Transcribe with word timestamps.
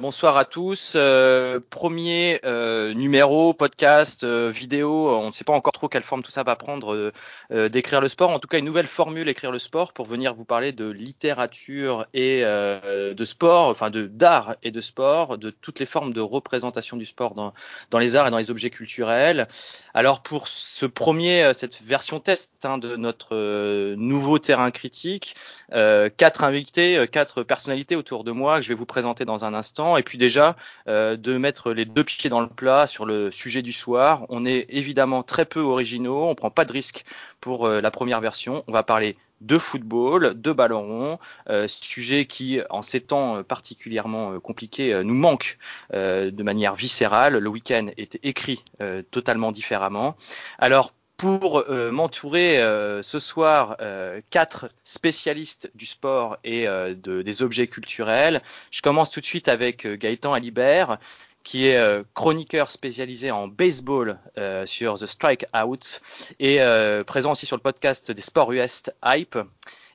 bonsoir 0.00 0.36
à 0.36 0.44
tous. 0.44 0.94
Euh, 0.96 1.60
premier 1.70 2.40
euh, 2.44 2.92
numéro, 2.92 3.54
podcast, 3.54 4.24
vidéo. 4.24 5.10
On 5.10 5.28
ne 5.28 5.32
sait 5.32 5.44
pas 5.44 5.52
encore 5.52 5.74
trop 5.74 5.86
quelle 5.86 6.02
forme 6.02 6.24
tout 6.24 6.32
ça 6.32 6.42
va 6.42 6.56
prendre 6.56 7.12
d'écrire 7.52 8.00
le 8.00 8.08
sport. 8.08 8.30
En 8.30 8.40
tout 8.40 8.48
cas, 8.48 8.58
une 8.58 8.64
nouvelle 8.64 8.88
formule 8.88 9.28
écrire 9.28 9.52
le 9.52 9.60
sport 9.60 9.92
pour 9.92 10.04
venir 10.06 10.34
vous 10.34 10.44
parler 10.44 10.72
de 10.72 10.90
littérature 10.90 12.04
et 12.14 12.42
de 12.42 13.24
sport, 13.24 13.68
enfin 13.68 13.90
de 13.90 14.06
d'art 14.06 14.56
et 14.64 14.72
de 14.72 14.80
sport, 14.80 15.38
de 15.38 15.50
toutes 15.50 15.78
les 15.78 15.86
formes 15.86 16.12
de 16.12 16.20
représentation 16.20 16.96
du 16.96 17.06
sport 17.06 17.36
dans, 17.36 17.54
dans 17.90 18.00
les 18.00 18.16
arts 18.16 18.26
et 18.26 18.30
dans 18.32 18.38
les 18.38 18.50
objets 18.50 18.70
culturels. 18.70 19.46
Alors 19.94 20.24
pour 20.24 20.48
ce 20.48 20.86
premier, 20.86 21.52
cette 21.54 21.80
version 21.82 22.18
test 22.18 22.64
hein, 22.64 22.78
de 22.78 22.96
notre 22.96 23.94
nouveau 23.94 24.40
terrain 24.40 24.72
critique, 24.72 25.36
quatre 25.70 26.42
invités, 26.42 27.06
quatre 27.06 27.44
personnalités 27.44 27.94
autour 27.94 28.24
de 28.24 28.32
moi 28.32 28.56
que 28.56 28.62
je 28.62 28.68
vais 28.70 28.74
vous 28.74 28.84
présenter 28.84 29.24
dans 29.24 29.44
un 29.44 29.54
instant 29.54 29.75
et 29.96 30.02
puis 30.02 30.18
déjà 30.18 30.56
euh, 30.88 31.16
de 31.16 31.36
mettre 31.36 31.72
les 31.72 31.84
deux 31.84 32.04
pieds 32.04 32.30
dans 32.30 32.40
le 32.40 32.48
plat 32.48 32.86
sur 32.86 33.04
le 33.04 33.30
sujet 33.30 33.62
du 33.62 33.72
soir. 33.72 34.24
On 34.28 34.46
est 34.46 34.66
évidemment 34.70 35.22
très 35.22 35.44
peu 35.44 35.60
originaux, 35.60 36.26
on 36.26 36.34
prend 36.34 36.50
pas 36.50 36.64
de 36.64 36.72
risque 36.72 37.04
pour 37.40 37.66
euh, 37.66 37.80
la 37.80 37.90
première 37.90 38.20
version. 38.20 38.64
On 38.66 38.72
va 38.72 38.82
parler 38.82 39.16
de 39.42 39.58
football, 39.58 40.40
de 40.40 40.52
ballon 40.52 40.82
rond, 40.82 41.18
euh, 41.50 41.68
sujet 41.68 42.24
qui, 42.24 42.60
en 42.70 42.80
ces 42.80 43.02
temps 43.02 43.42
particulièrement 43.42 44.40
compliqués, 44.40 45.02
nous 45.04 45.14
manque 45.14 45.58
de 45.92 46.42
manière 46.42 46.74
viscérale. 46.74 47.36
Le 47.36 47.48
week-end 47.50 47.88
était 47.98 48.20
écrit 48.22 48.64
totalement 49.10 49.52
différemment. 49.52 50.16
Alors, 50.58 50.94
pour 51.16 51.58
euh, 51.58 51.90
m'entourer 51.90 52.58
euh, 52.58 53.02
ce 53.02 53.18
soir 53.18 53.76
euh, 53.80 54.20
quatre 54.30 54.70
spécialistes 54.84 55.70
du 55.74 55.86
sport 55.86 56.36
et 56.44 56.66
de, 56.66 57.22
des 57.22 57.42
objets 57.42 57.66
culturels. 57.66 58.42
Je 58.70 58.82
commence 58.82 59.10
tout 59.10 59.20
de 59.20 59.26
suite 59.26 59.48
avec 59.48 59.86
Gaëtan 59.86 60.32
Alibert, 60.32 60.98
qui 61.42 61.68
est 61.68 62.04
chroniqueur 62.14 62.70
spécialisé 62.70 63.30
en 63.30 63.46
baseball 63.46 64.18
sur 64.64 64.98
The 64.98 65.06
Strikeout 65.06 66.00
et 66.40 66.58
présent 67.06 67.32
aussi 67.32 67.46
sur 67.46 67.56
le 67.56 67.62
podcast 67.62 68.10
des 68.10 68.20
sports 68.20 68.52
US 68.52 68.84
Hype. 69.04 69.38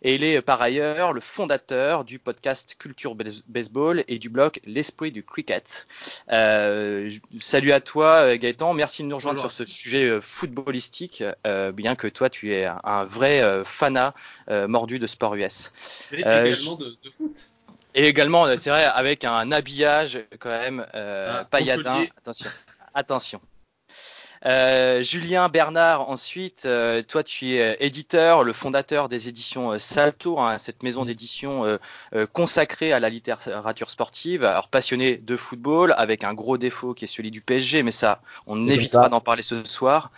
Et 0.02 0.16
il 0.16 0.24
est 0.24 0.38
euh, 0.38 0.42
par 0.42 0.62
ailleurs 0.62 1.14
le 1.14 1.22
fondateur 1.22 2.04
du 2.04 2.20
podcast 2.20 2.76
Culture 2.78 3.16
Baseball 3.48 4.04
et 4.08 4.20
du 4.20 4.30
blog 4.30 4.60
L'Esprit 4.66 5.12
du 5.12 5.24
Cricket. 5.24 5.86
Euh, 6.32 7.12
salut 7.40 7.72
à 7.72 7.82
toi 7.82 8.08
euh, 8.24 8.38
Gaëtan, 8.38 8.74
merci 8.74 9.04
de 9.04 9.08
nous 9.08 9.16
rejoindre 9.16 9.40
sur 9.40 9.52
ce 9.52 9.66
sujet 9.66 10.06
euh, 10.06 10.22
footballistique, 10.22 11.24
euh, 11.46 11.72
bien 11.72 11.96
que 11.96 12.08
toi 12.08 12.30
tu 12.30 12.54
es 12.54 12.66
un 12.66 13.04
vrai 13.04 13.44
fanat 13.64 14.14
mordu 14.50 15.00
de 15.00 15.08
sport 15.08 15.36
US. 15.36 15.72
Et 16.12 16.20
également 16.20 16.76
de, 16.76 16.86
de 17.04 17.10
foot. 17.18 17.52
Et 17.94 18.08
également, 18.08 18.56
c'est 18.56 18.70
vrai, 18.70 18.86
avec 18.86 19.26
un 19.26 19.52
habillage 19.52 20.20
quand 20.40 20.50
même 20.50 20.86
euh, 20.96 21.44
pailladin. 21.46 22.06
Attention, 22.18 22.50
attention. 22.94 23.42
Euh, 24.46 25.04
Julien 25.04 25.50
Bernard, 25.50 26.10
ensuite, 26.10 26.64
euh, 26.66 27.04
toi 27.04 27.24
tu 27.24 27.54
es 27.54 27.62
euh, 27.62 27.76
éditeur, 27.80 28.44
le 28.44 28.54
fondateur 28.54 29.08
des 29.08 29.28
éditions 29.28 29.78
Salto, 29.78 30.40
hein, 30.40 30.58
cette 30.58 30.82
maison 30.82 31.06
d'édition 31.06 31.78
consacrée 32.34 32.92
à 32.92 33.00
la 33.00 33.10
littérature 33.10 33.90
sportive. 33.90 34.44
Alors 34.44 34.68
passionné 34.68 35.18
de 35.18 35.36
football, 35.36 35.94
avec 35.98 36.24
un 36.24 36.34
gros 36.34 36.58
défaut 36.58 36.94
qui 36.94 37.06
est 37.06 37.08
celui 37.08 37.32
du 37.32 37.42
PSG, 37.42 37.84
mais 37.84 37.92
ça, 37.92 38.22
on 38.48 38.56
n'évitera 38.56 39.10
d'en 39.10 39.22
parler 39.22 39.44
ce 39.44 39.64
soir. 39.64 40.12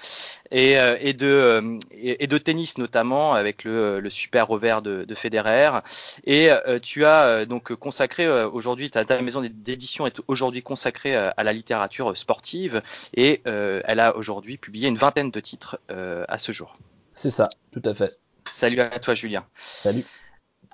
Et, 0.52 0.74
et 0.74 1.14
de, 1.14 1.80
et, 1.92 2.28
de 2.28 2.38
tennis 2.38 2.78
notamment, 2.78 3.34
avec 3.34 3.64
le, 3.64 4.00
le 4.00 4.10
super 4.10 4.48
revers 4.48 4.84
de, 4.84 5.04
de 5.04 5.16
Federer. 5.16 5.80
Et 6.26 6.50
tu 6.82 7.06
as 7.06 7.46
donc 7.46 7.74
consacré 7.74 8.30
aujourd'hui, 8.46 8.90
ta, 8.90 9.04
ta 9.04 9.22
maison 9.22 9.42
d'édition 9.42 10.06
est 10.06 10.22
aujourd'hui 10.28 10.62
consacrée 10.62 11.16
à 11.16 11.44
la 11.44 11.54
littérature 11.54 12.16
sportive 12.16 12.82
et 13.16 13.42
elle 13.46 14.00
a 14.00 14.13
aujourd'hui 14.16 14.58
publié 14.58 14.88
une 14.88 14.98
vingtaine 14.98 15.32
de 15.32 15.40
titres 15.40 15.80
euh, 15.92 16.26
à 16.28 16.38
ce 16.38 16.52
jour. 16.52 16.74
C'est 17.16 17.32
ça, 17.32 17.50
tout 17.72 17.82
à 17.86 17.94
fait. 17.94 18.20
Salut 18.52 18.80
à 18.82 19.00
toi 19.00 19.14
Julien. 19.16 19.46
Salut 19.56 20.06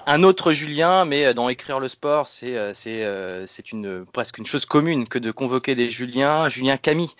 un 0.05 0.23
autre 0.23 0.53
Julien, 0.53 1.05
mais 1.05 1.25
euh, 1.25 1.33
dans 1.33 1.49
écrire 1.49 1.79
le 1.79 1.87
sport, 1.87 2.27
c'est 2.27 2.55
euh, 2.55 2.73
euh, 2.87 4.05
presque 4.11 4.37
une 4.37 4.45
chose 4.45 4.65
commune 4.65 5.07
que 5.07 5.19
de 5.19 5.31
convoquer 5.31 5.75
des 5.75 5.89
Juliens. 5.89 6.49
Julien 6.49 6.77
Camille 6.77 7.11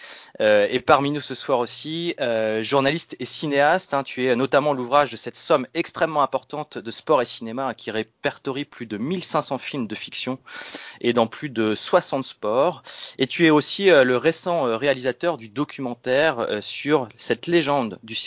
euh, 0.42 0.68
est 0.68 0.80
parmi 0.80 1.12
nous 1.12 1.22
ce 1.22 1.36
soir 1.36 1.60
aussi, 1.60 2.16
journaliste 2.62 3.16
et 3.20 3.26
cinéaste. 3.26 3.94
Hein. 3.94 4.04
tu 4.04 4.26
es 4.26 4.36
notamment 4.36 4.74
l'ouvrage 4.74 5.12
de 5.12 5.18
cette 5.18 5.38
somme 5.38 5.68
extrêmement 5.74 6.24
importante 6.24 6.78
de 6.78 6.92
sport 6.92 7.22
et 7.22 7.26
cinéma 7.26 7.74
qui 7.74 7.92
répertorie 7.92 8.66
plus 8.66 8.86
de 8.86 8.98
1500 8.98 9.58
films 9.58 9.88
de 9.88 9.96
fiction 9.96 10.40
et 11.02 11.14
dans 11.14 11.28
plus 11.28 11.50
de 11.50 11.76
60 11.76 12.26
sports. 12.26 12.84
Et 13.18 13.28
tu 13.28 13.46
es 13.46 13.50
aussi 13.50 13.90
le 13.90 14.18
récent 14.18 14.64
réalisateur 14.78 15.38
du 15.38 15.50
documentaire 15.50 16.48
sur 16.62 17.08
cette 17.16 17.48
légende 17.48 18.00
du 18.04 18.18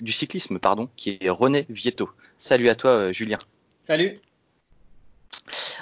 du 0.00 0.12
cyclisme 0.12 0.58
pardon, 0.58 0.88
qui 0.96 1.18
est 1.20 1.30
René 1.30 1.66
Vietto. 1.68 2.10
Salut 2.38 2.68
à 2.68 2.74
toi 2.74 3.12
Julien. 3.12 3.38
Salut. 3.86 4.20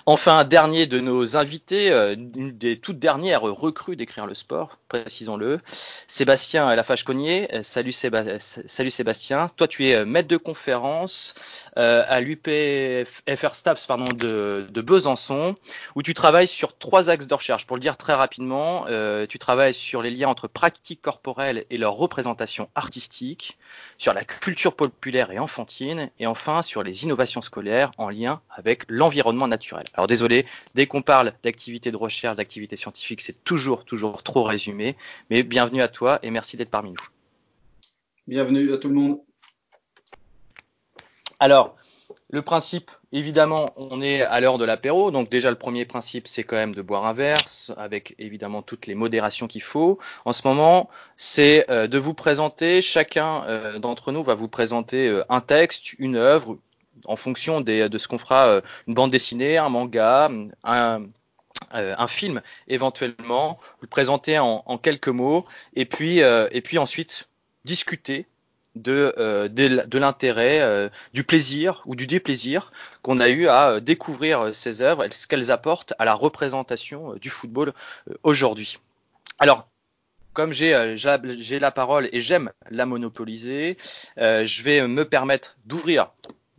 Enfin, 0.06 0.44
dernier 0.44 0.86
de 0.86 1.00
nos 1.00 1.34
invités, 1.34 1.90
euh, 1.90 2.14
une 2.14 2.52
des 2.52 2.78
toutes 2.78 2.98
dernières 2.98 3.40
recrues 3.40 3.96
d'écrire 3.96 4.26
le 4.26 4.34
sport, 4.34 4.78
précisons-le, 4.88 5.60
Sébastien 6.06 6.74
Lafage-Cognier. 6.74 7.48
Euh, 7.54 7.62
salut, 7.62 7.92
salut, 7.92 8.90
Sébastien. 8.90 9.48
Toi, 9.56 9.66
tu 9.66 9.86
es 9.86 9.94
euh, 9.94 10.04
maître 10.04 10.28
de 10.28 10.36
conférence 10.36 11.34
à 11.76 12.20
l'UPFR 12.20 13.54
Staps 13.54 13.86
pardon, 13.86 14.12
de, 14.12 14.80
Besançon, 14.82 15.54
où 15.94 16.02
tu 16.02 16.12
travailles 16.12 16.48
sur 16.48 16.76
trois 16.76 17.08
axes 17.08 17.26
de 17.26 17.34
recherche. 17.34 17.66
Pour 17.66 17.76
le 17.76 17.80
dire 17.80 17.96
très 17.96 18.12
rapidement, 18.12 18.86
tu 19.28 19.38
travailles 19.38 19.74
sur 19.74 20.02
les 20.02 20.10
liens 20.10 20.28
entre 20.28 20.46
pratiques 20.46 21.02
corporelles 21.02 21.64
et 21.70 21.78
leur 21.78 21.94
représentation 21.94 22.68
artistique, 22.76 23.58
sur 23.98 24.14
la 24.14 24.22
culture 24.24 24.76
populaire 24.76 25.32
et 25.32 25.38
enfantine, 25.40 26.10
et 26.20 26.26
enfin 26.26 26.62
sur 26.62 26.84
les 26.84 27.02
innovations 27.02 27.42
scolaires 27.42 27.90
en 27.98 28.08
lien 28.08 28.40
avec 28.50 28.84
l'environnement 28.88 29.48
naturel. 29.48 29.84
Alors 29.94 30.06
désolé, 30.06 30.44
dès 30.74 30.86
qu'on 30.86 31.02
parle 31.02 31.32
d'activité 31.42 31.90
de 31.90 31.96
recherche, 31.96 32.36
d'activité 32.36 32.76
scientifique, 32.76 33.20
c'est 33.20 33.44
toujours, 33.44 33.84
toujours 33.84 34.22
trop 34.22 34.42
résumé. 34.42 34.96
Mais 35.30 35.42
bienvenue 35.42 35.82
à 35.82 35.88
toi 35.88 36.18
et 36.22 36.30
merci 36.30 36.56
d'être 36.56 36.70
parmi 36.70 36.90
nous. 36.90 37.06
Bienvenue 38.26 38.72
à 38.72 38.78
tout 38.78 38.88
le 38.88 38.94
monde. 38.94 39.20
Alors, 41.38 41.76
le 42.30 42.42
principe, 42.42 42.90
évidemment, 43.12 43.72
on 43.76 44.02
est 44.02 44.22
à 44.22 44.40
l'heure 44.40 44.58
de 44.58 44.64
l'apéro, 44.64 45.10
donc 45.10 45.30
déjà 45.30 45.50
le 45.50 45.56
premier 45.56 45.84
principe, 45.84 46.26
c'est 46.26 46.42
quand 46.42 46.56
même 46.56 46.74
de 46.74 46.82
boire 46.82 47.06
un 47.06 47.12
verre, 47.12 47.38
avec 47.76 48.14
évidemment 48.18 48.62
toutes 48.62 48.86
les 48.86 48.94
modérations 48.94 49.46
qu'il 49.46 49.62
faut. 49.62 49.98
En 50.24 50.32
ce 50.32 50.46
moment, 50.46 50.88
c'est 51.16 51.70
euh, 51.70 51.86
de 51.86 51.98
vous 51.98 52.14
présenter, 52.14 52.82
chacun 52.82 53.44
euh, 53.44 53.78
d'entre 53.78 54.10
nous 54.10 54.22
va 54.22 54.34
vous 54.34 54.48
présenter 54.48 55.08
euh, 55.08 55.22
un 55.28 55.40
texte, 55.40 55.92
une 55.98 56.16
œuvre, 56.16 56.58
en 57.06 57.16
fonction 57.16 57.60
de 57.60 57.98
ce 57.98 58.08
qu'on 58.08 58.18
fera, 58.18 58.46
euh, 58.46 58.60
une 58.86 58.94
bande 58.94 59.10
dessinée, 59.10 59.58
un 59.58 59.68
manga, 59.68 60.30
un, 60.62 61.02
euh, 61.74 62.06
film 62.06 62.40
éventuellement, 62.68 63.58
le 63.80 63.88
présenter 63.88 64.38
en, 64.38 64.78
quelques 64.78 65.08
mots, 65.08 65.46
et 65.74 65.86
puis, 65.86 66.22
euh, 66.22 66.48
et 66.52 66.60
puis 66.60 66.78
ensuite 66.78 67.28
discuter 67.64 68.26
de, 68.74 69.14
l'intérêt, 69.96 70.90
du 71.12 71.22
plaisir 71.22 71.82
ou 71.86 71.94
du 71.94 72.06
déplaisir 72.08 72.72
qu'on 73.02 73.20
a 73.20 73.28
eu 73.28 73.46
à 73.46 73.80
découvrir 73.80 74.54
ces 74.54 74.82
œuvres, 74.82 75.06
ce 75.12 75.28
qu'elles 75.28 75.52
apportent 75.52 75.94
à 75.98 76.04
la 76.04 76.14
représentation 76.14 77.14
du 77.14 77.30
football 77.30 77.72
aujourd'hui. 78.24 78.78
Alors, 79.38 79.68
comme 80.32 80.52
j'ai 80.52 80.96
la 81.60 81.70
parole 81.70 82.08
et 82.12 82.20
j'aime 82.20 82.50
la 82.70 82.84
monopoliser, 82.84 83.76
je 84.16 84.62
vais 84.62 84.86
me 84.88 85.08
permettre 85.08 85.56
d'ouvrir 85.66 86.10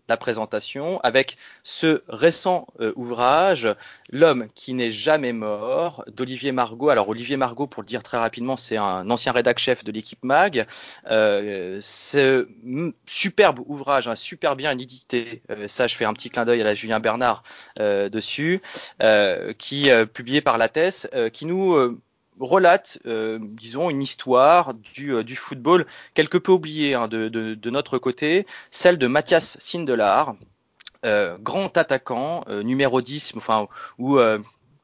la 0.08 0.18
présentation 0.18 1.00
avec 1.02 1.38
ce 1.64 2.02
récent 2.08 2.68
euh, 2.80 2.94
ouvrage, 2.96 3.68
L'homme 4.12 4.48
qui 4.54 4.74
n'est 4.74 4.92
jamais 4.92 5.34
mort, 5.34 6.06
d'Olivier 6.14 6.52
Margot. 6.52 6.90
Alors 6.90 7.10
Olivier 7.10 7.38
Margot, 7.38 7.68
pour 7.68 7.82
le 7.82 7.88
dire 7.88 8.04
très 8.04 8.18
rapidement, 8.18 8.56
c'est 8.56 8.78
un 8.78 9.10
ancien 9.10 9.32
rédac 9.32 9.58
chef 9.58 9.84
de 9.84 9.92
l'équipe 9.92 10.24
MAG. 10.24 10.68
Euh, 11.10 11.80
ce 11.82 12.48
superbe 13.06 13.60
ouvrage, 13.66 14.08
un 14.08 14.16
super 14.16 14.56
bien 14.56 14.78
édité, 14.78 15.42
euh, 15.50 15.68
ça 15.68 15.88
je 15.88 15.96
fais 15.96 16.06
un 16.06 16.14
petit 16.14 16.30
clin 16.30 16.46
d'œil 16.46 16.62
à 16.62 16.64
la 16.64 16.76
Julien 16.76 17.00
Bernard 17.00 17.44
dessus, 17.78 18.62
qui 19.58 19.90
publié 20.14 20.42
par 20.42 20.58
la 20.58 20.70
thèse, 20.70 21.10
qui 21.34 21.46
nous 21.46 22.00
relate, 22.40 23.00
euh, 23.06 23.40
disons, 23.42 23.90
une 23.90 24.02
histoire 24.02 24.74
du, 24.74 25.14
euh, 25.14 25.24
football 25.36 25.86
quelque 26.14 26.38
peu 26.38 26.52
oubliée 26.52 26.94
hein, 26.94 27.08
de, 27.08 27.28
de, 27.28 27.70
notre 27.70 27.98
côté, 27.98 28.46
celle 28.72 28.98
de 28.98 29.08
Mathias 29.08 29.58
Sindelar, 29.60 30.36
euh, 31.06 31.38
grand 31.40 31.78
attaquant, 31.78 32.44
numéro 32.64 33.02
10, 33.02 33.34
enfin, 33.36 33.68
ou 33.98 34.20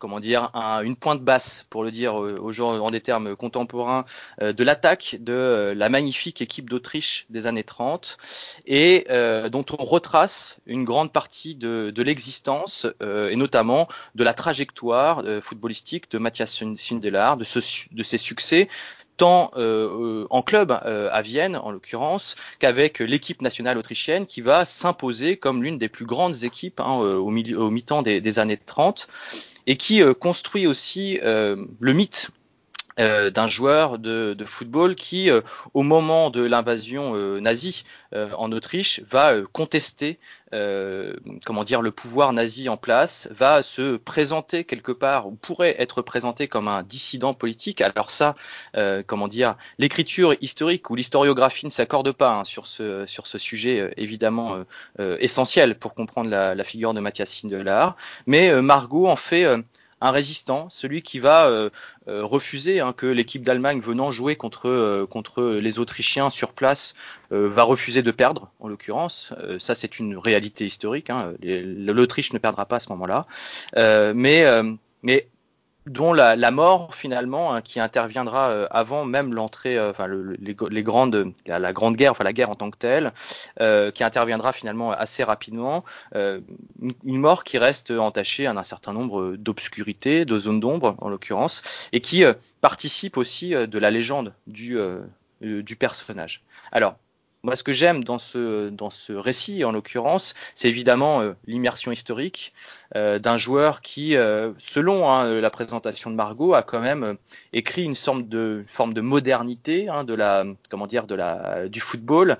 comment 0.01 0.19
dire, 0.19 0.49
une 0.83 0.95
pointe 0.95 1.21
basse, 1.21 1.65
pour 1.69 1.83
le 1.83 1.91
dire 1.91 2.15
aux 2.15 2.51
gens 2.51 2.79
en 2.79 2.89
des 2.89 3.01
termes 3.01 3.35
contemporains, 3.35 4.05
de 4.41 4.63
l'attaque 4.63 5.17
de 5.19 5.73
la 5.77 5.89
magnifique 5.89 6.41
équipe 6.41 6.69
d'Autriche 6.69 7.27
des 7.29 7.45
années 7.45 7.63
30 7.63 8.17
et 8.65 9.05
dont 9.51 9.65
on 9.77 9.85
retrace 9.85 10.57
une 10.65 10.85
grande 10.85 11.13
partie 11.13 11.53
de, 11.53 11.91
de 11.91 12.03
l'existence 12.03 12.87
et 13.01 13.35
notamment 13.35 13.87
de 14.15 14.23
la 14.23 14.33
trajectoire 14.33 15.23
footballistique 15.41 16.09
de 16.09 16.17
Mathias 16.17 16.63
Sindelar, 16.75 17.37
de, 17.37 17.43
ce, 17.43 17.59
de 17.91 18.03
ses 18.03 18.17
succès, 18.17 18.67
tant 19.21 19.51
euh, 19.55 20.25
en 20.31 20.41
club 20.41 20.71
euh, 20.85 21.07
à 21.11 21.21
Vienne 21.21 21.55
en 21.55 21.69
l'occurrence 21.69 22.35
qu'avec 22.57 22.97
l'équipe 22.97 23.43
nationale 23.43 23.77
autrichienne 23.77 24.25
qui 24.25 24.41
va 24.41 24.65
s'imposer 24.65 25.37
comme 25.37 25.61
l'une 25.61 25.77
des 25.77 25.89
plus 25.89 26.05
grandes 26.05 26.43
équipes 26.43 26.79
hein, 26.79 26.95
au, 26.95 27.27
au 27.27 27.69
mi-temps 27.69 28.01
des, 28.01 28.19
des, 28.19 28.39
années 28.39 28.57
30 28.57 29.07
et 29.67 29.77
qui 29.77 30.01
euh, 30.01 30.13
construit 30.13 30.67
aussi 30.67 31.19
le 31.21 31.93
mythe 31.93 32.31
euh, 32.99 33.29
d'un 33.29 33.47
joueur 33.47 33.99
de, 33.99 34.33
de, 34.33 34.45
football 34.45 34.95
qui, 34.95 35.29
euh, 35.29 35.41
au 35.73 35.83
moment 35.83 36.29
de 36.29 36.43
l'invasion 36.43 37.13
euh, 37.15 37.39
nazie 37.39 37.83
en 38.13 38.51
Autriche, 38.51 39.01
va 39.09 39.33
contester, 39.53 40.19
comment 41.45 41.63
dire, 41.63 41.81
le 41.81 41.91
pouvoir 41.91 42.33
nazi 42.33 42.67
en 42.67 42.75
place, 42.75 43.29
va 43.31 43.63
se 43.63 43.95
présenter 43.95 44.65
quelque 44.65 44.91
part 44.91 45.27
ou 45.27 45.35
pourrait 45.35 45.77
être 45.79 46.01
présenté 46.01 46.49
comme 46.49 46.67
un 46.67 46.83
dissident 46.83 47.33
politique. 47.33 47.79
Alors 47.79 48.09
ça, 48.09 48.35
comment 49.07 49.29
dire, 49.29 49.55
l'écriture 49.79 50.35
historique 50.41 50.89
ou 50.89 50.95
l'historiographie 50.95 51.65
ne 51.65 51.71
s'accorde 51.71 52.11
pas 52.11 52.33
hein, 52.33 52.43
sur 52.43 52.67
ce 52.67 53.05
sur 53.05 53.27
ce 53.27 53.37
sujet 53.37 53.93
évidemment 53.95 54.65
essentiel 54.99 55.79
pour 55.79 55.93
comprendre 55.93 56.29
la, 56.29 56.53
la, 56.53 56.63
figure 56.65 56.93
de 56.93 56.99
Mathias 56.99 57.29
Sindelar. 57.29 57.95
Mais 58.27 58.61
Margot 58.61 59.07
en 59.07 59.15
fait 59.15 59.47
un 60.01 60.11
résistant, 60.11 60.67
celui 60.69 61.01
qui 61.01 61.19
va 61.19 61.45
euh, 61.47 61.69
euh, 62.07 62.25
refuser 62.25 62.79
hein, 62.79 62.91
que 62.91 63.05
l'équipe 63.05 63.43
d'Allemagne 63.43 63.79
venant 63.79 64.11
jouer 64.11 64.35
contre, 64.35 64.67
euh, 64.67 65.05
contre 65.05 65.43
les 65.43 65.79
Autrichiens 65.79 66.29
sur 66.29 66.53
place 66.53 66.95
va 67.29 67.63
refuser 67.63 68.01
de 68.01 68.11
perdre, 68.11 68.51
en 68.59 68.67
l'occurrence. 68.67 69.33
ça, 69.57 69.73
c'est 69.73 69.99
une 69.99 70.17
réalité 70.17 70.65
historique. 70.65 71.09
Hein. 71.09 71.33
L'Autriche 71.41 72.33
ne 72.33 72.39
perdra 72.39 72.65
pas 72.65 72.75
à 72.75 72.79
ce 72.79 72.89
moment-là. 72.89 73.25
mais 74.13 74.45
dont 75.87 76.13
la, 76.13 76.51
mort 76.51 76.93
finalement 76.93 77.53
hein, 77.53 77.61
qui 77.61 77.79
interviendra 77.79 78.49
euh, 78.49 78.67
avant 78.69 79.05
même 79.05 79.33
l'entrée, 79.33 79.77
euh, 79.77 79.89
enfin 79.89 80.05
le, 80.05 80.35
les, 80.39 80.83
grandes, 80.83 81.33
la, 81.47 81.73
grande 81.73 81.95
guerre, 81.95 82.11
enfin 82.11 82.23
la 82.23 82.33
guerre 82.33 82.49
en 82.49 82.55
tant 82.55 82.69
que 82.69 82.77
telle, 82.77 83.13
euh, 83.59 83.91
qui 83.91 84.03
interviendra 84.03 84.53
finalement 84.53 84.91
assez 84.91 85.23
rapidement, 85.23 85.83
euh, 86.15 86.39
une, 87.03 87.17
mort 87.17 87.43
qui 87.43 87.57
reste 87.57 87.91
entachée 87.91 88.45
à 88.45 88.51
un 88.51 88.63
certain 88.63 88.93
nombre 88.93 89.35
d'obscurités, 89.35 90.25
de 90.25 90.39
zones 90.39 90.59
d'ombre 90.59 90.95
en 90.99 91.09
l'occurrence, 91.09 91.63
et 91.93 91.99
qui 91.99 92.23
participe 92.61 93.17
aussi 93.17 93.51
de 93.51 93.79
la 93.79 93.91
légende 93.91 94.33
du, 94.47 94.77
du 95.41 95.75
personnage. 95.75 96.43
Alors 96.71 96.95
moi, 97.43 97.55
ce 97.55 97.63
que 97.63 97.73
j'aime 97.73 98.03
dans 98.03 98.19
ce, 98.19 98.69
dans 98.69 98.91
ce 98.91 99.13
récit, 99.13 99.63
en 99.63 99.71
l'occurrence, 99.71 100.35
c'est 100.53 100.69
évidemment 100.69 101.21
euh, 101.21 101.33
l'immersion 101.47 101.91
historique 101.91 102.53
euh, 102.95 103.17
d'un 103.17 103.37
joueur 103.37 103.81
qui, 103.81 104.15
euh, 104.15 104.51
selon 104.59 105.09
hein, 105.09 105.41
la 105.41 105.49
présentation 105.49 106.11
de 106.11 106.15
Margot, 106.15 106.53
a 106.53 106.61
quand 106.61 106.79
même 106.79 107.17
écrit 107.51 107.83
une 107.83 107.95
forme 107.95 108.27
de, 108.27 108.63
forme 108.67 108.93
de 108.93 109.01
modernité 109.01 109.89
hein, 109.89 110.03
de 110.03 110.13
la, 110.13 110.45
comment 110.69 110.85
dire, 110.85 111.07
de 111.07 111.15
la, 111.15 111.67
du 111.67 111.79
football. 111.79 112.37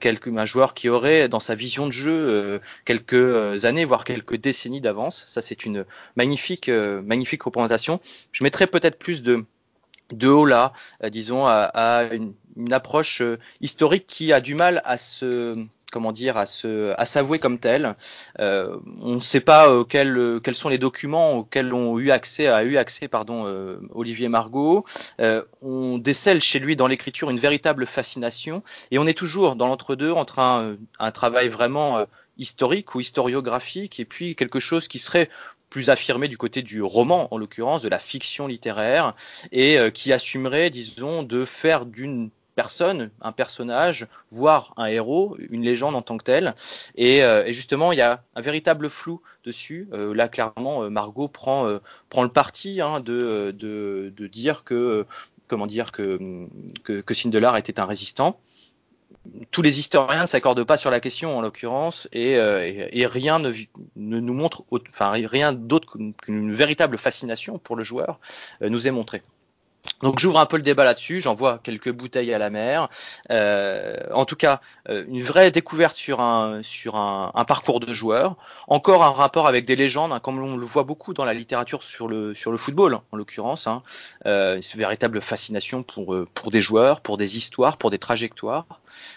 Quelque, 0.00 0.30
un 0.30 0.46
joueur 0.46 0.74
qui 0.74 0.88
aurait, 0.88 1.28
dans 1.28 1.40
sa 1.40 1.54
vision 1.54 1.86
de 1.86 1.92
jeu, 1.92 2.60
quelques 2.84 3.64
années, 3.64 3.84
voire 3.84 4.04
quelques 4.04 4.36
décennies 4.36 4.80
d'avance. 4.80 5.24
Ça, 5.28 5.42
c'est 5.42 5.64
une 5.64 5.84
magnifique, 6.16 6.68
magnifique 6.68 7.42
représentation. 7.42 8.00
Je 8.32 8.44
mettrais 8.44 8.66
peut-être 8.66 8.98
plus 8.98 9.22
de 9.22 9.44
de 10.12 10.26
haut 10.26 10.44
là, 10.44 10.72
disons, 11.08 11.46
à 11.46 12.08
une, 12.10 12.34
une, 12.56 12.72
approche 12.72 13.22
euh, 13.22 13.38
historique 13.60 14.06
qui 14.06 14.32
a 14.32 14.40
du 14.40 14.54
mal 14.54 14.82
à 14.84 14.96
se 14.96 15.56
comment 15.90 16.12
dire 16.12 16.36
à 16.36 16.46
se 16.46 16.94
à 16.96 17.04
s'avouer 17.04 17.38
comme 17.38 17.58
tel. 17.58 17.96
Euh, 18.38 18.76
on 19.00 19.16
ne 19.16 19.20
sait 19.20 19.40
pas 19.40 19.68
euh, 19.68 19.84
quels, 19.84 20.40
quels 20.42 20.54
sont 20.54 20.68
les 20.68 20.78
documents 20.78 21.38
auxquels 21.38 21.74
ont 21.74 21.98
eu 21.98 22.10
accès 22.10 22.46
a 22.46 22.64
eu 22.64 22.76
accès 22.76 23.08
pardon 23.08 23.44
euh, 23.46 23.80
Olivier 23.90 24.28
Margot. 24.28 24.84
on 25.62 25.98
décèle 25.98 26.40
chez 26.40 26.58
lui 26.58 26.76
dans 26.76 26.86
l'écriture 26.86 27.30
une 27.30 27.40
véritable 27.40 27.86
fascination 27.86 28.62
et 28.90 28.98
on 28.98 29.06
est 29.06 29.18
toujours 29.18 29.56
dans 29.56 29.66
l'entre-deux 29.66 30.12
entre 30.12 30.38
un, 30.38 30.76
travail 31.10 31.48
vraiment 31.48 32.04
historique 32.38 32.94
ou 32.94 33.00
historiographique 33.00 34.00
et 34.00 34.04
puis 34.04 34.36
quelque 34.36 34.60
chose 34.60 34.86
qui 34.86 34.98
serait 34.98 35.28
plus 35.70 35.88
affirmé 35.88 36.28
du 36.28 36.36
côté 36.36 36.62
du 36.62 36.82
roman, 36.82 37.32
en 37.32 37.38
l'occurrence, 37.38 37.80
de 37.80 37.88
la 37.88 37.98
fiction 37.98 38.46
littéraire, 38.46 39.14
et 39.52 39.78
euh, 39.78 39.90
qui 39.90 40.12
assumerait, 40.12 40.68
disons, 40.68 41.22
de 41.22 41.44
faire 41.44 41.86
d'une 41.86 42.30
personne, 42.60 43.10
un 43.22 43.32
personnage, 43.32 44.06
voire 44.30 44.74
un 44.76 44.84
héros, 44.84 45.34
une 45.48 45.62
légende 45.62 45.96
en 45.96 46.02
tant 46.02 46.18
que 46.18 46.24
telle. 46.24 46.54
Et, 46.94 47.24
euh, 47.24 47.50
justement, 47.50 47.90
il 47.90 47.96
y 47.96 48.02
a 48.02 48.22
un 48.34 48.42
véritable 48.42 48.90
flou 48.90 49.22
dessus. 49.44 49.88
Euh, 49.94 50.14
là, 50.14 50.28
clairement, 50.28 50.82
euh, 50.82 50.90
Margot 50.90 51.26
prend, 51.26 51.64
le 51.66 52.28
parti 52.28 52.82
hein, 52.82 53.00
de, 53.00 54.12
dire 54.30 54.62
que, 54.64 55.06
comment 55.48 55.66
dire, 55.66 55.90
que, 55.90 56.18
que, 56.84 57.14
Sindelar 57.14 57.56
était 57.56 57.80
un 57.80 57.86
résistant 57.86 58.38
tous 59.50 59.60
les 59.60 59.78
historiens 59.78 60.22
ne 60.22 60.26
s'accordent 60.26 60.64
pas 60.64 60.78
sur 60.78 60.90
la 60.90 60.98
question 60.98 61.36
en 61.36 61.40
l'occurrence 61.42 62.08
et, 62.12 62.38
rien 63.06 63.38
ne, 63.38 63.52
nous 63.96 64.34
montre, 64.34 64.64
enfin 64.88 65.10
rien 65.10 65.52
d'autre 65.52 65.98
qu'une 66.22 66.50
véritable 66.50 66.96
fascination 66.96 67.58
pour 67.58 67.76
le 67.76 67.84
joueur 67.84 68.18
nous 68.62 68.88
est 68.88 68.92
montré. 68.92 69.22
Donc 70.02 70.18
j'ouvre 70.18 70.38
un 70.38 70.46
peu 70.46 70.56
le 70.56 70.62
débat 70.62 70.84
là-dessus, 70.84 71.20
j'envoie 71.20 71.58
quelques 71.62 71.90
bouteilles 71.90 72.32
à 72.32 72.38
la 72.38 72.50
mer. 72.50 72.88
Euh, 73.30 73.96
en 74.12 74.24
tout 74.24 74.36
cas, 74.36 74.60
euh, 74.88 75.04
une 75.08 75.22
vraie 75.22 75.50
découverte 75.50 75.96
sur 75.96 76.20
un 76.20 76.62
sur 76.62 76.96
un, 76.96 77.44
parcours 77.46 77.80
de 77.80 77.92
joueur. 77.92 78.36
Encore 78.68 79.02
un 79.04 79.10
rapport 79.10 79.46
avec 79.46 79.66
des 79.66 79.76
légendes, 79.76 80.12
hein, 80.12 80.20
comme 80.20 80.38
on 80.38 80.56
le 80.56 80.64
voit 80.64 80.84
beaucoup 80.84 81.12
dans 81.14 81.24
la 81.24 81.34
littérature 81.34 81.82
sur 81.82 82.08
le 82.08 82.34
sur 82.34 82.50
le 82.50 82.58
football, 82.58 82.98
en 83.12 83.16
l'occurrence. 83.16 83.66
Hein. 83.66 83.82
Euh, 84.26 84.56
une 84.56 84.78
véritable 84.78 85.20
fascination 85.20 85.82
pour 85.82 86.16
pour 86.34 86.50
des 86.50 86.60
joueurs, 86.60 87.00
pour 87.00 87.16
des 87.16 87.36
histoires, 87.36 87.76
pour 87.76 87.90
des 87.90 87.98
trajectoires. 87.98 88.66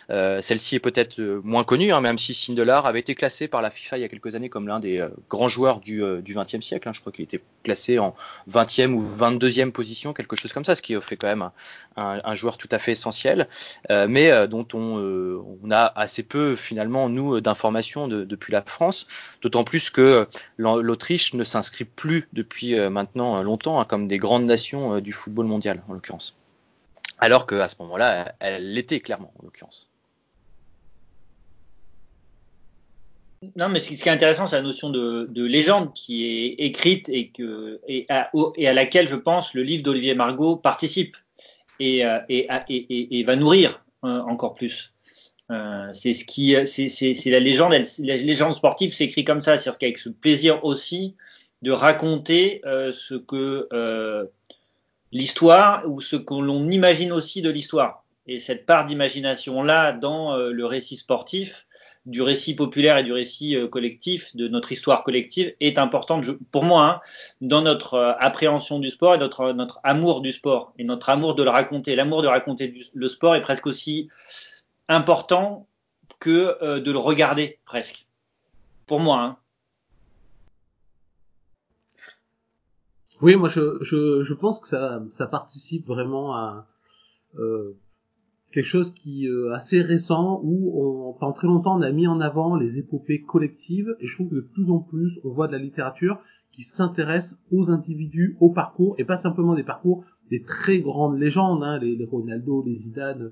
Celle-ci 0.10 0.76
est 0.76 0.80
peut-être 0.80 1.20
moins 1.44 1.64
connue, 1.64 1.92
hein, 1.92 2.02
même 2.02 2.18
si 2.18 2.34
Sindelar 2.34 2.86
avait 2.86 3.00
été 3.00 3.16
classé 3.16 3.48
par 3.48 3.62
la 3.62 3.72
FIFA 3.72 3.98
il 3.98 4.02
y 4.02 4.04
a 4.04 4.08
quelques 4.08 4.36
années 4.36 4.50
comme 4.50 4.68
l'un 4.68 4.80
des 4.80 5.06
grands 5.30 5.48
joueurs 5.48 5.80
du 5.80 6.04
du 6.22 6.36
XXe 6.36 6.62
siècle. 6.62 6.88
Hein. 6.88 6.94
Je 6.94 7.00
crois 7.00 7.12
qu'il 7.12 7.24
était 7.24 7.42
classé 7.64 8.00
en 8.00 8.16
20e 8.50 8.94
ou 8.94 9.02
22e 9.02 9.72
position, 9.72 10.14
quelque 10.14 10.36
chose 10.36 10.53
comme 10.54 10.66
ça, 10.66 10.76
ce 10.76 10.82
qui 10.82 10.96
fait 11.02 11.18
quand 11.18 11.28
même 11.28 11.50
un, 11.96 12.36
joueur 12.36 12.58
tout 12.58 12.70
à 12.72 12.80
fait 12.80 12.94
essentiel, 12.94 13.48
euh, 13.92 14.08
mais 14.08 14.32
euh, 14.32 14.48
dont 14.48 14.68
on, 14.74 14.98
euh, 15.00 15.42
on, 15.64 15.72
a 15.72 15.92
assez 15.96 16.24
peu 16.24 16.56
finalement 16.56 17.10
nous 17.10 17.42
d'informations 17.42 18.08
de, 18.08 18.24
depuis 18.24 18.54
la 18.54 18.62
France, 18.62 19.08
d'autant 19.42 19.64
plus 19.64 19.90
que 19.90 20.28
l'Autriche 20.58 21.34
ne 21.34 21.44
s'inscrit 21.44 21.86
plus 21.86 22.28
depuis 22.34 22.76
maintenant 22.90 23.42
longtemps 23.42 23.80
hein, 23.80 23.86
comme 23.86 24.08
des 24.08 24.18
grandes 24.18 24.46
nations 24.46 25.00
du 25.00 25.12
football 25.12 25.46
mondial 25.46 25.84
en 25.88 25.94
l'occurrence, 25.94 26.36
alors 27.20 27.48
qu'à 27.48 27.68
ce 27.68 27.76
moment-là, 27.80 28.34
elle 28.40 28.74
l'était 28.74 29.00
clairement 29.00 29.32
en 29.40 29.44
l'occurrence. 29.44 29.93
Non, 33.56 33.70
mais 33.70 33.80
ce 33.80 33.90
qui 33.90 33.96
est 33.96 34.12
intéressant, 34.12 34.48
c'est 34.48 34.56
la 34.56 34.62
notion 34.62 34.90
de, 34.90 35.28
de, 35.30 35.46
légende 35.46 35.94
qui 35.94 36.26
est 36.26 36.66
écrite 36.66 37.10
et, 37.10 38.06
à, 38.10 38.30
laquelle, 38.74 39.08
je 39.08 39.16
pense, 39.16 39.54
le 39.54 39.64
livre 39.64 39.84
d'Olivier 39.84 40.16
Margot 40.16 40.56
participe 40.56 41.16
et, 41.80 42.06
euh, 42.06 42.20
va 43.26 43.36
nourrir 43.36 43.84
euh, 44.04 44.20
encore 44.22 44.54
plus. 44.54 44.94
Euh, 45.52 45.92
c'est 45.94 47.26
la 47.26 47.40
légende, 47.40 47.74
elle, 47.74 47.86
la 48.00 48.54
sportive 48.54 48.94
s'écrit 48.94 49.26
comme 49.26 49.42
ça, 49.42 49.58
c'est-à-dire 49.58 49.78
qu'avec 49.78 49.98
ce 49.98 50.10
plaisir 50.10 50.64
aussi 50.64 51.16
de 51.62 51.72
raconter 51.72 52.62
ce 52.64 53.16
que 53.16 53.68
l'histoire 55.12 55.84
ou 55.88 56.02
ce 56.02 56.16
que 56.16 56.34
l'on 56.34 56.70
imagine 56.70 57.12
aussi 57.12 57.42
de 57.42 57.50
l'histoire. 57.50 58.06
Et 58.26 58.40
cette 58.40 58.66
part 58.66 58.86
d'imagination 58.86 59.64
là 59.64 59.92
dans 59.92 60.36
le 60.38 60.66
récit 60.66 60.98
sportif, 60.98 61.68
du 62.06 62.22
récit 62.22 62.56
populaire 62.56 62.98
et 62.98 63.04
du 63.04 63.14
récit 63.14 63.56
euh, 63.56 63.68
collectif, 63.68 64.36
de 64.36 64.48
notre 64.48 64.72
histoire 64.72 65.04
collective, 65.04 65.54
est 65.60 65.78
importante 65.78 66.26
pour 66.52 66.64
moi 66.64 66.86
hein, 66.86 67.02
dans 67.42 67.62
notre 67.62 67.94
euh, 67.94 68.14
appréhension 68.20 68.80
du 68.80 68.90
sport 68.90 69.16
et 69.16 69.18
notre, 69.18 69.54
notre 69.54 69.80
amour 69.84 70.22
du 70.22 70.32
sport 70.32 70.74
et 70.78 70.84
notre 70.84 71.10
amour 71.10 71.36
de 71.36 71.44
le 71.44 71.50
raconter. 71.50 71.96
L'amour 71.96 72.22
de 72.22 72.28
raconter 72.28 72.74
le 72.94 73.10
sport 73.10 73.36
est 73.36 73.42
presque 73.42 73.68
aussi 73.68 74.10
important 74.90 75.68
que 76.20 76.58
euh, 76.62 76.80
de 76.80 76.92
le 76.92 77.00
regarder, 77.00 77.60
presque. 77.66 78.06
Pour 78.86 79.00
moi. 79.00 79.22
Hein. 79.22 79.38
Oui, 83.22 83.38
moi 83.38 83.48
je, 83.48 83.78
je, 83.82 84.34
pense 84.34 84.60
que 84.60 84.68
ça, 84.68 85.02
ça 85.10 85.28
participe 85.28 85.88
vraiment 85.88 86.36
à, 86.36 86.68
euh, 87.40 87.78
quelque 88.54 88.68
chose 88.68 88.94
qui 88.94 89.26
est 89.26 89.30
euh, 89.30 89.54
assez 89.54 89.82
récent 89.82 90.40
où 90.44 91.10
on, 91.10 91.14
pendant 91.14 91.34
très 91.34 91.48
longtemps 91.48 91.78
on 91.78 91.82
a 91.82 91.92
mis 91.92 92.08
en 92.08 92.22
avant 92.22 92.56
les 92.56 92.78
épopées 92.78 93.22
collectives 93.22 93.96
et 94.00 94.08
je 94.08 94.16
trouve 94.16 94.30
que 94.30 94.36
de 94.36 94.42
plus 94.42 94.70
en 94.70 94.80
plus 94.80 95.20
on 95.24 95.30
voit 95.30 95.48
de 95.48 95.54
la 95.54 95.58
littérature 95.58 96.20
qui 96.54 96.64
s'intéresse 96.64 97.38
aux 97.52 97.72
individus, 97.72 98.38
au 98.40 98.52
parcours, 98.52 98.96
et 99.00 99.04
pas 99.04 99.18
simplement 99.18 99.56
des 99.56 99.64
parcours 99.64 100.06
des 100.30 100.44
très 100.44 100.80
grandes 100.80 101.20
légendes, 101.20 101.64
hein, 101.64 101.80
les, 101.80 102.06
Ronaldo, 102.06 102.64
les 102.66 102.76
Zidane, 102.76 103.32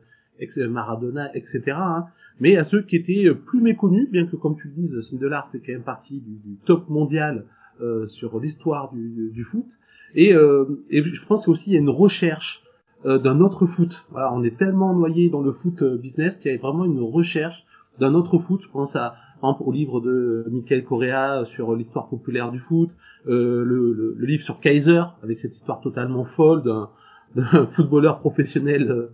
Maradona, 0.69 1.29
etc. 1.35 1.61
Hein, 1.75 2.05
mais 2.39 2.57
à 2.57 2.63
ceux 2.63 2.81
qui 2.81 2.95
étaient 2.95 3.33
plus 3.33 3.61
méconnus, 3.61 4.09
bien 4.09 4.25
que 4.25 4.35
comme 4.35 4.57
tu 4.57 4.69
le 4.69 4.73
dises, 4.73 4.99
Sindelar 5.01 5.49
fait 5.51 5.59
quand 5.59 5.71
même 5.71 5.83
partie 5.83 6.19
du, 6.19 6.37
du 6.43 6.57
top 6.65 6.89
mondial 6.89 7.45
euh, 7.79 8.07
sur 8.07 8.39
l'histoire 8.39 8.91
du, 8.91 9.29
du, 9.31 9.43
foot. 9.43 9.77
Et, 10.15 10.33
euh, 10.33 10.83
et 10.89 11.03
je 11.03 11.25
pense 11.25 11.47
aussi 11.47 11.69
il 11.69 11.73
y 11.73 11.77
a 11.77 11.79
une 11.79 11.89
recherche 11.89 12.63
euh, 13.05 13.17
d'un 13.17 13.39
autre 13.39 13.65
foot. 13.65 14.05
Voilà, 14.11 14.33
on 14.33 14.43
est 14.43 14.57
tellement 14.57 14.93
noyé 14.93 15.29
dans 15.29 15.41
le 15.41 15.53
foot 15.53 15.81
euh, 15.81 15.97
business 15.97 16.37
qu'il 16.37 16.51
y 16.51 16.55
a 16.55 16.57
vraiment 16.57 16.85
une 16.85 16.99
recherche 16.99 17.65
d'un 17.99 18.13
autre 18.13 18.39
foot. 18.39 18.61
Je 18.61 18.69
pense 18.69 18.95
à 18.95 19.15
exemple, 19.41 19.63
au 19.65 19.71
livre 19.71 20.01
de 20.01 20.45
Michael 20.51 20.83
Correa 20.83 21.45
sur 21.45 21.75
l'histoire 21.75 22.07
populaire 22.07 22.51
du 22.51 22.59
foot, 22.59 22.91
euh, 23.27 23.63
le, 23.65 23.93
le, 23.93 24.15
le, 24.17 24.25
livre 24.25 24.43
sur 24.43 24.59
Kaiser 24.59 25.01
avec 25.23 25.39
cette 25.39 25.55
histoire 25.55 25.81
totalement 25.81 26.25
folle 26.25 26.63
d'un 26.63 26.89
d'un 27.35 27.65
footballeur 27.67 28.19
professionnel 28.19 28.91
euh, 28.91 29.09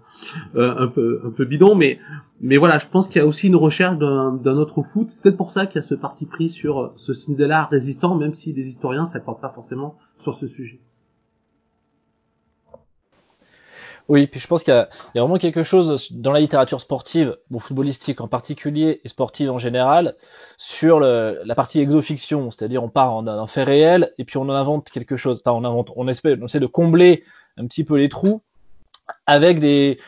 euh, 0.56 0.76
un 0.80 0.88
peu 0.88 1.22
un 1.24 1.30
peu 1.30 1.46
bidon 1.46 1.76
mais 1.76 2.00
mais 2.42 2.58
voilà 2.58 2.80
je 2.80 2.88
pense 2.88 3.08
qu'il 3.08 3.22
y 3.22 3.24
a 3.24 3.28
aussi 3.28 3.46
une 3.46 3.56
recherche 3.56 3.96
d'un 4.00 4.58
autre 4.58 4.82
foot 4.82 5.12
c'est 5.12 5.22
peut-être 5.22 5.38
pour 5.38 5.52
ça 5.52 5.68
qu'il 5.68 5.76
y 5.76 5.86
a 5.86 5.88
ce 5.88 5.94
parti 5.94 6.26
pris 6.26 6.50
sur 6.50 6.94
ce 6.96 7.14
Cinderella 7.14 7.66
résistant 7.66 8.16
même 8.16 8.34
si 8.34 8.54
les 8.54 8.68
historiens 8.68 9.06
s'accordent 9.06 9.40
pas 9.40 9.52
forcément 9.54 10.00
sur 10.18 10.34
ce 10.34 10.48
sujet 10.48 10.80
oui, 14.10 14.28
puis 14.28 14.40
je 14.40 14.48
pense 14.48 14.64
qu'il 14.64 14.74
y, 14.74 14.78
y, 15.18 15.20
a 15.20 15.22
vraiment 15.22 15.38
quelque 15.38 15.64
chose 15.64 16.12
dans 16.12 16.32
la 16.32 16.40
littérature 16.40 16.80
sportive, 16.80 17.38
bon, 17.50 17.60
footballistique 17.60 18.22
en 18.22 18.28
particulier 18.28 19.02
et 19.04 19.10
sportive 19.10 19.52
en 19.52 19.60
général, 19.60 20.16
sur 20.58 21.00
le, 21.00 21.42
la 21.44 21.56
partie 21.56 21.80
exofiction, 21.82 22.50
c'est-à-dire 22.52 22.84
on 22.84 22.90
part 22.90 23.14
en 23.14 23.28
un 23.28 23.48
fait 23.48 23.64
réel 23.64 24.14
et 24.18 24.24
puis 24.24 24.38
on 24.38 24.44
en 24.44 24.50
invente 24.50 24.90
quelque 24.90 25.18
chose. 25.18 25.42
Enfin, 25.46 25.58
on 25.58 25.66
invente, 25.66 25.92
on 25.96 26.08
essaie, 26.08 26.38
on 26.42 26.46
essaie 26.46 26.60
de 26.60 26.68
combler 26.68 27.24
un 27.58 27.68
petit 27.68 27.84
peu 27.84 27.98
les 27.98 28.10
trous 28.10 28.42
avec 29.26 29.60
des, 29.60 30.00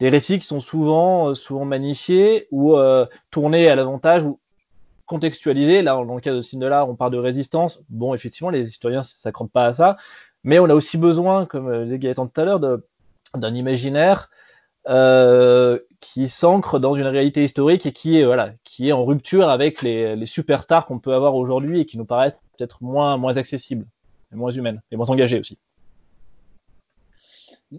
des 0.00 0.08
récits 0.08 0.38
qui 0.38 0.46
sont 0.46 0.60
souvent, 0.60 1.30
euh, 1.30 1.34
souvent 1.34 1.64
magnifiés 1.64 2.48
ou 2.50 2.76
euh, 2.76 3.06
tournés 3.30 3.68
à 3.68 3.76
l'avantage 3.76 4.22
ou 4.22 4.38
contextualisés. 5.06 5.82
Là, 5.82 5.94
dans 5.94 6.14
le 6.14 6.20
cas 6.20 6.32
de 6.32 6.40
Sindelar, 6.40 6.88
on 6.88 6.96
parle 6.96 7.12
de 7.12 7.18
résistance. 7.18 7.80
Bon, 7.88 8.14
effectivement, 8.14 8.50
les 8.50 8.68
historiens 8.68 9.00
ne 9.00 9.04
s'accordent 9.04 9.50
pas 9.50 9.66
à 9.66 9.74
ça, 9.74 9.96
mais 10.44 10.58
on 10.58 10.68
a 10.68 10.74
aussi 10.74 10.98
besoin, 10.98 11.46
comme 11.46 11.68
euh, 11.68 11.84
disait 11.84 11.98
Gaëtan 11.98 12.26
tout 12.26 12.40
à 12.40 12.44
l'heure, 12.44 12.60
d'un 13.34 13.54
imaginaire 13.54 14.30
euh, 14.88 15.78
qui 16.00 16.28
s'ancre 16.28 16.78
dans 16.78 16.94
une 16.94 17.06
réalité 17.06 17.44
historique 17.44 17.86
et 17.86 17.92
qui 17.92 18.18
est 18.18 18.24
voilà, 18.24 18.52
qui 18.64 18.88
est 18.88 18.92
en 18.92 19.04
rupture 19.04 19.48
avec 19.48 19.82
les, 19.82 20.16
les 20.16 20.26
superstars 20.26 20.86
qu'on 20.86 20.98
peut 20.98 21.14
avoir 21.14 21.34
aujourd'hui 21.34 21.80
et 21.80 21.86
qui 21.86 21.98
nous 21.98 22.04
paraissent 22.04 22.38
peut-être 22.56 22.82
moins 22.82 23.16
moins 23.16 23.36
accessibles, 23.36 23.86
moins 24.32 24.50
humaines 24.50 24.80
et 24.90 24.96
moins 24.96 25.10
engagées 25.10 25.40
aussi 25.40 25.58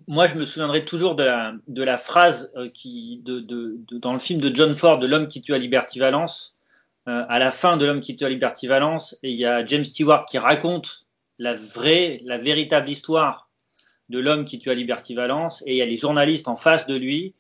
moi, 0.08 0.28
je 0.28 0.36
me 0.36 0.46
souviendrai 0.46 0.84
toujours 0.86 1.16
de 1.16 1.24
la, 1.84 1.98
phrase 1.98 2.52
euh, 2.56 2.70
qui, 2.70 3.22
de, 3.24 3.40
de, 3.40 3.78
dans 3.92 4.14
le 4.14 4.20
film 4.20 4.42
de 4.42 4.54
John 4.54 4.76
Ford, 4.76 5.00
de 5.00 5.08
l'homme 5.08 5.28
qui 5.28 5.42
tue 5.42 5.54
à 5.54 5.58
Liberty 5.58 6.00
Valence. 6.00 6.58
Euh, 7.08 7.24
à 7.30 7.40
la 7.40 7.52
fin 7.52 7.78
de 7.78 7.86
l'homme 7.86 8.02
qui 8.02 8.18
tue 8.18 8.26
à 8.26 8.30
Liberty 8.30 8.68
Valence, 8.68 9.18
et 9.24 9.32
il 9.32 9.38
y 9.38 9.46
a 9.46 9.66
James 9.66 9.86
Stewart 9.86 10.26
qui 10.26 10.38
raconte 10.38 11.08
la 11.40 11.56
vraie, 11.56 12.20
la 12.26 12.38
véritable 12.38 12.90
histoire 12.90 13.47
de 14.10 14.20
l'homme 14.20 14.46
qui 14.46 14.60
tue 14.60 14.70
à 14.70 14.74
Liberty 14.74 15.16
Valence, 15.16 15.64
et 15.66 15.74
il 15.74 15.78
y 15.78 15.82
a 15.82 15.86
les 15.86 15.98
journalistes 15.98 16.48
en 16.48 16.56
face 16.56 16.88
de 16.88 16.96
lui 16.96 17.34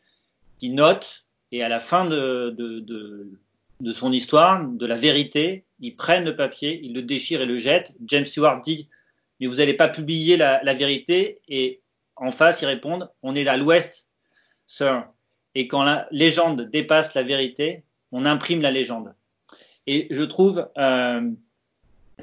qui 0.60 0.70
notent, 0.70 1.26
et 1.52 1.64
à 1.64 1.70
la 1.70 1.80
fin 1.80 2.06
de, 2.06 2.54
de, 2.58 2.80
de, 2.80 3.32
de 3.80 3.92
son 3.92 4.12
histoire, 4.12 4.66
de 4.68 4.86
la 4.86 4.96
vérité, 4.96 5.66
ils 5.80 5.96
prennent 5.96 6.26
le 6.26 6.36
papier, 6.36 6.80
ils 6.84 6.94
le 6.94 7.02
déchirent 7.02 7.42
et 7.42 7.46
le 7.46 7.58
jettent. 7.58 7.94
James 8.06 8.26
Stewart 8.26 8.62
dit, 8.62 8.90
mais 9.40 9.48
vous 9.48 9.56
n'allez 9.58 9.76
pas 9.76 9.88
publier 9.88 10.36
la, 10.36 10.62
la 10.64 10.74
vérité, 10.74 11.42
et 11.48 11.82
en 12.16 12.32
face, 12.32 12.62
ils 12.62 12.66
répondent 12.66 13.10
On 13.22 13.36
est 13.36 13.48
à 13.48 13.58
l'ouest, 13.58 14.10
sir. 14.66 15.08
Et 15.56 15.68
quand 15.68 15.84
la 15.84 16.08
légende 16.12 16.70
dépasse 16.70 17.14
la 17.14 17.24
vérité, 17.24 17.84
on 18.12 18.26
imprime 18.26 18.62
la 18.62 18.72
légende. 18.72 19.14
Et 19.86 20.08
je 20.12 20.24
trouve, 20.24 20.70
euh, 20.78 21.22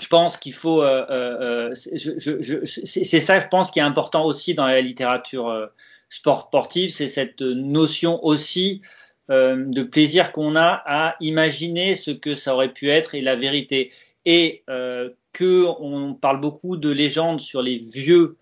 je 0.00 0.08
pense 0.08 0.36
qu'il 0.36 0.52
faut, 0.52 0.82
euh, 0.82 1.06
euh, 1.10 1.74
c'est 1.74 3.20
ça, 3.20 3.40
je 3.40 3.46
pense, 3.48 3.70
qui 3.70 3.78
est 3.78 3.82
important 3.82 4.24
aussi 4.24 4.54
dans 4.54 4.66
la 4.66 4.80
littérature 4.80 5.48
euh, 5.48 5.66
sportive, 6.08 6.90
c'est 6.92 7.08
cette 7.08 7.40
notion 7.40 8.24
aussi 8.24 8.82
euh, 9.30 9.64
de 9.66 9.82
plaisir 9.82 10.32
qu'on 10.32 10.56
a 10.56 10.82
à 10.84 11.16
imaginer 11.20 11.94
ce 11.94 12.10
que 12.10 12.34
ça 12.34 12.54
aurait 12.54 12.72
pu 12.72 12.90
être 12.90 13.14
et 13.14 13.20
la 13.20 13.36
vérité. 13.36 13.92
Et 14.26 14.62
euh, 14.68 15.10
que 15.32 15.66
on 15.80 16.14
parle 16.14 16.40
beaucoup 16.40 16.76
de 16.76 16.90
légendes 16.90 17.40
sur 17.40 17.62
les 17.62 17.78
vieux 17.78 18.36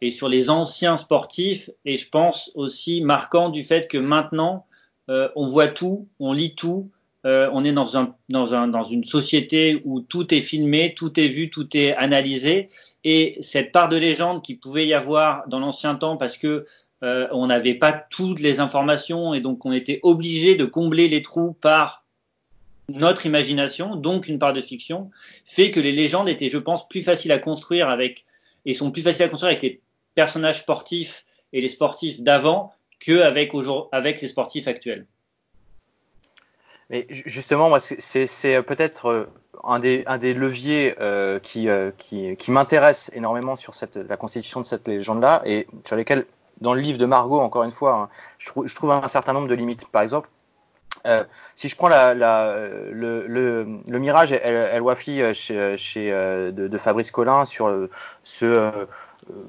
et 0.00 0.10
sur 0.10 0.28
les 0.28 0.50
anciens 0.50 0.96
sportifs, 0.96 1.70
et 1.84 1.96
je 1.96 2.08
pense 2.08 2.50
aussi 2.54 3.00
marquant 3.00 3.48
du 3.48 3.64
fait 3.64 3.88
que 3.88 3.98
maintenant, 3.98 4.66
euh, 5.08 5.28
on 5.36 5.46
voit 5.46 5.68
tout, 5.68 6.08
on 6.18 6.32
lit 6.32 6.54
tout, 6.54 6.90
euh, 7.24 7.48
on 7.52 7.64
est 7.64 7.72
dans, 7.72 7.96
un, 7.96 8.14
dans, 8.28 8.54
un, 8.54 8.68
dans 8.68 8.84
une 8.84 9.04
société 9.04 9.80
où 9.84 10.00
tout 10.00 10.34
est 10.34 10.40
filmé, 10.40 10.94
tout 10.94 11.18
est 11.18 11.28
vu, 11.28 11.48
tout 11.48 11.74
est 11.76 11.94
analysé, 11.96 12.68
et 13.02 13.36
cette 13.40 13.72
part 13.72 13.88
de 13.88 13.96
légende 13.96 14.42
qui 14.42 14.54
pouvait 14.54 14.86
y 14.86 14.94
avoir 14.94 15.48
dans 15.48 15.58
l'ancien 15.58 15.94
temps 15.94 16.16
parce 16.16 16.36
que 16.36 16.66
euh, 17.02 17.26
on 17.32 17.46
n'avait 17.46 17.74
pas 17.74 17.92
toutes 17.92 18.40
les 18.40 18.60
informations 18.60 19.34
et 19.34 19.40
donc 19.40 19.64
on 19.66 19.72
était 19.72 20.00
obligé 20.02 20.54
de 20.54 20.64
combler 20.64 21.08
les 21.08 21.22
trous 21.22 21.52
par 21.52 22.04
notre 22.88 23.24
imagination, 23.24 23.96
donc 23.96 24.28
une 24.28 24.38
part 24.38 24.52
de 24.52 24.60
fiction, 24.60 25.10
fait 25.46 25.70
que 25.70 25.80
les 25.80 25.92
légendes 25.92 26.28
étaient, 26.28 26.50
je 26.50 26.58
pense, 26.58 26.86
plus 26.88 27.02
faciles 27.02 27.32
à 27.32 27.38
construire 27.38 27.88
avec 27.88 28.26
et 28.66 28.74
sont 28.74 28.90
plus 28.90 29.02
faciles 29.02 29.24
à 29.24 29.28
construire 29.28 29.50
avec 29.50 29.62
les 29.62 29.80
personnages 30.14 30.60
sportifs 30.60 31.24
et 31.52 31.60
les 31.60 31.68
sportifs 31.68 32.20
d'avant 32.20 32.72
qu'avec 33.00 33.52
avec 33.92 34.20
les 34.20 34.28
sportifs 34.28 34.68
actuels. 34.68 35.06
Mais 36.90 37.06
justement, 37.10 37.68
moi, 37.68 37.80
c'est 37.80 38.62
peut-être 38.62 39.06
euh, 39.06 39.30
un 39.64 39.78
des, 39.78 40.04
un 40.06 40.18
des 40.18 40.34
leviers 40.34 40.94
euh, 41.00 41.38
qui, 41.38 41.68
euh, 41.68 41.90
qui, 41.96 42.36
qui 42.36 42.50
m'intéresse 42.50 43.10
énormément 43.14 43.56
sur 43.56 43.74
cette, 43.74 43.96
la 43.96 44.16
constitution 44.16 44.60
de 44.60 44.66
cette 44.66 44.86
légende-là 44.86 45.42
et 45.44 45.66
sur 45.84 45.96
lesquels, 45.96 46.26
dans 46.60 46.74
le 46.74 46.80
livre 46.80 46.98
de 46.98 47.06
Margot, 47.06 47.40
encore 47.40 47.64
une 47.64 47.70
fois, 47.70 47.94
hein, 47.94 48.08
je, 48.38 48.48
trouve, 48.48 48.66
je, 48.66 48.74
trouve 48.74 48.90
un 48.90 49.08
certain 49.08 49.32
nombre 49.32 49.48
de 49.48 49.54
limites. 49.54 49.86
Par 49.86 50.02
exemple, 50.02 50.28
euh, 51.06 51.24
si 51.54 51.68
je 51.68 51.76
prends 51.76 51.88
la, 51.88 52.14
la, 52.14 52.54
le, 52.90 53.26
le, 53.26 53.66
le, 53.86 53.98
Mirage 53.98 54.32
El, 54.32 54.40
El 54.42 54.82
Wafi 54.82 55.22
chez, 55.34 55.76
chez 55.76 56.10
de, 56.10 56.68
de, 56.68 56.78
Fabrice 56.78 57.10
Collin 57.10 57.44
sur 57.44 57.88
ce 58.22 58.86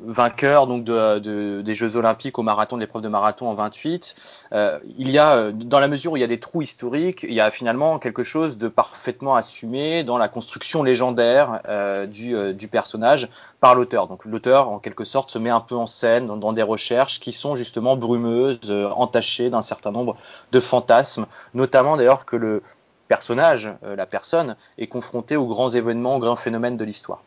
vainqueur 0.05 0.67
donc 0.67 0.83
de, 0.83 1.19
de, 1.19 1.61
des 1.61 1.75
Jeux 1.75 1.95
Olympiques 1.95 2.39
au 2.39 2.43
marathon, 2.43 2.77
de 2.77 2.81
l'épreuve 2.81 3.01
de 3.01 3.07
marathon 3.07 3.47
en 3.47 3.55
28. 3.55 4.15
Euh, 4.53 4.79
il 4.97 5.09
y 5.09 5.17
a, 5.17 5.35
euh, 5.35 5.51
dans 5.51 5.79
la 5.79 5.87
mesure 5.87 6.13
où 6.13 6.17
il 6.17 6.21
y 6.21 6.23
a 6.23 6.27
des 6.27 6.39
trous 6.39 6.61
historiques, 6.61 7.23
il 7.23 7.33
y 7.33 7.41
a 7.41 7.51
finalement 7.51 7.99
quelque 7.99 8.23
chose 8.23 8.57
de 8.57 8.67
parfaitement 8.67 9.35
assumé 9.35 10.03
dans 10.03 10.17
la 10.17 10.27
construction 10.27 10.83
légendaire 10.83 11.61
euh, 11.67 12.05
du, 12.05 12.67
personnage 12.67 13.29
par 13.59 13.75
l'auteur. 13.75 14.07
Donc 14.07 14.25
l'auteur, 14.25 14.69
en 14.69 14.79
quelque 14.79 15.03
sorte, 15.03 15.29
se 15.29 15.39
met 15.39 15.49
un 15.49 15.59
peu 15.59 15.75
en 15.75 15.87
scène 15.87 16.27
dans, 16.27 16.37
dans 16.37 16.53
des 16.53 16.63
recherches 16.63 17.19
qui 17.19 17.31
sont 17.31 17.55
justement 17.55 17.95
brumeuses, 17.95 18.71
entachées 18.95 19.49
d'un 19.49 19.61
certain 19.61 19.91
nombre 19.91 20.15
de 20.51 20.59
fantasmes, 20.59 21.25
notamment 21.53 21.97
d'ailleurs 21.97 22.25
que 22.25 22.35
le 22.35 22.63
personnage, 23.07 23.71
la 23.83 24.05
personne, 24.07 24.55
est 24.77 24.87
confronté 24.87 25.35
aux 25.35 25.45
grands 25.45 25.69
événements, 25.69 26.15
aux 26.15 26.19
grands 26.19 26.35
phénomènes 26.35 26.75
de 26.75 26.83
l'histoire. 26.83 27.21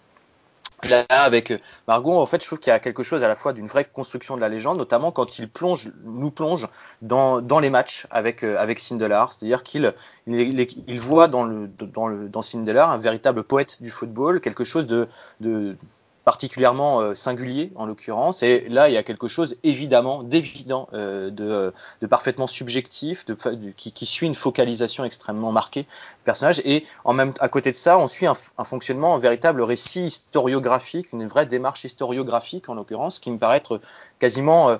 Là, 0.84 1.04
avec 1.08 1.52
Margot, 1.88 2.20
en 2.20 2.26
fait, 2.26 2.40
je 2.40 2.46
trouve 2.46 2.60
qu'il 2.60 2.70
y 2.70 2.74
a 2.74 2.78
quelque 2.78 3.02
chose 3.02 3.24
à 3.24 3.28
la 3.28 3.34
fois 3.34 3.52
d'une 3.52 3.66
vraie 3.66 3.84
construction 3.84 4.36
de 4.36 4.40
la 4.40 4.48
légende, 4.48 4.78
notamment 4.78 5.10
quand 5.10 5.38
il 5.38 5.48
plonge, 5.48 5.90
nous 6.04 6.30
plonge 6.30 6.68
dans, 7.02 7.40
dans 7.40 7.58
les 7.58 7.68
matchs 7.68 8.06
avec, 8.10 8.44
euh, 8.44 8.56
avec 8.58 8.78
Sindelar. 8.78 9.32
C'est-à-dire 9.32 9.64
qu'il 9.64 9.92
il, 10.28 11.00
voit 11.00 11.26
dans, 11.26 11.42
le, 11.42 11.66
dans, 11.66 12.06
le, 12.06 12.28
dans 12.28 12.42
Sindelar 12.42 12.90
un 12.90 12.98
véritable 12.98 13.42
poète 13.42 13.82
du 13.82 13.90
football, 13.90 14.40
quelque 14.40 14.62
chose 14.64 14.86
de, 14.86 15.08
particulièrement 16.28 17.00
euh, 17.00 17.14
singulier 17.14 17.72
en 17.74 17.86
l'occurrence. 17.86 18.42
Et 18.42 18.68
là, 18.68 18.90
il 18.90 18.92
y 18.92 18.98
a 18.98 19.02
quelque 19.02 19.28
chose 19.28 19.56
évidemment 19.62 20.22
d'évident, 20.22 20.86
euh, 20.92 21.30
de, 21.30 22.06
parfaitement 22.06 22.46
subjectif, 22.46 23.24
de, 23.24 23.34
qui, 23.74 24.04
suit 24.04 24.26
une 24.26 24.34
focalisation 24.34 25.06
extrêmement 25.06 25.52
marquée 25.52 25.84
du 25.84 26.24
personnage. 26.24 26.60
Et 26.66 26.84
en 27.04 27.14
même 27.14 27.32
à 27.40 27.48
côté 27.48 27.70
de 27.70 27.76
ça, 27.76 27.96
on 27.96 28.08
suit 28.08 28.26
un, 28.26 28.34
fonctionnement, 28.64 29.14
un 29.14 29.18
véritable 29.18 29.62
récit 29.62 30.02
historiographique, 30.02 31.14
une 31.14 31.26
vraie 31.26 31.46
démarche 31.46 31.84
historiographique 31.84 32.68
en 32.68 32.74
l'occurrence, 32.74 33.20
qui 33.20 33.30
me 33.30 33.38
paraît 33.38 33.56
être 33.56 33.80
quasiment 34.18 34.76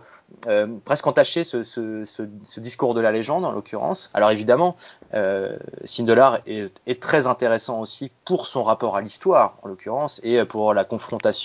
euh, 0.49 0.67
presque 0.85 1.07
entaché 1.07 1.45
ce, 1.45 2.61
discours 2.61 2.93
de 2.93 3.01
la 3.01 3.11
légende 3.11 3.47
en 3.47 3.53
l'occurrence. 3.53 4.11
Alors 4.13 4.31
évidemment, 4.33 4.77
euh, 5.15 5.57
Sindelar 5.85 6.41
est, 6.47 6.83
est 6.87 7.03
très 7.03 7.27
intéressant 7.27 7.81
aussi 7.81 8.11
pour 8.27 8.47
son 8.47 8.65
rapport 8.65 8.97
à 8.97 9.01
l'histoire 9.01 9.57
en 9.63 9.69
l'occurrence 9.69 10.21
et 10.23 10.45
pour 10.45 10.75
la 10.75 10.85
confrontation 10.85 11.38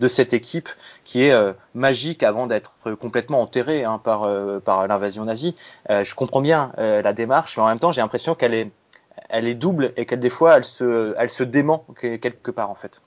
de 0.00 0.08
cette 0.08 0.32
équipe 0.32 0.68
qui 1.04 1.24
est 1.24 1.32
euh, 1.32 1.52
magique 1.74 2.22
avant 2.22 2.46
d'être 2.46 2.76
complètement 2.98 3.40
enterrée 3.40 3.84
hein, 3.84 3.98
par, 3.98 4.24
euh, 4.24 4.58
par 4.58 4.86
l'invasion 4.86 5.24
nazie. 5.24 5.54
Euh, 5.90 6.04
je 6.04 6.14
comprends 6.14 6.40
bien 6.40 6.72
la 6.76 7.12
démarche, 7.12 7.56
mais 7.56 7.62
en 7.62 7.68
même 7.68 7.78
temps, 7.78 7.92
j'ai 7.92 8.00
l'impression 8.00 8.34
qu'elle 8.34 8.54
est, 8.54 9.54
double 9.54 9.92
et 9.96 10.06
qu'elle 10.06 10.20
des 10.20 10.30
fois, 10.30 10.62
se, 10.62 11.14
elle 11.18 11.30
se 11.30 11.44
dément 11.44 11.86
quelque 12.00 12.50
part 12.50 12.70
en 12.70 12.74
fait. 12.74 13.00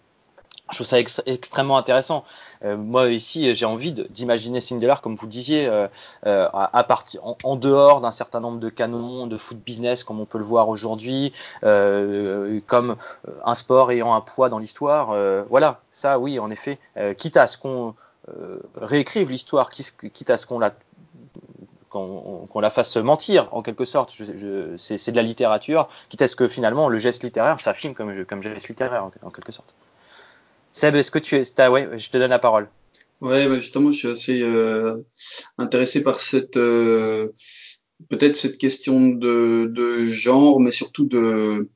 Je 0.72 0.78
trouve 0.78 0.88
ça 0.88 1.00
extrêmement 1.26 1.78
intéressant. 1.78 2.24
Euh, 2.64 2.78
moi 2.78 3.10
ici, 3.10 3.54
j'ai 3.54 3.66
envie 3.66 3.92
d'imaginer 3.92 4.62
Sindelar, 4.62 5.02
comme 5.02 5.16
vous 5.16 5.28
disiez, 5.28 5.68
euh, 5.68 5.88
euh, 6.26 6.48
en, 7.44 7.56
dehors 7.56 8.02
d'un 8.02 8.12
certain 8.12 8.40
nombre 8.40 8.60
de 8.60 8.70
canons 8.70 9.28
de 9.28 9.38
foot 9.38 9.58
business, 9.58 10.04
comme 10.04 10.20
on 10.20 10.26
peut 10.26 10.38
le 10.38 10.44
voir 10.44 10.70
aujourd'hui, 10.70 11.34
comme 11.62 12.96
un 13.46 13.56
sport 13.56 13.92
ayant 13.92 14.14
un 14.14 14.22
poids 14.22 14.50
dans 14.50 14.60
l'histoire. 14.60 15.16
voilà, 15.50 15.82
ça, 15.92 16.20
oui, 16.20 16.40
en 16.40 16.50
effet. 16.50 16.80
quitte 17.18 17.38
à 17.38 17.48
ce 17.48 17.58
qu'on 17.58 17.96
réécrive 18.76 19.30
l'histoire, 19.30 19.70
quitte 19.70 20.30
à 20.30 20.38
ce 20.38 20.46
qu'on 20.46 20.60
la 20.60 20.72
qu'on 21.90 22.62
la 22.62 22.70
fasse 22.70 22.96
mentir 22.96 23.50
en 23.52 23.62
quelque 23.62 23.84
sorte. 23.84 24.16
c'est 24.78 25.12
de 25.12 25.16
la 25.18 25.24
littérature, 25.24 25.90
quitte 26.08 26.22
à 26.22 26.30
ce 26.30 26.38
que 26.38 26.48
finalement 26.48 26.88
le 26.88 27.00
geste 27.00 27.24
littéraire 27.24 27.60
s'affirme 27.60 27.94
comme, 27.94 28.24
comme 28.24 28.42
geste 28.42 28.70
littéraire 28.70 29.12
en 29.22 29.30
quelque 29.30 29.52
sorte. 29.52 29.76
Seb, 30.74 30.96
est-ce 30.96 31.12
que 31.12 31.20
tu 31.20 31.36
es, 31.36 31.60
as, 31.60 31.72
ouais, 31.72 31.90
je 31.98 32.10
te 32.10 32.18
donne 32.18 32.30
la 32.30 32.40
parole. 32.40 32.70
Ouais, 33.20 33.48
bah 33.48 33.60
justement, 33.60 33.92
je 33.92 33.98
suis 33.98 34.08
assez 34.08 34.42
euh, 34.42 34.98
intéressé 35.58 36.02
par 36.02 36.20
cette 36.20 36.58
euh, 36.58 37.28
peut-être 38.10 38.36
cette 38.36 38.58
question 38.58 39.10
de, 39.10 39.70
de, 39.70 40.08
genre, 40.08 40.60
mais 40.60 40.72
surtout 40.72 41.06
de 41.06 41.70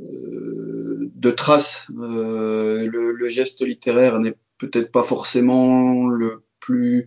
euh, 0.00 1.10
de 1.14 1.30
traces. 1.30 1.86
Euh, 1.98 2.88
le, 2.90 3.12
le, 3.12 3.28
geste 3.28 3.64
littéraire 3.64 4.18
n'est 4.18 4.34
peut-être 4.58 4.90
pas 4.90 5.04
forcément 5.04 6.08
le 6.08 6.42
plus 6.58 7.06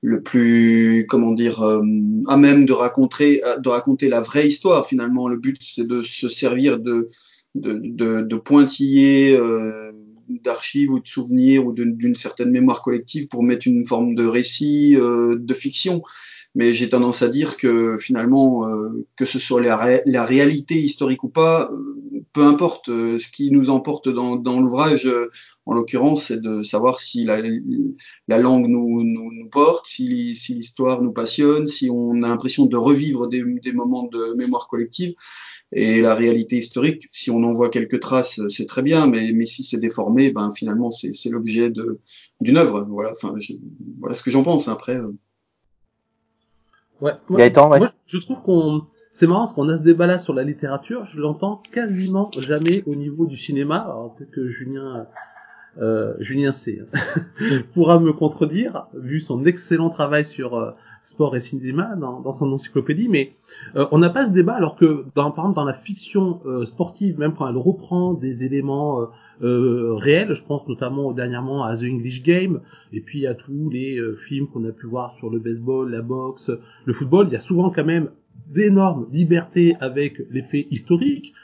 le 0.00 0.22
plus 0.22 1.06
comment 1.08 1.32
dire 1.32 1.62
euh, 1.62 1.82
à 2.28 2.36
même 2.36 2.64
de 2.64 2.72
raconter 2.72 3.42
de 3.58 3.68
raconter 3.68 4.08
la 4.08 4.20
vraie 4.20 4.46
histoire 4.46 4.86
finalement 4.86 5.26
le 5.26 5.36
but 5.36 5.56
c'est 5.60 5.86
de 5.86 6.02
se 6.02 6.28
servir 6.28 6.78
de 6.78 7.08
de, 7.56 7.80
de, 7.82 8.20
de 8.20 8.36
pointillés 8.36 9.36
euh, 9.36 9.92
d'archives 10.28 10.90
ou 10.90 11.00
de 11.00 11.06
souvenirs 11.06 11.66
ou 11.66 11.72
d'une 11.72 12.14
certaine 12.14 12.50
mémoire 12.50 12.82
collective 12.82 13.28
pour 13.28 13.42
mettre 13.42 13.66
une 13.66 13.86
forme 13.86 14.14
de 14.14 14.26
récit 14.26 14.96
euh, 14.96 15.36
de 15.38 15.54
fiction. 15.54 16.02
Mais 16.54 16.72
j'ai 16.72 16.88
tendance 16.88 17.20
à 17.20 17.28
dire 17.28 17.58
que 17.58 17.98
finalement, 17.98 18.66
euh, 18.66 19.06
que 19.16 19.26
ce 19.26 19.38
soit 19.38 19.60
la, 19.60 20.24
réalité 20.24 20.74
historique 20.74 21.22
ou 21.22 21.28
pas, 21.28 21.70
euh, 21.70 22.24
peu 22.32 22.44
importe. 22.44 22.86
ce 22.86 23.30
qui 23.30 23.50
nous 23.50 23.68
emporte 23.68 24.08
dans, 24.08 24.36
dans 24.36 24.60
l'ouvrage, 24.60 25.10
en 25.66 25.74
l'occurrence, 25.74 26.24
c'est 26.24 26.40
de 26.40 26.62
savoir 26.62 27.00
si 27.00 27.24
la, 27.24 27.42
la 28.28 28.38
langue 28.38 28.68
nous, 28.68 29.02
nous, 29.02 29.32
nous, 29.32 29.48
porte, 29.48 29.86
si, 29.86 30.34
si 30.34 30.54
l'histoire 30.54 31.02
nous 31.02 31.12
passionne, 31.12 31.66
si 31.66 31.90
on 31.90 32.22
a 32.22 32.28
l'impression 32.28 32.66
de 32.66 32.76
revivre 32.76 33.28
des, 33.28 33.42
des 33.62 33.72
moments 33.72 34.04
de 34.04 34.34
mémoire 34.34 34.68
collective. 34.68 35.14
Et 35.72 36.00
la 36.00 36.14
réalité 36.14 36.56
historique, 36.56 37.08
si 37.10 37.30
on 37.30 37.42
en 37.42 37.52
voit 37.52 37.70
quelques 37.70 38.00
traces, 38.00 38.40
c'est 38.48 38.66
très 38.66 38.82
bien, 38.82 39.06
mais, 39.06 39.32
mais 39.32 39.44
si 39.44 39.64
c'est 39.64 39.78
déformé, 39.78 40.30
ben 40.30 40.52
finalement 40.52 40.90
c'est 40.90 41.28
l'objet 41.28 41.72
d'une 42.40 42.56
œuvre. 42.56 42.86
Voilà, 42.88 43.10
enfin, 43.10 43.34
voilà 43.98 44.14
ce 44.14 44.22
que 44.22 44.30
j'en 44.30 44.44
pense. 44.44 44.68
Après. 44.68 44.96
Euh. 44.96 45.12
Ouais. 47.00 47.12
Moi, 47.28 47.78
moi, 47.78 47.92
je 48.06 48.18
trouve 48.18 48.40
qu'on 48.42 48.86
c'est 49.16 49.26
marrant 49.26 49.40
parce 49.40 49.54
qu'on 49.54 49.68
a 49.70 49.78
ce 49.78 49.82
débat 49.82 50.06
là 50.06 50.18
sur 50.18 50.34
la 50.34 50.44
littérature, 50.44 51.06
je 51.06 51.20
l'entends 51.20 51.62
quasiment 51.72 52.30
jamais 52.38 52.82
au 52.86 52.94
niveau 52.94 53.24
du 53.24 53.38
cinéma. 53.38 53.78
Alors 53.78 54.14
peut-être 54.14 54.30
que 54.30 54.48
Julien 54.50 55.06
euh, 55.80 56.14
Julien 56.20 56.52
C. 56.52 56.82
pourra 57.74 57.98
me 57.98 58.12
contredire 58.12 58.86
vu 58.94 59.20
son 59.20 59.44
excellent 59.44 59.90
travail 59.90 60.24
sur 60.24 60.54
euh, 60.54 60.70
sport 61.02 61.36
et 61.36 61.40
cinéma 61.40 61.94
dans, 61.96 62.32
son 62.32 62.52
encyclopédie, 62.52 63.08
mais 63.08 63.32
euh, 63.76 63.86
on 63.92 63.98
n'a 63.98 64.10
pas 64.10 64.26
ce 64.26 64.32
débat 64.32 64.54
alors 64.54 64.76
que 64.76 65.04
dans, 65.14 65.30
par 65.30 65.44
exemple 65.44 65.56
dans 65.56 65.64
la 65.64 65.74
fiction 65.74 66.40
euh, 66.46 66.64
sportive, 66.64 67.18
même 67.18 67.34
quand 67.34 67.48
elle 67.48 67.56
reprend 67.56 68.14
des 68.14 68.44
éléments 68.44 69.06
réels, 69.38 70.32
je 70.32 70.42
pense 70.42 70.66
notamment 70.66 71.12
dernièrement 71.12 71.62
à 71.62 71.76
The 71.76 71.82
English 71.82 72.22
Game, 72.22 72.62
et 72.94 73.02
puis 73.02 73.26
à 73.26 73.34
tous 73.34 73.68
les 73.68 74.00
films 74.26 74.46
qu'on 74.48 74.64
a 74.64 74.72
pu 74.72 74.86
voir 74.86 75.14
sur 75.16 75.28
le 75.28 75.38
baseball, 75.38 75.90
la 75.90 76.00
boxe, 76.00 76.50
le 76.86 76.94
football, 76.94 77.26
il 77.28 77.34
y 77.34 77.36
a 77.36 77.40
souvent 77.40 77.68
quand 77.68 77.84
même 77.84 78.08
d'énormes 78.48 79.06
libertés 79.12 79.76
avec 79.80 80.22
les 80.30 80.42
faits 80.42 80.66
historiques 80.70 81.34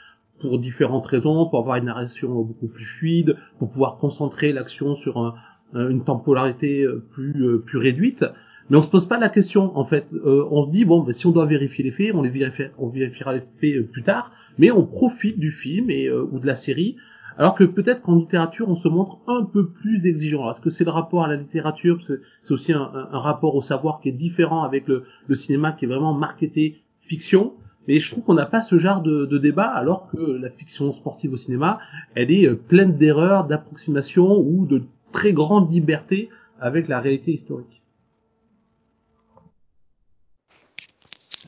pour 0.43 0.59
différentes 0.59 1.07
raisons, 1.07 1.47
pour 1.47 1.59
avoir 1.59 1.77
une 1.77 1.85
narration 1.85 2.41
beaucoup 2.43 2.67
plus 2.67 2.85
fluide, 2.85 3.37
pour 3.57 3.69
pouvoir 3.71 3.97
concentrer 3.97 4.53
l'action 4.53 4.95
sur 4.95 5.17
un, 5.17 5.35
une 5.73 6.03
temporalité 6.03 6.85
plus, 7.11 7.59
plus 7.65 7.79
réduite. 7.79 8.23
Mais 8.69 8.77
on 8.77 8.81
se 8.81 8.87
pose 8.87 9.05
pas 9.05 9.19
la 9.19 9.29
question 9.29 9.77
en 9.77 9.85
fait. 9.85 10.07
Euh, 10.13 10.47
on 10.49 10.65
se 10.65 10.71
dit 10.71 10.85
bon, 10.85 11.01
ben, 11.01 11.13
si 11.13 11.25
on 11.27 11.31
doit 11.31 11.45
vérifier 11.45 11.83
les 11.83 11.91
faits, 11.91 12.11
on 12.13 12.21
les 12.21 12.29
vérifiera, 12.29 12.69
on 12.77 12.87
vérifiera 12.87 13.33
les 13.33 13.43
faits 13.59 13.75
euh, 13.75 13.83
plus 13.83 14.03
tard. 14.03 14.31
Mais 14.57 14.71
on 14.71 14.85
profite 14.85 15.39
du 15.39 15.51
film 15.51 15.89
et 15.89 16.07
euh, 16.07 16.27
ou 16.31 16.39
de 16.39 16.47
la 16.47 16.55
série. 16.55 16.95
Alors 17.37 17.55
que 17.55 17.63
peut-être 17.63 18.01
qu'en 18.01 18.15
littérature, 18.15 18.69
on 18.69 18.75
se 18.75 18.87
montre 18.87 19.17
un 19.27 19.43
peu 19.43 19.67
plus 19.67 20.05
exigeant. 20.05 20.49
Est-ce 20.49 20.61
que 20.61 20.69
c'est 20.69 20.83
le 20.83 20.91
rapport 20.91 21.23
à 21.23 21.27
la 21.27 21.35
littérature? 21.35 21.99
C'est 22.03 22.53
aussi 22.53 22.73
un, 22.73 22.89
rapport 23.11 23.55
au 23.55 23.61
savoir 23.61 24.01
qui 24.01 24.09
est 24.09 24.13
différent 24.13 24.61
avec 24.61 24.87
le 24.87 25.35
cinéma 25.35 25.71
qui 25.71 25.85
est 25.85 25.87
vraiment 25.87 26.13
marketé 26.13 26.83
fiction. 27.01 27.53
Mais 27.87 27.99
je 27.99 28.11
trouve 28.11 28.23
qu'on 28.23 28.33
n'a 28.33 28.45
pas 28.45 28.61
ce 28.61 28.77
genre 28.77 29.01
de, 29.01 29.25
de, 29.25 29.37
débat, 29.37 29.67
alors 29.67 30.09
que 30.09 30.17
la 30.17 30.49
fiction 30.49 30.93
sportive 30.93 31.33
au 31.33 31.37
cinéma, 31.37 31.79
elle 32.15 32.31
est 32.31 32.49
pleine 32.53 32.97
d'erreurs, 32.97 33.45
d'approximations 33.45 34.37
ou 34.37 34.65
de 34.65 34.83
très 35.11 35.33
grande 35.33 35.71
liberté 35.71 36.29
avec 36.59 36.87
la 36.87 36.99
réalité 36.99 37.31
historique. 37.31 37.83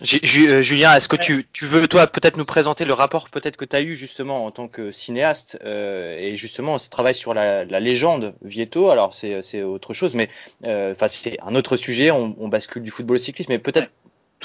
Euh, 0.02 0.62
Julien, 0.62 0.94
est-ce 0.96 1.08
que 1.08 1.16
tu, 1.16 1.46
tu, 1.54 1.66
veux 1.66 1.88
toi 1.88 2.06
peut-être 2.08 2.38
nous 2.38 2.46
présenter 2.46 2.84
le 2.84 2.94
rapport 2.94 3.30
peut-être 3.30 3.56
que 3.56 3.64
tu 3.66 3.76
as 3.76 3.82
eu 3.82 3.96
justement 3.96 4.46
en 4.46 4.52
tant 4.52 4.68
que 4.68 4.92
cinéaste 4.92 5.58
euh, 5.64 6.18
et 6.20 6.36
justement 6.36 6.78
ce 6.80 6.90
travail 6.90 7.16
sur 7.16 7.34
la, 7.34 7.64
la 7.64 7.80
légende 7.80 8.36
Vieto. 8.42 8.90
Alors 8.90 9.14
c'est 9.14 9.64
autre 9.64 9.94
chose, 9.94 10.16
mais 10.16 10.28
euh, 10.66 10.92
enfin 10.92 11.08
c'est 11.08 11.38
un 11.42 11.56
autre 11.56 11.78
sujet. 11.78 12.12
On, 12.12 12.36
on, 12.40 12.50
bascule 12.50 12.84
du 12.84 12.92
football 12.92 13.18
au 13.18 13.20
cyclisme, 13.20 13.52
mais 13.54 13.60
peut-être 13.60 13.90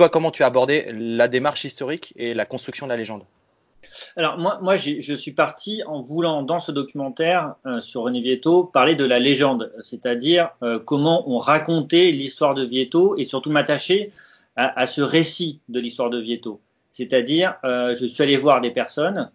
toi 0.01 0.09
comment 0.09 0.31
tu 0.31 0.43
as 0.45 0.47
abordé 0.47 0.87
la 0.95 1.29
démarche 1.29 1.65
historique 1.65 2.15
et 2.17 2.33
la 2.33 2.47
construction 2.47 2.87
de 2.87 2.89
la 2.89 2.97
légende? 2.97 3.25
Alors 4.17 4.39
moi, 4.39 4.59
moi 4.63 4.79
je 4.79 5.15
suis 5.15 5.33
parti 5.33 5.83
en 5.87 6.01
voulant 6.01 6.43
dans 6.43 6.59
ce 6.59 6.73
documentaire 6.73 7.57
euh, 7.67 7.83
sur 7.83 8.05
René 8.05 8.23
Vieto 8.23 8.65
parler 8.65 8.95
de 8.95 9.05
la 9.05 9.19
légende, 9.19 9.71
c'est-à-dire 9.83 10.53
euh, 10.63 10.79
comment 10.79 11.31
on 11.31 11.37
racontait 11.37 12.13
l'histoire 12.13 12.55
de 12.55 12.65
Vieto 12.65 13.15
et 13.19 13.25
surtout 13.25 13.51
m'attacher 13.51 14.11
à, 14.57 14.87
ce 14.87 15.03
récit 15.03 15.61
de 15.69 15.81
l'histoire 15.81 16.09
de 16.09 16.19
Vieto. 16.19 16.61
C'est-à-dire, 16.93 17.57
euh, 17.65 17.95
je 17.95 18.07
suis 18.07 18.23
allé 18.23 18.39
voir 18.39 18.63
des 18.63 18.71
personnes 18.71 19.31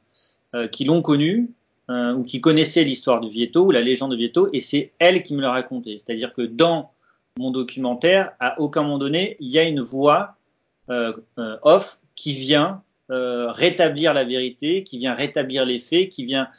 qui 0.72 0.86
l'ont 0.86 1.02
connu 1.02 1.52
ou 1.90 2.24
qui 2.24 2.40
connaissaient 2.42 2.86
l'histoire 2.86 3.20
de 3.20 3.28
Vieto 3.28 3.66
ou 3.66 3.72
la 3.72 3.82
légende 3.82 4.12
de 4.12 4.16
Vieto, 4.16 4.50
et 4.54 4.62
c'est 4.62 4.94
elle 5.00 5.22
qui 5.22 5.36
me 5.36 5.42
l'a 5.42 5.52
raconté. 5.52 5.98
C'est-à-dire 5.98 6.32
que 6.32 6.44
dans 6.44 6.92
mon 7.38 7.52
documentaire, 7.52 8.32
à 8.40 8.60
aucun 8.62 8.84
moment 8.84 8.98
donné, 8.98 9.36
il 9.42 9.50
y 9.50 9.60
a 9.60 9.64
une 9.64 9.82
voix 9.82 10.38
off 10.88 12.00
qui 12.16 12.34
vient 12.34 12.84
rétablir 13.10 14.14
la 14.14 14.24
vérité, 14.24 14.84
qui 14.84 14.98
vient 14.98 15.14
rétablir 15.14 15.66
les 15.66 15.80
faits, 15.80 16.10
qui 16.10 16.26
vient 16.26 16.50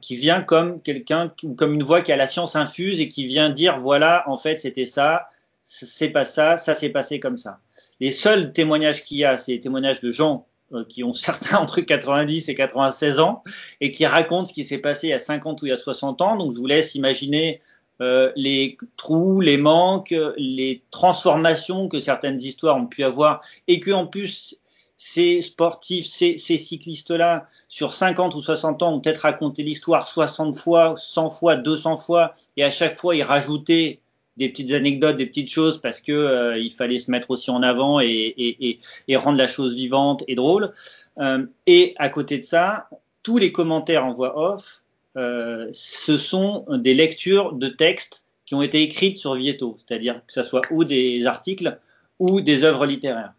qui 0.00 0.16
vient 0.16 0.40
comme 0.40 0.80
quelqu'un, 0.80 1.32
comme 1.56 1.74
une 1.74 1.82
voix 1.82 2.00
qui 2.00 2.12
a 2.12 2.16
la 2.16 2.28
science 2.28 2.54
infuse 2.54 3.00
et 3.00 3.08
qui 3.08 3.26
vient 3.26 3.50
dire 3.50 3.78
voilà, 3.78 4.22
en 4.28 4.36
fait, 4.36 4.60
c'était 4.60 4.86
ça, 4.86 5.28
c'est 5.64 6.10
pas 6.10 6.24
ça, 6.24 6.56
ça 6.56 6.74
s'est 6.74 6.90
passé 6.90 7.20
comme 7.20 7.38
ça. 7.38 7.58
Les 8.00 8.10
seuls 8.10 8.52
témoignages 8.52 9.04
qu'il 9.04 9.18
y 9.18 9.24
a, 9.24 9.36
c'est 9.36 9.52
les 9.52 9.60
témoignages 9.60 10.00
de 10.00 10.10
gens 10.10 10.46
euh, 10.72 10.84
qui 10.88 11.04
ont 11.04 11.12
certains 11.12 11.58
entre 11.58 11.80
90 11.80 12.48
et 12.48 12.54
96 12.54 13.20
ans 13.20 13.42
et 13.80 13.90
qui 13.90 14.06
racontent 14.06 14.46
ce 14.46 14.52
qui 14.52 14.64
s'est 14.64 14.78
passé 14.78 15.08
il 15.08 15.10
y 15.10 15.14
a 15.14 15.18
50 15.18 15.62
ou 15.62 15.66
il 15.66 15.70
y 15.70 15.72
a 15.72 15.76
60 15.76 16.20
ans. 16.22 16.36
Donc 16.36 16.52
je 16.52 16.58
vous 16.58 16.66
laisse 16.66 16.94
imaginer 16.94 17.60
euh, 18.00 18.32
les 18.36 18.78
trous, 18.96 19.40
les 19.40 19.58
manques, 19.58 20.14
les 20.36 20.82
transformations 20.90 21.88
que 21.88 22.00
certaines 22.00 22.40
histoires 22.40 22.76
ont 22.76 22.86
pu 22.86 23.04
avoir 23.04 23.40
et 23.68 23.80
que 23.80 23.90
en 23.90 24.06
plus 24.06 24.56
ces 24.96 25.42
sportifs, 25.42 26.06
ces, 26.06 26.38
ces 26.38 26.58
cyclistes-là, 26.58 27.46
sur 27.66 27.92
50 27.92 28.36
ou 28.36 28.40
60 28.40 28.84
ans, 28.84 28.94
ont 28.94 29.00
peut-être 29.00 29.22
raconté 29.22 29.64
l'histoire 29.64 30.06
60 30.06 30.54
fois, 30.54 30.94
100 30.96 31.28
fois, 31.28 31.56
200 31.56 31.96
fois, 31.96 32.36
et 32.56 32.62
à 32.62 32.70
chaque 32.70 32.96
fois, 32.96 33.16
ils 33.16 33.24
rajoutaient 33.24 33.98
des 34.36 34.48
petites 34.48 34.72
anecdotes, 34.72 35.16
des 35.16 35.26
petites 35.26 35.50
choses 35.50 35.80
parce 35.80 36.00
que 36.00 36.12
euh, 36.12 36.56
il 36.56 36.72
fallait 36.72 36.98
se 36.98 37.10
mettre 37.10 37.30
aussi 37.30 37.50
en 37.50 37.62
avant 37.62 38.00
et, 38.00 38.06
et, 38.06 38.78
et, 39.08 39.16
rendre 39.16 39.38
la 39.38 39.48
chose 39.48 39.74
vivante 39.74 40.22
et 40.28 40.34
drôle. 40.34 40.72
Euh, 41.18 41.46
et 41.66 41.94
à 41.98 42.08
côté 42.08 42.38
de 42.38 42.44
ça, 42.44 42.88
tous 43.22 43.38
les 43.38 43.52
commentaires 43.52 44.06
en 44.06 44.12
voix 44.12 44.38
off, 44.38 44.81
euh, 45.16 45.68
ce 45.72 46.16
sont 46.16 46.64
des 46.70 46.94
lectures 46.94 47.52
de 47.52 47.68
textes 47.68 48.24
qui 48.46 48.54
ont 48.54 48.62
été 48.62 48.82
écrites 48.82 49.18
sur 49.18 49.34
Vieto, 49.34 49.76
c'est-à-dire 49.78 50.22
que 50.26 50.32
ce 50.32 50.42
soit 50.42 50.62
ou 50.70 50.84
des 50.84 51.26
articles 51.26 51.78
ou 52.18 52.40
des 52.40 52.64
œuvres 52.64 52.86
littéraires, 52.86 53.34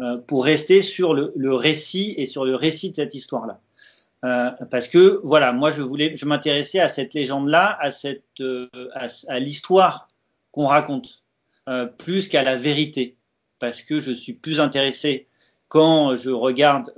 euh, 0.00 0.18
pour 0.18 0.44
rester 0.44 0.80
sur 0.80 1.14
le, 1.14 1.54
récit 1.54 2.14
et 2.16 2.26
sur 2.26 2.44
le 2.44 2.54
récit 2.54 2.90
de 2.90 2.96
cette 2.96 3.14
histoire-là. 3.14 3.60
Euh, 4.24 4.50
parce 4.70 4.88
que 4.88 5.20
voilà, 5.24 5.52
moi 5.52 5.70
je 5.70 5.82
voulais, 5.82 6.16
je 6.16 6.24
m'intéressais 6.24 6.80
à 6.80 6.88
cette 6.88 7.14
légende-là, 7.14 7.76
à 7.80 7.90
cette, 7.90 8.42
à, 8.94 9.06
à 9.28 9.38
l'histoire 9.38 10.08
qu'on 10.52 10.66
raconte, 10.66 11.24
plus 11.98 12.28
qu'à 12.28 12.42
la 12.42 12.56
vérité, 12.56 13.16
parce 13.58 13.82
que 13.82 14.00
je 14.00 14.10
suis 14.12 14.32
plus 14.32 14.58
intéressé 14.58 15.26
quand 15.68 16.16
je 16.16 16.30
regarde 16.30 16.94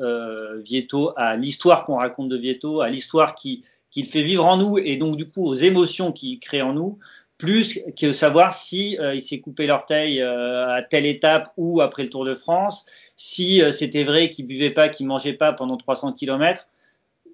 Vieto 0.63 1.13
à 1.17 1.37
l'histoire 1.37 1.85
qu'on 1.85 1.97
raconte 1.97 2.29
de 2.29 2.37
Vieto, 2.37 2.81
à 2.81 2.89
l'histoire 2.89 3.35
qui, 3.35 3.65
qu'il 3.91 4.07
fait 4.07 4.23
vivre 4.23 4.47
en 4.47 4.57
nous 4.57 4.79
et 4.79 4.97
donc 4.97 5.17
du 5.17 5.29
coup 5.29 5.45
aux 5.47 5.55
émotions 5.55 6.13
qu'il 6.13 6.39
crée 6.39 6.63
en 6.63 6.73
nous, 6.73 6.99
plus 7.41 7.81
que 7.99 8.13
savoir 8.13 8.55
si 8.55 8.99
euh, 9.01 9.15
il 9.15 9.23
s'est 9.23 9.41
coupé 9.41 9.67
l'orteil 9.67 10.21
euh, 10.21 10.69
à 10.69 10.83
telle 10.83 11.07
étape 11.07 11.53
ou 11.57 11.81
après 11.81 12.03
le 12.03 12.11
Tour 12.11 12.27
de 12.27 12.35
France, 12.35 12.85
si 13.17 13.63
euh, 13.63 13.73
c'était 13.73 14.05
vrai 14.05 14.29
qu'il 14.29 14.47
buvait 14.47 14.71
pas, 14.71 14.91
qu'il 14.91 15.07
mangeait 15.07 15.33
pas 15.33 15.55
pendant 15.55 15.79
300 15.79 16.13
km, 16.13 16.69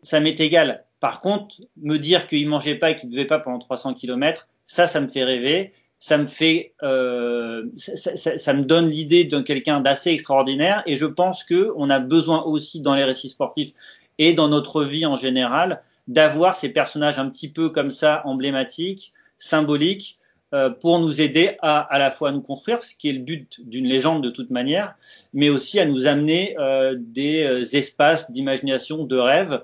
ça 0.04 0.20
m'est 0.20 0.38
égal. 0.38 0.84
Par 1.00 1.18
contre, 1.18 1.56
me 1.76 1.96
dire 1.96 2.28
qu'il 2.28 2.48
mangeait 2.48 2.76
pas 2.76 2.92
et 2.92 2.96
qu'il 2.96 3.10
buvait 3.10 3.24
pas 3.24 3.40
pendant 3.40 3.58
300 3.58 3.94
km, 3.94 4.46
ça, 4.66 4.86
ça 4.86 5.00
me 5.00 5.08
fait 5.08 5.24
rêver. 5.24 5.72
Ça 5.98 6.18
me 6.18 6.26
fait, 6.26 6.74
ça, 6.82 8.36
ça, 8.36 8.52
me 8.52 8.64
donne 8.64 8.90
l'idée 8.90 9.24
d'un 9.24 9.42
quelqu'un 9.42 9.80
d'assez 9.80 10.10
extraordinaire. 10.10 10.82
Et 10.84 10.98
je 10.98 11.06
pense 11.06 11.42
que 11.42 11.72
on 11.74 11.88
a 11.88 12.00
besoin 12.00 12.42
aussi 12.42 12.80
dans 12.80 12.94
les 12.94 13.02
récits 13.02 13.30
sportifs 13.30 13.72
et 14.18 14.34
dans 14.34 14.48
notre 14.48 14.84
vie 14.84 15.06
en 15.06 15.16
général 15.16 15.82
d'avoir 16.08 16.56
ces 16.56 16.68
personnages 16.68 17.18
un 17.18 17.28
petit 17.28 17.48
peu 17.48 17.70
comme 17.70 17.90
ça 17.90 18.22
emblématiques 18.24 19.12
symbolique 19.38 20.18
euh, 20.54 20.70
pour 20.70 21.00
nous 21.00 21.20
aider 21.20 21.56
à 21.60 21.80
à 21.80 21.98
la 21.98 22.12
fois 22.12 22.30
nous 22.30 22.40
construire, 22.40 22.82
ce 22.82 22.94
qui 22.94 23.08
est 23.08 23.12
le 23.12 23.18
but 23.18 23.58
d'une 23.64 23.86
légende 23.86 24.22
de 24.22 24.30
toute 24.30 24.50
manière, 24.50 24.94
mais 25.34 25.48
aussi 25.48 25.80
à 25.80 25.86
nous 25.86 26.06
amener 26.06 26.56
euh, 26.58 26.94
des 26.96 27.42
euh, 27.42 27.64
espaces 27.72 28.30
d'imagination, 28.30 29.04
de 29.04 29.16
rêve, 29.16 29.62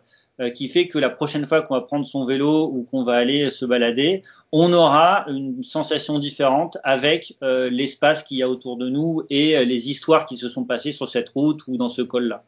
qui 0.57 0.69
fait 0.69 0.89
que 0.89 0.99
la 0.99 1.11
prochaine 1.11 1.47
fois 1.47 1.63
qu'on 1.63 1.75
va 1.75 1.83
prendre 1.83 2.05
son 2.05 2.25
vélo 2.25 2.69
ou 2.73 2.83
qu'on 2.83 3.05
va 3.05 3.13
aller 3.13 3.49
se 3.51 3.65
balader, 3.65 4.25
on 4.51 4.73
aura 4.73 5.25
une 5.29 5.63
sensation 5.63 6.19
différente 6.19 6.79
avec 6.83 7.37
l'espace 7.43 8.25
qu'il 8.25 8.39
y 8.39 8.43
a 8.43 8.49
autour 8.49 8.77
de 8.77 8.89
nous 8.89 9.23
et 9.31 9.65
les 9.65 9.91
histoires 9.91 10.27
qui 10.27 10.37
se 10.37 10.49
sont 10.49 10.65
passées 10.65 10.91
sur 10.91 11.09
cette 11.09 11.29
route 11.29 11.61
ou 11.69 11.77
dans 11.77 11.91
ce 11.91 12.03
col-là. 12.03 12.43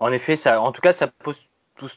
En 0.00 0.12
effet, 0.12 0.36
ça, 0.36 0.60
en 0.60 0.72
tout 0.72 0.82
cas, 0.82 0.92
ça 0.92 1.08
pose 1.08 1.48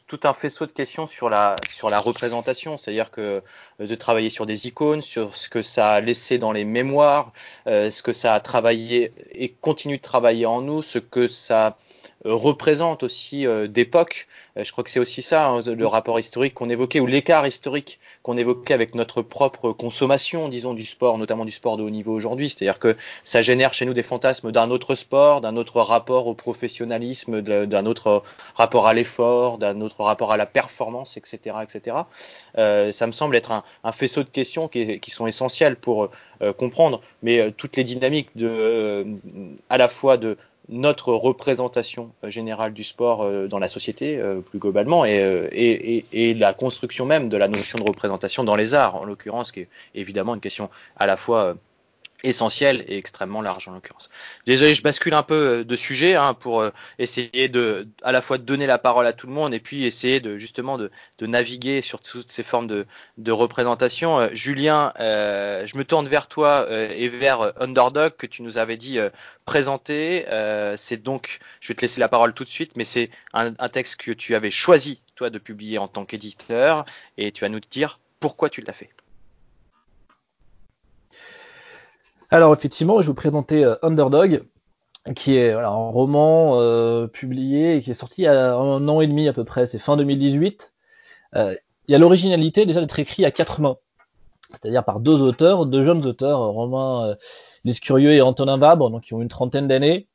tout, 0.07 0.19
un 0.23 0.33
faisceau 0.33 0.65
de 0.65 0.71
questions 0.71 1.07
sur 1.07 1.29
la, 1.29 1.55
sur 1.75 1.89
la 1.89 1.99
représentation, 1.99 2.77
c'est-à-dire 2.77 3.11
que 3.11 3.41
euh, 3.81 3.87
de 3.87 3.95
travailler 3.95 4.29
sur 4.29 4.45
des 4.45 4.67
icônes, 4.67 5.01
sur 5.01 5.35
ce 5.35 5.49
que 5.49 5.61
ça 5.61 5.91
a 5.91 6.01
laissé 6.01 6.37
dans 6.37 6.51
les 6.51 6.65
mémoires, 6.65 7.31
euh, 7.67 7.91
ce 7.91 8.01
que 8.01 8.13
ça 8.13 8.33
a 8.33 8.39
travaillé 8.39 9.13
et 9.33 9.49
continue 9.49 9.97
de 9.97 10.01
travailler 10.01 10.45
en 10.45 10.61
nous, 10.61 10.81
ce 10.81 10.99
que 10.99 11.27
ça 11.27 11.77
euh, 12.25 12.33
représente 12.33 13.03
aussi 13.03 13.45
d'époque. 13.69 14.27
Je 14.55 14.71
crois 14.71 14.83
que 14.83 14.89
c'est 14.89 14.99
aussi 14.99 15.21
ça, 15.21 15.47
hein, 15.47 15.61
le 15.65 15.87
rapport 15.87 16.19
historique 16.19 16.53
qu'on 16.53 16.69
évoquait, 16.69 16.99
ou 16.99 17.07
l'écart 17.07 17.45
historique 17.45 17.99
qu'on 18.23 18.37
évoquait 18.37 18.73
avec 18.73 18.95
notre 18.95 19.21
propre 19.21 19.71
consommation, 19.71 20.47
disons, 20.47 20.73
du 20.73 20.85
sport, 20.85 21.17
notamment 21.17 21.45
du 21.45 21.51
sport 21.51 21.77
de 21.77 21.83
haut 21.83 21.89
niveau 21.89 22.13
aujourd'hui. 22.13 22.49
C'est-à-dire 22.49 22.79
que 22.79 22.95
ça 23.23 23.41
génère 23.41 23.73
chez 23.73 23.85
nous 23.85 23.93
des 23.93 24.01
fantasmes 24.01 24.51
d'un 24.51 24.71
autre 24.71 24.95
sport, 24.95 25.41
d'un 25.41 25.57
autre 25.57 25.81
rapport 25.81 26.27
au 26.27 26.33
professionnalisme, 26.33 27.41
d'un 27.41 27.85
autre 27.85 28.23
rapport 28.55 28.87
à 28.87 28.93
l'effort, 28.93 29.57
d'un 29.57 29.74
autre 29.81 30.03
rapport 30.03 30.31
à 30.31 30.37
la 30.37 30.45
performance, 30.45 31.17
etc. 31.17 31.57
etc. 31.63 31.97
Euh, 32.57 32.91
ça 32.91 33.07
me 33.07 33.11
semble 33.11 33.35
être 33.35 33.51
un, 33.51 33.91
faisceau 33.91 34.23
de 34.23 34.29
questions 34.29 34.67
qui, 34.67 34.99
sont 35.11 35.27
essentielles 35.27 35.75
pour 35.75 36.09
euh, 36.41 36.53
comprendre, 36.53 37.01
mais 37.23 37.51
toutes 37.51 37.77
les 37.77 37.83
dynamiques 37.83 38.29
de, 38.35 39.05
à 39.69 39.77
la 39.77 39.87
fois 39.87 40.17
de 40.17 40.37
notre 40.69 41.13
représentation 41.13 42.11
euh, 42.23 42.29
générale 42.29 42.73
du 42.73 42.83
sport 42.83 43.23
euh, 43.23 43.47
dans 43.47 43.59
la 43.59 43.67
société 43.67 44.17
euh, 44.17 44.41
plus 44.41 44.59
globalement 44.59 45.05
et, 45.05 46.35
la 46.37 46.53
construction 46.53 47.05
même 47.05 47.29
de 47.29 47.37
la 47.37 47.47
notion 47.47 47.77
de 47.77 47.83
représentation 47.83 48.43
dans 48.43 48.55
les 48.55 48.73
arts, 48.73 48.95
en 48.95 49.05
l'occurrence, 49.05 49.51
qui 49.51 49.61
est 49.61 49.69
évidemment 49.93 50.35
une 50.35 50.41
question 50.41 50.69
à 50.97 51.05
la 51.05 51.17
fois 51.17 51.55
essentiel 52.25 52.83
et 52.87 52.97
extrêmement 52.97 53.41
large 53.41 53.67
en 53.67 53.73
l'occurrence. 53.73 54.09
Désolé, 54.45 54.73
je 54.73 54.81
bascule 54.81 55.13
un 55.13 55.23
peu 55.23 55.59
euh, 55.59 55.63
de 55.63 55.75
sujet 55.75 56.15
hein, 56.15 56.33
pour 56.33 56.61
euh, 56.61 56.71
essayer 56.99 57.47
de 57.47 57.87
à 58.03 58.11
la 58.11 58.21
fois 58.21 58.37
de 58.37 58.43
donner 58.43 58.65
la 58.65 58.77
parole 58.77 59.05
à 59.05 59.13
tout 59.13 59.27
le 59.27 59.33
monde 59.33 59.53
et 59.53 59.59
puis 59.59 59.85
essayer 59.85 60.19
de 60.19 60.37
justement 60.37 60.77
de, 60.77 60.91
naviguer 61.21 61.81
sur 61.81 62.01
toutes 62.01 62.31
ces 62.31 62.43
formes 62.43 62.67
de, 62.67 63.31
représentation. 63.31 64.19
Euh, 64.19 64.29
Julien, 64.33 64.93
je 64.97 65.77
me 65.77 65.83
tourne 65.83 66.07
vers 66.07 66.27
toi 66.27 66.67
et 66.69 67.09
vers 67.09 67.53
Underdog 67.61 68.15
que 68.17 68.27
tu 68.27 68.43
nous 68.43 68.57
avais 68.57 68.77
dit 68.77 68.99
présenter. 69.45 70.25
c'est 70.77 71.01
donc, 71.01 71.39
je 71.59 71.69
vais 71.69 71.73
te 71.75 71.81
laisser 71.81 71.99
la 71.99 72.07
parole 72.07 72.33
tout 72.33 72.43
de 72.43 72.49
suite, 72.49 72.71
mais 72.75 72.85
c'est 72.85 73.09
un, 73.33 73.53
un 73.59 73.69
texte 73.69 73.97
que 73.97 74.11
tu 74.11 74.35
avais 74.35 74.51
choisi 74.51 75.01
toi 75.15 75.29
de 75.29 75.39
publier 75.39 75.77
en 75.77 75.87
tant 75.87 76.05
qu'éditeur 76.05 76.85
et 77.17 77.31
tu 77.31 77.41
vas 77.41 77.49
nous 77.49 77.59
dire 77.71 77.99
pourquoi 78.19 78.49
tu 78.49 78.61
l'as 78.61 78.73
fait. 78.73 78.89
Alors 82.31 82.53
effectivement, 82.53 82.97
je 82.97 83.01
vais 83.01 83.07
vous 83.07 83.13
présenter 83.13 83.63
euh, 83.63 83.75
Underdog, 83.83 84.43
qui 85.15 85.35
est 85.35 85.51
un 85.51 85.67
roman 85.67 86.59
euh, 86.59 87.07
publié 87.07 87.77
et 87.77 87.81
qui 87.81 87.91
est 87.91 87.95
sorti 87.95 88.23
il 88.23 88.25
y 88.25 88.27
a 88.27 88.55
un 88.55 88.87
an 88.87 89.01
et 89.01 89.07
demi 89.07 89.27
à 89.27 89.33
peu 89.33 89.43
près, 89.43 89.67
c'est 89.67 89.77
fin 89.77 89.97
2018. 89.97 90.73
Euh, 91.35 91.55
il 91.87 91.91
y 91.91 91.95
a 91.95 91.99
l'originalité 91.99 92.65
déjà 92.65 92.81
d'être 92.81 92.97
écrit 92.97 93.25
à 93.25 93.31
quatre 93.31 93.61
mains, 93.61 93.77
c'est-à-dire 94.51 94.83
par 94.83 94.99
deux 94.99 95.21
auteurs, 95.21 95.67
deux 95.67 95.85
jeunes 95.85 96.03
auteurs, 96.05 96.39
Romain 96.39 97.15
Lescurieux 97.63 98.11
et 98.11 98.21
Antonin 98.21 98.57
Vabre, 98.57 98.89
donc 98.89 99.03
qui 99.03 99.13
ont 99.13 99.21
une 99.21 99.27
trentaine 99.27 99.67
d'années. 99.67 100.07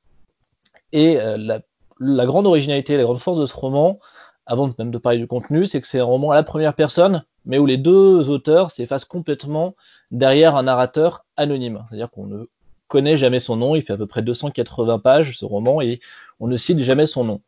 Et 0.93 1.17
la, 1.17 2.27
grande 2.27 2.49
originalité, 2.49 2.97
la 2.97 3.05
grande 3.05 3.21
force 3.21 3.39
de 3.39 3.47
ce 3.47 3.55
roman, 3.55 4.01
avant 4.47 4.69
même 4.81 4.91
de 4.91 4.99
parler 4.99 5.19
du 5.19 5.29
contenu, 5.29 5.67
c'est 5.67 5.81
que 5.81 5.87
c'est 5.87 6.01
un 6.01 6.05
roman 6.05 6.33
à 6.33 6.35
la 6.35 6.43
première 6.43 6.75
personne, 6.75 7.25
mais 7.47 7.59
où 7.59 7.67
les 7.67 7.77
deux 7.77 8.29
auteurs 8.29 8.71
s'effacent 8.71 9.05
complètement 9.05 9.75
derrière 10.11 10.57
un 10.57 10.65
narrateur 10.65 11.25
anonyme. 11.37 11.85
C'est-à-dire 11.89 12.11
qu'on 12.11 12.27
ne 12.27 12.49
connaît 12.89 13.17
jamais 13.17 13.41
son 13.41 13.57
nom, 13.57 13.75
il 13.77 13.83
fait 13.83 13.93
à 13.93 13.97
peu 13.97 14.07
près 14.07 14.23
280 14.23 14.99
pages 14.99 15.39
ce 15.39 15.45
roman 15.45 15.81
et 15.81 16.01
on 16.41 16.49
ne 16.49 16.57
cite 16.57 16.81
jamais 16.81 17.07
son 17.07 17.25
nom. 17.25 17.41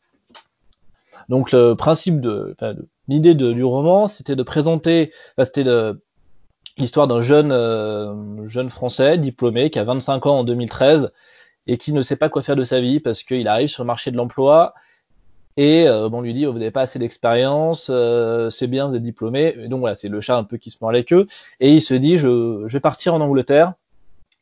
Donc 1.28 1.52
de, 1.52 1.76
l'idée 3.08 3.34
du 3.34 3.64
roman, 3.64 4.08
c'était 4.08 4.36
de 4.36 4.42
présenter, 4.42 5.12
l'histoire 6.78 7.06
d'un 7.06 7.22
jeune 7.22 7.52
euh, 7.52 8.48
jeune 8.48 8.70
français 8.70 9.18
diplômé 9.18 9.70
qui 9.70 9.78
a 9.78 9.84
25 9.84 10.26
ans 10.26 10.38
en 10.38 10.44
2013 10.44 11.10
et 11.66 11.78
qui 11.78 11.92
ne 11.92 12.02
sait 12.02 12.16
pas 12.16 12.28
quoi 12.28 12.42
faire 12.42 12.56
de 12.56 12.64
sa 12.64 12.80
vie 12.80 12.98
parce 12.98 13.22
qu'il 13.22 13.46
arrive 13.46 13.68
sur 13.68 13.82
le 13.82 13.86
marché 13.86 14.10
de 14.10 14.16
l'emploi 14.16 14.74
et 15.56 15.86
euh, 15.86 16.08
on 16.10 16.22
lui 16.22 16.32
dit, 16.32 16.46
vous 16.46 16.54
n'avez 16.54 16.70
pas 16.70 16.82
assez 16.82 16.98
d'expérience, 16.98 17.88
euh, 17.90 18.48
c'est 18.50 18.66
bien, 18.66 18.88
vous 18.88 18.94
êtes 18.94 19.02
diplômé. 19.02 19.52
Donc 19.68 19.80
voilà, 19.80 19.94
c'est 19.94 20.08
le 20.08 20.20
chat 20.20 20.36
un 20.36 20.44
peu 20.44 20.56
qui 20.56 20.70
se 20.70 20.78
mord 20.80 20.92
les 20.92 21.04
queues. 21.04 21.26
Et 21.60 21.72
il 21.74 21.82
se 21.82 21.94
dit, 21.94 22.18
je, 22.18 22.66
vais 22.66 22.80
partir 22.80 23.14
en 23.14 23.20
Angleterre. 23.20 23.74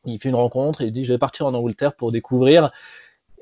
Il 0.05 0.19
fait 0.19 0.29
une 0.29 0.35
rencontre 0.35 0.81
il 0.81 0.91
dit, 0.91 1.05
je 1.05 1.13
vais 1.13 1.19
partir 1.19 1.45
en 1.45 1.53
Angleterre 1.53 1.93
pour 1.93 2.11
découvrir. 2.11 2.71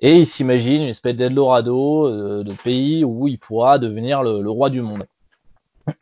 Et 0.01 0.17
il 0.17 0.27
s'imagine 0.27 0.83
une 0.83 0.89
espèce 0.89 1.15
d'Eldorado 1.15 2.07
euh, 2.07 2.43
de 2.43 2.53
pays 2.53 3.03
où 3.03 3.27
il 3.27 3.37
pourra 3.37 3.79
devenir 3.79 4.23
le, 4.23 4.49
roi 4.49 4.69
du 4.69 4.81
monde. 4.81 5.05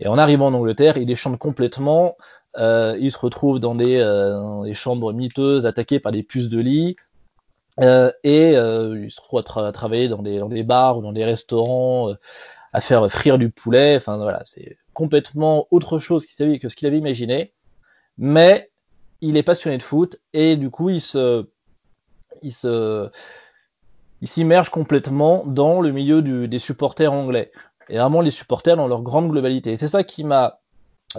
Et 0.00 0.06
en 0.06 0.18
arrivant 0.18 0.46
en 0.48 0.54
Angleterre, 0.54 0.96
il 0.96 1.06
déchante 1.06 1.38
complètement. 1.38 2.16
Euh, 2.56 2.96
il 3.00 3.10
se 3.10 3.18
retrouve 3.18 3.58
dans 3.58 3.74
des, 3.74 3.98
dans 4.00 4.64
des 4.64 4.74
chambres 4.74 5.12
miteuses, 5.12 5.66
attaqué 5.66 5.98
par 5.98 6.12
des 6.12 6.22
puces 6.22 6.48
de 6.48 6.60
lit. 6.60 6.96
Euh, 7.80 8.10
et 8.24 8.56
euh, 8.56 9.04
il 9.04 9.10
se 9.10 9.16
trouve 9.16 9.38
à, 9.40 9.42
tra 9.42 9.66
à, 9.66 9.72
travailler 9.72 10.08
dans 10.08 10.22
des, 10.22 10.38
dans 10.38 10.48
des 10.48 10.62
bars 10.62 10.98
ou 10.98 11.02
dans 11.02 11.12
des 11.12 11.24
restaurants, 11.24 12.10
euh, 12.10 12.14
à 12.72 12.80
faire 12.80 13.10
frire 13.10 13.38
du 13.38 13.50
poulet. 13.50 13.96
Enfin 13.96 14.16
voilà, 14.16 14.42
c'est 14.44 14.78
complètement 14.94 15.66
autre 15.70 15.98
chose 15.98 16.26
que 16.26 16.68
ce 16.68 16.76
qu'il 16.76 16.88
avait 16.88 16.98
imaginé. 16.98 17.52
Mais 18.18 18.70
il 19.20 19.36
est 19.36 19.42
passionné 19.42 19.78
de 19.78 19.82
foot 19.82 20.18
et 20.32 20.56
du 20.56 20.70
coup 20.70 20.90
il 20.90 21.00
se, 21.00 21.46
il 22.42 22.52
se, 22.52 23.08
il 24.20 24.28
s'immerge 24.28 24.70
complètement 24.70 25.44
dans 25.46 25.80
le 25.80 25.92
milieu 25.92 26.22
du, 26.22 26.48
des 26.48 26.58
supporters 26.58 27.12
anglais. 27.12 27.52
Et 27.88 27.98
vraiment 27.98 28.20
les 28.20 28.30
supporters 28.30 28.76
dans 28.76 28.88
leur 28.88 29.02
grande 29.02 29.30
globalité. 29.30 29.76
C'est 29.76 29.88
ça 29.88 30.04
qui 30.04 30.24
m'a 30.24 30.60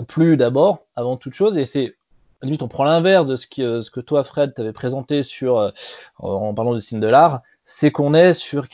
plu 0.08 0.38
d'abord, 0.38 0.86
avant 0.96 1.18
toute 1.18 1.34
chose, 1.34 1.58
et 1.58 1.66
c'est 1.66 1.96
limite 2.42 2.62
on 2.62 2.68
prend 2.68 2.84
l'inverse 2.84 3.28
de 3.28 3.36
ce, 3.36 3.46
euh, 3.60 3.82
ce 3.82 3.92
que 3.92 4.00
toi 4.00 4.24
Fred 4.24 4.54
t'avais 4.54 4.74
présenté 4.74 5.24
sur 5.24 5.58
euh, 5.58 5.72
en 6.20 6.54
parlant 6.54 6.74
de 6.74 6.80
signe 6.80 7.00
de 7.00 7.08
l'art, 7.08 7.42
c'est 7.66 7.92
qu'on 7.92 8.14
est 8.14 8.34
sur 8.34 8.68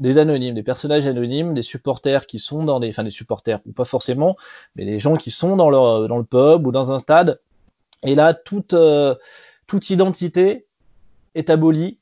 des 0.00 0.18
anonymes, 0.18 0.54
des 0.54 0.62
personnages 0.62 1.06
anonymes, 1.06 1.54
des 1.54 1.62
supporters 1.62 2.26
qui 2.26 2.38
sont 2.38 2.64
dans 2.64 2.80
des, 2.80 2.90
enfin 2.90 3.04
des 3.04 3.10
supporters 3.10 3.60
ou 3.66 3.72
pas 3.72 3.84
forcément, 3.84 4.36
mais 4.74 4.84
des 4.84 4.98
gens 4.98 5.16
qui 5.16 5.30
sont 5.30 5.56
dans 5.56 5.70
leur 5.70 6.08
dans 6.08 6.18
le 6.18 6.24
pub 6.24 6.66
ou 6.66 6.72
dans 6.72 6.90
un 6.90 6.98
stade. 6.98 7.40
Et 8.02 8.14
là, 8.14 8.34
toute 8.34 8.74
euh, 8.74 9.14
toute 9.66 9.90
identité 9.90 10.66
est 11.34 11.50
abolie 11.50 11.98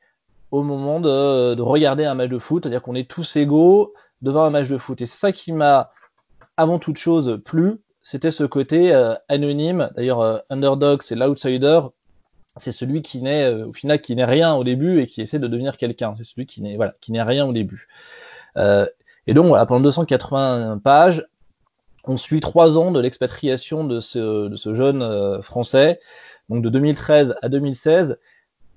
au 0.51 0.63
moment 0.63 1.01
de, 1.01 1.55
de 1.55 1.63
regarder 1.63 2.05
un 2.07 2.15
match 2.15 2.31
de 2.31 2.39
foot, 2.39 2.63
c'est-à-dire 2.63 2.81
qu'on 2.81 2.95
est 2.95 3.11
tous 3.11 3.37
égaux 3.37 3.93
devant 4.23 4.45
un 4.45 4.51
match 4.51 4.69
de 4.69 4.79
foot. 4.79 5.01
Et 5.03 5.07
c'est 5.07 5.19
ça 5.19 5.33
qui 5.33 5.53
m'a 5.53 5.91
avant 6.57 6.79
toute 6.79 6.97
chose 6.97 7.41
plu, 7.45 7.81
c'était 8.11 8.31
ce 8.31 8.45
côté 8.45 8.95
euh, 8.95 9.15
anonyme. 9.29 9.91
D'ailleurs, 9.95 10.23
euh, 10.23 10.39
underdog, 10.49 11.03
c'est 11.03 11.15
l'outsider. 11.15 11.81
C'est 12.57 12.73
celui 12.73 13.03
qui 13.03 13.21
n'est, 13.21 13.45
euh, 13.45 13.67
au 13.67 13.75
final, 13.75 14.01
qui 14.01 14.17
n'est 14.17 14.25
rien 14.25 14.55
au 14.55 14.65
début 14.65 15.03
et 15.03 15.07
qui 15.07 15.21
essaie 15.21 15.39
de 15.39 15.47
devenir 15.47 15.77
quelqu'un. 15.77 16.15
C'est 16.17 16.25
celui 16.25 16.47
qui 16.47 16.63
n'est, 16.63 17.23
rien 17.23 17.47
au 17.47 17.53
début. 17.53 17.87
et 18.57 19.35
donc, 19.35 19.55
pendant 19.69 19.81
280 19.81 20.81
pages, 20.83 21.27
on 22.05 22.17
suit 22.17 22.41
trois 22.41 22.79
ans 22.79 22.93
de 22.93 23.01
l'expatriation 23.01 23.85
de 23.85 24.01
ce, 24.01 24.49
de 24.49 24.57
ce 24.57 24.75
jeune 24.75 25.43
français, 25.43 26.01
donc 26.49 26.63
de 26.63 26.71
2013 26.71 27.35
à 27.43 27.51
2016. 27.51 28.19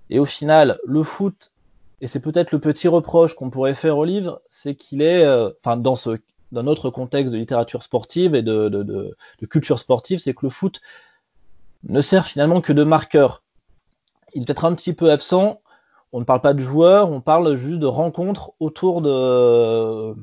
Et 0.10 0.20
au 0.20 0.26
final, 0.26 0.78
le 0.86 1.04
foot, 1.04 1.54
et 2.02 2.10
c'est 2.10 2.20
peut-être 2.20 2.52
le 2.52 2.60
petit 2.60 2.89
reproche 2.89 3.34
qu'on 3.34 3.50
pourrait 3.50 3.76
faire 3.76 3.98
au 3.98 4.04
livre, 4.04 4.41
c'est 4.50 4.76
qu'il 4.76 5.02
est, 5.02 5.26
enfin 5.63 5.78
dans 5.78 5.96
ce 5.96 6.20
dans 6.52 6.64
notre 6.64 6.90
contexte 6.90 7.34
de 7.34 7.38
littérature 7.38 7.84
sportive 7.84 8.36
et 8.36 8.42
de, 8.42 9.16
culture 9.50 9.80
sportive, 9.80 10.20
c'est 10.20 10.34
que 10.34 10.46
le 10.46 10.50
foot 10.50 10.82
ne 11.84 12.02
sert 12.02 12.26
finalement 12.26 12.62
que 12.62 12.74
de 12.74 12.84
marqueur. 12.84 13.44
Il 14.34 14.44
est 14.44 14.46
peut-être 14.46 14.66
un 14.66 14.76
petit 14.76 14.94
peu 14.94 15.12
absent. 15.12 15.62
On 16.14 16.20
ne 16.20 16.26
parle 16.26 16.42
pas 16.42 16.54
de 16.54 16.60
joueurs, 16.60 17.10
on 17.10 17.22
parle 17.22 17.56
juste 17.58 17.80
de 17.80 17.86
rencontres 17.86 18.52
autour 18.60 19.02
de 19.02 20.16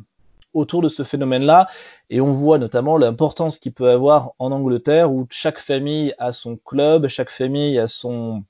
ce 0.88 1.02
phénomène-là. 1.02 1.68
Et 2.10 2.20
on 2.20 2.32
voit 2.32 2.58
notamment 2.58 2.96
l'importance 2.98 3.58
qu'il 3.58 3.72
peut 3.72 3.90
avoir 3.90 4.32
en 4.38 4.52
Angleterre, 4.52 5.10
où 5.10 5.26
chaque 5.30 5.58
famille 5.58 6.14
a 6.18 6.32
son 6.32 6.56
club, 6.56 7.08
chaque 7.08 7.30
famille 7.30 7.78
a 7.78 7.86
son 7.86 8.44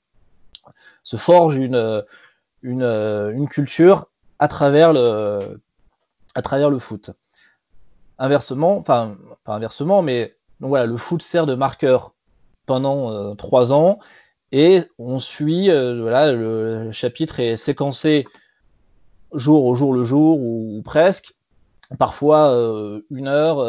se 1.03 1.17
forge 1.17 1.55
une, 1.55 2.05
culture 3.49 4.07
à 4.37 4.47
travers 4.47 4.93
le 4.93 5.59
foot. 6.79 7.11
Inversement, 8.19 8.77
enfin, 8.77 9.17
pas 9.45 9.53
inversement, 9.53 10.01
mais 10.01 10.35
donc 10.59 10.69
voilà, 10.69 10.85
le 10.85 10.97
foot 10.97 11.21
sert 11.21 11.45
de 11.45 11.55
marqueur 11.55 12.13
pendant 12.65 13.11
euh, 13.11 13.33
trois 13.33 13.71
ans 13.73 13.99
et 14.51 14.83
on 14.97 15.19
suit, 15.19 15.71
euh, 15.71 16.01
voilà, 16.01 16.33
le 16.33 16.91
chapitre 16.91 17.39
est 17.39 17.55
séquencé 17.55 18.27
jour 19.33 19.65
au 19.65 19.75
jour 19.75 19.93
le 19.93 20.03
jour 20.03 20.39
ou, 20.39 20.81
presque, 20.83 21.33
parfois 21.97 22.51
euh, 22.51 23.01
une 23.09 23.27
heure 23.27 23.59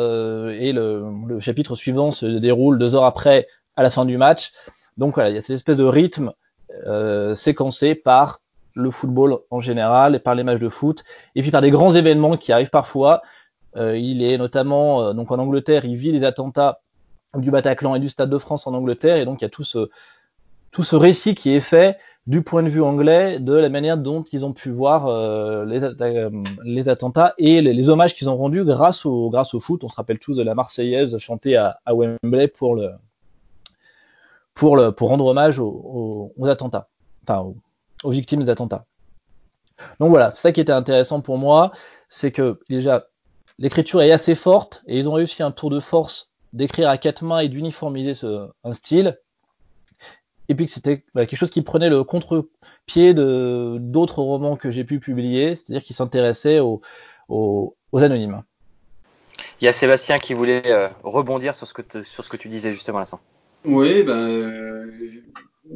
et 0.50 0.72
le, 0.72 1.04
le, 1.28 1.40
chapitre 1.40 1.76
suivant 1.76 2.10
se 2.10 2.26
déroule 2.26 2.78
deux 2.78 2.94
heures 2.94 3.04
après 3.04 3.46
à 3.76 3.82
la 3.82 3.90
fin 3.90 4.04
du 4.04 4.18
match. 4.18 4.52
Donc 4.96 5.14
voilà, 5.14 5.30
il 5.30 5.36
y 5.36 5.38
a 5.38 5.42
cette 5.42 5.56
espèce 5.56 5.76
de 5.76 5.84
rythme 5.84 6.32
séquencé 7.34 7.94
par 7.94 8.40
le 8.74 8.90
football 8.90 9.38
en 9.50 9.60
général 9.60 10.14
et 10.14 10.18
par 10.18 10.34
les 10.34 10.44
matchs 10.44 10.60
de 10.60 10.68
foot 10.68 11.04
et 11.34 11.42
puis 11.42 11.50
par 11.50 11.62
des 11.62 11.70
grands 11.70 11.94
événements 11.94 12.36
qui 12.36 12.52
arrivent 12.52 12.70
parfois. 12.70 13.22
Euh, 13.76 13.96
il 13.96 14.22
est 14.22 14.36
notamment 14.38 15.02
euh, 15.02 15.12
donc 15.12 15.30
en 15.30 15.38
Angleterre, 15.38 15.84
il 15.84 15.96
vit 15.96 16.12
les 16.12 16.24
attentats 16.24 16.80
du 17.36 17.50
Bataclan 17.50 17.94
et 17.94 18.00
du 18.00 18.08
Stade 18.08 18.30
de 18.30 18.38
France 18.38 18.66
en 18.66 18.74
Angleterre 18.74 19.16
et 19.16 19.24
donc 19.24 19.40
il 19.40 19.44
y 19.44 19.46
a 19.46 19.50
tout 19.50 19.62
ce 19.62 19.88
tout 20.72 20.82
ce 20.82 20.96
récit 20.96 21.34
qui 21.34 21.50
est 21.50 21.60
fait 21.60 21.96
du 22.26 22.42
point 22.42 22.62
de 22.62 22.68
vue 22.68 22.82
anglais 22.82 23.40
de 23.40 23.54
la 23.54 23.68
manière 23.68 23.96
dont 23.96 24.22
ils 24.32 24.44
ont 24.44 24.52
pu 24.52 24.70
voir 24.70 25.06
euh, 25.06 25.64
les, 25.64 25.82
euh, 25.82 26.30
les, 26.64 26.88
attentats 26.88 27.34
et 27.38 27.60
les, 27.62 27.72
les 27.72 27.88
hommages 27.88 28.14
qu'ils 28.14 28.28
ont 28.28 28.36
rendus 28.36 28.64
grâce 28.64 29.04
au, 29.06 29.30
grâce 29.30 29.54
au 29.54 29.60
foot. 29.60 29.82
On 29.84 29.88
se 29.88 29.96
rappelle 29.96 30.18
tous 30.18 30.36
de 30.36 30.42
la 30.42 30.54
Marseillaise 30.54 31.16
chantée 31.18 31.56
à, 31.56 31.80
à 31.86 31.94
Wembley 31.94 32.48
pour, 32.48 32.76
le, 32.76 32.90
pour, 34.54 34.76
le, 34.76 34.92
pour 34.92 35.08
rendre 35.08 35.26
hommage 35.26 35.58
aux, 35.58 36.32
aux, 36.36 36.46
attentats, 36.46 36.88
enfin 37.26 37.52
aux, 38.04 38.10
victimes 38.10 38.44
des 38.44 38.50
attentats. 38.50 38.84
Donc 39.98 40.10
voilà, 40.10 40.32
ça 40.36 40.52
qui 40.52 40.60
était 40.60 40.72
intéressant 40.72 41.22
pour 41.22 41.38
moi, 41.38 41.72
c'est 42.08 42.32
que 42.32 42.60
déjà 42.68 43.06
l'écriture 43.60 44.02
est 44.02 44.10
assez 44.10 44.34
forte 44.34 44.82
et 44.88 44.98
ils 44.98 45.08
ont 45.08 45.12
réussi 45.12 45.42
un 45.42 45.52
tour 45.52 45.70
de 45.70 45.78
force 45.78 46.32
d'écrire 46.52 46.88
à 46.88 46.98
quatre 46.98 47.22
mains 47.22 47.38
et 47.38 47.48
d'uniformiser 47.48 48.14
ce, 48.14 48.48
un 48.64 48.72
style 48.72 49.16
et 50.48 50.54
puis 50.56 50.66
que 50.66 50.72
c'était 50.72 51.04
bah, 51.14 51.26
quelque 51.26 51.38
chose 51.38 51.50
qui 51.50 51.62
prenait 51.62 51.88
le 51.88 52.02
contre-pied 52.02 53.14
de 53.14 53.76
d'autres 53.78 54.20
romans 54.20 54.56
que 54.56 54.72
j'ai 54.72 54.82
pu 54.82 54.98
publier, 54.98 55.54
c'est-à-dire 55.54 55.84
qui 55.84 55.94
s'intéressait 55.94 56.58
aux, 56.58 56.80
aux, 57.28 57.76
aux, 57.92 57.98
anonymes. 58.02 58.42
Il 59.60 59.66
y 59.66 59.68
a 59.68 59.72
Sébastien 59.72 60.18
qui 60.18 60.34
voulait 60.34 60.66
euh, 60.66 60.88
rebondir 61.04 61.54
sur 61.54 61.68
ce, 61.68 61.74
que 61.74 61.82
te, 61.82 62.02
sur 62.02 62.24
ce 62.24 62.28
que 62.28 62.36
tu 62.36 62.48
disais 62.48 62.72
justement 62.72 62.98
l'instant. 62.98 63.20
Oui, 63.64 64.02
ben, 64.02 64.16
euh, 64.16 64.90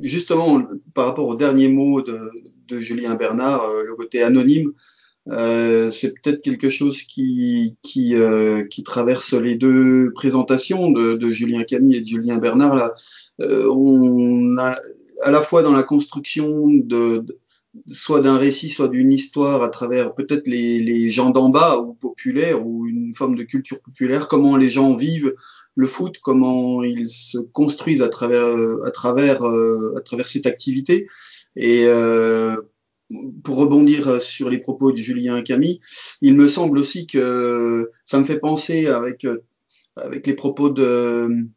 justement, 0.03 0.65
par 0.93 1.07
rapport 1.07 1.29
au 1.29 1.37
dernier 1.37 1.69
mot 1.69 2.03
de, 2.03 2.33
de 2.67 2.79
Julien 2.81 3.15
Bernard, 3.15 3.63
euh, 3.67 3.85
le 3.85 3.95
côté 3.95 4.25
anonyme, 4.25 4.73
euh, 5.29 5.91
c'est 5.91 6.13
peut-être 6.21 6.43
quelque 6.43 6.69
chose 6.69 7.03
qui 7.03 7.77
qui, 7.83 8.15
euh, 8.15 8.65
qui 8.65 8.83
traverse 8.83 9.33
les 9.33 9.55
deux 9.55 10.13
présentations 10.15 10.91
de, 10.91 11.15
de 11.15 11.31
Julien 11.31 11.63
Camille 11.65 11.97
et 11.97 12.01
de 12.03 12.07
Julien 12.07 12.37
Bernard 12.39 12.77
là 12.77 12.95
euh, 13.41 13.67
on 13.71 14.59
a 14.59 14.79
à 15.23 15.31
la 15.31 15.41
fois 15.41 15.63
dans 15.63 15.73
la 15.73 15.83
construction 15.83 16.69
de, 16.69 17.19
de 17.21 17.39
soit 17.89 18.21
d'un 18.21 18.37
récit, 18.37 18.69
soit 18.69 18.89
d'une 18.89 19.13
histoire 19.13 19.63
à 19.63 19.69
travers 19.69 20.15
peut-être 20.15 20.47
les, 20.47 20.81
les 20.81 21.11
gens 21.11 21.31
d'en 21.31 21.49
bas 21.49 21.79
ou 21.79 21.95
populaires 21.95 22.65
ou 22.65 22.87
une 22.87 23.15
forme 23.15 23.35
de 23.35 23.43
culture 23.43 23.81
populaire, 23.81 24.29
comment 24.29 24.57
les 24.57 24.69
gens 24.69 24.95
vivent 24.95 25.35
le 25.75 25.87
foot, 25.87 26.19
comment 26.23 26.85
ils 26.85 27.09
se 27.09 27.39
construisent 27.39 28.03
à 28.03 28.09
travers 28.09 28.47
à 28.85 28.91
travers 28.91 29.43
à 29.43 30.01
travers 30.03 30.29
cette 30.29 30.47
activité. 30.47 31.07
Et 31.57 31.87
euh, 31.87 32.57
pour 33.43 33.57
rebondir 33.57 34.21
sur 34.21 34.51
les 34.51 34.59
propos 34.59 34.93
de 34.93 34.97
Julien 34.97 35.43
Camille, 35.43 35.81
il 36.23 36.37
me 36.37 36.49
semble 36.49 36.79
aussi 36.79 37.07
que 37.07 37.91
ça 38.05 38.19
me 38.19 38.25
fait 38.25 38.39
penser 38.39 38.87
avec 38.87 39.27
avec 39.97 40.27
les 40.27 40.35
propos 40.35 40.71
de 40.71 41.49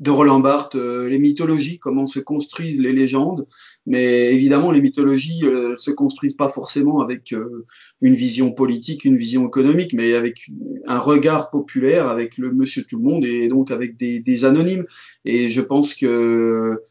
de 0.00 0.10
Roland 0.10 0.40
Barthes, 0.40 0.74
euh, 0.74 1.08
les 1.08 1.18
mythologies, 1.18 1.78
comment 1.78 2.06
se 2.06 2.18
construisent 2.18 2.82
les 2.82 2.92
légendes. 2.92 3.46
Mais 3.86 4.34
évidemment, 4.34 4.72
les 4.72 4.80
mythologies 4.80 5.44
euh, 5.44 5.76
se 5.78 5.90
construisent 5.90 6.34
pas 6.34 6.48
forcément 6.48 7.00
avec 7.00 7.32
euh, 7.32 7.64
une 8.00 8.14
vision 8.14 8.50
politique, 8.52 9.04
une 9.04 9.16
vision 9.16 9.46
économique, 9.46 9.92
mais 9.94 10.14
avec 10.14 10.50
un 10.86 10.98
regard 10.98 11.50
populaire, 11.50 12.08
avec 12.08 12.38
le 12.38 12.52
Monsieur 12.52 12.82
tout 12.82 12.98
le 12.98 13.04
monde 13.04 13.24
et 13.24 13.48
donc 13.48 13.70
avec 13.70 13.96
des, 13.96 14.18
des 14.18 14.44
anonymes. 14.44 14.84
Et 15.24 15.48
je 15.48 15.60
pense 15.60 15.94
que 15.94 16.82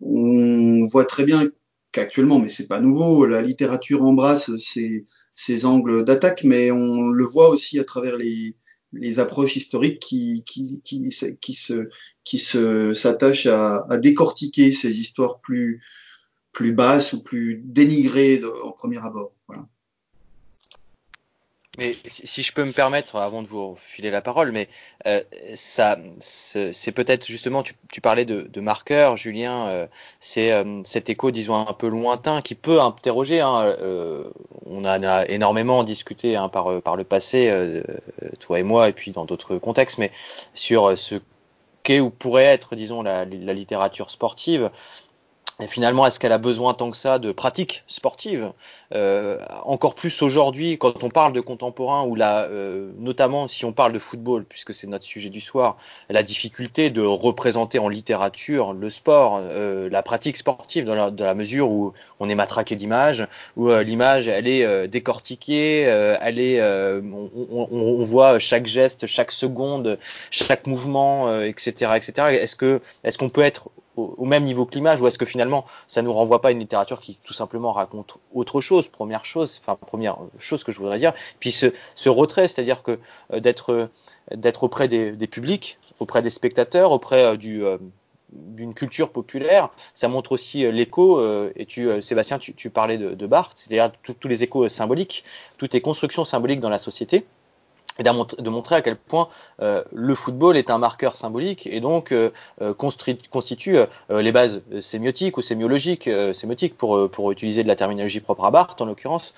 on 0.00 0.84
voit 0.84 1.04
très 1.04 1.24
bien 1.24 1.48
qu'actuellement, 1.92 2.38
mais 2.38 2.48
c'est 2.48 2.66
pas 2.66 2.80
nouveau, 2.80 3.26
la 3.26 3.42
littérature 3.42 4.02
embrasse 4.02 4.56
ces, 4.56 5.06
ces 5.34 5.66
angles 5.66 6.04
d'attaque, 6.04 6.42
mais 6.44 6.70
on 6.70 7.08
le 7.08 7.24
voit 7.24 7.50
aussi 7.50 7.78
à 7.78 7.84
travers 7.84 8.16
les, 8.16 8.56
les 8.92 9.20
approches 9.20 9.56
historiques 9.56 10.00
qui, 10.00 10.42
qui, 10.44 10.80
qui, 10.82 11.08
qui 11.40 11.54
se, 11.54 11.88
qui 12.24 12.38
se, 12.38 12.94
s'attachent 12.94 13.46
à, 13.46 13.86
à, 13.88 13.98
décortiquer 13.98 14.72
ces 14.72 15.00
histoires 15.00 15.40
plus, 15.40 15.82
plus 16.52 16.72
basses 16.72 17.12
ou 17.12 17.22
plus 17.22 17.62
dénigrées 17.64 18.42
en 18.64 18.72
premier 18.72 18.98
abord. 18.98 19.34
Voilà. 19.46 19.66
Mais 21.78 21.96
si 22.04 22.42
je 22.42 22.52
peux 22.52 22.64
me 22.64 22.72
permettre, 22.72 23.16
avant 23.16 23.40
de 23.40 23.48
vous 23.48 23.76
filer 23.78 24.10
la 24.10 24.20
parole, 24.20 24.52
mais 24.52 24.68
euh, 25.06 25.22
ça, 25.54 25.96
c'est 26.20 26.92
peut-être 26.92 27.26
justement, 27.26 27.62
tu, 27.62 27.72
tu, 27.90 28.02
parlais 28.02 28.26
de, 28.26 28.42
de 28.42 28.60
marqueurs, 28.60 29.16
Julien, 29.16 29.68
euh, 29.68 29.86
c'est 30.20 30.52
euh, 30.52 30.82
cet 30.84 31.08
écho, 31.08 31.30
disons, 31.30 31.66
un 31.66 31.72
peu 31.72 31.88
lointain 31.88 32.42
qui 32.42 32.54
peut 32.56 32.78
interroger. 32.78 33.40
Hein, 33.40 33.74
euh, 33.80 34.24
on 34.66 34.84
en 34.84 35.02
a 35.02 35.24
énormément 35.28 35.82
discuté 35.82 36.36
hein, 36.36 36.50
par, 36.50 36.82
par 36.82 36.96
le 36.96 37.04
passé, 37.04 37.48
euh, 37.48 37.82
toi 38.38 38.60
et 38.60 38.64
moi, 38.64 38.90
et 38.90 38.92
puis 38.92 39.10
dans 39.10 39.24
d'autres 39.24 39.56
contextes, 39.56 39.96
mais 39.96 40.10
sur 40.52 40.98
ce 40.98 41.14
qu'est 41.84 42.00
ou 42.00 42.10
pourrait 42.10 42.44
être, 42.44 42.76
disons, 42.76 43.02
la, 43.02 43.24
la 43.24 43.54
littérature 43.54 44.10
sportive. 44.10 44.70
Et 45.62 45.66
finalement, 45.68 46.06
est-ce 46.06 46.18
qu'elle 46.18 46.32
a 46.32 46.38
besoin 46.38 46.74
tant 46.74 46.90
que 46.90 46.96
ça 46.96 47.18
de 47.18 47.30
pratiques 47.30 47.84
sportives 47.86 48.52
euh, 48.94 49.38
Encore 49.64 49.94
plus 49.94 50.22
aujourd'hui, 50.22 50.78
quand 50.78 51.04
on 51.04 51.08
parle 51.08 51.32
de 51.32 51.40
contemporain, 51.40 52.04
ou 52.04 52.14
là, 52.14 52.42
euh, 52.42 52.90
notamment 52.98 53.48
si 53.48 53.64
on 53.64 53.72
parle 53.72 53.92
de 53.92 53.98
football, 53.98 54.44
puisque 54.44 54.74
c'est 54.74 54.86
notre 54.86 55.04
sujet 55.04 55.30
du 55.30 55.40
soir, 55.40 55.76
la 56.10 56.22
difficulté 56.22 56.90
de 56.90 57.02
représenter 57.02 57.78
en 57.78 57.88
littérature 57.88 58.72
le 58.72 58.90
sport, 58.90 59.38
euh, 59.40 59.88
la 59.88 60.02
pratique 60.02 60.36
sportive, 60.36 60.84
dans 60.84 60.94
la, 60.94 61.10
dans 61.10 61.24
la, 61.24 61.34
mesure 61.34 61.70
où 61.70 61.92
on 62.18 62.28
est 62.28 62.34
matraqué 62.34 62.76
d'images, 62.76 63.26
où 63.56 63.70
euh, 63.70 63.82
l'image, 63.82 64.28
elle 64.28 64.48
est 64.48 64.64
euh, 64.64 64.86
décortiquée, 64.86 65.84
euh, 65.86 66.16
elle 66.20 66.40
est, 66.40 66.62
on, 66.62 67.30
on, 67.52 67.68
on, 67.70 68.02
voit 68.02 68.38
chaque 68.38 68.66
geste, 68.66 69.06
chaque 69.06 69.30
seconde, 69.30 69.98
chaque 70.30 70.66
mouvement, 70.66 71.40
etc., 71.40 71.92
etc. 71.96 72.12
Est-ce 72.40 72.56
que, 72.56 72.80
est-ce 73.04 73.18
qu'on 73.18 73.28
peut 73.28 73.42
être 73.42 73.70
au, 73.96 74.24
même 74.24 74.44
niveau 74.44 74.68
l'image 74.72 75.00
ou 75.00 75.06
est-ce 75.06 75.18
que 75.18 75.26
finalement 75.26 75.64
ça 75.86 76.02
nous 76.02 76.12
renvoie 76.12 76.40
pas 76.40 76.48
à 76.48 76.50
une 76.50 76.60
littérature 76.60 77.00
qui 77.00 77.18
tout 77.22 77.32
simplement 77.32 77.72
raconte 77.72 78.16
autre 78.32 78.60
chose 78.60 78.88
première 78.88 79.24
chose 79.24 79.60
enfin 79.62 79.76
première 79.76 80.16
chose 80.38 80.64
que 80.64 80.72
je 80.72 80.78
voudrais 80.78 80.98
dire 80.98 81.12
puis 81.40 81.52
ce, 81.52 82.08
retrait 82.08 82.48
c'est-à-dire 82.48 82.82
que 82.82 82.98
euh, 83.32 83.40
d'être 83.40 83.90
d'être 84.34 84.64
auprès 84.64 84.88
des, 84.88 85.12
publics 85.26 85.78
auprès 86.00 86.22
des 86.22 86.30
spectateurs 86.30 86.92
auprès 86.92 87.24
euh, 87.24 87.36
du 87.36 87.64
euh, 87.64 87.78
d'une 88.34 88.72
culture 88.72 89.10
populaire, 89.12 89.68
ça 89.92 90.08
montre 90.08 90.32
aussi 90.32 90.60
l'écho. 90.72 91.22
et 91.54 91.66
tu, 91.66 92.00
Sébastien, 92.00 92.38
tu, 92.38 92.54
tu 92.54 92.70
parlais 92.70 92.96
de, 92.96 93.12
de 93.12 93.26
Barthes, 93.26 93.58
c'est-à-dire 93.58 93.92
tous 94.02 94.26
les 94.26 94.42
échos 94.42 94.70
symboliques, 94.70 95.22
toutes 95.58 95.74
les 95.74 95.82
constructions 95.82 96.24
symboliques 96.24 96.60
dans 96.60 96.70
la 96.70 96.78
société 96.78 97.26
et 97.98 98.02
de 98.02 98.50
montrer 98.50 98.76
à 98.76 98.82
quel 98.82 98.96
point 98.96 99.28
euh, 99.60 99.82
le 99.92 100.14
football 100.14 100.56
est 100.56 100.70
un 100.70 100.78
marqueur 100.78 101.16
symbolique 101.16 101.66
et 101.66 101.80
donc 101.80 102.12
euh, 102.12 102.30
constitue 102.74 103.76
euh, 103.76 103.86
les 104.22 104.32
bases 104.32 104.62
sémiotiques 104.80 105.36
ou 105.36 105.42
sémiologiques, 105.42 106.08
sémiotiques 106.32 106.76
pour, 106.76 107.10
pour 107.10 107.30
utiliser 107.30 107.62
de 107.62 107.68
la 107.68 107.76
terminologie 107.76 108.20
propre 108.20 108.44
à 108.44 108.50
Barthes 108.50 108.80
en 108.80 108.86
l'occurrence, 108.86 109.34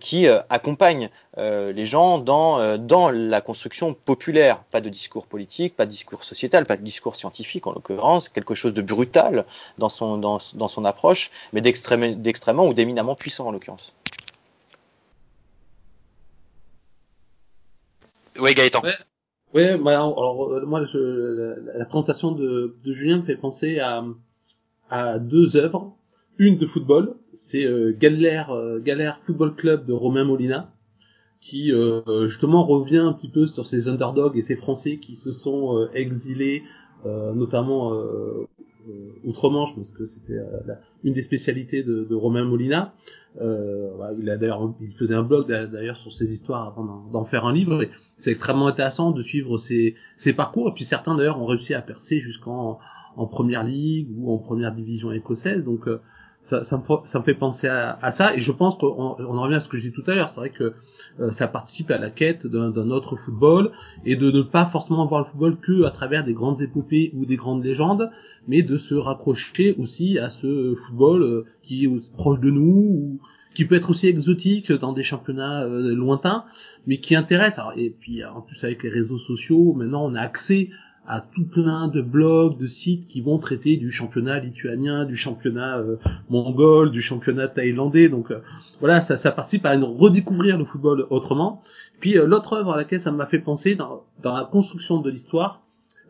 qui 0.00 0.26
accompagnent 0.48 1.08
les 1.36 1.86
gens 1.86 2.18
dans, 2.18 2.78
dans 2.78 3.10
la 3.10 3.40
construction 3.40 3.94
populaire, 3.94 4.62
pas 4.70 4.80
de 4.80 4.88
discours 4.88 5.26
politique, 5.26 5.76
pas 5.76 5.86
de 5.86 5.90
discours 5.90 6.24
sociétal, 6.24 6.66
pas 6.66 6.76
de 6.76 6.82
discours 6.82 7.16
scientifique 7.16 7.66
en 7.66 7.72
l'occurrence, 7.72 8.28
quelque 8.28 8.54
chose 8.54 8.74
de 8.74 8.82
brutal 8.82 9.44
dans 9.78 9.88
son, 9.88 10.18
dans, 10.18 10.38
dans 10.54 10.68
son 10.68 10.84
approche, 10.84 11.30
mais 11.52 11.60
d'extrêmement 11.60 12.66
ou 12.66 12.74
d'éminemment 12.74 13.14
puissant 13.14 13.46
en 13.46 13.52
l'occurrence. 13.52 13.92
Oui, 18.40 18.54
Gaëtan. 18.54 18.82
Ouais, 19.52 19.76
bah, 19.76 19.92
alors 19.92 20.52
euh, 20.52 20.64
moi, 20.64 20.84
je, 20.84 20.98
la, 21.76 21.84
présentation 21.84 22.32
de, 22.32 22.76
de, 22.84 22.92
Julien 22.92 23.18
me 23.18 23.22
fait 23.22 23.36
penser 23.36 23.80
à, 23.80 24.04
à 24.88 25.18
deux 25.18 25.56
œuvres. 25.56 25.96
Une 26.38 26.56
de 26.56 26.66
football, 26.66 27.16
c'est 27.32 27.64
euh, 27.64 27.94
Galère, 27.98 28.50
euh, 28.50 28.78
Galère 28.80 29.20
Football 29.24 29.54
Club 29.54 29.86
de 29.86 29.92
Romain 29.92 30.24
Molina, 30.24 30.72
qui 31.40 31.72
euh, 31.72 32.28
justement 32.28 32.64
revient 32.64 32.98
un 32.98 33.12
petit 33.12 33.28
peu 33.28 33.46
sur 33.46 33.66
ces 33.66 33.88
underdogs 33.88 34.36
et 34.38 34.42
ces 34.42 34.56
Français 34.56 34.98
qui 34.98 35.16
se 35.16 35.32
sont 35.32 35.88
exilés, 35.94 36.62
notamment 37.04 37.94
euh, 37.94 38.46
Outre-Manche, 39.24 39.74
parce 39.74 39.90
que 39.90 40.04
c'était 40.04 40.38
euh, 40.38 40.74
une 41.04 41.12
des 41.12 41.22
spécialités 41.22 41.82
de, 41.82 42.04
de 42.04 42.14
Romain 42.14 42.44
Molina. 42.44 42.94
Euh, 43.40 43.90
il 44.18 44.28
a 44.30 44.36
d'ailleurs, 44.36 44.74
il 44.80 44.92
faisait 44.92 45.14
un 45.14 45.22
blog 45.22 45.46
d'ailleurs 45.46 45.96
sur 45.96 46.12
ses 46.12 46.32
histoires 46.32 46.66
avant 46.66 47.08
d'en 47.12 47.24
faire 47.24 47.44
un 47.44 47.52
livre. 47.52 47.84
C'est 48.16 48.30
extrêmement 48.30 48.66
intéressant 48.66 49.10
de 49.12 49.22
suivre 49.22 49.58
ses, 49.58 49.94
ses 50.16 50.32
parcours. 50.32 50.68
Et 50.68 50.72
puis 50.72 50.84
certains 50.84 51.14
d'ailleurs 51.14 51.40
ont 51.40 51.46
réussi 51.46 51.74
à 51.74 51.82
percer 51.82 52.20
jusqu'en 52.20 52.78
en 53.16 53.26
première 53.26 53.64
ligue 53.64 54.08
ou 54.16 54.32
en 54.32 54.38
première 54.38 54.74
division 54.74 55.12
écossaise. 55.12 55.64
Donc 55.64 55.88
ça, 56.42 56.64
ça, 56.64 56.78
me, 56.78 56.82
ça, 57.04 57.18
me, 57.18 57.24
fait 57.24 57.34
penser 57.34 57.68
à, 57.68 57.98
à, 58.00 58.10
ça. 58.10 58.34
Et 58.34 58.40
je 58.40 58.52
pense 58.52 58.76
qu'on 58.76 59.16
on 59.18 59.38
en 59.38 59.42
revient 59.42 59.56
à 59.56 59.60
ce 59.60 59.68
que 59.68 59.76
je 59.78 59.88
dis 59.88 59.92
tout 59.92 60.04
à 60.06 60.14
l'heure. 60.14 60.30
C'est 60.30 60.40
vrai 60.40 60.50
que 60.50 60.72
euh, 61.20 61.30
ça 61.32 61.46
participe 61.46 61.90
à 61.90 61.98
la 61.98 62.10
quête 62.10 62.46
d'un 62.46 62.90
autre 62.90 63.16
football 63.16 63.72
et 64.04 64.16
de 64.16 64.30
ne 64.30 64.42
pas 64.42 64.64
forcément 64.64 65.06
voir 65.06 65.20
le 65.22 65.26
football 65.26 65.56
que 65.58 65.84
à 65.84 65.90
travers 65.90 66.24
des 66.24 66.32
grandes 66.32 66.60
épopées 66.62 67.12
ou 67.14 67.26
des 67.26 67.36
grandes 67.36 67.64
légendes 67.64 68.10
mais 68.48 68.62
de 68.62 68.76
se 68.76 68.94
raccrocher 68.94 69.74
aussi 69.78 70.18
à 70.18 70.30
ce 70.30 70.74
football 70.74 71.22
euh, 71.22 71.44
qui 71.62 71.84
est 71.84 72.12
proche 72.12 72.40
de 72.40 72.50
nous 72.50 72.62
ou 72.62 73.20
qui 73.54 73.64
peut 73.64 73.74
être 73.74 73.90
aussi 73.90 74.06
exotique 74.06 74.72
dans 74.72 74.92
des 74.92 75.02
championnats 75.02 75.64
euh, 75.64 75.94
lointains 75.94 76.44
mais 76.86 76.98
qui 76.98 77.16
intéresse. 77.16 77.58
Alors, 77.58 77.74
et 77.76 77.90
puis 77.90 78.24
en 78.24 78.40
plus 78.40 78.62
avec 78.64 78.82
les 78.82 78.90
réseaux 78.90 79.18
sociaux 79.18 79.74
maintenant 79.74 80.04
on 80.04 80.14
a 80.14 80.20
accès 80.20 80.70
à 81.06 81.20
tout 81.20 81.44
plein 81.44 81.88
de 81.88 82.02
blogs, 82.02 82.58
de 82.58 82.66
sites 82.66 83.08
qui 83.08 83.20
vont 83.20 83.38
traiter 83.38 83.76
du 83.76 83.90
championnat 83.90 84.38
lituanien, 84.38 85.04
du 85.04 85.16
championnat 85.16 85.78
euh, 85.78 85.96
mongol, 86.28 86.90
du 86.90 87.00
championnat 87.00 87.48
thaïlandais. 87.48 88.08
Donc 88.08 88.30
euh, 88.30 88.40
voilà, 88.80 89.00
ça, 89.00 89.16
ça 89.16 89.32
participe 89.32 89.66
à 89.66 89.76
redécouvrir 89.76 90.58
le 90.58 90.64
football 90.64 91.06
autrement. 91.10 91.62
Puis 92.00 92.18
euh, 92.18 92.26
l'autre 92.26 92.52
œuvre 92.52 92.72
à 92.72 92.76
laquelle 92.76 93.00
ça 93.00 93.12
m'a 93.12 93.26
fait 93.26 93.38
penser 93.38 93.74
dans, 93.74 94.04
dans 94.22 94.36
la 94.36 94.44
construction 94.44 95.00
de 95.00 95.10
l'histoire, 95.10 95.62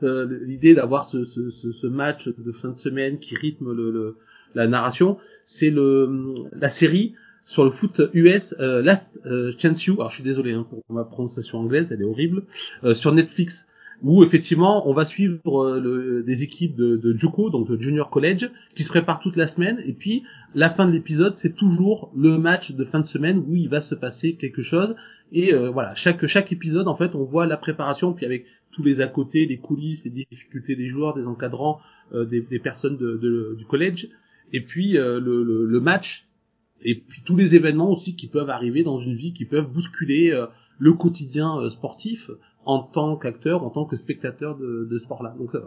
l'idée 0.03 0.75
d'avoir 0.75 1.05
ce, 1.05 1.25
ce, 1.25 1.51
ce, 1.51 1.87
match 1.87 2.29
de 2.29 2.53
fin 2.53 2.71
de 2.71 2.79
semaine 2.79 3.19
qui 3.19 3.35
rythme 3.35 3.71
le, 3.71 3.91
le, 3.91 4.17
la 4.55 4.67
narration, 4.67 5.19
c'est 5.45 5.69
le 5.69 6.33
la 6.59 6.71
série 6.71 7.13
sur 7.45 7.65
le 7.67 7.71
foot 7.71 8.01
US 8.15 8.55
Last 8.59 9.21
Chance 9.59 9.85
You. 9.85 9.97
Alors 9.97 10.09
je 10.09 10.15
suis 10.15 10.25
désolé 10.25 10.53
hein, 10.53 10.67
pour 10.71 10.83
ma 10.89 11.05
prononciation 11.05 11.59
anglaise, 11.59 11.93
elle 11.93 12.01
est 12.01 12.07
horrible. 12.07 12.45
sur 12.95 13.13
Netflix 13.13 13.67
où 14.03 14.25
effectivement 14.25 14.89
on 14.89 14.93
va 14.93 15.05
suivre 15.05 15.39
euh, 15.47 15.81
le, 15.81 16.23
des 16.23 16.43
équipes 16.43 16.75
de, 16.75 16.97
de 16.97 17.17
JUCO, 17.17 17.51
donc 17.51 17.69
de 17.71 17.81
Junior 17.81 18.11
College, 18.11 18.51
qui 18.75 18.83
se 18.83 18.89
préparent 18.89 19.21
toute 19.21 19.37
la 19.37 19.47
semaine, 19.47 19.81
et 19.85 19.93
puis 19.93 20.23
la 20.55 20.71
fin 20.71 20.87
de 20.87 20.93
l'épisode, 20.93 21.37
c'est 21.37 21.55
toujours 21.55 22.11
le 22.17 22.39
match 22.39 22.73
de 22.73 22.85
fin 22.85 23.01
de 23.01 23.07
semaine 23.07 23.45
où 23.47 23.55
il 23.57 23.69
va 23.69 23.81
se 23.81 23.95
passer 23.95 24.35
quelque 24.35 24.63
chose, 24.63 24.95
et 25.33 25.55
euh, 25.55 25.71
voilà, 25.71 25.95
chaque 25.95 26.27
chaque 26.27 26.53
épisode 26.53 26.89
en 26.89 26.97
fait, 26.97 27.15
on 27.15 27.25
voit 27.25 27.47
la 27.47 27.57
préparation, 27.57 28.13
puis 28.13 28.27
avec 28.27 28.47
tous 28.73 28.83
les 28.83 29.01
à 29.01 29.07
côté, 29.07 29.47
les 29.47 29.59
coulisses, 29.59 30.05
les 30.05 30.11
difficultés 30.11 30.77
des 30.77 30.89
joueurs, 30.89 31.15
des 31.15 31.27
encadrants, 31.27 31.81
euh, 32.15 32.25
des, 32.25 32.59
personnes 32.59 32.97
du 32.97 33.65
collège, 33.67 34.09
et 34.53 34.61
puis 34.61 34.93
le, 34.93 35.19
le, 35.21 35.65
le, 35.65 35.81
match, 35.81 36.27
et 36.83 36.95
puis 36.95 37.23
tous 37.25 37.37
les 37.37 37.57
événements 37.57 37.91
aussi 37.91 38.17
qui 38.17 38.27
peuvent 38.27 38.51
arriver 38.51 38.83
dans 38.83 38.99
une 38.99 39.15
vie, 39.15 39.33
qui 39.33 39.45
peuvent 39.45 39.71
bousculer 39.71 40.37
le 40.79 40.93
quotidien 40.95 41.69
sportif 41.69 42.31
en 42.65 42.81
tant 42.81 43.17
qu'acteur, 43.17 43.65
en 43.65 43.71
tant 43.71 43.85
que 43.85 43.97
spectateur 43.97 44.57
de, 44.57 44.87
de 44.91 44.99
sport-là. 44.99 45.35
Donc 45.39 45.55
euh, 45.55 45.65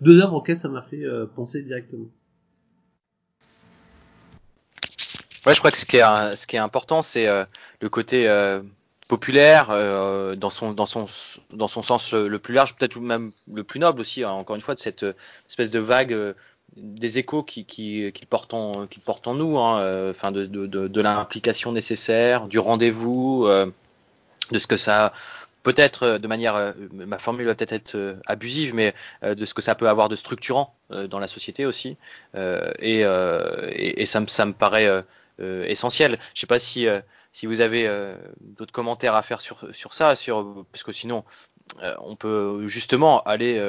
deux 0.00 0.20
œuvres 0.20 0.34
auxquelles 0.34 0.58
ça 0.58 0.68
m'a 0.68 0.82
fait 0.82 1.04
euh, 1.04 1.26
penser 1.26 1.62
directement. 1.62 2.06
Ouais, 5.46 5.54
je 5.54 5.58
crois 5.58 5.70
que 5.70 5.76
ce 5.76 5.86
qui 5.86 5.96
est, 5.96 6.36
ce 6.36 6.46
qui 6.46 6.56
est 6.56 6.60
important, 6.60 7.02
c'est 7.02 7.26
euh, 7.26 7.44
le 7.80 7.88
côté 7.88 8.28
populaire 9.08 9.68
dans 10.36 10.50
son 10.50 10.72
dans 10.72 10.86
son 10.86 11.06
dans 11.52 11.68
son 11.68 11.82
sens 11.82 12.12
le, 12.12 12.38
plus 12.38 12.54
large, 12.54 12.76
peut-être 12.76 12.98
même 13.00 13.32
le 13.52 13.64
plus 13.64 13.80
noble 13.80 14.00
aussi. 14.00 14.24
Hein, 14.24 14.30
encore 14.30 14.56
une 14.56 14.62
fois, 14.62 14.74
de 14.74 14.80
cette 14.80 15.04
espèce 15.48 15.70
de 15.70 15.80
vague 15.80 16.34
des 16.76 17.18
échos 17.18 17.42
qui 17.42 17.64
qui, 17.66 18.12
qui 18.12 18.24
portent 18.24 18.54
en 18.54 18.86
qui 18.86 19.00
portent 19.00 19.26
en 19.26 19.34
nous, 19.34 19.58
hein, 19.58 20.10
enfin 20.10 20.30
de 20.30 20.46
de, 20.46 20.66
de, 20.66 20.86
de 20.86 21.00
l'implication 21.00 21.72
nécessaire, 21.72 22.46
du 22.46 22.60
rendez-vous, 22.60 23.48
de 24.52 24.58
ce 24.58 24.66
que 24.68 24.76
ça 24.76 25.12
peut-être 25.62 26.02
euh, 26.04 26.18
de 26.18 26.28
manière, 26.28 26.56
euh, 26.56 26.72
ma 26.92 27.18
formule 27.18 27.46
va 27.46 27.54
peut-être 27.54 27.72
être 27.72 27.94
euh, 27.94 28.14
abusive, 28.26 28.74
mais 28.74 28.94
de 29.22 29.44
ce 29.44 29.54
que 29.54 29.62
ça 29.62 29.74
peut 29.74 29.88
avoir 29.88 30.08
de 30.08 30.16
structurant 30.16 30.74
dans 30.90 31.18
la 31.18 31.26
société 31.26 31.64
aussi. 31.66 31.96
Et, 32.34 33.00
et, 33.00 34.02
et, 34.02 34.06
ça, 34.06 34.20
me, 34.20 34.26
ça 34.26 34.44
me 34.44 34.52
paraît 34.52 34.88
essentiel. 35.40 36.18
Je 36.34 36.40
sais 36.40 36.46
pas 36.46 36.58
si, 36.58 36.86
si 37.32 37.46
vous 37.46 37.60
avez 37.60 37.88
d'autres 38.40 38.72
commentaires 38.72 39.14
à 39.14 39.22
faire 39.22 39.40
sur, 39.40 39.64
sur 39.72 39.94
ça, 39.94 40.14
sur, 40.16 40.64
parce 40.72 40.82
que 40.82 40.92
sinon, 40.92 41.24
on 42.00 42.16
peut 42.16 42.66
justement 42.66 43.22
aller. 43.22 43.60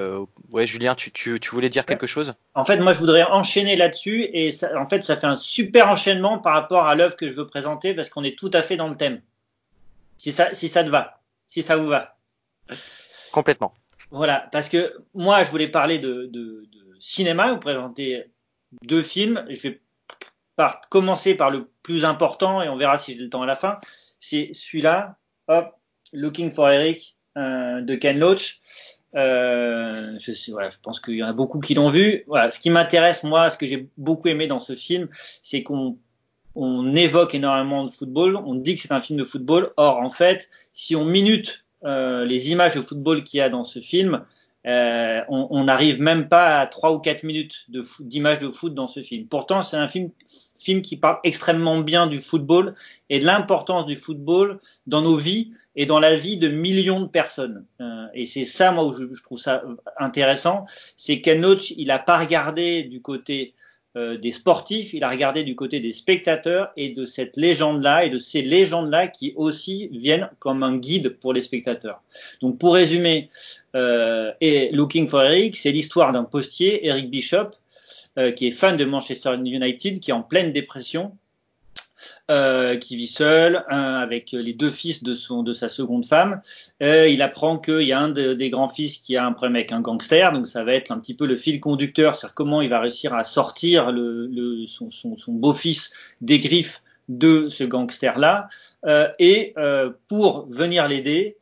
ouais, 0.52 0.66
Julien, 0.66 0.96
tu, 0.96 1.12
tu, 1.12 1.40
tu, 1.40 1.52
voulais 1.52 1.70
dire 1.70 1.86
quelque 1.86 2.08
chose? 2.08 2.34
En 2.56 2.66
fait, 2.66 2.78
moi, 2.78 2.94
je 2.94 3.00
voudrais 3.00 3.24
enchaîner 3.24 3.76
là-dessus, 3.76 4.30
et 4.34 4.52
ça, 4.52 4.78
en 4.78 4.86
fait, 4.86 5.04
ça 5.04 5.16
fait 5.16 5.28
un 5.28 5.36
super 5.36 5.90
enchaînement 5.90 6.40
par 6.40 6.54
rapport 6.54 6.86
à 6.86 6.96
l'œuvre 6.96 7.16
que 7.16 7.30
je 7.30 7.36
veux 7.36 7.48
présenter, 7.48 7.94
parce 7.94 8.10
qu'on 8.10 8.24
est 8.24 8.38
tout 8.38 8.52
à 8.54 8.62
fait 8.62 8.78
dans 8.78 8.90
le 8.90 8.96
thème. 8.96 9.22
Si 10.18 10.32
ça, 10.32 10.54
si 10.54 10.68
ça 10.68 10.84
te 10.84 10.90
va 10.90 11.23
si 11.54 11.62
ça 11.62 11.78
vous 11.78 11.86
va. 11.86 12.18
Complètement. 13.32 13.76
Voilà, 14.10 14.50
parce 14.52 14.70
que 14.70 14.98
moi, 15.14 15.44
je 15.44 15.52
voulais 15.52 15.68
parler 15.68 16.00
de, 16.00 16.26
de, 16.26 16.66
de 16.66 16.96
cinéma, 17.00 17.52
vous 17.52 17.60
présenter 17.60 18.26
deux 18.82 19.04
films. 19.04 19.46
Je 19.48 19.62
vais 19.62 19.82
par, 20.56 20.82
commencer 20.90 21.36
par 21.36 21.52
le 21.52 21.70
plus 21.84 22.06
important 22.06 22.64
et 22.64 22.70
on 22.70 22.76
verra 22.76 22.98
si 22.98 23.14
j'ai 23.14 23.20
le 23.20 23.30
temps 23.30 23.44
à 23.44 23.46
la 23.46 23.56
fin. 23.56 23.78
C'est 24.20 24.50
celui-là, 24.54 25.18
hop, 25.48 25.76
Looking 26.12 26.50
for 26.50 26.72
Eric 26.72 27.18
euh, 27.38 27.82
de 27.82 27.94
Ken 27.94 28.18
Loach. 28.18 28.60
Euh, 29.16 30.18
je, 30.18 30.52
voilà, 30.52 30.70
je 30.70 30.78
pense 30.82 31.00
qu'il 31.00 31.18
y 31.18 31.24
en 31.24 31.28
a 31.28 31.34
beaucoup 31.34 31.60
qui 31.60 31.76
l'ont 31.76 31.90
vu. 31.90 32.24
Voilà, 32.26 32.50
ce 32.50 32.58
qui 32.58 32.72
m'intéresse, 32.72 33.22
moi, 33.22 33.52
ce 33.52 33.60
que 33.60 33.68
j'ai 33.68 33.88
beaucoup 33.98 34.28
aimé 34.28 34.48
dans 34.48 34.60
ce 34.60 34.74
film, 34.74 35.08
c'est 35.44 35.62
qu'on 35.62 36.00
on 36.56 36.96
évoque 36.96 37.36
énormément 37.36 37.86
de 37.86 37.92
football, 37.92 38.36
on 38.36 38.56
dit 38.56 38.76
que 38.76 38.82
c'est 38.82 38.92
un 38.92 39.02
film 39.02 39.20
de 39.20 39.26
football. 39.26 39.72
Or, 39.78 39.98
en 39.98 40.10
fait, 40.10 40.50
si 40.74 40.96
on 40.96 41.06
minute 41.06 41.66
euh, 41.84 42.26
les 42.26 42.52
images 42.52 42.76
de 42.76 42.82
football 42.82 43.24
qu'il 43.24 43.40
y 43.40 43.42
a 43.42 43.50
dans 43.50 43.64
ce 43.64 43.80
film, 43.80 44.24
euh, 44.66 45.20
on 45.28 45.66
n'arrive 45.66 46.00
même 46.00 46.30
pas 46.30 46.60
à 46.60 46.68
trois 46.68 46.94
ou 46.94 47.00
quatre 47.00 47.24
minutes 47.24 47.66
d'images 48.00 48.40
de, 48.40 48.50
foot 48.50 48.74
dans 48.74 48.88
ce 48.88 49.02
film. 49.02 49.28
Pourtant, 49.28 49.62
c'est 49.62 49.76
un 49.76 49.90
film, 49.90 50.10
film 50.58 50.82
qui 50.82 50.96
parle 50.96 51.18
extrêmement 51.26 51.80
bien 51.80 52.08
du 52.08 52.20
football 52.20 52.74
et 53.10 53.20
de 53.20 53.26
l'importance 53.26 53.86
du 53.86 53.98
football 53.98 54.60
dans 54.88 55.02
nos 55.02 55.18
vies 55.18 55.52
et 55.76 55.86
dans 55.86 56.00
la 56.00 56.16
vie 56.16 56.38
de 56.38 56.48
millions 56.48 57.02
de 57.02 57.08
personnes. 57.08 57.66
Euh, 57.82 58.06
et 58.14 58.26
c'est 58.26 58.46
ça, 58.46 58.72
moi, 58.72 58.86
où 58.86 58.94
je, 58.94 59.06
je, 59.12 59.22
trouve 59.22 59.40
ça 59.40 59.64
intéressant, 60.00 60.66
c'est 60.96 61.20
Ken 61.20 61.42
Loach, 61.42 61.72
il 61.72 61.88
n'a 61.88 62.00
pas 62.00 62.18
regardé 62.18 62.84
du 62.84 63.02
côté 63.02 63.56
euh, 63.96 64.18
des 64.18 64.32
sportifs, 64.32 64.94
il 64.94 65.04
a 65.04 65.10
regardé 65.10 65.44
du 65.44 65.56
côté 65.56 65.80
des 65.80 65.92
spectateurs 65.92 66.72
et 66.78 66.90
de 66.90 67.06
cette 67.06 67.38
légende-là 67.38 68.06
et 68.06 68.10
de 68.10 68.18
ces 68.18 68.42
légendes-là 68.42 69.08
qui 69.08 69.34
aussi 69.36 69.88
viennent 69.92 70.30
comme 70.40 70.64
un 70.64 70.78
guide 70.78 71.20
pour 71.20 71.32
les 71.32 71.42
spectateurs. 71.42 72.02
Donc 72.42 72.58
pour 72.58 72.74
résumer, 72.74 73.30
euh, 73.76 74.32
et 74.42 74.72
Looking 74.72 75.08
for 75.08 75.22
Eric, 75.22 75.56
c'est 75.56 75.72
l'histoire 75.72 76.12
d'un 76.12 76.24
postier, 76.24 76.88
Eric 76.88 77.12
Bishop, 77.12 77.52
euh, 78.18 78.32
qui 78.32 78.48
est 78.48 78.52
fan 78.52 78.78
de 78.78 78.86
Manchester 78.86 79.36
United, 79.36 80.00
qui 80.00 80.10
est 80.10 80.14
en 80.14 80.24
pleine 80.24 80.52
dépression 80.52 81.16
euh, 82.32 82.78
qui 82.78 82.96
vit 82.96 83.08
seul, 83.08 83.66
avec 83.68 84.32
les 84.32 84.54
deux 84.54 84.72
fils 84.72 85.04
de, 85.04 85.14
sa 85.54 85.68
seconde 85.68 86.06
femme. 86.06 86.40
Euh, 86.82 87.10
il 87.10 87.22
apprend 87.22 87.58
qu'il 87.58 87.82
y 87.82 87.92
a 87.92 88.00
un 88.00 88.08
des 88.10 88.50
grands-fils 88.50 88.98
qui 88.98 89.18
a 89.18 89.26
un 89.26 89.34
problème 89.34 89.58
avec 89.58 89.74
un 89.74 89.82
gangster, 89.82 90.32
donc 90.32 90.48
ça 90.48 90.64
va 90.64 90.74
être 90.74 90.92
un 90.92 91.00
petit 91.00 91.14
peu 91.16 91.26
le 91.26 91.36
fil 91.36 91.60
conducteur, 91.60 92.16
c'est-à-dire 92.16 92.34
comment 92.34 92.62
il 92.62 92.70
va 92.70 92.80
réussir 92.80 93.14
à 93.14 93.26
sortir 93.26 93.94
son, 94.68 95.34
beau-fils 95.34 95.92
des 96.22 96.40
griffes 96.40 96.82
de 97.10 97.50
ce 97.50 97.66
gangster-là. 97.66 98.48
Euh, 98.86 99.10
et 99.20 99.54
pour 100.08 100.48
venir 100.50 100.88
l'aider, 100.88 101.36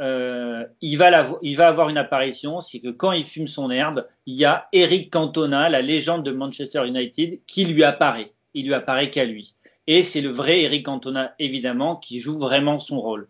il 0.00 0.96
va 0.96 1.66
avoir 1.66 1.88
une 1.88 1.98
apparition, 1.98 2.60
c'est 2.60 2.78
que 2.78 2.90
quand 2.90 3.10
il 3.10 3.24
fume 3.24 3.48
son 3.48 3.72
herbe, 3.72 4.06
il 4.26 4.36
y 4.36 4.44
a 4.44 4.68
Eric 4.72 5.12
Cantona, 5.12 5.68
la 5.68 5.82
légende 5.82 6.24
de 6.24 6.30
Manchester 6.30 6.86
United, 6.86 7.40
qui 7.48 7.64
lui 7.64 7.82
apparaît. 7.82 8.30
Il 8.54 8.66
lui 8.66 8.74
apparaît 8.74 9.10
qu'à 9.10 9.24
lui. 9.24 9.54
Et 9.88 10.02
c'est 10.02 10.20
le 10.20 10.30
vrai 10.30 10.60
Eric 10.60 10.84
Cantona, 10.84 11.34
évidemment, 11.38 11.96
qui 11.96 12.20
joue 12.20 12.38
vraiment 12.38 12.78
son 12.78 13.00
rôle. 13.00 13.26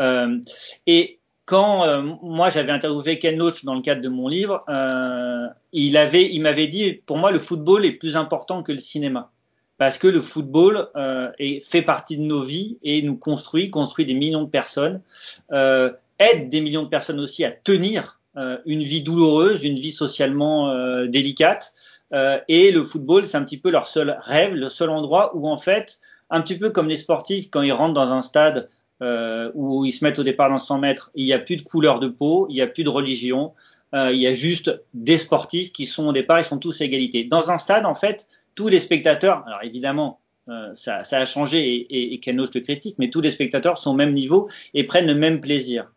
Euh, 0.00 0.38
et 0.86 1.18
quand 1.44 1.84
euh, 1.84 2.02
moi 2.22 2.50
j'avais 2.50 2.70
interviewé 2.70 3.18
Ken 3.18 3.36
Loach 3.36 3.64
dans 3.64 3.74
le 3.74 3.82
cadre 3.82 4.00
de 4.00 4.08
mon 4.08 4.28
livre, 4.28 4.62
euh, 4.68 5.48
il 5.72 5.96
il 5.96 6.40
m'avait 6.40 6.68
dit, 6.68 6.92
pour 7.04 7.18
moi 7.18 7.32
le 7.32 7.40
football 7.40 7.84
est 7.84 7.92
plus 7.92 8.16
important 8.16 8.62
que 8.62 8.70
le 8.70 8.78
cinéma, 8.78 9.32
parce 9.76 9.98
que 9.98 10.06
le 10.06 10.20
football 10.20 10.88
est, 11.40 11.68
fait 11.68 11.82
partie 11.82 12.16
de 12.16 12.22
nos 12.22 12.42
vies 12.42 12.78
et 12.84 13.02
nous 13.02 13.16
construit, 13.16 13.68
construit 13.68 14.06
des 14.06 14.14
millions 14.14 14.44
de 14.44 14.50
personnes. 14.50 15.02
Aident 15.50 16.48
des 16.48 16.60
millions 16.60 16.84
de 16.84 16.88
personnes 16.88 17.20
aussi 17.20 17.44
à 17.44 17.50
tenir 17.50 18.20
une 18.66 18.82
vie 18.84 19.02
douloureuse, 19.02 19.64
une 19.64 19.76
vie 19.76 19.92
socialement 19.92 20.72
délicate. 21.06 21.74
Et 22.12 22.72
le 22.72 22.84
football, 22.84 23.26
c'est 23.26 23.36
un 23.36 23.44
petit 23.44 23.58
peu 23.58 23.70
leur 23.70 23.86
seul 23.86 24.16
rêve, 24.20 24.54
le 24.54 24.68
seul 24.68 24.90
endroit 24.90 25.36
où 25.36 25.48
en 25.48 25.56
fait, 25.56 26.00
un 26.30 26.40
petit 26.40 26.58
peu 26.58 26.70
comme 26.70 26.88
les 26.88 26.96
sportifs 26.96 27.50
quand 27.50 27.62
ils 27.62 27.72
rentrent 27.72 27.94
dans 27.94 28.12
un 28.12 28.22
stade 28.22 28.68
euh, 29.02 29.50
où 29.54 29.84
ils 29.84 29.92
se 29.92 30.04
mettent 30.04 30.18
au 30.18 30.24
départ 30.24 30.50
dans 30.50 30.58
100 30.58 30.78
mètres, 30.78 31.10
il 31.14 31.24
n'y 31.24 31.32
a 31.32 31.38
plus 31.38 31.56
de 31.56 31.62
couleur 31.62 32.00
de 32.00 32.08
peau, 32.08 32.46
il 32.50 32.54
n'y 32.54 32.60
a 32.60 32.66
plus 32.66 32.84
de 32.84 32.88
religion, 32.88 33.52
euh, 33.94 34.10
il 34.12 34.18
y 34.18 34.26
a 34.26 34.34
juste 34.34 34.72
des 34.92 35.18
sportifs 35.18 35.72
qui 35.72 35.86
sont 35.86 36.08
au 36.08 36.12
départ, 36.12 36.40
ils 36.40 36.44
sont 36.44 36.58
tous 36.58 36.80
à 36.80 36.84
égalité. 36.84 37.24
Dans 37.24 37.50
un 37.50 37.58
stade, 37.58 37.86
en 37.86 37.94
fait, 37.94 38.26
tous 38.54 38.68
les 38.68 38.80
spectateurs, 38.80 39.44
alors 39.46 39.62
évidemment, 39.62 40.20
euh, 40.48 40.74
ça, 40.74 41.02
a 41.10 41.24
changé 41.26 41.60
et, 41.60 41.76
et, 41.76 42.14
et 42.14 42.20
Ken 42.20 42.36
Loach 42.36 42.54
le 42.54 42.60
critique, 42.60 42.96
mais 42.98 43.10
tous 43.10 43.20
les 43.20 43.30
spectateurs 43.30 43.78
sont 43.78 43.92
au 43.92 43.94
même 43.94 44.12
niveau 44.12 44.48
et 44.74 44.84
prennent 44.84 45.06
le 45.06 45.14
même 45.14 45.40
plaisir. 45.40 45.92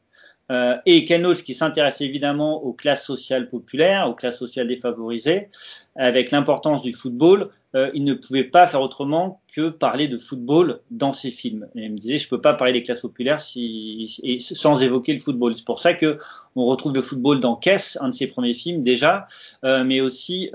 Euh, 0.52 0.76
et 0.86 1.06
Ken 1.06 1.22
Loach 1.22 1.43
qui 1.43 1.54
s'intéresse 1.54 2.02
évidemment 2.02 2.64
aux 2.64 2.74
classes 2.74 3.06
sociales 3.06 3.47
populaires, 3.47 4.10
aux 4.10 4.14
classes 4.14 4.38
sociales 4.38 4.68
défavorisées, 4.68 5.49
avec 5.95 6.32
l'importance 6.32 6.82
du 6.82 6.93
football, 6.93 7.49
euh, 7.74 7.89
il 7.93 8.04
ne 8.04 8.14
pouvait 8.14 8.43
pas 8.43 8.68
faire 8.68 8.82
autrement 8.82 9.41
que 9.56 9.70
parler 9.70 10.10
de 10.10 10.18
football 10.18 10.82
dans 10.91 11.14
ses 11.14 11.32
films. 11.32 11.68
Il 11.76 11.93
me 11.93 11.97
disait, 11.97 12.18
je 12.18 12.28
peux 12.28 12.41
pas 12.41 12.54
parler 12.54 12.74
des 12.74 12.84
classes 12.84 12.99
populaires 12.99 13.39
sans 13.39 14.82
évoquer 14.82 15.14
le 15.14 15.20
football. 15.20 15.56
C'est 15.56 15.66
pour 15.66 15.80
ça 15.80 15.93
que 15.93 16.18
on 16.58 16.66
retrouve 16.66 16.93
le 16.93 17.02
football 17.02 17.39
dans 17.39 17.56
Kess, 17.56 17.97
un 18.02 18.10
de 18.10 18.16
ses 18.16 18.28
premiers 18.28 18.54
films 18.54 18.84
déjà, 18.84 19.28
euh, 19.64 19.86
mais 19.86 20.02
aussi 20.02 20.52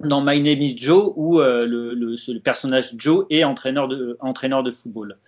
dans 0.00 0.20
My 0.20 0.40
Name 0.40 0.62
is 0.62 0.76
Joe, 0.76 1.12
où 1.14 1.38
le, 1.38 2.38
personnage 2.40 2.94
Joe 2.96 3.26
est 3.30 3.44
entraîneur 3.44 3.86
de, 3.86 4.70
football. 4.72 5.18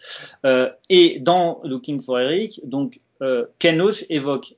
Et 0.89 1.21
dans 1.21 1.61
Looking 1.63 2.01
for 2.01 2.19
Eric, 2.19 2.61
donc 2.65 3.01
Ken 3.59 3.77
Loach 3.77 4.05
évoque 4.09 4.55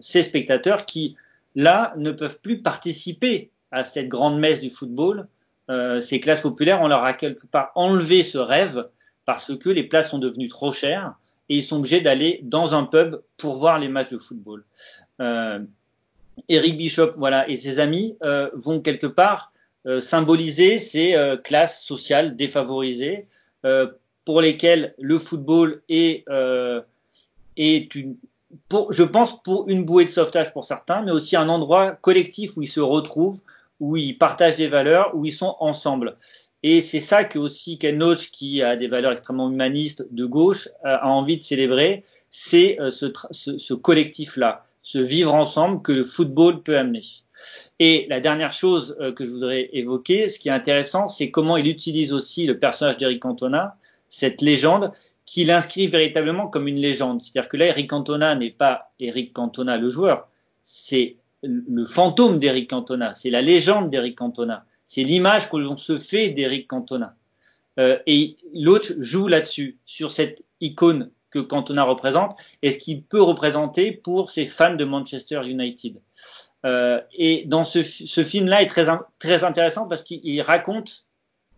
ces 0.00 0.22
spectateurs 0.22 0.86
qui, 0.86 1.16
là, 1.56 1.94
ne 1.96 2.12
peuvent 2.12 2.40
plus 2.40 2.62
participer 2.62 3.50
à 3.70 3.84
cette 3.84 4.08
grande 4.08 4.38
messe 4.38 4.60
du 4.60 4.70
football 4.70 5.26
euh, 5.70 6.00
ces 6.00 6.20
classes 6.20 6.40
populaires, 6.40 6.80
on 6.82 6.88
leur 6.88 7.04
a 7.04 7.12
quelque 7.12 7.46
part 7.46 7.72
enlevé 7.74 8.22
ce 8.22 8.38
rêve 8.38 8.88
parce 9.26 9.56
que 9.56 9.68
les 9.68 9.82
places 9.82 10.10
sont 10.10 10.18
devenues 10.18 10.48
trop 10.48 10.72
chères 10.72 11.14
et 11.48 11.56
ils 11.56 11.62
sont 11.62 11.76
obligés 11.78 12.00
d'aller 12.00 12.40
dans 12.42 12.74
un 12.74 12.84
pub 12.84 13.20
pour 13.36 13.56
voir 13.56 13.78
les 13.78 13.88
matchs 13.88 14.10
de 14.10 14.18
football. 14.18 14.64
Euh, 15.20 15.58
Eric 16.48 16.78
Bishop, 16.78 17.10
voilà, 17.16 17.48
et 17.48 17.56
ses 17.56 17.80
amis 17.80 18.16
euh, 18.22 18.48
vont 18.54 18.80
quelque 18.80 19.06
part 19.06 19.52
euh, 19.86 20.00
symboliser 20.00 20.78
ces 20.78 21.14
euh, 21.14 21.36
classes 21.36 21.84
sociales 21.84 22.36
défavorisées 22.36 23.26
euh, 23.66 23.88
pour 24.24 24.40
lesquelles 24.40 24.94
le 24.98 25.18
football 25.18 25.82
est, 25.88 26.24
est 27.58 27.94
une, 27.94 28.16
pour, 28.68 28.92
je 28.92 29.02
pense, 29.02 29.42
pour 29.42 29.68
une 29.68 29.84
bouée 29.84 30.06
de 30.06 30.10
sauvetage 30.10 30.52
pour 30.52 30.64
certains, 30.64 31.02
mais 31.02 31.12
aussi 31.12 31.36
un 31.36 31.48
endroit 31.48 31.92
collectif 31.92 32.56
où 32.56 32.62
ils 32.62 32.68
se 32.68 32.80
retrouvent, 32.80 33.40
où 33.80 33.96
ils 33.96 34.16
partagent 34.16 34.56
des 34.56 34.68
valeurs, 34.68 35.14
où 35.14 35.26
ils 35.26 35.32
sont 35.32 35.54
ensemble. 35.60 36.16
Et 36.62 36.80
c'est 36.80 37.00
ça 37.00 37.24
que 37.24 37.38
aussi 37.38 37.78
Ken 37.78 37.98
Loach, 37.98 38.30
qui 38.32 38.62
a 38.62 38.76
des 38.76 38.88
valeurs 38.88 39.12
extrêmement 39.12 39.50
humanistes 39.50 40.06
de 40.10 40.24
gauche, 40.24 40.68
a 40.82 41.08
envie 41.08 41.36
de 41.36 41.42
célébrer, 41.42 42.04
c'est 42.30 42.80
euh, 42.80 42.90
ce, 42.90 43.12
ce, 43.30 43.58
ce 43.58 43.74
collectif-là, 43.74 44.64
ce 44.82 44.98
vivre 44.98 45.34
ensemble 45.34 45.82
que 45.82 45.92
le 45.92 46.02
football 46.02 46.62
peut 46.62 46.76
amener. 46.76 47.02
Et 47.78 48.06
la 48.08 48.20
dernière 48.20 48.52
chose 48.52 48.96
euh, 49.00 49.12
que 49.12 49.24
je 49.24 49.30
voudrais 49.30 49.70
évoquer, 49.72 50.28
ce 50.28 50.38
qui 50.40 50.48
est 50.48 50.52
intéressant, 50.52 51.06
c'est 51.06 51.30
comment 51.30 51.56
il 51.56 51.68
utilise 51.68 52.12
aussi 52.12 52.46
le 52.46 52.58
personnage 52.58 52.98
d'Eric 52.98 53.20
Cantona, 53.20 53.76
cette 54.08 54.40
légende, 54.40 54.90
qu'il 55.28 55.50
inscrit 55.50 55.88
véritablement 55.88 56.48
comme 56.48 56.68
une 56.68 56.78
légende. 56.78 57.20
C'est-à-dire 57.20 57.50
que 57.50 57.58
là, 57.58 57.66
Eric 57.66 57.90
Cantona 57.90 58.34
n'est 58.34 58.50
pas 58.50 58.92
Eric 58.98 59.34
Cantona 59.34 59.76
le 59.76 59.90
joueur, 59.90 60.26
c'est 60.64 61.16
le 61.42 61.84
fantôme 61.84 62.38
d'Eric 62.38 62.70
Cantona, 62.70 63.12
c'est 63.12 63.28
la 63.28 63.42
légende 63.42 63.90
d'Eric 63.90 64.16
Cantona, 64.16 64.64
c'est 64.86 65.04
l'image 65.04 65.50
que 65.50 65.58
l'on 65.58 65.76
se 65.76 65.98
fait 65.98 66.30
d'Eric 66.30 66.66
Cantona. 66.66 67.14
Euh, 67.78 67.98
et 68.06 68.38
l'autre 68.54 68.86
joue 69.00 69.28
là-dessus, 69.28 69.76
sur 69.84 70.10
cette 70.10 70.44
icône 70.62 71.10
que 71.30 71.40
Cantona 71.40 71.84
représente 71.84 72.34
et 72.62 72.70
ce 72.70 72.78
qu'il 72.78 73.02
peut 73.02 73.22
représenter 73.22 73.92
pour 73.92 74.30
ses 74.30 74.46
fans 74.46 74.76
de 74.76 74.84
Manchester 74.86 75.42
United. 75.44 76.00
Euh, 76.64 77.02
et 77.12 77.44
dans 77.44 77.64
ce, 77.64 77.82
ce 77.82 78.24
film-là 78.24 78.62
est 78.62 78.66
très, 78.66 78.86
très 79.18 79.44
intéressant 79.44 79.86
parce 79.86 80.02
qu'il 80.02 80.40
raconte 80.40 81.04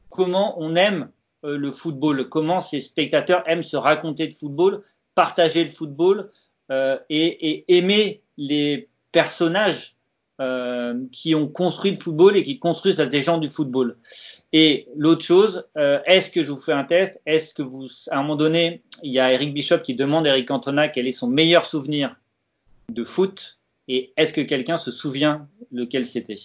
comment 0.09 0.61
on 0.61 0.75
aime 0.75 1.09
le 1.43 1.71
football, 1.71 2.29
comment 2.29 2.61
ces 2.61 2.81
spectateurs 2.81 3.43
aiment 3.47 3.63
se 3.63 3.77
raconter 3.77 4.27
de 4.27 4.35
football, 4.35 4.83
partager 5.15 5.65
le 5.65 5.71
football 5.71 6.31
euh, 6.71 6.99
et, 7.09 7.65
aimer 7.77 8.23
les 8.37 8.89
personnages 9.13 9.97
euh, 10.41 10.95
qui 11.11 11.35
ont 11.35 11.49
construit 11.49 11.91
le 11.91 11.97
football 11.97 12.37
et 12.37 12.43
qui 12.43 12.59
construisent 12.59 12.99
la 12.99 13.07
légende 13.07 13.41
du 13.41 13.49
football. 13.49 13.97
Et 14.53 14.87
l'autre 14.97 15.25
chose, 15.25 15.65
euh, 15.77 15.99
est-ce 16.07 16.31
que 16.31 16.45
je 16.45 16.53
vous 16.53 16.61
fais 16.61 16.73
un 16.73 16.85
test? 16.85 17.21
Est-ce 17.27 17.55
que 17.55 17.63
vous, 17.63 17.89
à 18.11 18.19
un 18.19 18.23
moment 18.23 18.37
donné, 18.37 18.83
il 19.03 19.13
y 19.13 19.19
a 19.19 19.33
Eric 19.33 19.53
Bishop 19.53 19.81
qui 19.81 19.95
demande 19.95 20.27
à 20.27 20.31
Eric 20.31 20.49
Cantona 20.49 20.89
quel 20.89 21.09
est 21.09 21.13
son 21.13 21.29
meilleur 21.29 21.67
souvenir 21.67 22.17
de 22.89 23.05
foot 23.05 23.59
et 23.89 24.13
est-ce 24.17 24.33
que 24.33 24.41
quelqu'un 24.41 24.77
se 24.77 24.93
souvient 24.93 25.49
lequel 25.73 26.07
c'était? 26.07 26.37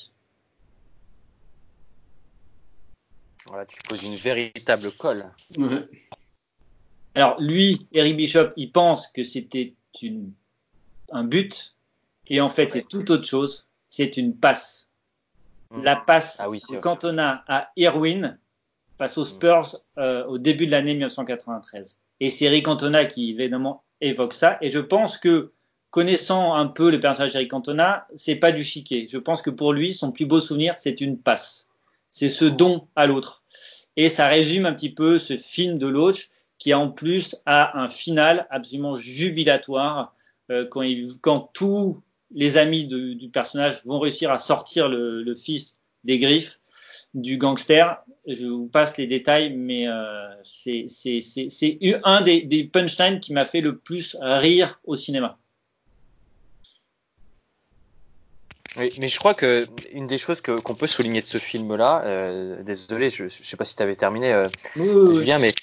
Voilà, 3.48 3.66
tu 3.66 3.78
poses 3.88 4.04
une 4.04 4.16
véritable 4.16 4.92
colle. 4.92 5.26
Ouais. 5.58 5.88
Alors 7.14 7.40
lui, 7.40 7.88
Eric 7.94 8.18
Bishop, 8.18 8.50
il 8.58 8.72
pense 8.72 9.08
que 9.08 9.24
c'était 9.24 9.74
une, 10.02 10.32
un 11.12 11.24
but 11.24 11.76
et 12.28 12.42
en 12.42 12.50
fait, 12.50 12.70
c'est 12.70 12.88
tout 12.88 13.12
autre 13.12 13.26
chose. 13.26 13.68
C'est 13.90 14.18
une 14.18 14.36
passe. 14.36 14.88
Mmh. 15.72 15.84
La 15.84 15.96
passe 15.96 16.38
ah 16.40 16.50
oui, 16.50 16.62
de 16.70 16.78
Cantona 16.78 17.44
à 17.48 17.72
Irwin 17.76 18.38
face 18.98 19.18
aux 19.18 19.24
mmh. 19.24 19.26
Spurs 19.26 19.78
euh, 19.98 20.26
au 20.26 20.38
début 20.38 20.66
de 20.66 20.72
l'année 20.72 20.94
1993. 20.94 21.98
Et 22.20 22.30
c'est 22.30 22.46
Eric 22.46 22.66
Cantona 22.66 23.06
qui 23.06 23.32
évidemment 23.32 23.84
évoque 24.02 24.34
ça. 24.34 24.58
Et 24.62 24.72
je 24.72 24.80
pense 24.80 25.18
que 25.18 25.52
connaissant 25.92 26.56
un 26.56 26.68
peu 26.68 26.92
le 26.92 27.00
personnage 27.00 27.34
d'Eric 27.34 27.52
Cantona, 27.52 28.08
c'est 28.16 28.36
pas 28.36 28.52
du 28.52 28.64
chiquet. 28.64 29.08
Je 29.10 29.18
pense 29.18 29.42
que 29.42 29.50
pour 29.50 29.72
lui, 29.72 29.94
son 29.94 30.12
plus 30.12 30.26
beau 30.26 30.42
souvenir, 30.42 30.76
c'est 30.78 31.00
une 31.00 31.18
passe. 31.18 31.65
C'est 32.16 32.30
ce 32.30 32.46
don 32.46 32.88
à 32.96 33.08
l'autre. 33.08 33.44
Et 33.98 34.08
ça 34.08 34.30
résume 34.30 34.66
un 34.66 34.72
petit 34.72 34.90
peu 34.90 35.20
ce 35.20 35.36
film 35.36 35.78
de 35.78 35.86
Loach 35.86 36.30
qui 36.58 36.74
en 36.74 36.90
plus 36.90 37.36
a 37.46 37.78
un 37.78 37.90
final 37.90 38.48
absolument 38.50 38.96
jubilatoire 38.96 40.16
euh, 40.50 40.66
quand, 40.66 40.82
il, 40.82 41.10
tout 41.54 42.02
les 42.32 42.56
amis 42.56 42.86
du 42.86 43.30
personnage 43.34 43.84
vont 43.84 44.00
réussir 44.00 44.32
à 44.32 44.40
sortir 44.40 44.88
le, 44.88 45.24
le, 45.24 45.36
fils 45.36 45.78
des 46.06 46.18
griffes 46.18 46.62
du 47.14 47.36
gangster. 47.38 48.02
Je 48.26 48.48
vous 48.48 48.68
passe 48.68 48.96
les 48.96 49.08
détails, 49.08 49.54
mais 49.54 49.90
euh, 49.90 50.42
c'est 50.42 50.86
un 52.06 52.22
des, 52.22 52.42
des 52.44 52.64
punchlines 52.64 53.20
qui 53.20 53.34
m'a 53.34 53.44
fait 53.44 53.62
le 53.62 53.78
plus 53.78 54.16
rire 54.22 54.80
au 54.86 54.96
cinéma. 54.96 55.38
Oui, 58.78 58.92
mais 59.00 59.08
je 59.08 59.20
crois 59.20 59.34
que 59.34 59.68
une 59.94 60.08
des 60.08 60.18
choses 60.18 60.42
qu'on 60.42 60.60
qu 60.60 60.74
peut 60.74 60.88
souligner 60.88 61.22
de 61.22 61.26
ce 61.28 61.38
film-là, 61.38 62.02
euh, 62.06 62.62
désolé, 62.64 63.10
je 63.10 63.24
ne 63.24 63.30
sais 63.30 63.58
pas 63.58 63.66
si 63.66 63.76
tu 63.76 63.84
avais 63.84 63.96
terminé, 63.96 64.34
euh, 64.34 64.50
oui, 64.76 64.90
oui, 64.90 65.16
Julien, 65.16 65.40
mais 65.40 65.54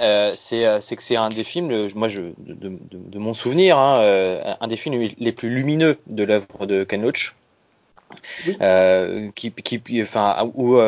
euh, 0.00 0.32
c'est 0.36 0.96
que 0.96 1.02
c'est 1.02 1.16
un 1.16 1.28
des 1.28 1.44
films, 1.44 1.88
moi, 1.94 2.08
je, 2.08 2.22
de, 2.38 2.54
de, 2.54 2.78
de 2.90 3.18
mon 3.18 3.34
souvenir, 3.34 3.78
hein, 3.78 4.00
euh, 4.00 4.54
un 4.60 4.66
des 4.66 4.76
films 4.76 5.08
les 5.16 5.32
plus 5.32 5.50
lumineux 5.50 5.98
de 6.06 6.24
l'œuvre 6.24 6.66
de 6.66 6.84
Ken 6.84 7.02
Loach, 7.02 7.34
euh, 8.60 9.30
qui, 9.34 9.52
qui, 9.52 10.02
enfin, 10.02 10.50
où, 10.54 10.78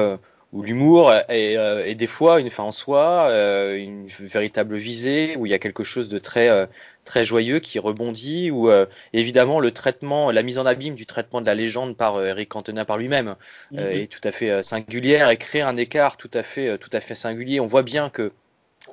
où 0.52 0.62
l'humour 0.62 1.12
est, 1.12 1.54
est, 1.54 1.94
des 1.94 2.06
fois 2.06 2.40
une 2.40 2.48
fin 2.48 2.62
en 2.62 2.72
soi, 2.72 3.30
une 3.76 4.06
véritable 4.06 4.76
visée, 4.76 5.36
où 5.36 5.44
il 5.44 5.50
y 5.50 5.54
a 5.54 5.58
quelque 5.58 5.84
chose 5.84 6.08
de 6.08 6.18
très 6.18 6.68
très 7.04 7.24
joyeux 7.24 7.58
qui 7.58 7.78
rebondit, 7.78 8.50
où 8.50 8.70
évidemment 9.12 9.60
le 9.60 9.70
traitement, 9.72 10.30
la 10.30 10.42
mise 10.42 10.56
en 10.56 10.64
abîme 10.64 10.94
du 10.94 11.04
traitement 11.04 11.42
de 11.42 11.46
la 11.46 11.54
légende 11.54 11.96
par 11.98 12.24
Eric 12.24 12.48
Cantona 12.48 12.86
par 12.86 12.96
lui-même 12.96 13.36
-hmm. 13.72 13.90
est 13.90 14.06
tout 14.10 14.26
à 14.26 14.32
fait 14.32 14.62
singulière 14.62 15.28
et 15.28 15.36
crée 15.36 15.60
un 15.60 15.76
écart 15.76 16.16
tout 16.16 16.30
à 16.32 16.42
fait 16.42 16.78
tout 16.78 16.90
à 16.94 17.00
fait 17.00 17.14
singulier. 17.14 17.60
On 17.60 17.66
voit 17.66 17.82
bien 17.82 18.08
que 18.08 18.32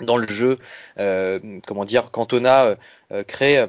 dans 0.01 0.17
le 0.17 0.27
jeu, 0.27 0.57
euh, 0.99 1.39
comment 1.65 1.85
dire, 1.85 2.11
Cantona 2.11 2.75
euh, 3.11 3.23
crée, 3.23 3.65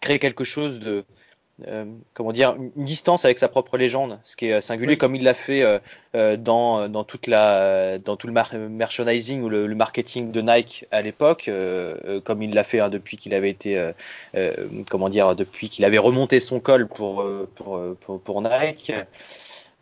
crée 0.00 0.18
quelque 0.18 0.44
chose 0.44 0.80
de, 0.80 1.04
euh, 1.66 1.84
comment 2.14 2.32
dire, 2.32 2.54
une 2.76 2.84
distance 2.84 3.24
avec 3.24 3.38
sa 3.38 3.48
propre 3.48 3.76
légende, 3.76 4.20
ce 4.22 4.36
qui 4.36 4.46
est 4.46 4.60
singulier, 4.60 4.92
oui. 4.92 4.98
comme 4.98 5.16
il 5.16 5.24
l'a 5.24 5.34
fait 5.34 5.62
euh, 6.14 6.36
dans, 6.36 6.88
dans 6.88 7.02
toute 7.02 7.26
la, 7.26 7.98
dans 7.98 8.16
tout 8.16 8.28
le 8.28 8.32
mar 8.32 8.54
merchandising 8.54 9.42
ou 9.42 9.48
le, 9.48 9.66
le, 9.66 9.74
marketing 9.74 10.30
de 10.30 10.40
Nike 10.40 10.86
à 10.92 11.02
l'époque, 11.02 11.50
comme 12.24 12.42
il 12.42 12.54
l'a 12.54 12.64
fait 12.64 12.80
hein, 12.80 12.90
depuis 12.90 13.16
qu'il 13.16 13.34
avait 13.34 13.50
été, 13.50 13.90
comment 14.88 15.08
dire, 15.08 15.34
depuis 15.34 15.68
qu'il 15.68 15.84
avait 15.84 15.98
remonté 15.98 16.38
son 16.38 16.60
col 16.60 16.86
pour, 16.86 17.24
pour, 17.56 17.80
pour, 18.00 18.20
pour 18.20 18.42
Nike. 18.42 18.92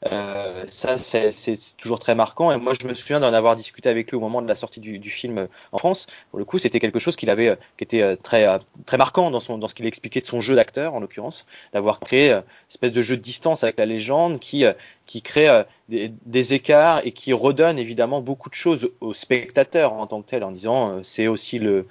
Euh, 0.05 0.65
ça, 0.69 0.99
c'est 0.99 1.57
toujours 1.79 1.99
très 1.99 2.15
marquant. 2.15 2.53
Et 2.53 2.59
moi, 2.59 2.75
je 2.79 2.87
me 2.87 2.95
souviens 2.95 3.21
d'en 3.21 3.33
avoir 3.33 3.57
discuté 3.57 3.89
avec 3.89 4.11
lui 4.11 4.17
au 4.17 4.21
moment 4.21 4.43
de 4.43 4.49
la 4.49 4.55
sortie 4.55 4.81
du, 4.81 5.11
film 5.11 5.39
euh, 5.39 5.47
en 5.73 5.79
France. 5.79 6.07
Pour 6.31 6.39
le 6.39 6.45
coup, 6.45 6.59
c'était 6.59 6.81
quelque 6.81 6.99
chose 6.99 7.17
qu'il 7.17 7.31
avait, 7.31 7.49
euh, 7.49 7.57
qui 7.77 7.85
était 7.85 8.17
très, 8.19 8.47
très 8.85 8.99
marquant 8.99 9.31
dans, 9.31 9.41
dans 9.59 9.69
ce 9.69 9.75
qu'il 9.75 9.87
expliquait 9.87 10.21
de 10.21 10.27
son 10.27 10.41
jeu 10.41 10.55
d'acteur, 10.55 10.95
en 10.95 11.01
l'occurrence, 11.01 11.47
d'avoir 11.73 12.01
créé 12.01 12.33
une 12.33 12.43
espèce 12.69 12.93
de 12.93 13.03
jeu 13.03 13.17
de 13.17 13.23
distance 13.23 13.65
avec 13.65 13.79
la 13.79 13.87
légende 13.87 14.39
qui, 14.39 14.65
qui 15.07 15.23
crée 15.23 15.65
des, 15.89 16.13
des, 16.27 16.55
écarts 16.55 17.01
et 17.05 17.13
qui 17.13 17.33
redonne 17.33 17.79
évidemment 17.79 18.21
beaucoup 18.21 18.51
de 18.51 18.55
choses 18.55 18.91
au 19.01 19.15
spectateur 19.15 19.93
en 19.93 20.07
tant 20.07 20.21
que 20.21 20.27
tel, 20.27 20.43
en 20.43 20.51
disant 20.51 21.03
c'est 21.03 21.29
aussi 21.29 21.59
le, 21.59 21.87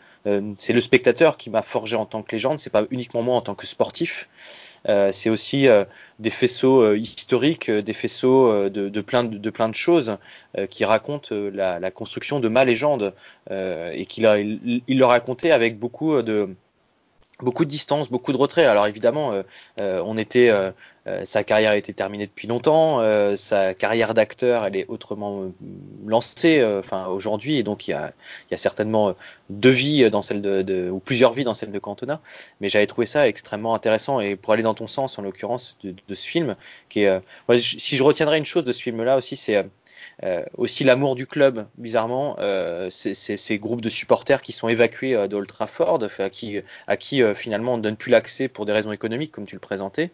c'est 0.57 0.73
le 0.73 0.81
spectateur 0.81 1.37
qui 1.37 1.49
m'a 1.49 1.61
forgé 1.61 1.95
en 1.95 2.05
tant 2.05 2.21
que 2.21 2.35
légende, 2.35 2.59
c'est 2.59 2.71
pas 2.71 2.83
uniquement 2.91 3.21
moi 3.21 3.35
en 3.35 3.41
tant 3.41 3.55
que 3.55 3.65
sportif. 3.65 4.29
Euh, 4.87 5.11
c'est 5.11 5.29
aussi 5.29 5.67
euh, 5.67 5.85
des 6.19 6.29
faisceaux 6.29 6.81
euh, 6.81 6.97
historiques, 6.97 7.71
des 7.71 7.93
faisceaux 7.93 8.69
de, 8.69 9.01
plein 9.01 9.23
de, 9.23 9.37
de, 9.37 9.49
plein 9.49 9.69
de 9.69 9.75
choses 9.75 10.17
qui 10.69 10.85
racontent 10.85 11.35
la, 11.53 11.91
construction 11.91 12.39
de 12.39 12.47
ma 12.47 12.65
légende 12.65 13.13
et 13.49 14.05
qu'il 14.05 14.25
il, 14.25 14.81
il, 14.87 14.97
le 14.97 15.05
racontait 15.05 15.51
avec 15.51 15.79
beaucoup 15.79 16.21
de 16.21 16.55
beaucoup 17.41 17.65
de 17.65 17.69
distance, 17.69 18.09
beaucoup 18.09 18.31
de 18.31 18.37
retrait. 18.37 18.65
Alors 18.65 18.87
évidemment, 18.87 19.33
euh, 19.33 19.43
euh, 19.79 20.01
on 20.05 20.17
était, 20.17 20.49
euh, 20.49 20.71
sa 21.23 21.43
carrière 21.43 21.73
été 21.73 21.93
terminée 21.93 22.25
depuis 22.25 22.47
longtemps, 22.47 22.99
sa 23.37 23.75
carrière 23.75 24.15
d'acteur, 24.15 24.65
elle 24.65 24.75
est 24.75 24.87
autrement 24.87 25.51
lancée, 26.07 26.65
enfin 26.79 27.05
aujourd'hui, 27.07 27.57
et 27.57 27.63
donc 27.63 27.87
il 27.87 27.91
y 27.91 27.93
a, 27.93 28.11
il 28.49 28.51
y 28.51 28.53
a 28.55 28.57
certainement 28.57 29.13
deux 29.51 29.69
vies 29.69 30.09
dans 30.09 30.23
celle 30.23 30.41
de, 30.41 30.63
de, 30.63 30.89
ou 30.89 30.99
plusieurs 30.99 31.33
vies 31.33 31.43
dans 31.43 31.53
celle 31.53 31.71
de 31.71 31.77
Cantona. 31.77 32.21
Mais 32.59 32.69
j'avais 32.69 32.87
trouvé 32.87 33.05
ça 33.05 33.27
extrêmement 33.27 33.75
intéressant 33.75 34.19
et 34.19 34.35
pour 34.35 34.53
aller 34.53 34.63
dans 34.63 34.73
ton 34.73 34.87
sens, 34.87 35.19
en 35.19 35.21
l'occurrence 35.21 35.77
de, 35.83 35.93
de, 36.07 36.15
ce 36.15 36.25
film, 36.25 36.55
qui 36.89 37.03
est, 37.03 37.21
moi, 37.47 37.55
si 37.59 37.97
je 37.97 38.01
retiendrai 38.01 38.39
une 38.39 38.45
chose 38.45 38.63
de 38.63 38.71
ce 38.71 38.81
film-là 38.81 39.15
aussi, 39.15 39.35
c'est 39.35 39.57
euh, 39.57 39.63
aussi 40.57 40.83
l'amour 40.83 41.15
du 41.15 41.27
club, 41.27 41.67
bizarrement, 41.77 42.35
euh, 42.39 42.89
ces 42.91 43.59
groupes 43.59 43.81
de 43.81 43.89
supporters 43.89 44.41
qui 44.41 44.51
sont 44.51 44.67
évacués 44.67 45.15
euh, 45.15 45.27
d'Old 45.27 45.47
Trafford, 45.47 45.99
à 46.19 46.29
qui, 46.29 47.23
finalement 47.35 47.73
on 47.73 47.77
ne 47.77 47.81
donne 47.81 47.97
plus 47.97 48.11
l'accès 48.11 48.47
pour 48.47 48.65
des 48.65 48.71
raisons 48.71 48.91
économiques, 48.91 49.31
comme 49.31 49.45
tu 49.45 49.55
le 49.55 49.59
présentais, 49.59 50.11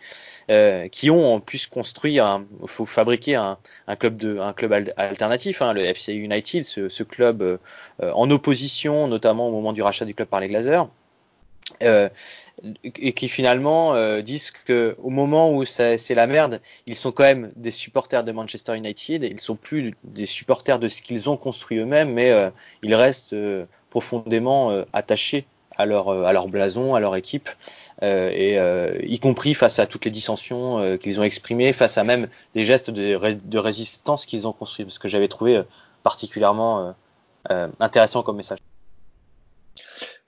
qui 0.91 1.09
ont 1.09 1.35
en 1.35 1.39
plus 1.39 1.67
construit, 1.67 2.15
il 2.15 2.67
faut 2.67 2.85
fabriquer 2.85 3.35
un, 3.35 3.57
un, 3.87 3.95
club 3.95 4.17
de, 4.17 4.39
un 4.39 4.53
club 4.53 4.73
alternatif, 4.97 5.61
hein, 5.61 5.73
le 5.73 5.81
FC 5.81 6.13
United, 6.13 6.63
ce, 6.63 6.89
ce 6.89 7.03
club 7.03 7.59
en 8.01 8.29
opposition, 8.29 9.07
notamment 9.07 9.47
au 9.47 9.51
moment 9.51 9.73
du 9.73 9.81
rachat 9.81 10.05
du 10.05 10.15
club 10.15 10.27
par 10.27 10.39
les 10.39 10.47
Glazers. 10.47 10.87
Euh, 11.81 12.09
et 12.83 13.13
qui 13.13 13.27
finalement 13.27 13.95
euh, 13.95 14.21
disent 14.21 14.51
que 14.51 14.95
au 15.01 15.09
moment 15.09 15.53
où 15.53 15.65
c'est 15.65 15.97
la 16.13 16.27
merde, 16.27 16.61
ils 16.85 16.95
sont 16.95 17.11
quand 17.11 17.23
même 17.23 17.51
des 17.55 17.71
supporters 17.71 18.23
de 18.23 18.31
Manchester 18.31 18.75
United. 18.75 19.23
Ils 19.23 19.39
sont 19.39 19.55
plus 19.55 19.93
des 20.03 20.25
supporters 20.25 20.79
de 20.79 20.87
ce 20.87 21.01
qu'ils 21.01 21.29
ont 21.29 21.37
construit 21.37 21.77
eux-mêmes, 21.77 22.13
mais 22.13 22.31
euh, 22.31 22.49
ils 22.83 22.95
restent 22.95 23.33
euh, 23.33 23.65
profondément 23.89 24.71
euh, 24.71 24.83
attachés 24.93 25.45
à 25.77 25.85
leur 25.85 26.09
à 26.09 26.33
leur 26.33 26.47
blason, 26.47 26.95
à 26.95 26.99
leur 26.99 27.15
équipe, 27.15 27.49
et 28.01 28.57
y 29.03 29.19
compris 29.19 29.53
face 29.53 29.79
à 29.79 29.87
toutes 29.87 30.03
les 30.03 30.11
dissensions 30.11 30.97
qu'ils 30.97 31.19
ont 31.21 31.23
exprimées, 31.23 31.71
face 31.71 31.97
à 31.97 32.03
même 32.03 32.27
des 32.53 32.65
gestes 32.65 32.91
de, 32.91 33.17
de 33.33 33.57
résistance 33.57 34.25
qu'ils 34.25 34.47
ont 34.47 34.51
construits, 34.51 34.85
ce 34.89 34.99
que 34.99 35.07
j'avais 35.07 35.29
trouvé 35.29 35.63
particulièrement 36.03 36.93
intéressant 37.79 38.21
comme 38.21 38.35
message. 38.35 38.59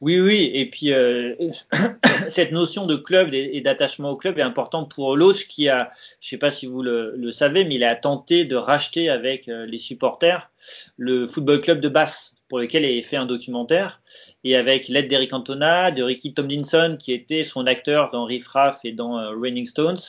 Oui, 0.04 0.20
oui, 0.20 0.52
et 0.54 0.70
puis 0.70 0.92
euh, 0.92 1.34
cette 2.30 2.52
notion 2.52 2.86
de 2.86 2.98
club 2.98 3.34
et, 3.34 3.62
d'attachement 3.62 4.10
au 4.10 4.18
club 4.18 4.38
est 4.38 4.42
importante 4.42 4.92
pour 4.94 5.16
Loach 5.16 5.48
qui 5.48 5.70
a, 5.70 5.92
je 6.20 6.28
ne 6.28 6.30
sais 6.32 6.38
pas 6.38 6.52
si 6.52 6.66
vous 6.66 6.82
le, 6.82 7.32
savez, 7.32 7.64
mais 7.64 7.76
il 7.76 7.86
a 7.86 7.96
tenté 7.96 8.44
de 8.44 8.58
racheter 8.58 9.10
avec 9.10 9.48
euh, 9.48 9.66
les 9.66 9.78
supporters 9.78 10.52
le 10.98 11.26
football 11.26 11.62
club 11.62 11.80
de 11.80 11.88
Basse 11.88 12.36
pour 12.50 12.60
lequel 12.60 12.84
il 12.84 13.00
a 13.00 13.02
fait 13.02 13.16
un 13.16 13.26
documentaire 13.26 14.02
et 14.44 14.58
avec 14.58 14.90
l'aide 14.90 15.08
d'Eric 15.08 15.32
Cantona, 15.32 15.92
de 15.92 16.04
Ricky 16.04 16.34
Tomlinson 16.34 16.98
qui 17.00 17.14
était 17.14 17.46
son 17.46 17.66
acteur 17.66 18.12
dans 18.12 18.26
Riff 18.26 18.48
Raff 18.48 18.82
et 18.84 18.92
dans 18.92 19.18
euh, 19.18 19.32
Raining 19.40 19.66
Stones, 19.66 20.02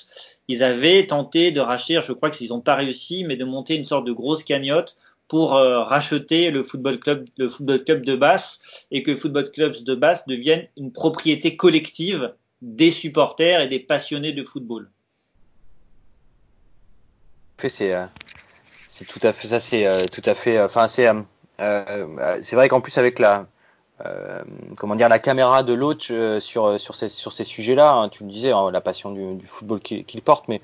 ils 0.49 0.64
avaient 0.64 1.07
tenté 1.07 1.53
de 1.53 1.61
racheter, 1.61 2.01
je 2.05 2.12
crois 2.12 2.30
qu'ils 2.30 2.49
n'ont 2.49 2.61
pas 2.61 2.74
réussi, 2.74 3.22
mais 3.22 3.36
de 3.36 3.45
monter 3.45 3.76
une 3.76 3.86
sorte 3.86 4.09
de 4.09 4.12
grosse 4.12 4.42
cagnotte 4.42 4.97
pour 5.28 5.54
euh, 5.54 5.82
racheter 5.82 6.50
le 6.50 6.62
football 6.62 6.98
club, 6.98 7.26
le 7.38 7.48
football 7.48 7.84
club 7.84 8.04
de 8.04 8.16
Basse 8.16 8.60
et 8.90 9.02
que 9.02 9.10
le 9.12 9.16
football 9.16 9.50
club 9.50 9.74
de 9.82 9.94
Basse 9.94 10.26
devienne 10.26 10.66
une 10.76 10.92
propriété 10.92 11.56
collective 11.56 12.34
des 12.62 12.90
supporters 12.90 13.60
et 13.60 13.68
des 13.68 13.80
passionnés 13.80 14.32
de 14.32 14.44
football. 14.44 14.90
C'est 17.58 17.94
euh, 17.94 18.04
c'est 18.88 19.06
tout 19.06 19.20
à 19.22 19.32
fait 19.32 19.48
ça, 19.48 19.60
c'est 19.60 19.86
euh, 19.86 20.06
tout 20.06 20.22
à 20.26 20.34
fait. 20.34 20.60
Enfin, 20.60 20.86
c'est 20.86 21.08
c'est 21.58 22.56
vrai 22.56 22.68
qu'en 22.68 22.80
plus 22.80 22.98
avec 22.98 23.18
la 23.18 23.46
comment 24.76 24.96
dire 24.96 25.08
la 25.08 25.18
caméra 25.18 25.62
de 25.62 25.72
l'autre 25.72 26.38
sur 26.40 26.78
sur 26.78 26.94
ces 26.94 27.08
sur 27.08 27.32
ces 27.32 27.44
sujets-là, 27.44 27.92
hein, 27.92 28.08
tu 28.10 28.24
le 28.24 28.30
disais, 28.30 28.52
hein, 28.52 28.70
la 28.70 28.82
passion 28.82 29.12
du, 29.12 29.46
football 29.46 29.80
qu'il 29.80 30.20
porte, 30.20 30.48
mais 30.48 30.60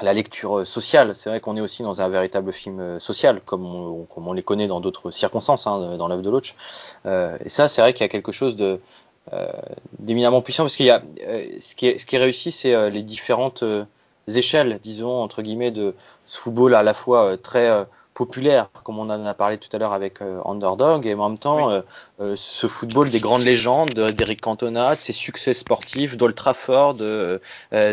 la 0.00 0.12
lecture 0.12 0.60
euh, 0.60 0.64
sociale. 0.64 1.14
C'est 1.14 1.30
vrai 1.30 1.40
qu'on 1.40 1.56
est 1.56 1.60
aussi 1.60 1.82
dans 1.82 2.00
un 2.02 2.08
véritable 2.08 2.52
film 2.52 2.80
euh, 2.80 3.00
social, 3.00 3.40
comme 3.44 3.64
on, 3.64 4.32
les 4.32 4.42
connaît 4.42 4.66
dans 4.66 4.80
d'autres 4.80 5.10
circonstances, 5.10 5.66
hein, 5.66 5.96
dans 5.96 6.08
l'œuvre 6.08 6.22
de 6.22 6.30
Loach. 6.30 6.54
Euh, 7.06 7.38
et 7.44 7.48
ça, 7.48 7.68
c'est 7.68 7.80
vrai 7.80 7.92
qu'il 7.92 8.02
y 8.02 8.04
a 8.04 8.08
quelque 8.08 8.32
chose 8.32 8.56
de 8.56 8.80
euh, 9.32 9.48
d'éminemment 10.00 10.42
puissant, 10.42 10.64
parce 10.64 10.76
qu'il 10.76 10.86
y 10.86 10.90
a 10.90 11.02
euh, 11.26 11.46
ce, 11.60 11.74
qui 11.74 11.86
est, 11.86 11.98
ce 11.98 12.06
qui 12.06 12.16
est 12.16 12.18
réussi, 12.18 12.50
c'est 12.50 12.90
les 12.90 13.02
différentes 13.02 13.64
échelles, 14.28 14.80
disons 14.82 15.22
entre 15.22 15.42
guillemets, 15.42 15.70
de 15.70 15.94
ce 16.26 16.38
football 16.38 16.74
à 16.74 16.82
la 16.82 16.94
fois 16.94 17.36
très 17.36 17.86
populaire, 18.14 18.70
comme 18.84 18.98
on 18.98 19.10
en 19.10 19.26
a 19.26 19.34
parlé 19.34 19.58
tout 19.58 19.68
à 19.72 19.78
l'heure 19.78 19.92
avec 19.92 20.22
euh, 20.22 20.40
Underdog, 20.44 21.04
et 21.06 21.14
en 21.14 21.28
même 21.28 21.38
temps 21.38 21.70
euh, 21.70 21.80
euh, 22.20 22.34
ce 22.36 22.68
football 22.68 23.10
des 23.10 23.18
grandes 23.18 23.42
légendes, 23.42 23.90
d'Eric 23.90 24.40
Cantona, 24.40 24.94
de 24.94 25.00
ses 25.00 25.12
succès 25.12 25.52
sportifs, 25.52 26.16
d'Old 26.16 26.36
Trafford, 26.36 26.94
de, 26.94 27.40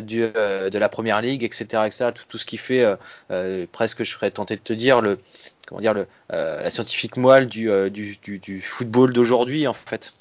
du, 0.01 0.21
de 0.21 0.77
la 0.77 0.89
Première 0.89 1.21
Ligue, 1.21 1.43
etc., 1.43 1.83
etc. 1.85 2.11
Tout, 2.13 2.23
tout 2.29 2.37
ce 2.37 2.45
qui 2.45 2.57
fait 2.57 2.85
presque, 3.71 4.03
je 4.03 4.11
serais 4.11 4.31
tenté 4.31 4.55
de 4.55 4.61
te 4.61 4.73
dire, 4.73 5.01
le 5.01 5.17
comment 5.67 5.81
dire, 5.81 5.93
le, 5.93 6.07
la 6.29 6.69
scientifique 6.69 7.17
moelle 7.17 7.47
du, 7.47 7.69
du, 7.89 8.17
du, 8.21 8.39
du 8.39 8.61
football 8.61 9.11
d'aujourd'hui, 9.13 9.67
en 9.67 9.73
fait. 9.73 10.13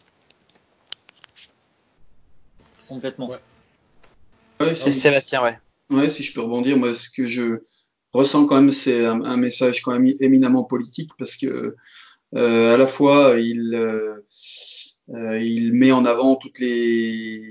Complètement. 2.88 3.28
Ouais. 3.28 3.38
Ouais, 4.60 4.74
Sébastien, 4.74 5.42
ouais. 5.42 5.58
Ouais, 5.90 6.08
si 6.08 6.22
je 6.22 6.32
peux 6.32 6.40
rebondir, 6.40 6.76
moi, 6.76 6.94
ce 6.94 7.08
que 7.08 7.26
je 7.26 7.60
ressent 8.12 8.46
quand 8.46 8.56
même 8.56 8.70
c'est 8.72 9.04
un, 9.04 9.22
un, 9.24 9.36
message 9.36 9.82
quand 9.82 9.92
même 9.92 10.12
éminemment 10.20 10.64
politique 10.64 11.10
parce 11.18 11.36
que 11.36 11.76
euh, 12.36 12.74
à 12.74 12.76
la 12.76 12.86
fois 12.86 13.36
il 13.38 13.74
euh, 13.74 14.20
euh, 15.14 15.40
il 15.40 15.72
met 15.72 15.92
en 15.92 16.04
avant 16.04 16.36
toutes 16.36 16.60
les, 16.60 17.42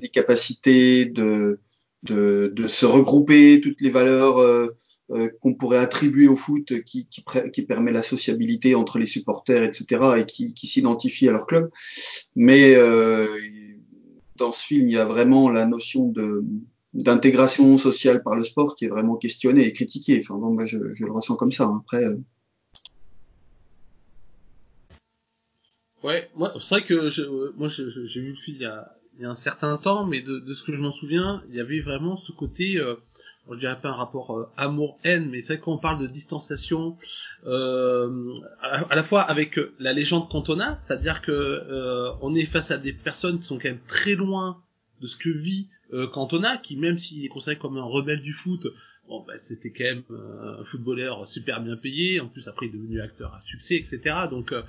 les 0.00 0.08
capacités 0.08 1.04
de, 1.04 1.58
de, 2.04 2.52
de 2.54 2.68
se 2.68 2.86
regrouper, 2.86 3.60
toutes 3.60 3.80
les 3.80 3.90
valeurs 3.90 4.38
euh, 4.38 5.28
qu'on 5.40 5.54
pourrait 5.54 5.78
attribuer 5.78 6.28
au 6.28 6.36
foot 6.36 6.82
qui, 6.84 7.06
qui, 7.06 7.24
qui, 7.52 7.62
permet 7.62 7.92
la 7.92 8.02
sociabilité 8.02 8.74
entre 8.74 8.98
les 8.98 9.06
supporters, 9.06 9.62
etc., 9.62 10.00
et 10.18 10.24
qui, 10.24 10.54
qui 10.54 10.66
s'identifie 10.66 11.28
à 11.28 11.32
leur 11.32 11.46
club. 11.46 11.70
Mais 12.36 12.74
euh, 12.76 13.26
dans 14.36 14.52
ce 14.52 14.64
film, 14.64 14.88
il 14.88 14.92
y 14.92 14.98
a 14.98 15.04
vraiment 15.04 15.50
la 15.50 15.66
notion 15.66 16.06
de, 16.06 16.44
d'intégration 16.94 17.78
sociale 17.78 18.22
par 18.22 18.36
le 18.36 18.44
sport 18.44 18.74
qui 18.74 18.84
est 18.84 18.88
vraiment 18.88 19.16
questionné 19.16 19.66
et 19.66 19.72
critiqué. 19.72 20.20
Enfin, 20.22 20.38
bon, 20.38 20.52
moi, 20.52 20.64
je, 20.66 20.78
je, 20.94 21.04
le 21.04 21.12
ressens 21.12 21.36
comme 21.36 21.52
ça. 21.52 21.64
Hein. 21.64 21.82
Après. 21.84 22.04
Euh... 22.04 22.18
Ouais, 26.02 26.28
moi, 26.34 26.52
c'est 26.58 26.76
vrai 26.76 26.84
que 26.84 27.10
je, 27.10 27.22
moi, 27.56 27.68
j'ai 27.68 28.20
vu 28.20 28.30
le 28.30 28.34
film 28.34 28.56
il 28.58 28.62
y, 28.62 28.66
a, 28.66 28.92
il 29.16 29.22
y 29.22 29.24
a, 29.24 29.30
un 29.30 29.34
certain 29.34 29.76
temps, 29.76 30.04
mais 30.04 30.20
de, 30.20 30.40
de 30.40 30.52
ce 30.52 30.64
que 30.64 30.74
je 30.74 30.82
m'en 30.82 30.90
souviens, 30.90 31.42
il 31.48 31.54
y 31.54 31.60
avait 31.60 31.80
vraiment 31.80 32.16
ce 32.16 32.32
côté, 32.32 32.78
euh, 32.78 32.96
je 33.48 33.56
dirais 33.56 33.78
pas 33.80 33.90
un 33.90 33.94
rapport 33.94 34.36
euh, 34.36 34.48
amour-haine, 34.56 35.28
mais 35.30 35.40
c'est 35.40 35.54
vrai 35.54 35.62
qu'on 35.62 35.78
parle 35.78 36.00
de 36.00 36.08
distanciation, 36.08 36.96
euh, 37.46 38.34
à, 38.60 38.80
à, 38.90 38.96
la 38.96 39.04
fois 39.04 39.22
avec 39.22 39.60
la 39.78 39.92
légende 39.92 40.28
Cantona, 40.28 40.76
c'est-à-dire 40.80 41.22
que 41.22 41.30
euh, 41.30 42.10
on 42.20 42.34
est 42.34 42.46
face 42.46 42.72
à 42.72 42.78
des 42.78 42.92
personnes 42.92 43.38
qui 43.38 43.44
sont 43.44 43.58
quand 43.58 43.68
même 43.68 43.78
très 43.86 44.16
loin 44.16 44.60
de 45.02 45.06
ce 45.06 45.16
que 45.16 45.28
vit 45.28 45.68
euh, 45.92 46.06
Cantona, 46.06 46.56
qui 46.56 46.76
même 46.76 46.96
s'il 46.96 47.24
est 47.24 47.28
considéré 47.28 47.58
comme 47.58 47.76
un 47.76 47.84
rebelle 47.84 48.22
du 48.22 48.32
foot, 48.32 48.66
bon, 49.08 49.24
bah, 49.26 49.36
c'était 49.36 49.72
quand 49.72 49.84
même 49.84 50.02
euh, 50.10 50.60
un 50.60 50.64
footballeur 50.64 51.26
super 51.26 51.60
bien 51.60 51.76
payé. 51.76 52.20
En 52.20 52.28
plus, 52.28 52.48
après, 52.48 52.66
il 52.66 52.70
est 52.70 52.78
devenu 52.78 53.00
acteur 53.00 53.34
à 53.34 53.40
succès, 53.40 53.76
etc. 53.76 54.00
Donc, 54.30 54.52
euh, 54.52 54.62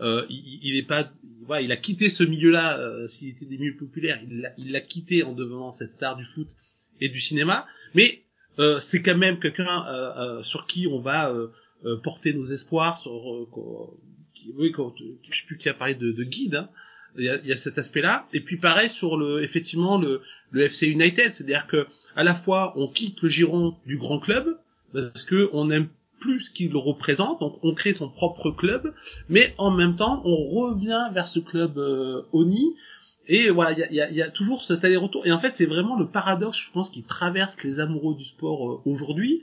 euh, 0.00 0.24
il, 0.30 0.60
il, 0.62 0.76
est 0.76 0.86
pas, 0.86 1.10
voilà, 1.44 1.62
il 1.62 1.72
a 1.72 1.76
quitté 1.76 2.08
ce 2.08 2.24
milieu-là. 2.24 2.78
Euh, 2.78 3.06
s'il 3.08 3.28
était 3.28 3.44
des 3.44 3.58
milieux 3.58 3.76
populaires, 3.76 4.20
il 4.56 4.72
l'a 4.72 4.80
quitté 4.80 5.22
en 5.22 5.32
devenant 5.32 5.72
cette 5.72 5.90
star 5.90 6.16
du 6.16 6.24
foot 6.24 6.48
et 7.00 7.08
du 7.08 7.20
cinéma. 7.20 7.66
Mais 7.94 8.24
c'est 8.78 9.00
quand 9.00 9.16
même 9.16 9.38
quelqu'un 9.38 10.42
sur 10.42 10.66
qui 10.66 10.86
on 10.86 11.00
va 11.00 11.34
porter 12.02 12.34
nos 12.34 12.44
espoirs. 12.44 12.98
Sur, 12.98 13.48
oui, 14.56 14.70
quand, 14.70 14.94
je 14.98 15.34
sais 15.34 15.46
plus 15.46 15.56
qui 15.56 15.70
a 15.70 15.74
parlé 15.74 15.94
de, 15.94 16.12
de 16.12 16.24
guide. 16.24 16.56
Hein, 16.56 16.68
Il 17.18 17.24
y 17.24 17.28
a, 17.28 17.36
y 17.44 17.52
a 17.52 17.56
cet 17.56 17.78
aspect-là. 17.78 18.26
Et 18.32 18.40
puis 18.40 18.56
pareil 18.56 18.88
sur 18.88 19.16
le, 19.16 19.42
effectivement 19.42 19.98
le, 19.98 20.22
le 20.50 20.62
FC 20.62 20.86
United, 20.86 21.34
c'est-à-dire 21.34 21.66
que 21.66 21.86
à 22.16 22.24
la 22.24 22.34
fois 22.34 22.72
on 22.76 22.88
quitte 22.88 23.22
le 23.22 23.28
giron 23.28 23.76
du 23.86 23.98
grand 23.98 24.18
club 24.18 24.58
parce 24.92 25.22
que 25.22 25.48
on 25.52 25.66
n'aime 25.66 25.88
plus 26.20 26.40
ce 26.40 26.50
qu'il 26.50 26.76
représente, 26.76 27.40
donc 27.40 27.58
on 27.62 27.74
crée 27.74 27.92
son 27.92 28.08
propre 28.08 28.50
club, 28.50 28.92
mais 29.28 29.54
en 29.58 29.70
même 29.70 29.96
temps 29.96 30.22
on 30.24 30.36
revient 30.36 31.08
vers 31.12 31.26
ce 31.26 31.40
club 31.40 31.78
euh, 31.78 32.22
Oni. 32.32 32.74
Et 33.26 33.48
voilà, 33.50 33.72
il 33.72 33.78
y 33.78 33.84
a, 33.84 33.92
y, 33.92 34.00
a, 34.00 34.10
y 34.10 34.22
a, 34.22 34.28
toujours 34.28 34.60
cet 34.60 34.84
aller-retour. 34.84 35.24
Et 35.24 35.30
en 35.30 35.38
fait, 35.38 35.54
c'est 35.54 35.66
vraiment 35.66 35.96
le 35.96 36.08
paradoxe, 36.08 36.58
je 36.58 36.72
pense, 36.72 36.90
qui 36.90 37.04
traverse 37.04 37.62
les 37.62 37.78
amoureux 37.78 38.16
du 38.16 38.24
sport 38.24 38.68
euh, 38.68 38.80
aujourd'hui. 38.86 39.42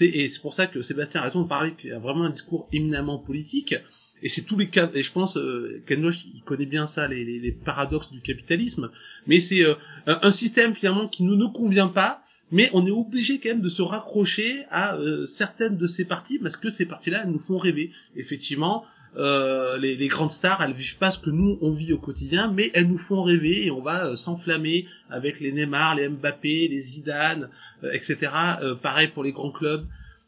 Et 0.00 0.28
c'est 0.28 0.40
pour 0.40 0.54
ça 0.54 0.66
que 0.66 0.82
Sébastien 0.82 1.20
a 1.20 1.24
raison 1.24 1.42
de 1.42 1.48
parler 1.48 1.74
qu'il 1.74 1.90
y 1.90 1.92
a 1.92 1.98
vraiment 1.98 2.24
un 2.24 2.30
discours 2.30 2.68
éminemment 2.72 3.18
politique. 3.18 3.74
Et 4.22 4.28
c'est 4.28 4.42
tous 4.42 4.58
les 4.58 4.68
cas. 4.68 4.90
Et 4.94 5.02
je 5.02 5.12
pense 5.12 5.36
euh, 5.36 5.82
Ken 5.86 6.02
Loach, 6.02 6.24
il 6.34 6.42
connaît 6.42 6.66
bien 6.66 6.86
ça, 6.86 7.08
les, 7.08 7.24
les, 7.24 7.38
les 7.38 7.52
paradoxes 7.52 8.10
du 8.10 8.20
capitalisme. 8.20 8.90
Mais 9.26 9.40
c'est 9.40 9.64
euh, 9.64 9.74
un 10.06 10.30
système 10.30 10.74
finalement 10.74 11.08
qui 11.08 11.24
ne 11.24 11.34
nous 11.34 11.50
convient 11.50 11.88
pas, 11.88 12.22
mais 12.52 12.68
on 12.72 12.84
est 12.84 12.90
obligé 12.90 13.38
quand 13.38 13.50
même 13.50 13.60
de 13.60 13.68
se 13.68 13.82
raccrocher 13.82 14.64
à 14.70 14.96
euh, 14.96 15.26
certaines 15.26 15.76
de 15.76 15.86
ces 15.86 16.04
parties 16.04 16.38
parce 16.38 16.56
que 16.56 16.70
ces 16.70 16.86
parties-là 16.86 17.26
nous 17.26 17.38
font 17.38 17.58
rêver. 17.58 17.92
Effectivement, 18.16 18.84
euh, 19.16 19.76
les, 19.78 19.96
les, 19.96 20.08
grandes 20.08 20.30
stars, 20.30 20.62
elles 20.62 20.72
vivent 20.72 20.98
pas 20.98 21.10
ce 21.10 21.18
que 21.18 21.30
nous 21.30 21.58
on 21.62 21.72
vit 21.72 21.92
au 21.92 21.98
quotidien, 21.98 22.52
mais 22.52 22.70
elles 22.74 22.86
nous 22.86 22.98
font 22.98 23.22
rêver 23.22 23.66
et 23.66 23.70
on 23.70 23.82
va 23.82 24.06
euh, 24.06 24.16
s'enflammer 24.16 24.86
avec 25.10 25.40
les 25.40 25.52
Neymar, 25.52 25.96
les 25.96 26.08
Mbappé, 26.08 26.68
les 26.68 26.78
Zidane, 26.78 27.48
euh, 27.82 27.90
etc. 27.92 28.18
Euh, 28.62 28.74
pareil 28.76 29.08
pour 29.08 29.24
les 29.24 29.32
grands 29.32 29.50
clubs. 29.50 29.84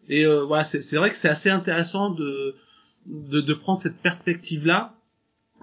Et 0.09 0.27
voilà, 0.27 0.65
c'est 0.65 0.97
vrai 0.97 1.11
que 1.11 1.17
c'est 1.17 1.29
assez 1.29 1.49
intéressant 1.49 2.11
de, 2.11 2.57
de, 3.07 3.55
prendre 3.55 3.81
cette 3.81 3.99
perspective-là 3.99 4.97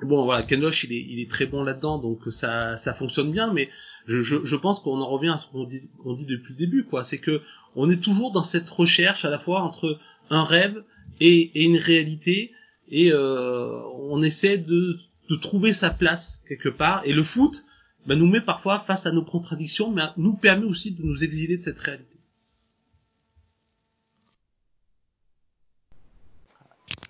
Bon 0.02 0.24
voilà, 0.24 0.44
Ken 0.44 0.62
Loach 0.62 0.86
il 0.86 0.94
est, 0.94 1.06
il 1.10 1.20
est 1.20 1.30
très 1.30 1.46
bon 1.46 1.62
là-dedans, 1.62 1.98
donc 1.98 2.22
ça, 2.30 2.78
ça 2.78 2.94
fonctionne 2.94 3.32
bien, 3.32 3.52
mais 3.52 3.70
je, 4.06 4.22
je, 4.22 4.56
pense 4.56 4.80
qu'on 4.80 5.02
en 5.02 5.10
revient 5.10 5.30
à 5.30 5.38
ce 5.38 5.48
qu'on 5.48 5.66
dit, 5.66 5.92
dit 6.16 6.26
depuis 6.26 6.54
le 6.54 6.58
début, 6.58 6.86
quoi. 6.86 7.04
C'est 7.04 7.18
que 7.18 7.42
on 7.76 7.90
est 7.90 8.02
toujours 8.02 8.32
dans 8.32 8.44
cette 8.44 8.70
recherche 8.70 9.26
à 9.26 9.30
la 9.30 9.38
fois 9.38 9.62
entre 9.62 10.00
un 10.30 10.46
rêve 10.46 10.84
et, 11.20 11.66
une 11.66 11.76
réalité, 11.76 12.54
et 12.90 13.12
euh, 13.12 13.82
on 14.10 14.22
essaie 14.22 14.58
de, 14.58 14.98
de 15.30 15.36
trouver 15.36 15.74
sa 15.74 15.90
place 15.90 16.44
quelque 16.48 16.70
part. 16.70 17.02
Et 17.06 17.12
le 17.12 17.24
foot 17.24 17.66
ben, 18.06 18.18
nous 18.18 18.28
met 18.28 18.42
parfois 18.42 18.80
face 18.80 19.06
à 19.06 19.12
nos 19.12 19.24
contradictions, 19.24 19.92
mais 19.92 20.04
nous 20.18 20.34
permet 20.34 20.66
aussi 20.66 20.92
de 20.92 21.04
nous 21.04 21.24
exiler 21.24 21.58
de 21.58 21.64
cette 21.64 21.80
réalité. 21.80 22.18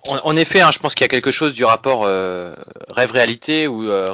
En, 0.09 0.35
effet, 0.35 0.61
hein, 0.61 0.71
je 0.71 0.79
pense 0.79 0.95
qu'il 0.95 1.03
y 1.03 1.05
a 1.05 1.09
quelque 1.09 1.31
chose 1.31 1.53
du 1.53 1.63
rapport 1.63 2.03
euh, 2.05 2.55
rêve-réalité 2.89 3.67
ou 3.67 3.83
euh, 3.83 4.11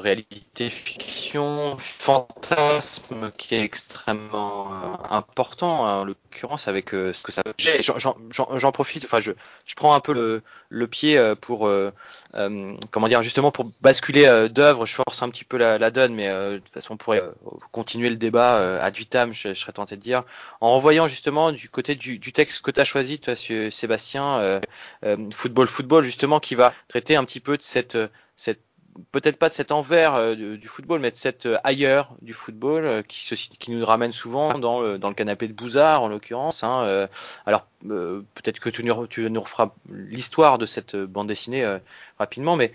réalité-fiction, 0.57 1.77
fantasme 1.79 3.31
qui 3.37 3.55
est 3.55 3.61
extrêmement 3.61 4.71
euh, 4.71 4.95
important, 5.09 5.85
hein, 5.85 5.97
en 5.97 6.05
l'occurrence 6.05 6.67
avec 6.67 6.93
euh, 6.93 7.13
ce 7.13 7.23
que 7.23 7.31
ça. 7.31 7.43
J'en 7.59 8.71
profite, 8.71 9.05
enfin 9.05 9.19
je, 9.19 9.31
je 9.65 9.75
prends 9.75 9.93
un 9.93 9.99
peu 9.99 10.13
le, 10.13 10.43
le 10.69 10.87
pied 10.87 11.17
euh, 11.17 11.35
pour, 11.35 11.69
comment 12.91 13.07
dire, 13.07 13.21
justement 13.21 13.51
pour 13.51 13.69
basculer 13.81 14.47
d'œuvre, 14.49 14.85
je 14.85 14.95
force 14.95 15.21
un 15.23 15.29
petit 15.29 15.43
peu 15.43 15.57
la, 15.57 15.77
la 15.77 15.91
donne, 15.91 16.13
mais 16.13 16.27
de 16.27 16.57
toute 16.57 16.73
façon 16.73 16.93
on 16.93 16.97
pourrait 16.97 17.23
continuer 17.71 18.09
le 18.09 18.17
débat 18.17 18.79
ad 18.81 18.95
vitam, 18.95 19.33
je, 19.33 19.49
je, 19.49 19.53
serais 19.53 19.73
tenté 19.73 19.95
de 19.95 20.01
dire, 20.01 20.23
en 20.61 20.71
renvoyant 20.71 21.07
justement 21.07 21.51
du 21.51 21.69
côté 21.69 21.95
du, 21.95 22.17
du 22.17 22.33
texte 22.33 22.61
que 22.61 22.71
tu 22.71 22.79
as 22.79 22.85
choisi, 22.85 23.19
toi 23.19 23.35
Sébastien, 23.35 24.61
football 25.31 25.67
football 25.67 26.03
justement 26.03 26.39
qui 26.39 26.55
va 26.55 26.73
traiter 26.87 27.15
un 27.15 27.25
petit 27.25 27.39
peu 27.39 27.57
de 27.57 27.61
cette 27.61 27.97
cette 28.37 28.59
peut-être 29.11 29.37
pas 29.37 29.49
de 29.49 29.53
cet 29.53 29.71
envers 29.71 30.15
euh, 30.15 30.35
du, 30.35 30.67
football, 30.67 30.99
mais 30.99 31.11
de 31.11 31.15
cet 31.15 31.45
euh, 31.45 31.57
ailleurs 31.63 32.15
du 32.21 32.33
football 32.33 32.85
euh, 32.85 33.01
qui, 33.01 33.71
nous 33.71 33.85
ramène 33.85 34.11
souvent 34.11 34.57
dans 34.57 34.81
le, 34.81 34.97
canapé 35.13 35.47
de 35.47 35.53
Bouzard 35.53 36.01
en 36.01 36.07
l'occurrence. 36.07 36.63
Hein, 36.63 37.07
alors 37.45 37.67
peut-être 37.87 38.59
que 38.59 38.69
tu 38.69 38.83
nous, 38.83 39.07
tu 39.07 39.27
referas 39.37 39.73
l'histoire 39.89 40.57
de 40.57 40.65
cette 40.65 40.95
bande 40.95 41.27
dessinée 41.27 41.65
rapidement, 42.19 42.55
mais 42.55 42.73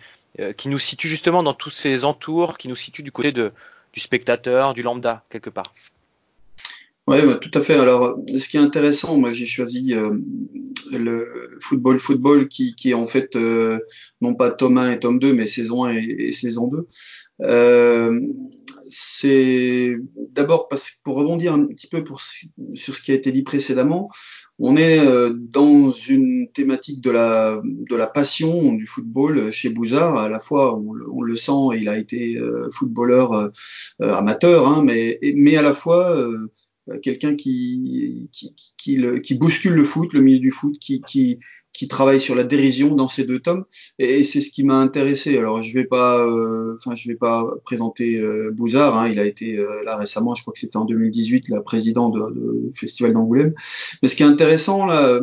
qui 0.57 0.69
nous 0.69 0.79
situe 0.79 1.09
justement 1.09 1.43
dans 1.43 1.55
tous 1.55 1.71
ces 1.71 2.05
entours, 2.05 2.59
qui 2.59 2.69
nous 2.69 2.77
situe 2.77 3.03
du 3.03 3.13
côté 3.13 3.33
du 3.33 4.01
spectateur, 4.01 4.75
du 4.75 4.83
lambda 4.83 5.23
quelque 5.29 5.51
part. 5.51 5.75
Oui, 7.11 7.27
bah, 7.27 7.35
tout 7.35 7.51
à 7.55 7.61
fait. 7.61 7.75
Alors, 7.75 8.21
ce 8.29 8.49
qui 8.49 8.57
est 8.57 8.61
intéressant, 8.61 9.19
moi, 9.19 9.33
j'ai 9.33 9.45
choisi 9.45 9.95
euh, 9.95 10.13
le 10.93 11.59
football, 11.61 11.99
football, 11.99 12.47
qui, 12.47 12.73
est 12.85 12.95
en 12.95 13.07
fait 13.07 13.35
euh, 13.35 13.81
non 14.21 14.37
pas 14.37 14.53
tome 14.53 14.79
1 14.79 14.93
et 14.93 15.01
tome 15.01 15.19
2, 15.19 15.33
mais 15.35 15.49
saison 15.49 15.87
1 15.87 15.97
et, 15.97 16.31
saison 16.31 16.69
2. 16.69 16.87
Euh, 17.43 18.21
c'est 18.91 19.97
d'abord 20.31 20.69
parce 20.69 20.93
que 20.93 20.97
pour 21.03 21.17
rebondir 21.17 21.53
un 21.53 21.67
petit 21.67 21.89
peu 21.89 22.05
sur 22.75 22.95
ce 22.95 23.03
qui 23.03 23.11
a 23.11 23.15
été 23.17 23.33
dit 23.33 23.43
précédemment, 23.43 24.09
on 24.61 24.77
est 24.77 25.01
dans 25.33 25.91
une 25.91 26.49
thématique 26.53 27.01
de 27.01 27.11
la 27.11 27.61
de 27.65 27.97
la 27.97 28.07
passion 28.09 28.73
du 28.73 28.87
football 28.87 29.53
chez 29.53 29.69
Bouzard. 29.69 30.17
À 30.17 30.29
la 30.29 30.41
fois, 30.41 30.77
on, 30.77 31.23
le 31.23 31.37
sent, 31.37 31.77
il 31.77 31.89
a 31.89 31.99
été 31.99 32.37
footballeur 32.73 33.51
amateur, 34.01 34.67
hein, 34.67 34.83
mais 34.85 35.21
mais 35.37 35.57
à 35.57 35.63
la 35.63 35.73
fois 35.73 36.29
quelqu'un 37.03 37.35
qui 37.35 38.29
qui, 38.33 38.55
qui, 39.23 39.35
bouscule 39.35 39.75
le 39.75 39.85
foot, 39.85 40.13
le 40.13 40.21
milieu 40.21 40.39
du 40.39 40.51
foot, 40.51 40.79
qui, 40.81 41.01
qui, 41.01 41.89
travaille 41.89 42.21
sur 42.21 42.35
la 42.35 42.45
dérision 42.45 42.95
dans 42.95 43.09
ces 43.09 43.25
deux 43.25 43.39
tomes, 43.39 43.65
et, 43.99 44.23
c'est 44.23 44.41
ce 44.41 44.51
qui 44.51 44.65
m'a 44.65 44.77
intéressé. 44.77 45.39
Alors 45.39 45.63
je 45.63 45.73
vais 45.73 45.89
euh, 45.93 46.77
vais 47.07 47.15
pas 47.15 47.47
présenter 47.65 48.17
euh, 48.19 48.51
Bouzard, 48.53 48.99
hein, 48.99 49.09
il 49.09 49.19
a 49.19 49.25
été 49.25 49.57
euh, 49.57 49.83
là 49.85 49.97
récemment, 49.97 50.35
je 50.35 50.43
crois 50.43 50.53
que 50.53 50.59
c'était 50.59 50.77
en 50.77 50.85
2018, 50.85 51.49
la 51.49 51.63
président 51.63 52.11
de, 52.11 52.21
de 52.33 52.73
Festival 52.75 53.13
d'Angoulême. 53.13 53.55
Mais 54.03 54.09
ce 54.09 54.17
qui 54.17 54.23
est 54.23 54.27
intéressant 54.27 54.87
là, 54.87 55.21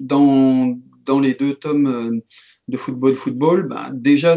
dans 0.00 0.78
dans 1.04 1.20
les 1.20 1.34
deux 1.34 1.54
tomes 1.54 2.20
de 2.68 2.76
football 2.76 3.16
football, 3.16 3.68
bah, 3.68 3.90
déjà 3.92 4.36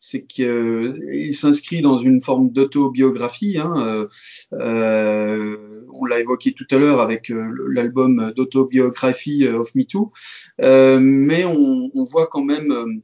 c'est 0.00 0.22
qu'il 0.22 0.46
euh, 0.46 1.30
s'inscrit 1.30 1.82
dans 1.82 2.00
une 2.00 2.20
forme 2.22 2.50
d'autobiographie. 2.50 3.58
Hein, 3.58 3.74
euh, 3.78 4.08
euh 4.54 5.56
on 5.92 6.06
l'a 6.06 6.18
évoqué 6.20 6.52
tout 6.52 6.66
à 6.70 6.78
l'heure 6.78 7.00
avec 7.00 7.30
euh, 7.30 7.52
l'album 7.68 8.32
d'autobiographie 8.34 9.46
of 9.46 9.74
Me 9.74 9.84
Too, 9.84 10.10
mais 10.58 11.44
on, 11.44 11.90
on, 11.94 12.04
voit 12.04 12.26
quand 12.26 12.42
même 12.42 13.02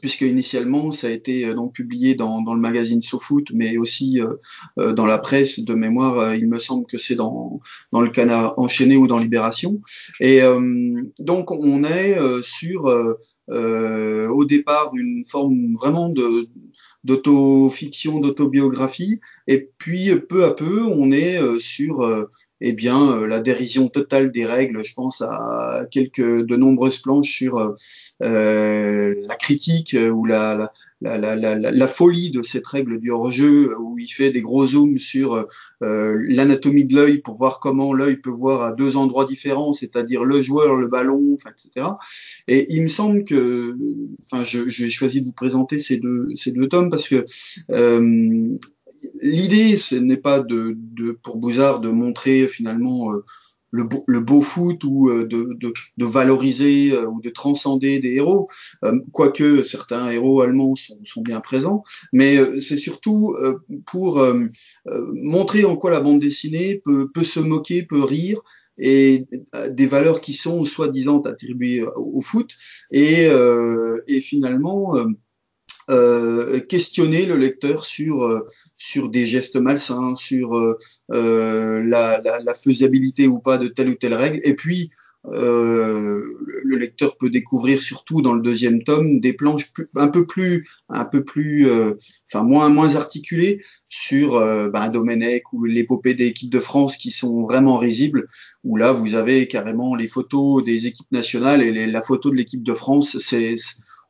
puisque 0.00 0.20
initialement 0.20 0.92
ça 0.92 1.08
a 1.08 1.10
été 1.10 1.52
donc 1.54 1.74
publié 1.74 2.14
dans, 2.14 2.42
dans 2.42 2.54
le 2.54 2.60
magazine 2.60 3.02
SoFoot, 3.02 3.50
mais 3.52 3.76
aussi 3.76 4.20
euh, 4.20 4.92
dans 4.92 5.06
la 5.06 5.18
presse 5.18 5.58
de 5.58 5.74
mémoire. 5.74 6.36
il 6.36 6.48
me 6.48 6.60
semble 6.60 6.86
que 6.86 6.98
c'est 6.98 7.16
dans, 7.16 7.60
dans 7.90 8.00
le 8.00 8.10
Canard 8.10 8.56
enchaîné 8.58 8.96
ou 8.96 9.08
dans 9.08 9.18
Libération. 9.18 9.80
Et 10.20 10.40
donc 11.18 11.50
on 11.50 11.82
est 11.82 12.16
sur 12.42 12.88
euh, 13.50 14.28
au 14.28 14.44
départ 14.44 14.92
une 14.94 15.24
forme 15.24 15.74
vraiment 15.74 16.08
de 16.08 16.48
d'autofiction, 17.04 18.20
d'autobiographie, 18.20 19.20
et 19.46 19.70
puis 19.78 20.10
peu 20.28 20.44
à 20.44 20.50
peu 20.50 20.82
on 20.84 21.10
est 21.12 21.40
euh, 21.40 21.58
sur 21.58 22.02
euh, 22.02 22.30
eh 22.60 22.72
bien 22.72 23.12
euh, 23.12 23.26
la 23.26 23.40
dérision 23.40 23.88
totale 23.88 24.30
des 24.32 24.44
règles. 24.44 24.84
Je 24.84 24.92
pense 24.94 25.22
à 25.22 25.86
quelques 25.90 26.20
de 26.20 26.56
nombreuses 26.56 26.98
planches 26.98 27.30
sur 27.30 27.58
euh, 28.22 29.14
la 29.22 29.36
critique 29.36 29.96
ou 29.96 30.24
la 30.24 30.54
la, 30.56 30.72
la, 31.00 31.36
la, 31.36 31.56
la, 31.56 31.88
folie 31.88 32.30
de 32.30 32.42
cette 32.42 32.66
règle 32.66 32.98
du 32.98 33.10
hors-jeu, 33.12 33.76
où 33.78 33.98
il 33.98 34.08
fait 34.08 34.30
des 34.30 34.42
gros 34.42 34.66
zooms 34.66 34.98
sur 34.98 35.46
euh, 35.82 36.16
l'anatomie 36.28 36.84
de 36.84 36.96
l'œil 36.96 37.18
pour 37.18 37.36
voir 37.36 37.60
comment 37.60 37.92
l'œil 37.92 38.16
peut 38.16 38.30
voir 38.30 38.62
à 38.62 38.72
deux 38.72 38.96
endroits 38.96 39.24
différents, 39.24 39.72
c'est-à-dire 39.72 40.24
le 40.24 40.42
joueur, 40.42 40.76
le 40.76 40.88
ballon, 40.88 41.36
etc. 41.48 41.86
Et 42.48 42.66
il 42.74 42.82
me 42.82 42.88
semble 42.88 43.24
que, 43.24 43.76
enfin, 44.24 44.42
vais 44.42 44.90
choisir 44.90 45.22
de 45.22 45.26
vous 45.26 45.32
présenter 45.32 45.78
ces 45.78 45.98
deux 45.98 46.28
ces 46.34 46.52
deux 46.52 46.68
tomes 46.68 46.90
parce 46.90 47.08
que 47.08 47.24
euh, 47.70 48.56
l'idée, 49.22 49.76
ce 49.76 49.94
n'est 49.94 50.16
pas 50.16 50.40
de, 50.40 50.74
de, 50.76 51.12
pour 51.12 51.36
Bouzard 51.36 51.80
de 51.80 51.90
montrer 51.90 52.48
finalement 52.48 53.12
euh, 53.12 53.24
le, 53.70 53.84
beau, 53.84 54.04
le, 54.06 54.20
beau, 54.20 54.40
foot 54.40 54.82
ou 54.84 55.08
euh, 55.08 55.26
de, 55.26 55.56
de, 55.58 55.72
de, 55.96 56.04
valoriser 56.04 56.92
euh, 56.92 57.06
ou 57.06 57.20
de 57.20 57.30
transcender 57.30 57.98
des 58.00 58.14
héros, 58.14 58.48
quoique 59.12 59.62
certains 59.62 60.10
héros 60.10 60.40
allemands 60.40 60.76
sont, 60.76 60.98
sont 61.04 61.22
bien 61.22 61.40
présents, 61.40 61.82
mais 62.12 62.38
c'est 62.60 62.76
surtout 62.76 63.36
pour 63.86 64.24
montrer 64.86 65.64
en 65.64 65.76
quoi 65.76 65.90
la 65.90 66.00
bande 66.00 66.20
dessinée 66.20 66.80
peut, 66.84 67.10
peut, 67.12 67.24
se 67.24 67.40
moquer, 67.40 67.82
peut 67.82 68.02
rire, 68.02 68.40
et 68.78 69.26
des 69.70 69.86
valeurs 69.86 70.20
qui 70.20 70.32
sont 70.32 70.64
soi-disant 70.64 71.20
attribuées 71.22 71.84
au, 71.96 72.20
foot, 72.20 72.56
et, 72.90 73.28
et 74.06 74.20
finalement 74.20 74.96
euh, 74.96 75.04
questionner 76.68 77.24
le 77.24 77.36
lecteur 77.36 77.84
sur 77.84 78.22
euh, 78.22 78.46
sur 78.76 79.08
des 79.08 79.26
gestes 79.26 79.56
malsains, 79.56 80.14
sur 80.14 80.54
euh, 80.54 80.76
la, 81.08 82.20
la, 82.22 82.40
la, 82.40 82.54
faisabilité 82.54 83.26
ou 83.26 83.38
pas 83.38 83.58
de 83.58 83.68
telle 83.68 83.88
ou 83.88 83.94
telle 83.94 84.14
règle, 84.14 84.40
et 84.44 84.54
puis 84.54 84.90
euh, 85.26 86.22
le 86.62 86.76
lecteur 86.76 87.16
peut 87.16 87.28
découvrir 87.28 87.80
surtout 87.80 88.22
dans 88.22 88.32
le 88.32 88.40
deuxième 88.40 88.82
tome 88.82 89.20
des 89.20 89.32
planches 89.32 89.70
un 89.96 90.08
peu 90.08 90.26
plus, 90.26 90.66
un 90.88 91.04
peu 91.04 91.24
plus, 91.24 91.68
euh, 91.68 91.94
enfin 92.30 92.44
moins 92.44 92.68
moins 92.68 92.94
articulées 92.94 93.60
sur 93.88 94.36
euh, 94.36 94.70
bah, 94.70 94.88
Domenech 94.88 95.52
ou 95.52 95.64
l'épopée 95.64 96.14
des 96.14 96.26
équipes 96.26 96.52
de 96.52 96.60
France 96.60 96.96
qui 96.96 97.10
sont 97.10 97.42
vraiment 97.42 97.78
risibles. 97.78 98.28
Où 98.64 98.76
là 98.76 98.92
vous 98.92 99.14
avez 99.14 99.48
carrément 99.48 99.94
les 99.94 100.08
photos 100.08 100.64
des 100.64 100.86
équipes 100.86 101.10
nationales 101.10 101.62
et 101.62 101.86
la 101.86 102.02
photo 102.02 102.30
de 102.30 102.36
l'équipe 102.36 102.62
de 102.62 102.74
France. 102.74 103.18
C'est 103.18 103.54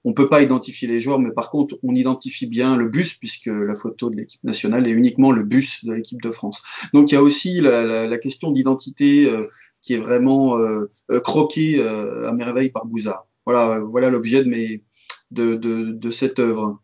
on 0.05 0.13
peut 0.13 0.29
pas 0.29 0.43
identifier 0.43 0.89
les 0.89 1.01
joueurs, 1.01 1.19
mais 1.19 1.33
par 1.33 1.51
contre, 1.51 1.79
on 1.83 1.95
identifie 1.95 2.47
bien 2.47 2.77
le 2.77 2.89
bus, 2.89 3.15
puisque 3.15 3.47
la 3.47 3.75
photo 3.75 4.11
de 4.11 4.17
l'équipe 4.17 4.43
nationale 4.45 4.87
est 4.87 4.93
uniquement 4.93 5.33
le 5.33 5.43
bus 5.43 5.85
de 5.85 5.93
l'équipe 5.93 6.23
de 6.23 6.31
France. 6.31 6.63
Donc 6.95 7.11
il 7.11 7.15
y 7.15 7.19
a 7.19 7.23
aussi 7.23 7.61
la 7.61 8.19
question 8.19 8.51
d'identité 8.51 9.29
euh, 9.29 9.47
qui 9.89 9.95
est 9.95 9.99
vraiment 9.99 10.59
euh, 10.59 10.91
euh 11.11 11.19
croquée 11.19 11.81
euh, 11.81 12.29
à 12.29 12.33
merveille 12.33 12.69
par 12.69 12.85
Bouzard. 12.85 13.27
Voilà, 13.47 13.79
voilà 13.79 14.11
l'objet 14.11 14.45
de, 14.45 16.11
cette 16.11 16.39
œuvre. 16.41 16.79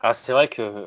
Ah, 0.00 0.14
c'est 0.14 0.32
vrai 0.32 0.48
que 0.48 0.86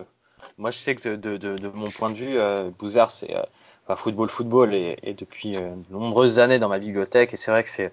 moi 0.57 0.71
je 0.71 0.79
sais 0.79 0.95
que 0.95 1.15
de, 1.15 1.67
mon 1.67 1.91
point 1.91 2.09
de 2.09 2.15
vue, 2.15 2.35
euh, 2.39 2.71
Bouzard 2.79 3.11
c'est 3.11 3.35
euh, 3.35 3.95
football, 3.95 4.27
football 4.27 4.73
et, 4.73 5.15
depuis 5.15 5.51
de 5.51 5.75
nombreuses 5.91 6.39
années 6.39 6.57
dans 6.57 6.69
ma 6.69 6.79
bibliothèque 6.79 7.31
et 7.31 7.37
c'est 7.37 7.51
vrai 7.51 7.61
que 7.63 7.69
c'est 7.69 7.91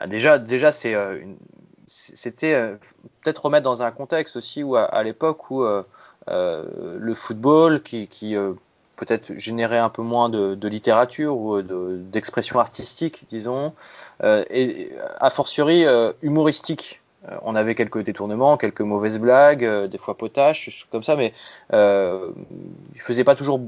ah, 0.00 0.06
déjà, 0.06 0.38
déjà 0.38 0.70
euh, 0.86 1.22
c'était 1.86 2.54
euh, 2.54 2.76
peut-être 3.20 3.44
remettre 3.44 3.64
dans 3.64 3.82
un 3.82 3.90
contexte 3.90 4.36
aussi 4.36 4.62
où 4.62 4.74
à, 4.74 5.02
l'époque 5.02 5.50
où 5.50 5.64
euh, 5.64 5.82
le 6.26 7.14
football 7.14 7.82
qui 7.82 8.08
peut-être 8.96 9.36
générait 9.36 9.78
un 9.78 9.88
peu 9.88 10.02
moins 10.02 10.28
de, 10.28 10.68
littérature 10.68 11.36
ou 11.36 11.62
d'expression 11.62 12.58
artistique, 12.58 13.24
disons, 13.30 13.72
et 14.24 14.92
a 15.18 15.30
fortiori 15.30 15.84
humoristique. 16.22 17.00
On 17.42 17.56
avait 17.56 17.74
quelques 17.74 18.02
détournements, 18.02 18.56
quelques 18.56 18.82
mauvaises 18.82 19.18
blagues, 19.18 19.64
des 19.86 19.98
fois 19.98 20.16
potaches, 20.16 20.86
comme 20.90 21.02
ça, 21.02 21.16
mais 21.16 21.32
euh, 21.72 22.30
il 22.94 23.00
faisait 23.00 23.24
pas 23.24 23.34
toujours 23.34 23.60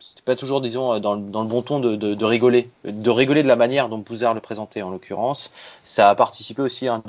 c'est 0.00 0.24
pas 0.24 0.36
toujours, 0.36 0.62
disons, 0.62 0.98
dans, 0.98 1.14
le 1.14 1.20
bon 1.20 1.60
ton 1.62 1.78
de, 1.78 2.24
rigoler, 2.24 2.70
de 2.84 3.10
rigoler 3.10 3.42
de 3.42 3.48
la 3.48 3.56
manière 3.56 3.90
dont 3.90 3.98
Bouzard 3.98 4.32
le 4.32 4.40
présentait 4.40 4.80
en 4.80 4.90
l'occurrence. 4.90 5.50
Ça 5.84 6.08
a 6.08 6.14
participé 6.14 6.62
aussi, 6.62 6.88
hein, 6.88 7.02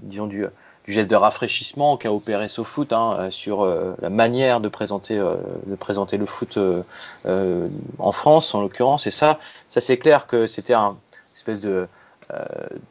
disons, 0.00 0.26
du, 0.26 0.46
du 0.84 0.92
geste 0.92 1.08
de 1.08 1.16
rafraîchissement 1.16 1.96
qu'a 1.96 2.12
opéré 2.12 2.48
SoFoot 2.48 2.92
hein, 2.92 3.16
euh, 3.18 3.30
sur 3.30 3.62
euh, 3.62 3.94
la 4.00 4.10
manière 4.10 4.60
de 4.60 4.68
présenter, 4.68 5.18
euh, 5.18 5.36
de 5.66 5.74
présenter 5.76 6.18
le 6.18 6.26
foot 6.26 6.58
en 7.98 8.12
France 8.12 8.54
en 8.54 8.60
l'occurrence. 8.60 9.06
Et 9.06 9.10
ça, 9.10 9.38
ça 9.68 9.80
c'est 9.80 9.96
clair 9.96 10.26
que 10.26 10.46
c'était 10.46 10.74
un 10.74 10.96
espèce 11.34 11.60
de, 11.60 11.88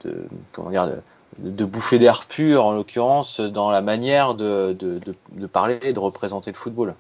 de 0.03 0.27
comment 0.51 0.69
dire 0.69 0.89
de, 1.39 1.65
bouffée 1.65 1.99
d'air 1.99 2.25
pur 2.27 2.65
en 2.65 2.73
l'occurrence 2.73 3.39
dans 3.39 3.71
la 3.71 3.81
manière 3.81 4.33
de, 4.33 4.75
de 4.79 5.47
parler 5.47 5.79
et 5.81 5.93
de 5.93 5.99
représenter 5.99 6.51
le 6.51 6.57
football. 6.57 6.95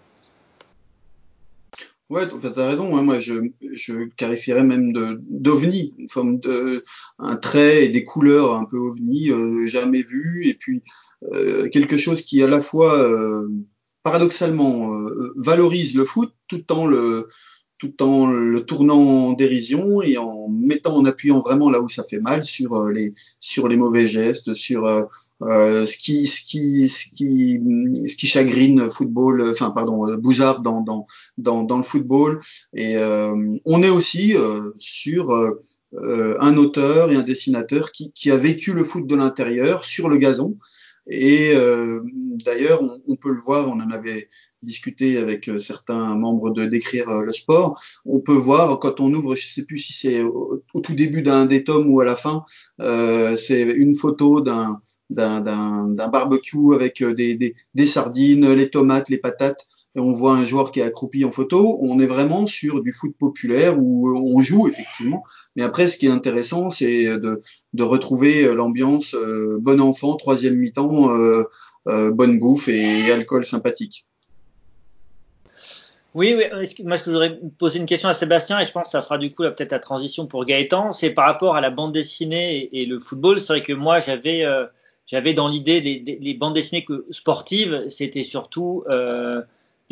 Ouais, 2.09 2.27
tu 2.27 2.35
as 2.59 2.67
raison. 2.67 2.95
Hein, 2.95 3.01
moi, 3.01 3.19
je, 3.19 3.33
je 3.73 4.07
qualifierais 4.15 4.63
même 4.63 4.93
de 4.93 5.19
d'ovni, 5.29 5.93
une 5.97 6.09
forme 6.09 6.39
de 6.39 6.83
un 7.17 7.35
trait 7.37 7.85
et 7.85 7.89
des 7.89 8.03
couleurs 8.03 8.55
un 8.55 8.65
peu 8.65 8.77
ovni, 8.77 9.31
euh, 9.31 9.67
jamais 9.67 10.03
vu, 10.03 10.45
et 10.45 10.53
puis 10.53 10.81
euh, 11.33 11.69
quelque 11.69 11.97
chose 11.97 12.21
qui 12.21 12.43
à 12.43 12.47
la 12.47 12.61
fois 12.61 12.99
euh, 12.99 13.47
paradoxalement 14.03 14.91
valorise 15.37 15.95
le 15.95 16.03
foot 16.03 16.33
tout 16.47 16.71
en 16.73 16.85
le 16.85 17.27
tout 17.83 18.01
en 18.01 18.27
le 18.27 18.63
tournant 18.63 19.27
en 19.27 19.33
dérision 19.33 20.01
et 20.01 20.17
en 20.17 20.47
mettant 20.47 20.95
en 20.95 21.03
appuyant 21.03 21.41
vraiment 21.41 21.69
là 21.69 21.81
où 21.81 21.89
ça 21.89 22.05
fait 22.09 22.21
mal 22.21 22.45
sur 22.45 22.75
euh, 22.75 22.91
les 22.93 23.13
sur 23.41 23.67
les 23.67 23.75
mauvais 23.75 24.07
gestes, 24.07 24.53
sur 24.53 24.85
euh, 24.85 25.03
euh, 25.41 25.85
ce 25.85 25.97
qui 25.97 26.25
ce 26.25 26.43
qui 26.45 26.87
ce 26.87 27.07
qui 27.13 27.59
ce 28.05 28.15
qui 28.15 28.27
chagrine 28.27 28.89
football, 28.89 29.49
enfin 29.49 29.71
pardon 29.71 30.15
Bouzard 30.15 30.61
dans 30.61 30.79
dans 30.79 31.05
dans, 31.37 31.63
dans 31.63 31.77
le 31.77 31.83
football. 31.83 32.39
Et 32.73 32.95
on 33.65 33.83
est 33.83 33.89
aussi 33.89 34.33
sur 34.79 35.31
un 35.91 36.57
auteur 36.57 37.11
et 37.11 37.15
un 37.15 37.21
dessinateur 37.21 37.91
qui, 37.91 38.11
qui 38.13 38.31
a 38.31 38.37
vécu 38.37 38.71
le 38.71 38.83
foot 38.83 39.05
de 39.05 39.15
l'intérieur 39.15 39.83
sur 39.83 40.07
le 40.07 40.17
gazon 40.17 40.55
et 41.07 41.53
euh, 41.55 42.01
d'ailleurs, 42.45 42.81
on, 43.07 43.15
peut 43.15 43.31
le 43.31 43.39
voir, 43.41 43.67
on 43.67 43.79
en 43.81 43.91
avait 43.91 44.29
discuté 44.61 45.17
avec 45.17 45.49
euh, 45.49 45.59
certains 45.59 46.15
membres 46.15 46.51
de 46.51 46.65
d'écrire 46.65 47.09
euh, 47.09 47.23
le 47.23 47.33
sport. 47.33 47.81
On 48.05 48.21
peut 48.21 48.33
voir 48.33 48.79
quand 48.79 49.01
on 49.01 49.13
ouvre, 49.13 49.35
je 49.35 49.47
sais 49.47 49.65
plus 49.65 49.77
si 49.77 49.93
c'est 49.93 50.21
au, 50.21 50.63
tout 50.81 50.95
début 50.95 51.21
d'un 51.21 51.45
des 51.45 51.63
tomes 51.63 51.89
ou 51.89 51.99
à 51.99 52.05
la 52.05 52.15
fin, 52.15 52.43
euh, 52.79 53.35
c'est 53.35 53.61
une 53.61 53.95
photo 53.95 54.41
d'un 54.41 54.81
d'un 55.09 56.07
barbecue 56.07 56.73
avec 56.73 57.03
des, 57.03 57.35
des, 57.35 57.55
des 57.75 57.85
sardines, 57.85 58.51
les 58.53 58.69
tomates, 58.69 59.09
les 59.09 59.19
patates 59.19 59.67
et 59.95 59.99
on 59.99 60.11
voit 60.11 60.33
un 60.33 60.45
joueur 60.45 60.71
qui 60.71 60.79
est 60.79 60.83
accroupi 60.83 61.23
en 61.23 61.31
photo, 61.31 61.77
on 61.81 61.99
est 61.99 62.07
vraiment 62.07 62.47
sur 62.47 62.81
du 62.81 62.91
foot 62.91 63.15
populaire 63.17 63.77
où 63.79 64.09
on 64.17 64.41
joue 64.41 64.67
effectivement. 64.67 65.23
Mais 65.55 65.63
après, 65.63 65.87
ce 65.87 65.97
qui 65.97 66.07
est 66.07 66.11
intéressant, 66.11 66.69
c'est 66.69 67.05
de, 67.05 67.83
retrouver 67.83 68.53
l'ambiance 68.55 69.13
euh, 69.13 69.57
bon 69.59 69.79
enfant, 69.81 70.15
troisième 70.15 70.55
mi-temps, 70.55 71.15
euh, 71.15 71.43
euh, 71.87 72.11
bonne 72.11 72.39
bouffe 72.39 72.67
et, 72.69 73.11
alcool 73.11 73.45
sympathique. 73.45 74.05
Oui, 76.15 76.35
moi 76.83 76.97
ce 76.97 77.03
que 77.03 77.09
je 77.09 77.11
voudrais 77.11 77.39
poser 77.57 77.79
une 77.79 77.87
question 77.87 78.07
à 78.07 78.13
Sébastien 78.13 78.59
et 78.59 78.65
je 78.65 78.71
pense 78.71 78.85
que 78.85 78.91
ça 78.91 79.01
fera 79.01 79.17
du 79.17 79.31
coup 79.31 79.43
peut-être 79.43 79.71
la 79.71 79.79
transition 79.79 80.27
pour 80.27 80.45
Gaëtan, 80.45 80.91
c'est 80.91 81.09
par 81.09 81.25
rapport 81.25 81.55
à 81.55 81.61
la 81.61 81.71
bande 81.71 81.91
dessinée 81.91 82.69
et, 82.71 82.85
le 82.85 82.99
football. 82.99 83.41
C'est 83.41 83.53
vrai 83.53 83.61
que 83.63 83.73
moi 83.73 83.97
j'avais 83.99 85.33
dans 85.33 85.47
l'idée 85.47 85.81
les, 85.81 86.19
les, 86.21 86.33
bandes 86.35 86.53
dessinées 86.53 86.85
sportives, 87.09 87.89
c'était 87.89 88.23
surtout 88.23 88.83
euh, 88.89 89.41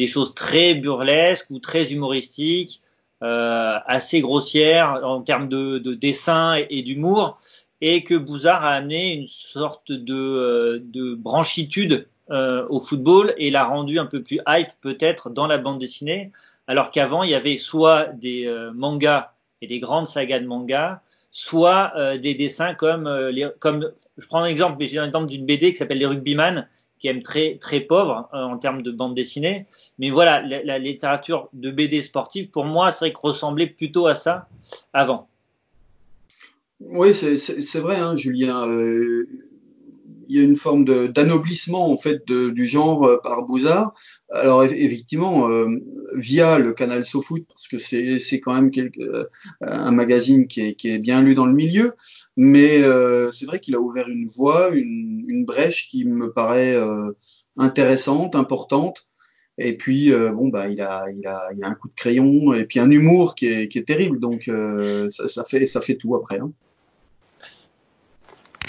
des 0.02 0.08
choses 0.08 0.34
très 0.34 0.74
burlesques 0.74 1.46
ou 1.52 1.60
très 1.60 1.94
humoristiques, 1.94 2.82
euh, 3.22 3.78
assez 3.86 4.20
grossières 4.20 5.00
en 5.04 5.22
termes 5.22 5.48
de, 5.48 5.78
de 5.78 5.94
dessin 5.94 6.56
et, 6.72 6.82
d'humour, 6.82 7.38
et 7.82 8.04
que 8.04 8.16
Bouzard 8.16 8.66
a 8.66 8.72
amené 8.72 9.14
une 9.14 9.28
sorte 9.28 9.92
de, 9.92 10.16
euh, 10.16 10.80
de 10.84 11.14
branchitude 11.14 12.08
euh, 12.32 12.66
au 12.70 12.80
football 12.80 13.36
et 13.38 13.52
l'a 13.52 13.64
rendu 13.64 14.00
un 14.00 14.08
peu 14.08 14.24
plus 14.24 14.40
hype 14.48 14.72
peut-être 14.82 15.30
dans 15.30 15.46
la 15.46 15.60
bande 15.60 15.78
dessinée, 15.78 16.32
alors 16.66 16.90
qu'avant 16.90 17.22
il 17.22 17.30
y 17.30 17.36
avait 17.36 17.60
soit 17.60 18.08
des 18.08 18.52
mangas 18.74 19.34
et 19.62 19.68
des 19.68 19.80
grandes 19.80 20.08
sagas 20.08 20.40
de 20.40 20.48
mangas, 20.48 21.02
soit 21.30 21.94
des 22.18 22.34
dessins 22.34 22.74
comme 22.74 23.06
je 24.18 24.26
prends 24.28 24.42
un 24.42 24.46
exemple, 24.46 24.78
mais 24.80 24.88
j'ai 24.88 24.98
un 24.98 25.06
exemple 25.06 25.28
d'une 25.28 25.46
BD 25.46 25.74
qui 25.74 25.78
s'appelle 25.78 26.00
Les 26.00 26.08
Rugbyman, 26.08 26.68
qui 27.02 27.08
aime 27.08 27.24
très 27.24 27.58
très 27.58 27.82
pauvre 27.82 28.30
euh, 28.34 28.38
en 28.38 28.58
termes 28.58 28.84
de 28.84 28.92
bande 28.92 29.16
dessinée. 29.16 29.66
Mais 29.98 30.12
voilà, 30.12 30.42
la, 30.42 30.64
la, 30.64 30.78
littérature 30.78 31.50
de 31.52 31.72
BD 31.72 32.02
sportive, 32.02 32.52
pour 32.52 32.66
moi, 32.66 32.92
c'est 32.92 33.00
vrai 33.00 33.14
que 33.14 33.20
ressemblait 33.20 33.68
plutôt 33.68 34.08
à 34.08 34.16
ça 34.16 34.48
avant. 34.94 35.28
Oui, 36.80 37.14
c'est 37.14 37.80
vrai, 37.80 37.98
hein, 37.98 38.16
Julien. 38.16 38.66
Euh, 38.68 39.28
il 40.28 40.38
y 40.38 40.40
a 40.40 40.44
une 40.44 40.56
forme 40.56 40.86
d'anoblissement 40.86 41.92
en 41.92 41.98
fait 41.98 42.26
du 42.26 42.66
genre 42.66 43.06
euh, 43.06 43.20
par 43.22 43.44
Bouzard. 43.44 43.94
Alors 44.30 44.64
effectivement, 44.64 45.50
euh, 45.50 45.68
via 46.16 46.58
le 46.58 46.72
canal 46.72 47.04
SoFoot, 47.04 47.46
parce 47.48 47.68
que 47.68 47.78
c'est 47.78 48.40
quand 48.40 48.54
même 48.54 48.72
euh, 49.00 49.26
un 49.62 49.92
magazine 49.92 50.48
qui 50.48 50.76
est, 50.84 50.98
bien 51.00 51.22
lu 51.22 51.34
dans 51.34 51.46
le 51.46 51.54
milieu, 51.54 51.94
mais 52.38 52.82
c'est 53.32 53.46
vrai 53.46 53.60
qu'il 53.60 53.76
a 53.76 53.80
ouvert 53.80 54.08
une 54.08 54.28
voie, 54.28 54.70
une, 54.70 55.44
brèche 55.46 55.88
qui 55.90 56.06
me 56.06 56.32
paraît 56.32 56.78
intéressante, 57.58 58.36
importante. 58.36 59.08
Et 59.58 59.76
puis 59.76 60.12
bon 60.12 60.48
bah 60.48 60.70
il 60.70 60.82
a, 60.82 61.06
un 61.64 61.74
coup 61.74 61.90
de 61.90 61.96
crayon 61.96 62.54
et 62.54 62.64
puis 62.64 62.80
un 62.80 62.90
humour 62.90 63.36
qui 63.36 63.48
est, 63.48 63.86
terrible. 63.86 64.20
Donc 64.20 64.50
ça, 65.10 65.44
fait 65.44 65.96
tout 65.96 66.16
après. 66.16 66.40
Hein. 66.40 66.52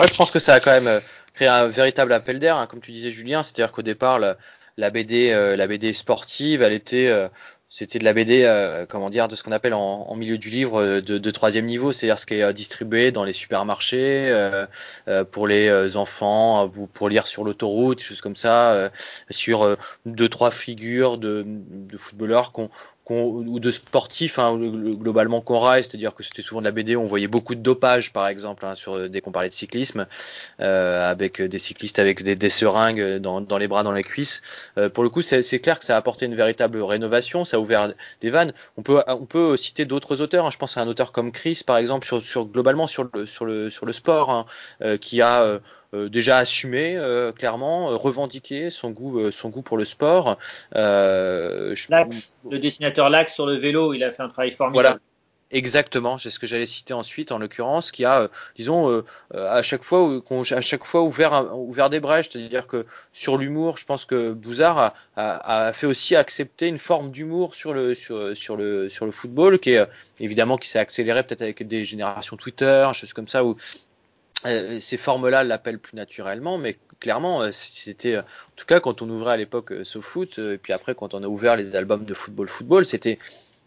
Je 0.08 0.16
pense 0.16 0.32
que 0.32 0.40
ça 0.40 0.54
a 0.54 0.60
quand 0.60 0.80
même 0.80 1.00
créé 1.34 1.48
un 1.48 1.66
véritable 1.66 2.12
appel 2.12 2.38
d'air, 2.38 2.56
hein, 2.56 2.66
comme 2.66 2.80
tu 2.80 2.92
disais 2.92 3.10
Julien, 3.10 3.42
c'est-à-dire 3.42 3.72
qu'au 3.72 3.82
départ 3.82 4.18
la, 4.18 4.90
BD, 4.90 5.30
euh, 5.30 5.56
la 5.56 5.66
BD 5.66 5.92
sportive, 5.92 6.62
elle 6.62 6.72
était 6.72 7.08
euh, 7.08 7.28
c'était 7.74 7.98
de 7.98 8.04
la 8.04 8.12
BD, 8.12 8.42
euh, 8.44 8.84
comment 8.86 9.08
dire, 9.08 9.28
de 9.28 9.34
ce 9.34 9.42
qu'on 9.42 9.50
appelle 9.50 9.72
en, 9.72 10.14
milieu 10.14 10.36
du 10.36 10.50
livre 10.50 11.00
de, 11.00 11.16
de 11.16 11.30
troisième 11.30 11.64
niveau, 11.64 11.90
c'est-à-dire 11.90 12.18
ce 12.18 12.26
qui 12.26 12.34
est 12.34 12.52
distribué 12.52 13.12
dans 13.12 13.24
les 13.24 13.32
supermarchés 13.32 14.26
euh, 14.28 14.66
euh, 15.08 15.24
pour 15.24 15.46
les 15.46 15.96
enfants, 15.96 16.70
pour 16.92 17.08
lire 17.08 17.26
sur 17.26 17.44
l'autoroute, 17.44 18.00
choses 18.00 18.20
comme 18.20 18.36
ça, 18.36 18.90
sur 19.30 19.78
deux 20.04 20.28
trois 20.28 20.50
figures 20.50 21.16
de, 21.16 21.46
de 21.46 21.96
footballeurs 21.96 22.52
qu'on 22.52 22.68
ou 23.10 23.60
de 23.60 23.70
sportifs 23.70 24.38
hein, 24.38 24.56
globalement 24.56 25.40
qu'on 25.40 25.58
raille, 25.58 25.82
c'est-à-dire 25.82 26.14
que 26.14 26.22
c'était 26.22 26.42
souvent 26.42 26.60
de 26.60 26.66
la 26.66 26.70
BD, 26.70 26.96
on 26.96 27.04
voyait 27.04 27.28
beaucoup 27.28 27.54
de 27.54 27.60
dopage 27.60 28.12
par 28.12 28.28
exemple 28.28 28.64
hein, 28.64 28.74
sur 28.74 29.08
dès 29.08 29.20
qu'on 29.20 29.32
parlait 29.32 29.48
de 29.48 29.54
cyclisme, 29.54 30.06
euh, 30.60 31.10
avec 31.10 31.42
des 31.42 31.58
cyclistes 31.58 31.98
avec 31.98 32.22
des, 32.22 32.36
des 32.36 32.48
seringues 32.48 33.18
dans, 33.18 33.40
dans, 33.40 33.58
les 33.58 33.68
bras, 33.68 33.82
dans 33.82 33.92
les 33.92 34.04
cuisses. 34.04 34.42
Euh, 34.78 34.88
pour 34.88 35.04
le 35.04 35.10
coup, 35.10 35.22
c'est 35.22 35.60
clair 35.60 35.78
que 35.78 35.84
ça 35.84 35.94
a 35.94 35.98
apporté 35.98 36.26
une 36.26 36.34
véritable 36.34 36.80
rénovation, 36.80 37.44
ça 37.44 37.56
a 37.56 37.60
ouvert 37.60 37.92
des 38.20 38.30
vannes. 38.30 38.52
On 38.76 38.82
peut 38.82 39.02
on 39.06 39.26
peut 39.26 39.56
citer 39.56 39.84
d'autres 39.84 40.20
auteurs. 40.20 40.46
Hein, 40.46 40.50
je 40.50 40.58
pense 40.58 40.76
à 40.76 40.80
un 40.80 40.88
auteur 40.88 41.12
comme 41.12 41.32
Chris 41.32 41.62
par 41.66 41.76
exemple 41.76 42.06
sur, 42.06 42.22
sur 42.22 42.46
globalement 42.46 42.86
sur 42.86 43.08
le 43.12 43.26
sur 43.26 43.44
le 43.44 43.70
sur 43.70 43.86
le 43.86 43.92
sport 43.92 44.30
hein, 44.30 44.46
euh, 44.82 44.96
qui 44.96 45.20
a 45.20 45.42
euh, 45.42 45.52
euh, 45.52 45.58
déjà 45.92 46.38
assumé 46.38 46.96
euh, 46.96 47.32
clairement, 47.32 47.90
euh, 47.90 47.96
revendiqué 47.96 48.70
son 48.70 48.90
goût, 48.90 49.30
son 49.30 49.50
goût 49.50 49.62
pour 49.62 49.76
le 49.76 49.84
sport. 49.84 50.38
Je... 50.74 52.50
Le 52.50 52.58
dessinateur 52.58 53.10
Lax 53.10 53.34
sur 53.34 53.46
le 53.46 53.56
vélo, 53.56 53.94
il 53.94 54.02
a 54.04 54.10
fait 54.10 54.22
un 54.22 54.28
travail 54.28 54.52
formidable. 54.52 54.88
Voilà. 54.88 54.98
Exactement, 55.54 56.16
c'est 56.16 56.30
ce 56.30 56.38
que 56.38 56.46
j'allais 56.46 56.64
citer 56.64 56.94
ensuite, 56.94 57.30
en 57.30 57.36
l'occurrence, 57.36 57.92
qui 57.92 58.06
a, 58.06 58.30
disons, 58.56 59.04
à 59.34 59.62
chaque 59.62 59.84
fois, 59.84 60.22
à 60.30 60.60
chaque 60.62 60.84
fois 60.84 61.02
ouvert, 61.02 61.54
ouvert 61.54 61.90
des 61.90 62.00
brèches, 62.00 62.30
c'est-à-dire 62.30 62.66
que 62.66 62.86
sur 63.12 63.36
l'humour, 63.36 63.76
je 63.76 63.84
pense 63.84 64.06
que 64.06 64.32
Bouzard 64.32 64.78
a, 64.78 64.94
a, 65.14 65.66
a, 65.66 65.72
fait 65.74 65.86
aussi 65.86 66.16
accepter 66.16 66.68
une 66.68 66.78
forme 66.78 67.10
d'humour 67.10 67.54
sur 67.54 67.74
le, 67.74 67.94
sur, 67.94 68.34
sur 68.34 68.56
le, 68.56 68.88
sur 68.88 69.04
le 69.04 69.12
football, 69.12 69.58
qui 69.58 69.72
est 69.72 69.86
évidemment 70.20 70.56
qui 70.56 70.70
s'est 70.70 70.78
accéléré 70.78 71.22
peut-être 71.22 71.42
avec 71.42 71.68
des 71.68 71.84
générations 71.84 72.38
Twitter, 72.38 72.88
choses 72.94 73.12
comme 73.12 73.28
ça, 73.28 73.44
où 73.44 73.50
euh, 73.50 73.54
ces 74.80 74.96
formes-là 74.96 75.44
l'appellent 75.44 75.78
plus 75.78 75.96
naturellement, 75.96 76.58
mais 76.58 76.76
clairement, 77.02 77.42
euh, 77.42 77.50
c'était, 77.52 78.18
en 78.18 78.24
tout 78.56 78.64
cas, 78.64 78.80
quand 78.80 79.02
on 79.02 79.10
ouvrait 79.10 79.32
à 79.32 79.36
l'époque 79.36 79.72
euh, 79.72 79.84
SoFoot, 79.84 80.38
et 80.38 80.58
puis 80.58 80.72
après, 80.72 80.94
quand 80.94 81.14
on 81.14 81.22
a 81.22 81.26
ouvert 81.26 81.56
les 81.56 81.76
albums 81.76 82.04
de 82.04 82.14
football, 82.14 82.48
football, 82.48 82.86
c'était, 82.86 83.18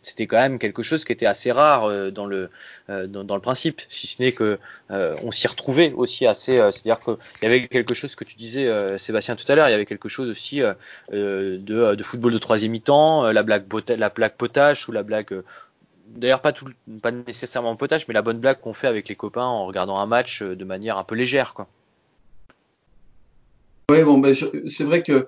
c'était 0.01 0.25
quand 0.25 0.37
même 0.37 0.57
quelque 0.57 0.83
chose 0.83 1.03
qui 1.03 1.11
était 1.11 1.25
assez 1.25 1.51
rare 1.51 2.11
dans 2.11 2.27
le, 2.27 2.51
dans 2.87 3.35
le 3.35 3.41
principe, 3.41 3.81
si 3.89 4.05
ce 4.05 4.21
n'est 4.21 4.33
que 4.33 4.59
on 4.89 5.31
s'y 5.31 5.47
retrouvait 5.47 5.91
aussi 5.93 6.27
assez, 6.27 6.57
c'est-à-dire 6.57 6.99
qu'il 6.99 7.15
y 7.41 7.45
avait 7.47 7.67
quelque 7.67 7.95
chose 7.95 8.13
que 8.13 8.23
tu 8.23 8.35
disais, 8.35 8.69
Sébastien, 8.99 9.35
tout 9.35 9.51
à 9.51 9.55
l'heure, 9.55 9.67
il 9.67 9.71
y 9.71 9.73
avait 9.73 9.87
quelque 9.87 10.07
chose 10.07 10.29
aussi 10.29 10.61
de, 11.11 11.57
de, 11.57 12.03
football 12.03 12.33
de 12.33 12.37
troisième 12.37 12.73
mi-temps, 12.73 13.31
la 13.31 13.41
blague, 13.41 13.65
la 13.97 14.11
plaque 14.11 14.37
potache 14.37 14.87
ou 14.87 14.91
la 14.91 15.01
blague 15.01 15.41
d'ailleurs 16.07 16.41
pas 16.41 16.51
tout 16.51 16.67
pas 17.01 17.11
nécessairement 17.11 17.75
potage 17.75 18.07
mais 18.07 18.13
la 18.13 18.21
bonne 18.21 18.39
blague 18.39 18.59
qu'on 18.59 18.73
fait 18.73 18.87
avec 18.87 19.09
les 19.09 19.15
copains 19.15 19.45
en 19.45 19.65
regardant 19.65 19.97
un 19.97 20.05
match 20.05 20.41
euh, 20.41 20.55
de 20.55 20.65
manière 20.65 20.97
un 20.97 21.03
peu 21.03 21.15
légère 21.15 21.53
quoi. 21.53 21.67
Oui 23.89 24.03
bon 24.03 24.17
ben 24.17 24.35
c'est 24.67 24.83
vrai 24.83 25.03
que 25.03 25.27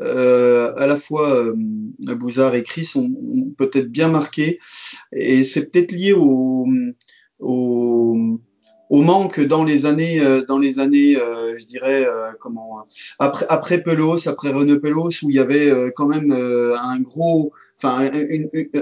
euh, 0.00 0.72
à 0.76 0.86
la 0.86 0.96
fois 0.96 1.30
euh, 1.34 1.54
Bouzard 1.56 2.54
et 2.54 2.62
Chris 2.62 2.92
ont, 2.94 3.50
peut-être 3.56 3.88
bien 3.88 4.08
marqué 4.08 4.58
et 5.12 5.42
c'est 5.44 5.70
peut-être 5.70 5.92
lié 5.92 6.12
au, 6.12 6.66
au 7.40 8.40
au 8.90 9.02
manque 9.02 9.40
dans 9.40 9.64
les 9.64 9.86
années 9.86 10.20
euh, 10.20 10.42
dans 10.46 10.58
les 10.58 10.78
années 10.78 11.14
je 11.14 11.64
dirais 11.64 12.06
comment 12.40 12.86
après 13.18 13.46
après 13.48 13.82
Pelos 13.82 14.28
après 14.28 14.50
René 14.50 14.78
Pelos 14.78 15.10
où 15.22 15.30
il 15.30 15.36
y 15.36 15.40
avait 15.40 15.72
quand 15.96 16.06
même 16.06 16.32
un 16.32 17.00
gros 17.00 17.52
enfin 17.80 18.10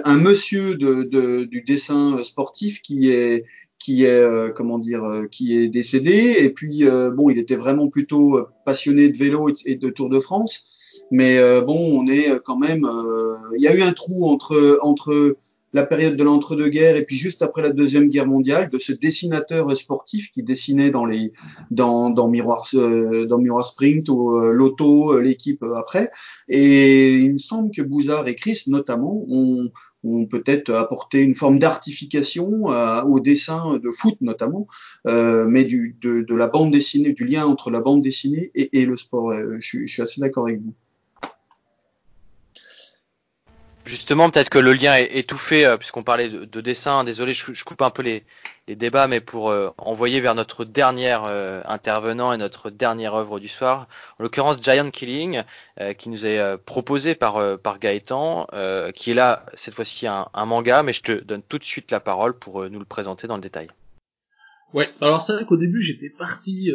un 0.05 0.17
monsieur 0.17 0.77
de, 0.77 1.03
de, 1.03 1.45
du 1.45 1.63
dessin 1.63 2.19
sportif 2.23 2.83
qui 2.83 3.11
est 3.11 3.45
qui 3.79 4.05
est 4.05 4.09
euh, 4.09 4.51
comment 4.55 4.79
dire 4.79 5.05
euh, 5.05 5.27
qui 5.27 5.57
est 5.57 5.69
décédé. 5.69 6.37
Et 6.41 6.51
puis 6.51 6.85
euh, 6.85 7.11
bon 7.11 7.31
il 7.31 7.39
était 7.39 7.57
vraiment 7.57 7.89
plutôt 7.89 8.41
passionné 8.65 9.09
de 9.09 9.19
vélo 9.19 9.51
et 9.65 9.77
de 9.77 9.91
Tour 9.91 10.09
de 10.09 10.21
France. 10.21 11.05
Mais 11.13 11.39
bon 11.61 12.01
on 12.01 12.09
est 12.09 12.33
quand 12.45 12.57
même 12.57 12.85
il 13.57 13.63
y 13.63 13.69
a 13.69 13.75
eu 13.77 13.83
un 13.83 13.93
trou 13.93 14.29
entre 14.29 14.81
entre 14.83 15.37
la 15.77 15.85
période 15.85 16.17
de 16.17 16.25
l'entre-deux-guerres 16.25 16.97
et 16.97 17.05
puis 17.05 17.17
juste 17.17 17.43
après 17.43 17.61
la 17.61 17.69
deuxième 17.69 18.09
guerre 18.09 18.27
mondiale 18.27 18.71
de 18.71 18.79
ce 18.79 18.93
dessinateur 18.93 19.77
sportif 19.77 20.31
qui 20.31 20.43
dessinait 20.43 20.91
dans 20.91 21.05
les 21.05 21.33
dans 21.71 22.09
dans 22.09 22.29
Miroir 22.29 22.67
euh, 22.75 23.27
dans 23.27 23.61
Sprint 23.61 24.09
ou 24.09 24.35
euh, 24.35 24.53
l'auto 24.53 25.13
euh, 25.13 25.21
l'équipe 25.21 25.63
après 25.77 26.11
et 26.49 27.19
il 27.19 27.35
me 27.35 27.39
semble 27.39 27.71
que 27.71 27.83
Bouzard 27.83 28.27
et 28.27 28.35
Chris 28.35 28.63
notamment 28.69 29.23
ont 29.29 29.71
peut-être 30.31 30.73
apporté 30.73 31.21
une 31.21 31.35
forme 31.35 31.59
d'artification 31.59 32.67
au 33.07 33.19
dessin 33.19 33.79
de 33.83 33.91
foot 33.91 34.15
notamment, 34.21 34.69
mais 35.05 35.65
du, 35.65 35.97
de, 36.01 36.23
de, 36.23 36.35
la 36.37 36.47
bande 36.47 36.71
dessinée, 36.71 37.13
du 37.13 37.25
lien 37.25 37.45
entre 37.45 37.73
la 37.73 37.81
bande 37.81 38.03
dessinée 38.03 38.53
et, 38.55 38.87
le 38.87 38.97
sport. 38.97 39.33
Je 39.59 39.85
suis 39.85 40.03
assez 40.03 40.21
d'accord 40.21 40.47
avec 40.47 40.61
vous. 40.61 40.75
Justement, 43.87 44.31
peut-être 44.31 44.51
que 44.51 44.59
le 44.59 44.73
lien 44.73 44.97
est 44.97 45.17
étouffé, 45.17 45.65
euh, 45.65 45.77
puisqu'on 45.77 46.03
parlait 46.03 46.29
de, 46.29 46.61
dessin. 46.61 47.05
Désolé, 47.05 47.33
je, 47.35 47.65
coupe 47.65 47.83
un 47.83 47.91
peu 47.91 48.03
les, 48.03 48.25
débats, 48.67 49.07
mais 49.07 49.21
pour 49.21 49.51
euh, 49.51 49.71
envoyer 49.79 50.21
vers 50.21 50.35
notre 50.35 50.65
dernier 50.65 51.17
euh, 51.23 51.63
intervenant 51.67 52.33
et 52.33 52.37
notre 52.37 52.71
dernière 52.71 53.15
œuvre 53.15 53.39
du 53.39 53.47
soir, 53.47 53.87
en 54.19 54.25
l'occurrence 54.25 54.61
Giant 54.61 54.91
Killing, 54.91 55.43
qui 55.99 56.09
nous 56.09 56.27
est 56.27 56.57
proposé 56.65 57.15
par, 57.15 57.39
Gaëtan, 57.79 58.49
qui 58.93 59.13
est 59.13 59.15
là, 59.15 59.47
cette 59.55 59.75
fois-ci, 59.75 60.09
un, 60.09 60.29
manga, 60.47 60.83
mais 60.83 60.93
je 60.93 61.03
te 61.03 61.13
donne 61.13 61.43
tout 61.43 61.59
de 61.59 61.65
suite 61.65 61.93
la 61.93 62.01
parole 62.01 62.37
pour 62.37 62.69
nous 62.69 62.79
le 62.81 62.85
présenter 62.85 63.29
dans 63.29 63.37
le 63.37 63.43
détail. 63.43 63.69
Ouais, 64.75 64.89
alors 65.01 65.21
c'est 65.21 65.33
vrai 65.35 65.45
qu'au 65.45 65.57
début, 65.57 65.83
j'étais 65.83 66.11
parti 66.11 66.71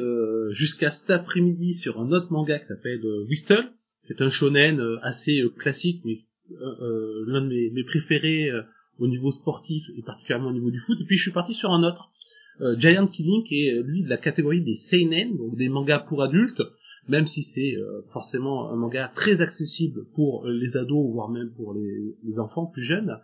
jusqu'à 0.51 0.91
cet 0.91 1.09
après-midi 1.09 1.73
sur 1.73 1.99
un 1.99 2.11
autre 2.11 2.31
manga 2.31 2.57
qui 2.57 2.65
s'appelle 2.65 3.01
Whistle. 3.27 3.73
C'est 4.03 4.21
un 4.21 4.29
shonen 4.29 4.99
assez 5.03 5.43
classique, 5.57 6.01
mais 6.05 6.13
euh, 6.13 6.17
euh, 6.17 6.30
l'un 7.27 7.41
de 7.41 7.47
mes, 7.47 7.83
préférés 7.83 8.49
euh, 8.49 8.61
au 8.99 9.07
niveau 9.07 9.31
sportif 9.31 9.89
et 9.97 10.01
particulièrement 10.01 10.49
au 10.49 10.53
niveau 10.53 10.71
du 10.71 10.79
foot. 10.79 10.99
Et 11.01 11.05
puis 11.05 11.17
je 11.17 11.23
suis 11.23 11.31
parti 11.31 11.53
sur 11.53 11.71
un 11.71 11.83
autre, 11.83 12.11
Giant 12.77 13.07
Killing, 13.07 13.43
qui 13.43 13.65
est 13.65 13.81
lui 13.81 14.03
de 14.03 14.09
la 14.09 14.17
catégorie 14.17 14.61
des 14.61 14.75
seinen, 14.75 15.35
donc 15.35 15.55
des 15.55 15.67
mangas 15.67 15.99
pour 15.99 16.21
adultes, 16.21 16.61
même 17.07 17.25
si 17.25 17.41
c'est 17.41 17.75
forcément 18.13 18.69
un 18.69 18.75
manga 18.75 19.07
très 19.15 19.41
accessible 19.41 20.05
pour 20.13 20.45
les 20.45 20.77
ados, 20.77 21.11
voire 21.11 21.29
même 21.29 21.49
pour 21.55 21.73
les, 21.73 22.39
enfants 22.39 22.67
plus 22.67 22.83
jeunes. 22.83 23.17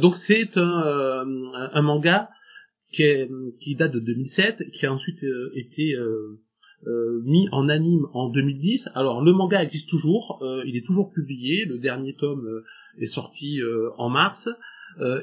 donc 0.00 0.16
c'est 0.16 0.56
un, 0.56 1.26
un, 1.74 1.82
manga 1.82 2.30
qui, 2.90 3.02
est, 3.02 3.28
qui, 3.60 3.74
date 3.74 3.92
de 3.92 4.00
2007, 4.00 4.70
qui 4.70 4.86
a 4.86 4.94
ensuite 4.94 5.22
été 5.54 5.98
euh, 6.86 7.20
mis 7.24 7.48
en 7.50 7.68
anime 7.68 8.06
en 8.12 8.28
2010. 8.28 8.90
Alors 8.94 9.22
le 9.22 9.32
manga 9.32 9.62
existe 9.62 9.88
toujours, 9.88 10.38
euh, 10.42 10.62
il 10.66 10.76
est 10.76 10.84
toujours 10.84 11.12
publié, 11.12 11.64
le 11.64 11.78
dernier 11.78 12.14
tome 12.14 12.46
euh, 12.46 12.64
est 12.98 13.06
sorti 13.06 13.60
en 13.98 14.08
mars. 14.08 14.50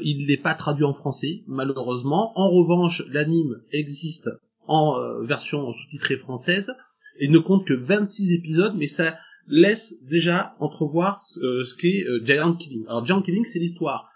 il 0.02 0.28
n'est 0.28 0.42
pas 0.42 0.54
traduit 0.54 0.84
en 0.84 0.94
français, 0.94 1.44
malheureusement. 1.48 2.34
En 2.36 2.50
revanche, 2.50 3.04
l'anime 3.12 3.62
existe 3.72 4.30
en 4.68 5.00
version 5.24 5.72
sous-titrée 5.72 6.18
française. 6.18 6.74
Il 7.22 7.32
ne 7.32 7.40
compte 7.40 7.66
que 7.66 7.74
26 7.74 8.34
épisodes, 8.34 8.76
mais 8.76 8.88
ça 8.88 9.18
laisse 9.48 10.04
déjà 10.04 10.58
entrevoir 10.60 11.22
ce 11.22 11.74
qu'est 11.76 12.06
Giant 12.26 12.56
Killing. 12.56 12.84
Alors 12.88 13.06
Giant 13.06 13.22
Killing, 13.22 13.46
c'est 13.46 13.60
l'histoire 13.60 14.11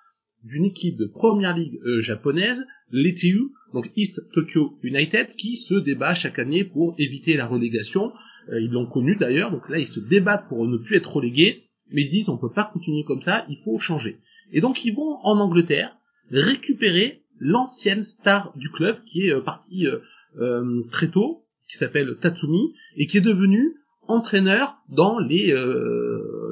d'une 0.45 0.65
équipe 0.65 0.97
de 0.97 1.05
première 1.05 1.55
ligue 1.55 1.79
japonaise, 1.97 2.65
l'ETU, 2.91 3.51
donc 3.73 3.91
East 3.95 4.31
Tokyo 4.31 4.77
United, 4.83 5.35
qui 5.35 5.57
se 5.57 5.75
débat 5.75 6.15
chaque 6.15 6.39
année 6.39 6.63
pour 6.63 6.95
éviter 6.97 7.35
la 7.35 7.45
relégation. 7.45 8.13
Euh, 8.49 8.61
ils 8.61 8.71
l'ont 8.71 8.85
connu 8.85 9.15
d'ailleurs, 9.15 9.51
donc 9.51 9.69
là 9.69 9.77
ils 9.77 9.87
se 9.87 9.99
débattent 9.99 10.47
pour 10.47 10.65
ne 10.67 10.77
plus 10.77 10.97
être 10.97 11.13
relégués, 11.13 11.63
mais 11.91 12.03
ils 12.03 12.09
disent 12.09 12.29
on 12.29 12.37
peut 12.37 12.51
pas 12.51 12.69
continuer 12.71 13.03
comme 13.03 13.21
ça, 13.21 13.45
il 13.49 13.57
faut 13.63 13.77
changer. 13.77 14.19
Et 14.51 14.61
donc 14.61 14.85
ils 14.85 14.95
vont 14.95 15.17
en 15.23 15.39
Angleterre 15.39 15.97
récupérer 16.31 17.23
l'ancienne 17.39 18.03
star 18.03 18.55
du 18.55 18.69
club 18.69 19.03
qui 19.03 19.27
est 19.27 19.33
euh, 19.33 19.41
partie 19.41 19.87
euh, 19.87 20.83
très 20.89 21.09
tôt, 21.09 21.43
qui 21.67 21.77
s'appelle 21.77 22.15
Tatsumi, 22.21 22.73
et 22.95 23.07
qui 23.07 23.17
est 23.17 23.21
devenu 23.21 23.75
entraîneur 24.07 24.77
dans 24.89 25.17
les 25.17 25.51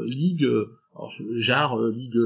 ligues, 0.08 0.50
genre 1.36 1.80
ligues 1.88 2.20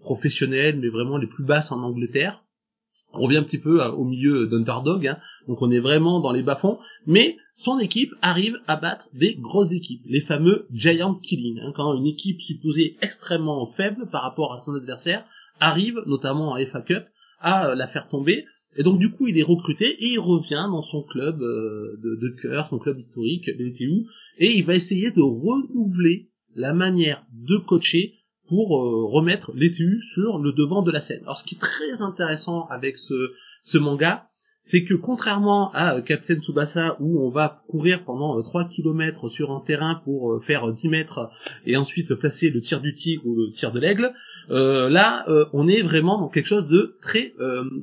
professionnelles, 0.00 0.78
mais 0.80 0.88
vraiment 0.88 1.16
les 1.16 1.26
plus 1.26 1.44
basses 1.44 1.72
en 1.72 1.82
Angleterre 1.82 2.42
on 3.12 3.22
revient 3.22 3.38
un 3.38 3.42
petit 3.42 3.58
peu 3.58 3.82
au 3.82 4.04
milieu 4.04 4.46
d'Underdog, 4.46 5.06
hein. 5.06 5.18
donc 5.48 5.62
on 5.62 5.70
est 5.70 5.78
vraiment 5.78 6.20
dans 6.20 6.32
les 6.32 6.42
bas-fonds, 6.42 6.78
mais 7.06 7.36
son 7.54 7.78
équipe 7.78 8.12
arrive 8.22 8.58
à 8.66 8.76
battre 8.76 9.08
des 9.12 9.34
grosses 9.34 9.72
équipes, 9.72 10.02
les 10.06 10.20
fameux 10.20 10.66
Giant 10.72 11.14
Killing, 11.14 11.60
hein. 11.60 11.72
quand 11.74 11.94
une 11.94 12.06
équipe 12.06 12.40
supposée 12.40 12.96
extrêmement 13.02 13.66
faible 13.66 14.08
par 14.10 14.22
rapport 14.22 14.52
à 14.52 14.62
son 14.64 14.74
adversaire 14.74 15.24
arrive, 15.60 16.00
notamment 16.06 16.52
en 16.52 16.66
FA 16.66 16.82
Cup, 16.82 17.04
à 17.40 17.74
la 17.74 17.86
faire 17.86 18.08
tomber, 18.08 18.44
et 18.76 18.82
donc 18.82 18.98
du 18.98 19.10
coup 19.10 19.26
il 19.26 19.38
est 19.38 19.42
recruté 19.42 19.88
et 19.88 20.12
il 20.12 20.18
revient 20.18 20.66
dans 20.70 20.82
son 20.82 21.02
club 21.02 21.40
euh, 21.40 21.98
de, 22.02 22.16
de 22.16 22.36
cœur, 22.40 22.66
son 22.66 22.78
club 22.78 22.98
historique, 22.98 23.46
l'ETU, 23.46 24.06
et 24.38 24.52
il 24.56 24.64
va 24.64 24.74
essayer 24.74 25.10
de 25.10 25.22
renouveler 25.22 26.30
la 26.56 26.72
manière 26.72 27.24
de 27.32 27.56
coacher 27.58 28.14
pour 28.48 28.78
euh, 28.78 29.06
remettre 29.06 29.52
l'étu 29.54 30.02
sur 30.14 30.38
le 30.38 30.52
devant 30.52 30.82
de 30.82 30.90
la 30.90 31.00
scène. 31.00 31.20
Alors 31.22 31.36
ce 31.36 31.44
qui 31.44 31.56
est 31.56 31.58
très 31.58 32.02
intéressant 32.02 32.66
avec 32.68 32.96
ce, 32.96 33.14
manga, 33.78 34.28
c'est 34.60 34.84
que 34.84 34.94
contrairement 34.94 35.72
à 35.72 35.96
euh, 35.96 36.00
Captain 36.00 36.36
Tsubasa 36.36 36.96
où 37.00 37.26
on 37.26 37.30
va 37.30 37.62
courir 37.68 38.04
pendant 38.04 38.40
3 38.40 38.62
euh, 38.62 38.68
km 38.68 39.28
sur 39.28 39.50
un 39.50 39.60
terrain 39.60 40.00
pour 40.04 40.42
faire 40.42 40.72
10 40.72 40.88
mètres 40.88 41.30
et 41.66 41.76
ensuite 41.76 42.14
placer 42.14 42.50
le 42.50 42.60
tir 42.60 42.80
du 42.80 42.94
tigre 42.94 43.26
ou 43.26 43.34
le 43.34 43.50
tir 43.50 43.72
de 43.72 43.80
l'aigle, 43.80 44.12
là, 44.48 45.26
on 45.52 45.66
est 45.66 45.82
vraiment 45.82 46.20
dans 46.20 46.28
quelque 46.28 46.46
chose 46.46 46.68
de 46.68 46.96
très 47.02 47.34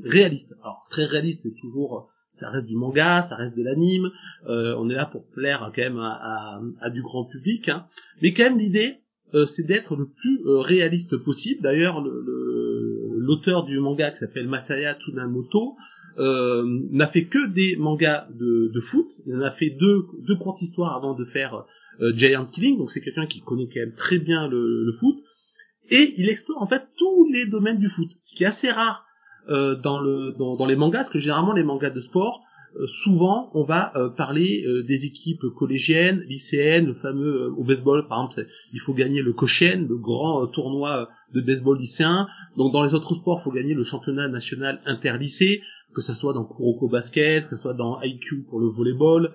réaliste. 0.06 0.56
Alors 0.62 0.86
très 0.90 1.04
réaliste, 1.04 1.44
c'est 1.44 1.60
toujours, 1.60 2.10
ça 2.44 2.50
reste 2.50 2.68
du 2.68 2.76
manga, 2.76 3.22
ça 3.22 3.36
reste 3.36 3.58
de 3.58 3.64
l'anime. 3.64 4.10
on 4.46 4.90
est 4.90 4.96
là 4.96 5.06
pour 5.06 5.26
plaire 5.28 5.72
quand 5.74 5.82
même 5.82 6.00
à, 6.00 6.62
à, 6.82 6.90
du 6.90 7.02
grand 7.02 7.24
public, 7.24 7.70
hein. 7.70 7.86
mais 8.22 8.34
quand 8.34 8.44
même 8.44 8.58
l'idée, 8.58 9.00
c'est 9.46 9.66
d'être 9.66 9.96
le 9.96 10.08
plus 10.08 10.42
réaliste 10.46 11.18
possible. 11.18 11.62
D'ailleurs, 11.62 12.04
l'auteur 12.04 13.64
du 13.64 13.80
manga 13.80 14.12
qui 14.12 14.18
s'appelle 14.18 14.48
Masaya 14.48 14.96
Tsunamoto 14.96 15.76
n'a 16.18 17.08
fait 17.08 17.26
que 17.26 17.48
des 17.48 17.78
mangas 17.78 18.28
de, 18.34 18.72
de, 18.74 18.82
foot. 18.82 19.08
Il 19.26 19.36
en 19.38 19.42
a 19.42 19.52
fait 19.52 19.70
deux, 19.70 20.06
deux 20.28 20.36
courtes 20.36 20.62
histoires 20.62 20.96
avant 20.96 21.14
de 21.14 21.26
faire 21.26 21.66
Giant 22.14 22.46
Killing. 22.46 22.78
Donc 22.78 22.92
c'est 22.92 23.02
quelqu'un 23.02 23.26
qui 23.26 23.40
connaît 23.42 23.68
quand 23.74 23.80
même 23.80 23.94
très 23.94 24.20
bien 24.20 24.48
le, 24.50 24.84
le 24.86 24.92
foot 24.92 25.18
et 25.90 26.14
il 26.18 26.30
explore 26.30 26.62
en 26.62 26.68
fait 26.68 26.88
tous 26.98 27.30
les 27.32 27.46
domaines 27.46 27.80
du 27.80 27.90
foot, 27.90 28.10
ce 28.24 28.36
qui 28.36 28.44
est 28.44 28.48
assez 28.48 28.72
rare 28.72 29.06
euh, 29.50 29.76
dans, 29.76 30.00
le, 30.00 30.34
dans, 30.38 30.56
dans, 30.56 30.66
les 30.66 30.76
mangas, 30.76 31.00
parce 31.00 31.10
que 31.10 31.20
généralement 31.20 31.54
les 31.54 31.64
mangas 31.64 31.90
de 31.90 32.00
sport, 32.00 32.44
euh, 32.76 32.88
souvent 32.88 33.52
on 33.54 33.64
va 33.64 33.96
euh, 33.96 34.10
parler 34.10 34.64
euh, 34.66 34.84
des 34.84 35.06
équipes 35.06 35.46
collégiennes, 35.56 36.22
lycéennes, 36.22 36.86
le 36.86 36.94
fameux 36.94 37.52
au 37.52 37.64
baseball 37.64 38.08
par 38.08 38.26
exemple, 38.26 38.50
il 38.74 38.80
faut 38.80 38.94
gagner 38.94 39.22
le 39.22 39.34
Koshien, 39.34 39.86
le 39.88 39.98
grand 39.98 40.48
tournoi 40.48 41.10
de 41.34 41.42
baseball 41.42 41.78
lycéen. 41.78 42.28
Donc 42.58 42.74
dans 42.74 42.84
les 42.84 42.94
autres 42.94 43.14
sports, 43.16 43.40
il 43.42 43.44
faut 43.44 43.52
gagner 43.52 43.74
le 43.74 43.84
championnat 43.84 44.28
national 44.28 44.82
interlycée, 44.86 45.62
que 45.94 46.02
ce 46.02 46.14
soit 46.14 46.34
dans 46.34 46.46
Kuroko 46.46 46.88
Basket, 46.88 47.44
que 47.44 47.56
ce 47.56 47.62
soit 47.62 47.74
dans 47.74 48.02
IQ 48.02 48.44
pour 48.50 48.60
le 48.60 48.68
volleyball. 48.68 49.34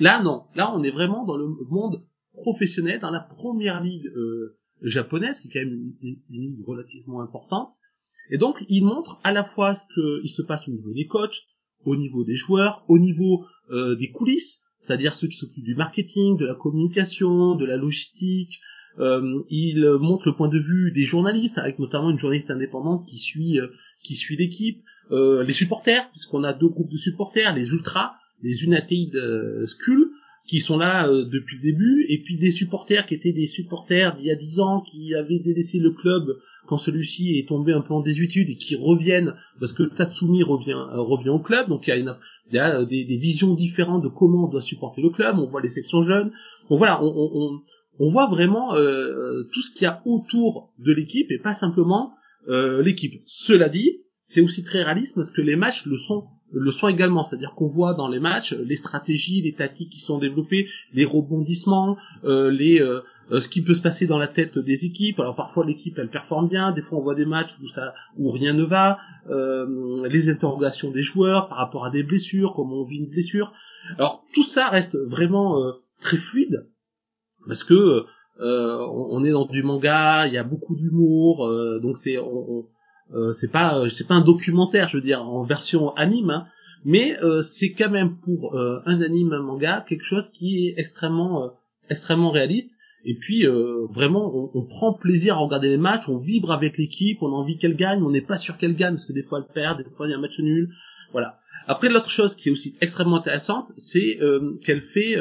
Là 0.00 0.22
non, 0.22 0.44
là 0.54 0.72
on 0.74 0.82
est 0.82 0.90
vraiment 0.90 1.24
dans 1.24 1.36
le 1.36 1.48
monde 1.70 2.04
professionnel, 2.34 3.00
dans 3.00 3.10
la 3.10 3.20
première 3.20 3.82
ligue 3.82 4.06
euh, 4.06 4.56
japonaise, 4.82 5.40
qui 5.40 5.48
est 5.48 5.52
quand 5.52 5.66
même 5.66 5.92
une, 6.02 6.16
ligue 6.30 6.64
relativement 6.66 7.20
importante. 7.20 7.74
Et 8.30 8.38
donc, 8.38 8.64
il 8.68 8.84
montre 8.84 9.20
à 9.24 9.32
la 9.32 9.44
fois 9.44 9.74
ce 9.74 9.84
qu'il 9.94 10.30
se 10.30 10.42
passe 10.42 10.68
au 10.68 10.72
niveau 10.72 10.92
des 10.92 11.06
coachs, 11.06 11.46
au 11.84 11.96
niveau 11.96 12.24
des 12.24 12.36
joueurs, 12.36 12.84
au 12.88 12.98
niveau 12.98 13.46
euh, 13.70 13.94
des 13.96 14.10
coulisses, 14.10 14.64
c'est-à-dire 14.88 15.14
ceux 15.14 15.28
qui 15.28 15.36
s'occupent 15.36 15.64
du 15.64 15.74
marketing, 15.74 16.38
de 16.38 16.46
la 16.46 16.54
communication, 16.54 17.54
de 17.54 17.66
la 17.66 17.76
logistique. 17.76 18.60
Euh, 18.98 19.44
il 19.50 19.84
montre 20.00 20.28
le 20.28 20.34
point 20.34 20.48
de 20.48 20.58
vue 20.58 20.90
des 20.92 21.04
journalistes, 21.04 21.58
avec 21.58 21.78
notamment 21.78 22.10
une 22.10 22.18
journaliste 22.18 22.50
indépendante 22.50 23.06
qui 23.06 23.18
suit 23.18 23.60
euh, 23.60 23.68
suit 24.02 24.36
l'équipe, 24.36 24.82
euh, 25.10 25.42
les 25.44 25.52
supporters, 25.52 26.08
puisqu'on 26.10 26.42
a 26.42 26.52
deux 26.52 26.68
groupes 26.68 26.90
de 26.90 26.96
supporters, 26.96 27.54
les 27.54 27.68
ultras, 27.68 28.14
les 28.42 28.64
United 28.64 29.12
Skull, 29.66 30.10
qui 30.48 30.60
sont 30.60 30.78
là 30.78 31.06
euh, 31.06 31.24
depuis 31.24 31.56
le 31.58 31.62
début, 31.62 32.06
et 32.08 32.18
puis 32.18 32.36
des 32.36 32.50
supporters 32.50 33.06
qui 33.06 33.14
étaient 33.14 33.32
des 33.32 33.46
supporters 33.46 34.16
d'il 34.16 34.26
y 34.26 34.30
a 34.30 34.34
dix 34.34 34.60
ans, 34.60 34.80
qui 34.80 35.14
avaient 35.14 35.38
délaissé 35.38 35.78
le 35.78 35.92
club 35.92 36.38
quand 36.66 36.78
celui-ci 36.78 37.38
est 37.38 37.48
tombé 37.48 37.72
un 37.72 37.82
peu 37.82 37.94
en 37.94 38.00
désuétude 38.00 38.48
et 38.50 38.56
qui 38.56 38.74
reviennent 38.74 39.34
parce 39.60 39.72
que 39.72 39.82
Tatsumi 39.84 40.42
revient 40.42 40.72
euh, 40.72 41.00
revient 41.00 41.28
au 41.28 41.38
club, 41.38 41.68
donc 41.68 41.86
il 41.86 41.90
y 42.52 42.58
a, 42.58 42.80
euh, 42.80 42.84
des, 42.84 43.04
visions 43.04 43.54
différentes 43.54 44.02
de 44.02 44.08
comment 44.08 44.46
on 44.46 44.48
doit 44.48 44.62
supporter 44.62 45.02
le 45.02 45.10
club. 45.10 45.38
On 45.38 45.46
voit 45.46 45.60
les 45.60 45.68
sections 45.68 46.02
jeunes, 46.02 46.32
donc 46.70 46.78
voilà, 46.78 47.02
on, 47.02 47.60
voit 48.10 48.26
vraiment 48.26 48.70
tout 48.72 49.62
ce 49.62 49.70
qu'il 49.72 49.82
y 49.82 49.86
a 49.86 50.00
autour 50.06 50.70
de 50.78 50.92
l'équipe 50.92 51.30
et 51.30 51.38
pas 51.38 51.52
simplement 51.52 52.14
l'équipe. 52.46 53.20
Cela 53.26 53.68
dit, 53.68 53.98
c'est 54.28 54.42
aussi 54.42 54.62
très 54.62 54.82
réaliste 54.82 55.14
parce 55.14 55.30
que 55.30 55.40
les 55.40 55.56
matchs 55.56 55.86
le 55.86 55.96
sont 55.96 56.26
le 56.52 56.70
sont 56.70 56.88
également, 56.88 57.24
c'est-à-dire 57.24 57.54
qu'on 57.54 57.68
voit 57.68 57.94
dans 57.94 58.08
les 58.08 58.20
matchs 58.20 58.52
les 58.54 58.76
stratégies, 58.76 59.42
les 59.42 59.54
tactiques 59.54 59.90
qui 59.90 60.00
sont 60.00 60.18
développées, 60.18 60.68
les 60.92 61.04
rebondissements, 61.04 61.96
euh, 62.24 62.50
les 62.50 62.80
euh, 62.80 63.00
euh, 63.30 63.40
ce 63.40 63.48
qui 63.48 63.62
peut 63.62 63.74
se 63.74 63.82
passer 63.82 64.06
dans 64.06 64.16
la 64.16 64.28
tête 64.28 64.58
des 64.58 64.84
équipes. 64.84 65.20
Alors 65.20 65.34
parfois 65.34 65.64
l'équipe 65.64 65.98
elle 65.98 66.10
performe 66.10 66.48
bien, 66.48 66.72
des 66.72 66.82
fois 66.82 66.98
on 66.98 67.02
voit 67.02 67.14
des 67.14 67.24
matchs 67.24 67.58
où 67.62 67.66
ça 67.66 67.94
où 68.16 68.30
rien 68.30 68.52
ne 68.52 68.64
va, 68.64 68.98
les 70.10 70.28
interrogations 70.28 70.90
des 70.90 71.02
joueurs 71.02 71.48
par 71.48 71.58
rapport 71.58 71.86
à 71.86 71.90
des 71.90 72.02
blessures, 72.02 72.52
comment 72.54 72.82
on 72.82 72.84
vit 72.84 72.98
une 72.98 73.10
blessure. 73.10 73.52
Alors 73.96 74.24
tout 74.34 74.44
ça 74.44 74.68
reste 74.68 74.96
vraiment 74.96 75.72
très 76.00 76.18
fluide 76.18 76.66
parce 77.46 77.64
que 77.64 78.04
on, 78.40 79.24
est 79.24 79.30
dans 79.30 79.46
du 79.46 79.62
manga, 79.62 80.26
il 80.26 80.34
y 80.34 80.38
a 80.38 80.44
beaucoup 80.44 80.76
d'humour, 80.76 81.50
donc 81.82 81.98
c'est 81.98 82.18
on 82.18 82.66
euh, 83.14 83.32
c'est 83.32 83.50
pas 83.50 83.78
euh, 83.78 83.88
c'est 83.88 84.06
pas 84.06 84.14
un 84.14 84.20
documentaire, 84.20 84.88
je 84.88 84.98
veux 84.98 85.02
dire 85.02 85.22
en 85.26 85.42
version 85.42 85.94
anime, 85.94 86.30
hein, 86.30 86.46
mais 86.84 87.18
euh, 87.22 87.42
c'est 87.42 87.72
quand 87.72 87.90
même 87.90 88.16
pour 88.16 88.56
un 88.58 89.00
anime, 89.00 89.32
un 89.32 89.42
manga, 89.42 89.84
quelque 89.88 90.04
chose 90.04 90.28
qui 90.30 90.68
est 90.68 90.74
extrêmement 90.78 91.52
extrêmement 91.90 92.30
réaliste. 92.30 92.78
Et 93.04 93.14
puis 93.14 93.46
vraiment, 93.90 94.30
on, 94.34 94.50
on, 94.58 94.62
prend 94.62 94.92
plaisir 94.92 95.36
à 95.36 95.38
regarder 95.38 95.68
les 95.68 95.78
matchs, 95.78 96.08
on 96.08 96.18
vibre 96.18 96.50
avec 96.50 96.76
l'équipe, 96.76 97.22
on 97.22 97.28
a 97.28 97.36
envie 97.36 97.56
qu'elle 97.56 97.76
gagne, 97.76 98.02
on 98.02 98.10
n'est 98.10 98.20
pas 98.20 98.36
sûr 98.36 98.58
qu'elle 98.58 98.74
gagne 98.74 98.94
parce 98.94 99.06
que 99.06 99.12
des 99.12 99.22
fois 99.22 99.38
elle 99.38 99.52
perd, 99.52 99.78
des 99.78 99.88
fois 99.90 100.06
il 100.06 100.10
y 100.10 100.14
a 100.14 100.16
un 100.16 100.20
match 100.20 100.38
nul. 100.40 100.74
Voilà. 101.12 101.36
Après 101.68 101.88
l'autre 101.88 102.10
chose 102.10 102.34
qui 102.34 102.48
est 102.48 102.52
aussi 102.52 102.76
extrêmement 102.80 103.18
intéressante, 103.18 103.72
c'est 103.76 104.18
qu'elle 104.62 104.82
fait, 104.82 105.16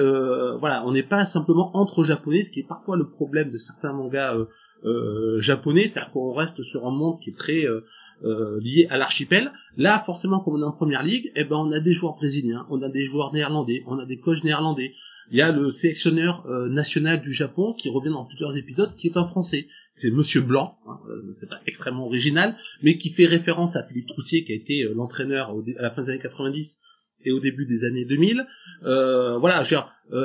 voilà, 0.59 0.85
on 0.85 0.91
n'est 0.91 1.03
pas 1.03 1.23
simplement 1.23 1.77
entre 1.77 2.03
japonais, 2.03 2.43
ce 2.43 2.51
qui 2.51 2.61
est 2.61 2.67
parfois 2.67 2.97
le 2.97 3.07
problème 3.07 3.51
de 3.51 3.57
certains 3.57 3.93
mangas 3.93 4.35
euh, 4.35 4.45
japonais, 5.39 5.87
c'est-à-dire 5.87 6.11
qu'on 6.11 6.33
reste 6.33 6.63
sur 6.63 6.85
un 6.85 6.91
monde 6.91 7.19
qui 7.21 7.31
est 7.31 7.37
très 7.37 7.65
euh, 7.65 7.81
euh, 8.23 8.59
lié 8.61 8.87
à 8.89 8.97
l'archipel. 8.97 9.51
Là, 9.75 9.99
forcément, 9.99 10.39
comme 10.39 10.55
on 10.55 10.61
est 10.61 10.65
en 10.65 10.71
première 10.71 11.03
ligue, 11.03 11.31
eh 11.35 11.43
ben, 11.43 11.55
on 11.57 11.71
a 11.71 11.79
des 11.79 11.93
joueurs 11.93 12.15
brésiliens, 12.15 12.65
on 12.69 12.81
a 12.81 12.89
des 12.89 13.03
joueurs 13.03 13.33
néerlandais, 13.33 13.83
on 13.87 13.99
a 13.99 14.05
des 14.05 14.19
coachs 14.19 14.43
néerlandais. 14.43 14.93
Il 15.29 15.37
y 15.37 15.41
a 15.41 15.51
le 15.51 15.71
sélectionneur 15.71 16.47
national 16.69 17.21
du 17.21 17.33
Japon 17.33 17.73
qui 17.77 17.89
revient 17.89 18.11
dans 18.11 18.23
plusieurs 18.23 18.55
épisodes, 18.55 18.95
qui 18.95 19.07
est 19.07 19.17
un 19.17 19.25
Français. 19.25 19.67
C'est 19.95 20.09
Monsieur 20.09 20.39
Blanc, 20.39 20.77
hein, 20.87 20.99
c'est 21.31 21.49
pas 21.49 21.59
extrêmement 21.67 22.05
original, 22.05 22.55
mais 22.81 22.97
qui 22.97 23.09
fait 23.09 23.25
référence 23.25 23.75
à 23.75 23.83
Philippe 23.83 24.07
Troussier, 24.07 24.45
qui 24.45 24.53
a 24.53 24.55
été 24.55 24.83
l'entraîneur 24.95 25.53
à 25.79 25.81
la 25.81 25.91
fin 25.91 26.03
des 26.03 26.11
années 26.11 26.21
90 26.21 26.81
et 27.25 27.31
au 27.31 27.41
début 27.41 27.65
des 27.65 27.83
années 27.83 28.05
2000. 28.05 28.45
Euh, 28.85 29.37
voilà, 29.37 29.63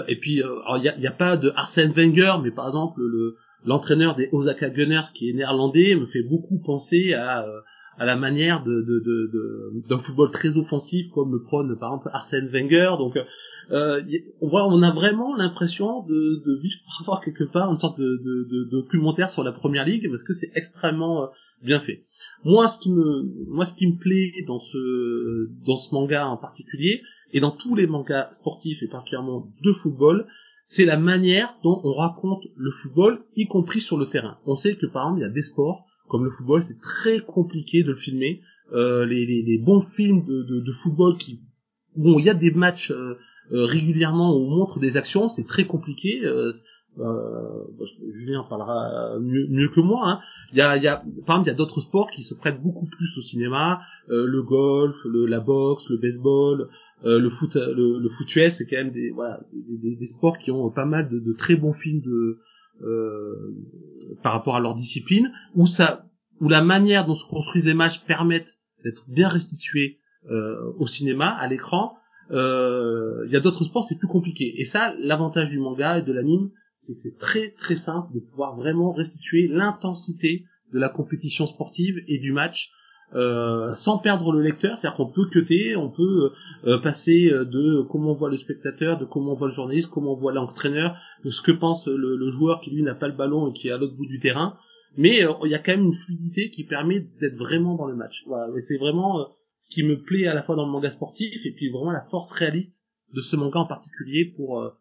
et 0.06 0.16
puis 0.16 0.34
il 0.34 0.80
n'y 0.80 0.88
a, 0.88 0.98
y 0.98 1.06
a, 1.08 1.12
pas 1.12 1.36
de 1.36 1.50
Arsène 1.56 1.90
Wenger, 1.92 2.34
mais 2.42 2.52
par 2.52 2.66
exemple 2.66 3.00
le, 3.00 3.36
l'entraîneur 3.64 4.16
des 4.16 4.28
Osaka 4.32 4.70
Gunners 4.70 5.12
qui 5.14 5.30
est 5.30 5.32
néerlandais 5.32 5.94
me 5.96 6.06
fait 6.06 6.22
beaucoup 6.22 6.58
penser 6.58 7.14
à 7.14 7.46
euh, 7.46 7.60
à 7.98 8.06
la 8.06 8.16
manière 8.16 8.62
de, 8.62 8.80
de, 8.80 8.98
de, 9.04 9.82
d'un 9.88 9.98
football 9.98 10.30
très 10.30 10.56
offensif 10.56 11.10
comme 11.10 11.32
le 11.32 11.42
prône 11.42 11.76
par 11.78 11.90
exemple 11.90 12.10
Arsène 12.12 12.48
Wenger. 12.48 12.94
Donc 12.98 13.18
euh, 13.70 14.02
on 14.40 14.48
voit 14.48 14.66
on 14.66 14.82
a 14.82 14.90
vraiment 14.92 15.36
l'impression 15.36 16.02
de, 16.02 16.42
de 16.44 16.60
vivre 16.60 17.20
quelque 17.24 17.44
part 17.44 17.70
une 17.70 17.78
sorte 17.78 17.98
de, 17.98 18.20
de, 18.24 18.48
de, 18.50 18.70
documentaire 18.70 19.30
sur 19.30 19.44
la 19.44 19.52
première 19.52 19.84
ligue 19.84 20.08
parce 20.08 20.24
que 20.24 20.32
c'est 20.32 20.50
extrêmement 20.54 21.24
euh, 21.24 21.26
bien 21.62 21.80
fait. 21.80 22.02
Moi 22.44 22.66
ce 22.68 22.78
qui 22.78 22.90
me 22.90 23.22
moi 23.48 23.64
ce 23.64 23.74
qui 23.74 23.86
me 23.86 23.98
plaît 23.98 24.32
dans 24.46 24.58
ce 24.58 25.50
dans 25.64 25.76
ce 25.76 25.94
manga 25.94 26.26
en 26.26 26.36
particulier 26.36 27.02
et 27.32 27.40
dans 27.40 27.50
tous 27.50 27.74
les 27.74 27.86
mangas 27.86 28.32
sportifs 28.32 28.82
et 28.82 28.88
particulièrement 28.88 29.52
de 29.62 29.72
football 29.72 30.26
c'est 30.64 30.84
la 30.84 30.96
manière 30.96 31.58
dont 31.62 31.80
on 31.84 31.92
raconte 31.92 32.44
le 32.56 32.70
football, 32.70 33.24
y 33.36 33.46
compris 33.46 33.80
sur 33.80 33.98
le 33.98 34.06
terrain. 34.06 34.38
On 34.46 34.56
sait 34.56 34.76
que 34.76 34.86
par 34.86 35.04
exemple, 35.04 35.20
il 35.20 35.22
y 35.22 35.26
a 35.26 35.32
des 35.32 35.42
sports, 35.42 35.86
comme 36.08 36.24
le 36.24 36.30
football, 36.30 36.62
c'est 36.62 36.80
très 36.80 37.20
compliqué 37.20 37.82
de 37.82 37.90
le 37.90 37.96
filmer. 37.96 38.40
Euh, 38.72 39.04
les, 39.04 39.26
les, 39.26 39.58
bons 39.58 39.80
films 39.80 40.24
de, 40.24 40.42
de, 40.44 40.60
de, 40.60 40.72
football 40.72 41.18
qui, 41.18 41.42
bon, 41.96 42.18
il 42.18 42.24
y 42.24 42.30
a 42.30 42.34
des 42.34 42.52
matchs 42.52 42.90
euh, 42.90 43.18
euh, 43.52 43.64
régulièrement 43.64 44.34
où 44.34 44.40
on 44.40 44.56
montre 44.56 44.78
des 44.78 44.96
actions, 44.96 45.28
c'est 45.28 45.46
très 45.46 45.64
compliqué. 45.64 46.24
Euh, 46.24 46.50
Julien 48.12 48.40
en 48.40 48.44
parlera 48.44 49.18
mieux, 49.18 49.46
mieux 49.48 49.68
que 49.68 49.80
moi. 49.80 50.02
Hein. 50.04 50.20
Il 50.52 50.58
y 50.58 50.60
a, 50.60 50.76
il 50.76 50.82
y 50.82 50.88
a, 50.88 51.02
par 51.26 51.36
exemple, 51.36 51.44
il 51.44 51.46
y 51.48 51.54
a 51.54 51.56
d'autres 51.56 51.80
sports 51.80 52.10
qui 52.10 52.22
se 52.22 52.34
prêtent 52.34 52.62
beaucoup 52.62 52.86
plus 52.86 53.16
au 53.18 53.22
cinéma, 53.22 53.80
le 54.08 54.42
golf, 54.42 54.96
le, 55.06 55.24
la 55.24 55.40
boxe, 55.40 55.88
le 55.88 55.96
baseball, 55.96 56.68
euh, 57.04 57.18
le 57.18 57.30
foot, 57.30 57.56
le, 57.56 57.98
le 57.98 58.08
foot 58.08 58.36
US, 58.36 58.56
c'est 58.56 58.66
quand 58.66 58.76
même 58.76 58.92
des, 58.92 59.10
voilà, 59.10 59.40
des, 59.52 59.96
des, 59.96 60.06
sports 60.06 60.38
qui 60.38 60.50
ont 60.50 60.70
pas 60.70 60.84
mal 60.84 61.08
de, 61.08 61.18
de 61.18 61.32
très 61.32 61.56
bons 61.56 61.72
films 61.72 62.00
de, 62.00 62.38
euh, 62.82 63.54
par 64.22 64.32
rapport 64.32 64.56
à 64.56 64.60
leur 64.60 64.74
discipline, 64.74 65.32
où 65.54 65.66
ça, 65.66 66.08
où 66.40 66.48
la 66.48 66.62
manière 66.62 67.06
dont 67.06 67.14
se 67.14 67.26
construisent 67.26 67.66
les 67.66 67.74
matchs 67.74 68.04
permettent 68.04 68.60
d'être 68.84 69.08
bien 69.08 69.28
restitués 69.28 70.00
euh, 70.30 70.72
au 70.78 70.86
cinéma, 70.86 71.28
à 71.28 71.46
l'écran. 71.48 71.96
Euh, 72.30 73.24
il 73.26 73.32
y 73.32 73.36
a 73.36 73.40
d'autres 73.40 73.64
sports, 73.64 73.84
c'est 73.84 73.98
plus 73.98 74.08
compliqué. 74.08 74.54
Et 74.60 74.64
ça, 74.64 74.94
l'avantage 74.98 75.50
du 75.50 75.58
manga 75.60 75.98
et 75.98 76.02
de 76.02 76.12
l'anime, 76.12 76.50
c'est 76.76 76.94
que 76.94 77.00
c'est 77.00 77.18
très 77.18 77.50
très 77.50 77.76
simple 77.76 78.12
de 78.14 78.20
pouvoir 78.20 78.56
vraiment 78.56 78.90
restituer 78.90 79.46
l'intensité 79.48 80.44
de 80.72 80.78
la 80.78 80.88
compétition 80.88 81.46
sportive 81.46 81.96
et 82.08 82.18
du 82.18 82.32
match 82.32 82.72
euh, 83.14 83.68
sans 83.74 83.98
perdre 83.98 84.32
le 84.32 84.40
lecteur, 84.40 84.76
c'est-à-dire 84.76 84.96
qu'on 84.96 85.10
peut 85.10 85.26
cuter, 85.28 85.76
on 85.76 85.90
peut 85.90 86.32
euh, 86.64 86.78
passer 86.78 87.30
de 87.30 87.82
comment 87.82 88.12
on 88.12 88.14
voit 88.14 88.30
le 88.30 88.36
spectateur, 88.36 88.98
de 88.98 89.04
comment 89.04 89.32
on 89.32 89.36
voit 89.36 89.48
le 89.48 89.54
journaliste, 89.54 89.90
comment 89.90 90.14
on 90.14 90.16
voit 90.16 90.32
l'entraîneur, 90.32 90.96
de 91.24 91.30
ce 91.30 91.42
que 91.42 91.52
pense 91.52 91.88
le, 91.88 92.30
joueur 92.30 92.60
qui 92.60 92.70
lui 92.70 92.82
n'a 92.82 92.94
pas 92.94 93.08
le 93.08 93.14
ballon 93.14 93.50
et 93.50 93.52
qui 93.52 93.68
est 93.68 93.72
à 93.72 93.76
l'autre 93.76 93.96
bout 93.96 94.06
du 94.06 94.18
terrain. 94.18 94.56
Mais 94.96 95.24
euh, 95.24 95.32
il 95.44 95.50
y 95.50 95.54
a 95.54 95.58
quand 95.58 95.72
même 95.72 95.84
une 95.84 95.94
fluidité 95.94 96.50
qui 96.50 96.64
permet 96.64 97.00
d'être 97.20 97.36
vraiment 97.36 97.76
dans 97.76 97.86
le 97.86 97.94
match. 97.94 98.24
Voilà, 98.26 98.48
c'est 98.58 98.78
vraiment 98.78 99.28
ce 99.58 99.68
qui 99.68 99.82
me 99.82 100.00
plaît 100.00 100.26
à 100.26 100.34
la 100.34 100.42
fois 100.42 100.56
dans 100.56 100.66
le 100.66 100.72
manga 100.72 100.90
sportif 100.90 101.46
et 101.46 101.52
puis 101.52 101.70
vraiment 101.70 101.92
la 101.92 102.02
force 102.10 102.32
réaliste 102.32 102.86
de 103.14 103.20
ce 103.20 103.36
manga 103.36 103.58
en 103.58 103.66
particulier 103.66 104.32
pour 104.36 104.72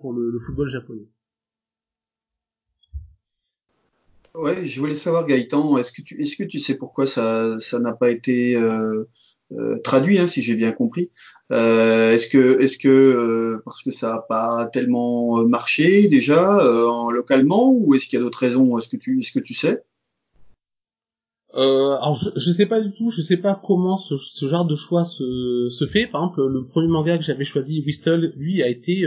pour 0.00 0.12
le 0.12 0.38
football 0.38 0.68
japonais. 0.68 1.08
Ouais, 4.34 4.64
je 4.66 4.80
voulais 4.80 4.94
savoir 4.94 5.26
Gaëtan, 5.26 5.76
est-ce 5.78 5.92
que 5.92 6.02
tu 6.02 6.20
est-ce 6.20 6.36
que 6.36 6.44
tu 6.44 6.60
sais 6.60 6.76
pourquoi 6.76 7.06
ça 7.06 7.58
ça 7.60 7.80
n'a 7.80 7.92
pas 7.92 8.10
été 8.10 8.54
euh, 8.54 9.08
euh, 9.52 9.78
traduit, 9.78 10.18
hein, 10.18 10.26
si 10.26 10.42
j'ai 10.42 10.54
bien 10.54 10.72
compris? 10.72 11.10
Euh, 11.50 12.12
est-ce 12.12 12.28
que 12.28 12.60
est-ce 12.60 12.78
que 12.78 12.88
euh, 12.88 13.62
parce 13.64 13.82
que 13.82 13.90
ça 13.90 14.12
n'a 14.12 14.20
pas 14.20 14.66
tellement 14.66 15.44
marché 15.46 16.08
déjà 16.08 16.58
en 16.88 17.10
localement 17.10 17.72
ou 17.72 17.94
est-ce 17.94 18.06
qu'il 18.06 18.18
y 18.18 18.20
a 18.20 18.24
d'autres 18.24 18.38
raisons? 18.38 18.78
Est-ce 18.78 18.88
que 18.88 18.96
tu 18.96 19.18
est-ce 19.18 19.32
que 19.32 19.40
tu 19.40 19.54
sais? 19.54 19.82
Euh, 21.54 21.96
alors 21.96 22.14
je, 22.14 22.28
je 22.36 22.50
sais 22.50 22.66
pas 22.66 22.80
du 22.82 22.92
tout, 22.92 23.10
je 23.10 23.22
sais 23.22 23.38
pas 23.38 23.60
comment 23.64 23.96
ce, 23.96 24.18
ce 24.18 24.46
genre 24.46 24.66
de 24.66 24.76
choix 24.76 25.04
se, 25.04 25.70
se, 25.70 25.86
fait. 25.86 26.06
Par 26.06 26.22
exemple, 26.22 26.46
le 26.46 26.66
premier 26.66 26.88
manga 26.88 27.16
que 27.16 27.24
j'avais 27.24 27.46
choisi, 27.46 27.82
Whistle, 27.84 28.34
lui 28.36 28.62
a 28.62 28.68
été 28.68 29.06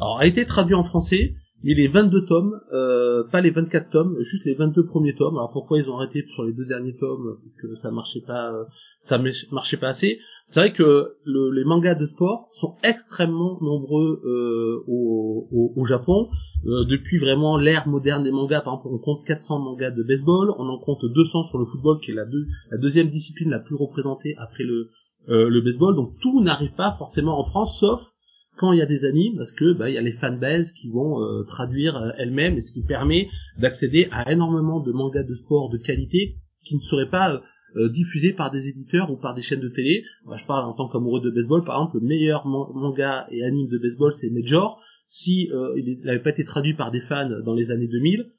alors 0.00 0.18
a 0.18 0.26
été 0.26 0.46
traduit 0.46 0.74
en 0.74 0.84
français, 0.84 1.34
mais 1.64 1.74
les 1.74 1.88
22 1.88 2.26
tomes, 2.26 2.60
euh, 2.72 3.24
pas 3.30 3.40
les 3.40 3.50
24 3.50 3.90
tomes, 3.90 4.16
juste 4.20 4.44
les 4.44 4.54
22 4.54 4.86
premiers 4.86 5.14
tomes. 5.14 5.36
Alors 5.36 5.50
pourquoi 5.52 5.78
ils 5.78 5.88
ont 5.88 5.96
arrêté 5.96 6.24
sur 6.34 6.44
les 6.44 6.52
deux 6.52 6.66
derniers 6.66 6.96
tomes 6.96 7.38
que 7.60 7.74
ça 7.74 7.90
marchait 7.90 8.22
pas, 8.26 8.52
euh, 8.52 8.64
ça 9.00 9.20
marchait 9.50 9.76
pas 9.76 9.88
assez? 9.88 10.18
C'est 10.52 10.60
vrai 10.60 10.72
que 10.72 11.16
le, 11.24 11.50
les 11.50 11.64
mangas 11.64 11.94
de 11.94 12.04
sport 12.04 12.48
sont 12.50 12.76
extrêmement 12.82 13.58
nombreux 13.62 14.20
euh, 14.26 14.84
au, 14.86 15.48
au, 15.50 15.72
au, 15.80 15.84
Japon. 15.86 16.28
Euh, 16.66 16.84
depuis 16.84 17.16
vraiment 17.16 17.56
l'ère 17.56 17.88
moderne 17.88 18.22
des 18.22 18.30
mangas, 18.30 18.60
par 18.60 18.74
exemple, 18.74 18.94
on 18.94 18.98
compte 18.98 19.24
400 19.24 19.60
mangas 19.60 19.92
de 19.92 20.02
baseball, 20.02 20.50
on 20.58 20.68
en 20.68 20.78
compte 20.78 21.06
200 21.06 21.44
sur 21.44 21.58
le 21.58 21.64
football, 21.64 22.00
qui 22.00 22.10
est 22.10 22.14
la, 22.14 22.26
deux, 22.26 22.44
la 22.70 22.76
deuxième 22.76 23.06
discipline 23.08 23.48
la 23.48 23.60
plus 23.60 23.76
représentée 23.76 24.34
après 24.36 24.64
le, 24.64 24.90
euh, 25.30 25.48
le 25.48 25.60
baseball. 25.62 25.96
Donc 25.96 26.18
tout 26.20 26.42
n'arrive 26.42 26.74
pas 26.74 26.94
forcément 26.98 27.40
en 27.40 27.44
France, 27.44 27.80
sauf 27.80 28.12
quand 28.56 28.72
il 28.72 28.78
y 28.78 28.82
a 28.82 28.86
des 28.86 29.04
animes, 29.04 29.36
parce 29.36 29.52
que 29.52 29.72
bah, 29.72 29.88
il 29.88 29.94
y 29.94 29.98
a 29.98 30.02
les 30.02 30.12
fanbases 30.12 30.72
qui 30.72 30.88
vont 30.88 31.22
euh, 31.22 31.42
traduire 31.44 31.96
euh, 31.96 32.10
elles-mêmes, 32.18 32.54
et 32.54 32.60
ce 32.60 32.72
qui 32.72 32.82
permet 32.82 33.28
d'accéder 33.58 34.08
à 34.10 34.30
énormément 34.30 34.80
de 34.80 34.92
mangas 34.92 35.24
de 35.24 35.32
sport 35.32 35.70
de 35.70 35.78
qualité 35.78 36.36
qui 36.64 36.76
ne 36.76 36.80
seraient 36.80 37.08
pas 37.08 37.42
euh, 37.76 37.88
diffusés 37.88 38.32
par 38.32 38.50
des 38.50 38.68
éditeurs 38.68 39.10
ou 39.10 39.16
par 39.16 39.34
des 39.34 39.42
chaînes 39.42 39.60
de 39.60 39.68
télé. 39.68 40.04
Moi, 40.26 40.36
je 40.36 40.44
parle 40.44 40.68
en 40.68 40.74
tant 40.74 40.88
qu'amoureux 40.88 41.20
de 41.20 41.30
baseball, 41.30 41.64
par 41.64 41.76
exemple, 41.76 41.98
le 42.00 42.06
meilleur 42.06 42.46
manga 42.46 43.26
et 43.30 43.42
anime 43.42 43.68
de 43.68 43.78
baseball, 43.78 44.12
c'est 44.12 44.30
Major. 44.30 44.80
Si 45.04 45.50
il 45.76 46.00
n'avait 46.04 46.22
pas 46.22 46.30
été 46.30 46.44
traduit 46.44 46.74
par 46.74 46.92
des 46.92 47.00
fans 47.00 47.28
dans 47.44 47.54
les 47.54 47.72
années 47.72 47.88
2000, 47.88 48.30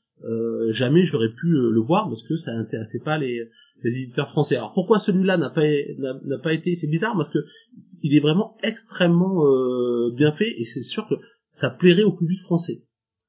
jamais 0.69 1.03
j'aurais 1.03 1.29
pu 1.29 1.47
le 1.47 1.79
voir 1.81 2.07
parce 2.07 2.23
que 2.23 2.37
ça 2.37 2.55
n'intéressait 2.55 3.01
pas 3.03 3.17
les, 3.17 3.49
les 3.83 3.99
éditeurs 3.99 4.29
français. 4.29 4.55
Alors 4.55 4.73
pourquoi 4.73 4.97
celui-là 4.97 5.37
n'a 5.37 5.49
pas 5.49 5.67
n'a 5.97 6.37
pas 6.37 6.53
été 6.53 6.75
c'est 6.75 6.87
bizarre 6.87 7.15
parce 7.15 7.29
que 7.29 7.39
il 8.01 8.15
est 8.15 8.19
vraiment 8.19 8.57
extrêmement 8.63 9.45
euh, 9.45 10.11
bien 10.15 10.31
fait 10.31 10.49
et 10.57 10.63
c'est 10.63 10.81
sûr 10.81 11.07
que 11.07 11.15
ça 11.49 11.69
plairait 11.69 12.03
au 12.03 12.13
public 12.13 12.41
français. 12.41 12.83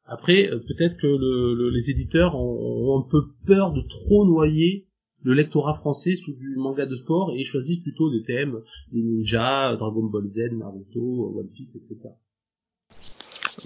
Après 0.07 0.48
euh, 0.50 0.59
peut-être 0.59 0.96
que 0.96 1.07
le, 1.07 1.70
les 1.70 1.90
éditeurs 1.90 2.36
ont, 2.36 3.05
un 3.05 3.11
peu 3.11 3.22
peur 3.46 3.72
de 3.72 3.82
trop 3.82 4.24
noyer 4.26 4.86
le 5.22 5.34
lectorat 5.34 5.74
français 5.74 6.14
sous 6.14 6.34
du 6.34 6.55
manga 6.57 6.86
de 6.86 6.94
sport 6.94 7.32
et 7.34 7.44
choisissent 7.44 7.82
plutôt 7.82 8.11
des 8.11 8.22
thèmes 8.22 8.61
des 8.92 9.02
ninjas, 9.02 9.74
Dragon 9.76 10.05
Ball 10.05 10.26
Z, 10.26 10.52
Naruto, 10.52 11.34
One 11.38 11.48
Piece, 11.48 11.76
etc. 11.76 11.98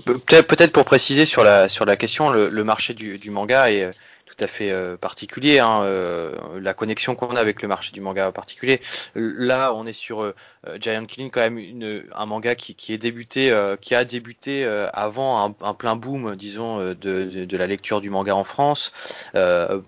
Peut-être 0.05 0.47
peut-être 0.47 0.73
pour 0.73 0.85
préciser 0.85 1.25
sur 1.25 1.43
la 1.43 1.69
sur 1.69 1.85
la 1.85 1.97
question, 1.97 2.31
le, 2.31 2.49
le 2.49 2.65
marché 2.65 2.95
du, 2.95 3.19
du 3.19 3.31
manga 3.31 3.71
est 3.71 3.91
tout 4.39 4.45
à 4.45 4.47
fait 4.47 4.71
euh, 4.71 4.97
particulier, 4.97 5.59
hein, 5.59 5.83
euh, 5.83 6.33
la 6.61 6.73
connexion 6.73 7.15
qu'on 7.17 7.35
a 7.35 7.41
avec 7.41 7.61
le 7.61 7.69
marché 7.69 7.93
du 7.93 8.01
manga 8.01 8.29
en 8.29 8.33
particulier. 8.33 8.81
Là, 9.15 9.75
on 9.75 9.85
est 9.85 9.93
sur 9.93 10.23
euh, 10.23 10.35
Giant 10.81 11.05
Killing, 11.07 11.31
quand 11.31 11.41
même 11.41 12.07
un 12.15 12.27
manga 12.27 12.55
qui, 12.55 12.75
qui 12.75 12.93
est 12.93 12.99
débuté, 12.99 13.53
qui 13.81 13.95
a 13.95 14.05
débuté 14.05 14.65
avant 14.93 15.57
un, 15.61 15.75
plein 15.75 15.97
boom, 15.97 16.37
disons, 16.37 16.79
de, 16.79 16.95
de, 16.95 17.57
la 17.57 17.67
lecture 17.67 18.01
du 18.01 18.11
manga 18.11 18.35
en 18.35 18.45
France. 18.45 18.93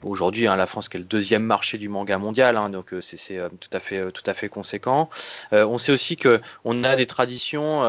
Aujourd'hui, 0.02 0.46
hein, 0.46 0.56
la 0.56 0.66
France 0.66 0.88
qui 0.88 0.96
est 0.96 1.00
le 1.00 1.06
deuxième 1.06 1.42
marché 1.42 1.78
du 1.78 1.88
manga 1.88 2.18
mondial, 2.18 2.56
hein, 2.56 2.70
donc 2.70 2.94
c'est 3.00 3.40
tout 3.60 3.70
à 3.72 3.80
fait 3.80 4.10
tout 4.12 4.22
à 4.26 4.34
fait 4.34 4.48
conséquent. 4.48 5.10
on 5.52 5.78
sait 5.78 5.92
aussi 5.92 6.16
que 6.16 6.40
on 6.64 6.82
a 6.84 6.96
des 6.96 7.06
traditions, 7.06 7.84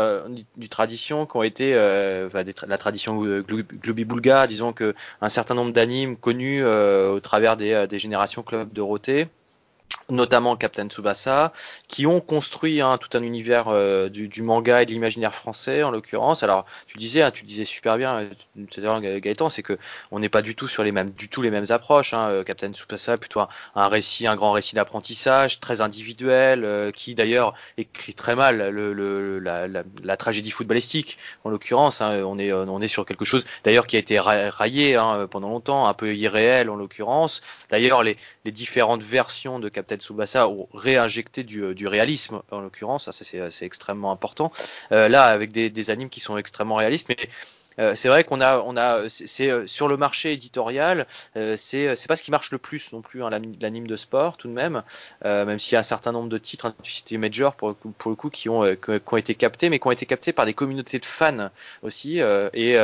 du, 0.58 0.70
tradition 0.70 1.26
qui 1.26 1.38
ont 1.38 1.44
été, 1.44 1.74
la 1.74 2.78
tradition 2.78 3.20
Glooby 3.22 4.06
Boulga, 4.06 4.48
disons 4.48 4.74
que 4.74 4.94
un 5.22 5.30
certain 5.30 5.56
nombre 5.56 5.72
d'animes 5.72 6.18
connus 6.18 6.51
euh, 6.60 7.12
au 7.12 7.20
travers 7.20 7.56
des, 7.58 7.72
euh, 7.72 7.88
des 7.88 8.00
générations 8.00 8.44
Club 8.44 8.74
Dorothée 8.74 9.28
notamment 10.10 10.56
Captain 10.56 10.88
Tsubasa, 10.88 11.54
qui 11.88 12.06
ont 12.06 12.22
construit 12.22 12.82
hein, 12.82 12.98
tout 12.98 13.18
un 13.18 13.24
univers 13.24 13.68
euh, 13.70 14.10
du, 14.10 14.42
manga 14.42 14.82
et 14.82 14.86
de 14.86 14.92
l'imaginaire 14.92 15.34
français 15.34 15.84
en 15.84 15.92
l'occurrence. 15.92 16.44
Alors 16.44 16.66
tu 16.88 16.98
disais, 16.98 17.22
hein, 17.22 17.32
tu 17.32 17.44
disais 17.44 17.66
super 17.66 17.98
bien, 17.98 18.30
euh, 18.58 19.20
Gaëtan, 19.20 19.50
c'est 19.50 19.64
que 19.64 19.78
on 20.12 20.20
n'est 20.20 20.30
pas 20.30 20.42
du 20.42 20.56
tout 20.56 20.68
sur 20.68 20.84
les 20.84 20.92
mêmes, 20.92 21.12
du 21.12 21.30
tout 21.30 21.42
les 21.42 21.52
mêmes 21.52 21.66
approches. 21.70 22.14
Hein. 22.14 22.30
Euh, 22.30 22.44
Captain 22.44 22.72
Tsubasa 22.74 23.18
plutôt 23.18 23.42
un, 23.76 23.88
récit, 23.88 24.28
un 24.28 24.36
grand 24.36 24.52
récit 24.52 24.76
d'apprentissage, 24.76 25.60
très 25.60 25.82
individuel, 25.82 26.92
qui 26.94 27.16
d'ailleurs 27.16 27.54
écrit 27.78 28.14
très 28.14 28.36
mal 28.36 28.58
la, 28.58 30.18
tragédie 30.18 30.52
footballistique 30.52 31.18
en 31.44 31.50
l'occurrence. 31.50 32.02
Hein. 32.02 32.22
on 32.24 32.38
est 32.38 32.52
on 32.52 32.82
est 32.82 32.88
sur 32.88 33.06
quelque 33.06 33.26
chose 33.26 33.44
d'ailleurs 33.64 33.88
qui 33.88 33.96
a 33.96 34.00
été 34.00 34.20
raillé 34.20 35.00
pendant 35.30 35.50
longtemps, 35.50 35.88
un 35.88 35.94
peu 35.94 36.16
irréel 36.16 36.70
en 36.70 36.76
l'occurrence. 36.76 37.42
D'ailleurs 37.70 38.04
les, 38.04 38.18
les 38.46 38.52
différentes 38.52 39.04
versions 39.04 39.60
de 39.60 39.70
Captain 39.70 39.81
Tsubasa 39.82 40.48
ont 40.48 40.68
réinjecté 40.74 41.44
du, 41.44 41.74
du 41.76 41.88
réalisme 41.88 42.42
en 42.52 42.60
l'occurrence, 42.60 43.10
ça 43.10 43.24
c'est 43.24 43.66
extrêmement 43.66 44.12
important. 44.12 44.52
Euh, 44.92 45.08
là 45.08 45.26
avec 45.26 45.52
des, 45.52 45.70
des 45.70 45.90
animes 45.90 46.10
qui 46.10 46.20
sont 46.20 46.38
extrêmement 46.38 46.76
réalistes, 46.76 47.08
mais 47.10 47.18
euh, 47.80 47.96
c'est 47.96 48.10
vrai 48.10 48.24
qu'on 48.24 48.42
a, 48.42 48.60
on 48.60 48.76
a, 48.76 49.08
c'est 49.10 49.50
euh, 49.50 49.66
sur 49.68 49.88
le 49.88 49.98
marché 49.98 50.34
éditorial, 50.34 51.08
euh, 51.36 51.56
c'est 51.58 51.96
c'est 51.96 52.08
pas 52.08 52.16
ce 52.16 52.24
qui 52.24 52.32
marche 52.32 52.52
le 52.52 52.58
plus 52.58 52.92
non 52.92 53.02
plus, 53.02 53.24
hein, 53.24 53.30
l'anime 53.30 53.88
de 53.88 53.96
sport 53.96 54.38
tout 54.38 54.48
de 54.48 54.54
même, 54.54 54.84
même 55.24 55.60
s'il 55.60 55.74
y 55.74 55.76
a 55.76 55.80
un 55.80 55.84
certain 55.84 56.12
nombre 56.12 56.30
de 56.30 56.38
titres, 56.38 56.66
hein, 56.68 56.76
tu 56.84 57.18
Major 57.18 57.54
pour, 57.56 57.76
pour 57.76 58.10
le 58.10 58.16
coup, 58.16 58.30
qui 58.30 58.50
ont, 58.50 58.64
qui 58.76 58.92
ont 59.12 59.18
été 59.18 59.36
captés, 59.36 59.70
mais 59.70 59.80
qui 59.80 59.88
ont 59.88 59.92
été 59.92 60.06
captés 60.06 60.34
par 60.34 60.46
des 60.46 60.54
communautés 60.54 60.98
de 61.00 61.06
fans 61.06 61.50
aussi. 61.84 62.20
et 62.54 62.78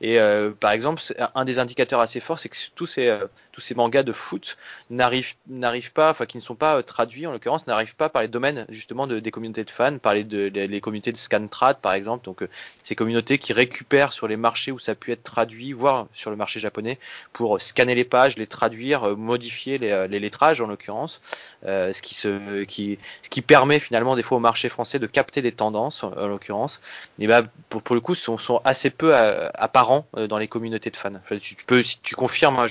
et 0.00 0.18
par 0.60 0.72
exemple, 0.72 1.02
un 1.34 1.44
des 1.44 1.58
indicateurs 1.58 2.00
assez 2.00 2.20
forts, 2.20 2.38
c'est 2.38 2.48
que 2.48 2.56
tous 2.74 2.86
ces 2.86 3.16
tous 3.52 3.60
ces 3.60 3.74
mangas 3.74 4.02
de 4.02 4.12
foot 4.12 4.56
n'arrivent 4.90 5.34
n'arrivent 5.48 5.92
pas, 5.92 6.10
enfin 6.10 6.26
qui 6.26 6.36
ne 6.36 6.42
sont 6.42 6.54
pas 6.54 6.82
traduits 6.82 7.26
en 7.26 7.32
l'occurrence, 7.32 7.66
n'arrivent 7.66 7.96
pas 7.96 8.08
par 8.08 8.22
les 8.22 8.28
domaines 8.28 8.66
justement 8.68 9.06
de, 9.06 9.20
des 9.20 9.30
communautés 9.30 9.64
de 9.64 9.70
fans, 9.70 9.98
par 9.98 10.14
les, 10.14 10.24
de, 10.24 10.48
les, 10.48 10.66
les 10.66 10.80
communautés 10.80 11.12
de 11.12 11.16
Scantrad 11.16 11.78
par 11.78 11.92
exemple, 11.92 12.24
donc 12.24 12.46
ces 12.82 12.94
communautés 12.94 13.38
qui 13.38 13.52
récupèrent 13.52 14.12
sur 14.12 14.28
les 14.28 14.33
marché 14.36 14.72
où 14.72 14.78
ça 14.78 14.92
a 14.92 14.94
pu 14.94 15.12
être 15.12 15.22
traduit, 15.22 15.72
voire 15.72 16.06
sur 16.12 16.30
le 16.30 16.36
marché 16.36 16.60
japonais, 16.60 16.98
pour 17.32 17.60
scanner 17.60 17.94
les 17.94 18.04
pages, 18.04 18.36
les 18.36 18.46
traduire, 18.46 19.04
euh, 19.04 19.16
modifier 19.16 19.78
les, 19.78 19.90
euh, 19.90 20.06
les 20.06 20.20
lettrages 20.20 20.60
en 20.60 20.66
l'occurrence, 20.66 21.20
euh, 21.64 21.92
ce 21.92 22.02
qui 22.02 23.42
permet 23.42 23.78
finalement 23.78 24.16
des 24.16 24.22
fois 24.22 24.38
au 24.38 24.40
marché 24.40 24.68
français 24.68 24.98
de 24.98 25.06
capter 25.06 25.42
des 25.42 25.52
tendances 25.52 26.04
en 26.04 26.26
l'occurrence. 26.26 26.80
Et 27.18 27.26
ben 27.26 27.46
pour, 27.68 27.94
le 27.94 28.00
coup, 28.00 28.14
sont, 28.14 28.60
assez 28.64 28.90
peu 28.90 29.14
apparents 29.14 30.06
dans 30.28 30.38
les 30.38 30.48
communautés 30.48 30.90
de 30.90 30.96
fans. 30.96 31.12
tu, 31.40 31.56
peux, 31.66 31.82
si 31.82 32.00
tu 32.00 32.14
confirmes, 32.14 32.58
hein, 32.58 32.66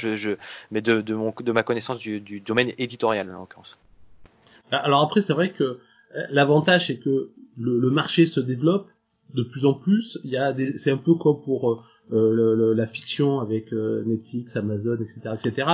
mais 0.72 0.82
de, 0.82 1.14
mon, 1.14 1.34
de 1.38 1.52
ma 1.52 1.64
connaissance 1.64 1.98
du, 2.00 2.40
domaine 2.40 2.72
éditorial 2.78 3.30
en 3.30 3.40
l'occurrence. 3.40 3.78
Alors 4.72 5.02
après, 5.02 5.22
c'est 5.22 5.34
vrai 5.34 5.52
que 5.52 5.80
l'avantage 6.30 6.88
c'est 6.88 6.98
que 6.98 7.32
le, 7.58 7.90
marché 7.90 8.26
se 8.26 8.40
développe 8.40 8.90
de 9.34 9.44
plus 9.44 9.66
en 9.66 9.74
plus. 9.74 10.20
Il 10.24 10.32
y 10.32 10.38
a 10.38 10.54
des, 10.54 10.78
c'est 10.78 10.92
un 10.92 10.98
peu 10.98 11.16
comme 11.16 11.42
pour 11.42 11.84
euh, 12.12 12.56
le, 12.56 12.74
la 12.74 12.86
fiction 12.86 13.40
avec 13.40 13.74
euh, 13.74 14.04
Netflix, 14.06 14.56
Amazon, 14.56 14.96
etc., 14.96 15.22
etc. 15.34 15.70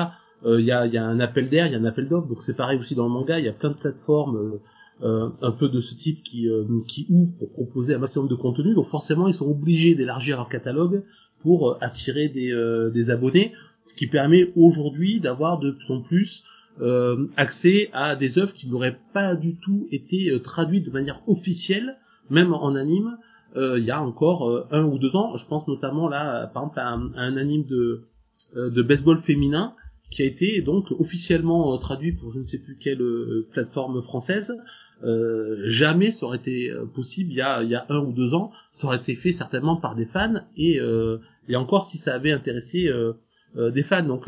Euh, 0.45 0.59
il 0.59 0.65
y, 0.65 0.71
a, 0.71 0.81
un 0.81 1.19
appel 1.19 1.49
d'air, 1.49 1.67
il 1.67 1.73
y 1.73 1.75
a 1.75 1.79
un 1.79 1.85
appel 1.85 2.07
d'offres. 2.07 2.27
Donc 2.27 2.43
c'est 2.43 2.55
pareil 2.55 2.79
aussi 2.79 2.95
dans 2.95 3.05
le 3.05 3.11
manga. 3.11 3.39
Il 3.39 3.45
y 3.45 3.49
a 3.49 3.53
plein 3.53 3.69
de 3.69 3.75
plateformes 3.75 4.59
euh, 5.03 5.29
un 5.41 5.51
peu 5.51 5.69
de 5.69 5.81
ce 5.81 5.95
type 5.95 6.23
qui, 6.23 6.47
qui 6.87 7.07
ouvrent 7.09 7.37
pour 7.37 7.51
proposer 7.51 7.95
un 7.95 7.97
maximum 7.97 8.27
de 8.27 8.35
contenu. 8.35 8.73
Donc 8.73 8.85
forcément, 8.85 9.27
ils 9.27 9.33
sont 9.33 9.49
obligés 9.49 9.95
d'élargir 9.95 10.37
leur 10.37 10.49
catalogue 10.49 11.03
pour 11.39 11.77
attirer 11.81 12.29
des, 12.29 12.53
des 12.93 13.11
abonnés, 13.11 13.53
ce 13.83 13.93
qui 13.93 14.07
permet 14.07 14.51
aujourd'hui 14.55 15.19
d'avoir 15.19 15.57
de 15.57 15.71
plus 15.71 15.93
en 15.93 16.01
plus 16.01 16.43
euh, 16.81 17.27
accès 17.35 17.89
à 17.91 18.15
des 18.15 18.37
œuvres 18.37 18.53
qui 18.53 18.69
n'auraient 18.69 18.99
pas 19.13 19.35
du 19.35 19.57
tout 19.57 19.87
été 19.91 20.31
traduites 20.41 20.85
de 20.85 20.91
manière 20.91 21.21
officielle, 21.27 21.97
même 22.29 22.53
en 22.53 22.75
anime, 22.75 23.17
euh, 23.17 23.28
il 23.55 23.83
y 23.83 23.91
a 23.91 24.01
encore 24.01 24.49
euh, 24.49 24.67
un 24.71 24.83
ou 24.83 24.97
deux 24.97 25.15
ans. 25.15 25.35
Je 25.35 25.45
pense 25.45 25.67
notamment 25.67 26.07
là, 26.07 26.47
par 26.47 26.63
exemple, 26.63 26.79
à 26.79 26.89
un, 26.89 27.37
anime 27.37 27.65
de, 27.65 28.03
euh, 28.55 28.69
de 28.69 28.81
baseball 28.81 29.19
féminin 29.19 29.73
qui 30.09 30.23
a 30.23 30.25
été 30.25 30.61
donc 30.61 30.91
officiellement 30.91 31.77
traduit 31.77 32.13
pour 32.13 32.31
je 32.31 32.39
ne 32.39 32.45
sais 32.45 32.57
plus 32.57 32.77
quelle 32.77 33.03
plateforme 33.51 34.01
française. 34.01 34.57
Euh, 35.03 35.61
jamais 35.63 36.11
ça 36.11 36.25
aurait 36.25 36.37
été 36.37 36.73
possible 36.93 37.31
il 37.31 37.37
y, 37.37 37.41
a, 37.41 37.63
il 37.63 37.69
y 37.69 37.75
a 37.75 37.85
un 37.89 37.99
ou 37.99 38.11
deux 38.11 38.33
ans. 38.33 38.51
Ça 38.73 38.87
aurait 38.87 38.97
été 38.97 39.15
fait 39.15 39.31
certainement 39.31 39.77
par 39.77 39.95
des 39.95 40.05
fans 40.05 40.41
et, 40.57 40.79
euh, 40.79 41.19
et 41.47 41.55
encore 41.55 41.85
si 41.85 41.97
ça 41.97 42.15
avait 42.15 42.31
intéressé 42.31 42.87
euh, 42.87 43.13
des 43.71 43.83
fans. 43.83 44.03
Donc 44.03 44.27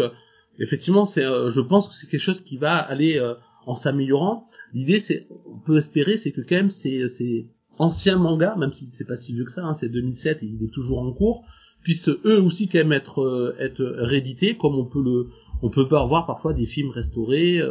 effectivement, 0.60 1.06
c'est, 1.06 1.24
je 1.24 1.62
pense 1.62 1.90
que 1.90 1.96
c'est 1.96 2.08
quelque 2.08 2.22
chose 2.22 2.42
qui 2.42 2.58
va 2.58 2.76
aller 2.76 3.20
en 3.66 3.76
s'améliorant. 3.76 4.48
L'idée, 4.74 5.00
c'est, 5.00 5.28
on 5.48 5.58
peut 5.58 5.78
espérer, 5.78 6.18
c'est 6.18 6.32
que 6.32 6.42
quand 6.42 6.56
même 6.56 6.70
c'est, 6.70 7.08
c'est 7.10 7.48
ancien 7.80 8.18
manga, 8.18 8.56
même 8.58 8.74
si 8.74 8.88
c'est 8.92 9.08
pas 9.08 9.18
si 9.18 9.34
vieux 9.34 9.46
que 9.46 9.52
ça, 9.52 9.66
hein, 9.66 9.74
c'est 9.74 9.90
2007 9.90 10.44
et 10.44 10.46
il 10.46 10.64
est 10.64 10.72
toujours 10.72 11.00
en 11.00 11.12
cours, 11.12 11.44
puissent 11.84 12.10
eux 12.10 12.42
aussi 12.42 12.68
quand 12.68 12.80
même 12.80 12.94
être 12.94 13.56
être 13.60 13.84
réédités, 13.84 14.56
comme 14.56 14.76
on 14.76 14.86
peut 14.86 15.02
le 15.02 15.28
on 15.64 15.70
peut 15.70 15.88
pas 15.88 16.02
avoir 16.02 16.26
parfois 16.26 16.54
des 16.54 16.66
films 16.66 16.90
restaurés. 16.90 17.62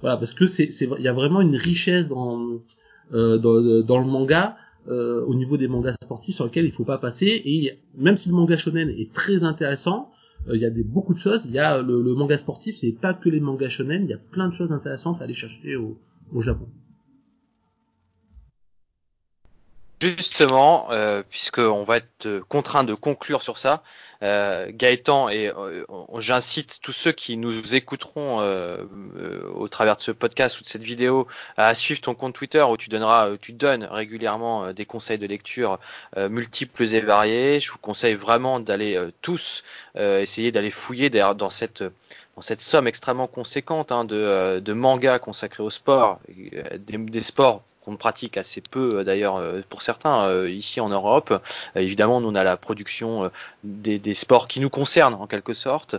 voilà, 0.00 0.16
parce 0.16 0.34
que 0.34 0.46
c'est 0.46 0.68
il 0.98 1.02
y 1.02 1.08
a 1.08 1.12
vraiment 1.12 1.40
une 1.40 1.56
richesse 1.56 2.08
dans 2.08 2.60
dans, 3.12 3.82
dans 3.82 3.98
le 3.98 4.06
manga. 4.06 4.56
au 4.88 5.34
niveau 5.34 5.56
des 5.56 5.68
mangas 5.68 5.94
sportifs 6.02 6.36
sur 6.36 6.44
lesquels 6.44 6.66
il 6.66 6.72
faut 6.72 6.84
pas 6.84 6.98
passer 6.98 7.42
et 7.44 7.78
même 7.96 8.16
si 8.16 8.28
le 8.28 8.36
manga 8.36 8.56
shonen 8.56 8.88
est 8.88 9.12
très 9.12 9.42
intéressant 9.42 10.10
il 10.52 10.60
y 10.60 10.64
a 10.64 10.70
des, 10.70 10.84
beaucoup 10.84 11.14
de 11.14 11.18
choses. 11.18 11.46
Il 11.46 11.52
y 11.52 11.58
a 11.58 11.82
le, 11.82 12.02
le 12.02 12.14
manga 12.14 12.38
sportif, 12.38 12.76
c'est 12.76 12.92
pas 12.92 13.14
que 13.14 13.28
les 13.28 13.40
mangas 13.40 13.70
shonen. 13.70 14.04
Il 14.04 14.10
y 14.10 14.14
a 14.14 14.18
plein 14.18 14.48
de 14.48 14.54
choses 14.54 14.72
intéressantes 14.72 15.20
à 15.20 15.24
aller 15.24 15.34
chercher 15.34 15.76
au, 15.76 15.98
au 16.32 16.40
Japon. 16.40 16.68
Justement, 20.02 20.88
euh, 20.90 21.22
puisqu'on 21.28 21.82
va 21.82 21.96
être 21.96 22.40
contraint 22.50 22.84
de 22.84 22.92
conclure 22.92 23.42
sur 23.42 23.56
ça, 23.56 23.82
euh, 24.22 24.70
Gaëtan, 24.70 25.30
et 25.30 25.48
euh, 25.48 25.84
j'incite 26.18 26.80
tous 26.82 26.92
ceux 26.92 27.12
qui 27.12 27.38
nous 27.38 27.74
écouteront 27.74 28.40
euh, 28.40 28.84
euh, 29.16 29.50
au 29.54 29.68
travers 29.68 29.96
de 29.96 30.02
ce 30.02 30.12
podcast 30.12 30.60
ou 30.60 30.64
de 30.64 30.68
cette 30.68 30.82
vidéo 30.82 31.26
à 31.56 31.74
suivre 31.74 32.02
ton 32.02 32.14
compte 32.14 32.34
Twitter 32.34 32.62
où 32.62 32.76
tu 32.76 32.90
donneras, 32.90 33.38
tu 33.40 33.54
donnes 33.54 33.84
régulièrement 33.84 34.72
des 34.74 34.84
conseils 34.84 35.18
de 35.18 35.26
lecture 35.26 35.78
multiples 36.16 36.94
et 36.94 37.00
variés. 37.00 37.60
Je 37.60 37.70
vous 37.70 37.78
conseille 37.78 38.14
vraiment 38.14 38.60
d'aller 38.60 39.00
tous 39.22 39.64
essayer 39.96 40.52
d'aller 40.52 40.70
fouiller 40.70 41.08
dans 41.08 41.50
cette 41.50 41.90
somme 42.58 42.86
extrêmement 42.86 43.28
conséquente 43.28 43.92
hein, 43.92 44.04
de, 44.04 44.60
de 44.60 44.72
mangas 44.74 45.18
consacrés 45.20 45.62
au 45.62 45.70
sport, 45.70 46.20
des 46.28 47.20
sports 47.20 47.62
qu'on 47.86 47.96
pratique 47.96 48.36
assez 48.36 48.60
peu 48.60 48.98
euh, 48.98 49.04
d'ailleurs 49.04 49.36
euh, 49.36 49.62
pour 49.68 49.80
certains 49.80 50.24
euh, 50.24 50.50
ici 50.50 50.80
en 50.80 50.88
Europe. 50.88 51.32
évidemment, 51.76 52.20
nous 52.20 52.28
on 52.28 52.34
a 52.34 52.42
la 52.42 52.56
production 52.56 53.30
des, 53.62 54.14
sports 54.14 54.48
qui 54.48 54.58
nous 54.58 54.70
concernent 54.70 55.14
en 55.14 55.28
quelque 55.28 55.54
sorte. 55.54 55.94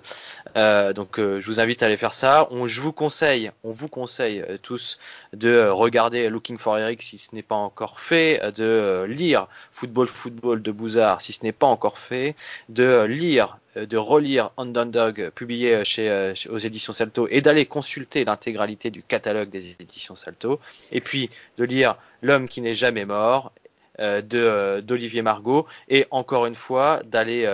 donc 0.56 1.18
je 1.18 1.46
vous 1.46 1.60
invite 1.60 1.84
à 1.84 1.86
aller 1.86 1.98
faire 1.98 2.14
ça. 2.14 2.48
On, 2.52 2.68
je 2.68 2.82
vous 2.82 2.92
conseille, 2.92 3.52
on 3.64 3.72
vous 3.72 3.88
conseille 3.88 4.44
tous 4.62 5.00
de 5.34 5.70
regarder 5.70 6.30
Looking 6.30 6.58
for 6.58 6.78
Eric 6.78 7.02
si 7.02 7.18
ce 7.18 7.34
n'est 7.34 7.44
pas 7.44 7.56
encore 7.56 8.00
fait, 8.00 8.42
de 8.56 9.06
lire 9.08 9.48
Football 9.72 10.08
Football 10.08 10.62
de 10.62 10.72
Bouzard 10.72 11.22
si 11.22 11.32
ce 11.32 11.44
n'est 11.44 11.54
pas 11.54 11.68
encore 11.68 11.98
fait, 11.98 12.36
de 12.70 13.04
lire 13.04 13.58
de 13.86 13.98
relire 13.98 14.52
Underdog 14.58 15.30
publié 15.32 15.76
euh, 15.76 15.84
chez, 15.84 16.10
euh, 16.10 16.34
aux 16.50 16.58
éditions 16.58 16.94
Salto 16.94 17.28
et 17.30 17.42
d'aller 17.42 17.66
consulter 17.66 18.26
l'intégralité 18.26 18.90
du 18.90 19.04
catalogue 19.04 19.50
des 19.50 19.72
éditions 19.80 20.16
Salto 20.16 20.60
et 20.92 21.02
puis 21.02 21.30
de 21.58 21.64
lire 21.64 21.98
L'homme 22.24 22.50
qui 22.50 22.62
n'est 22.62 22.74
jamais 22.74 23.06
mort 23.06 23.52
de 24.00 24.80
d'Olivier 24.82 25.22
Margot 25.22 25.68
et 25.88 26.08
encore 26.10 26.48
une 26.48 26.56
fois 26.56 27.02
d'aller 27.06 27.48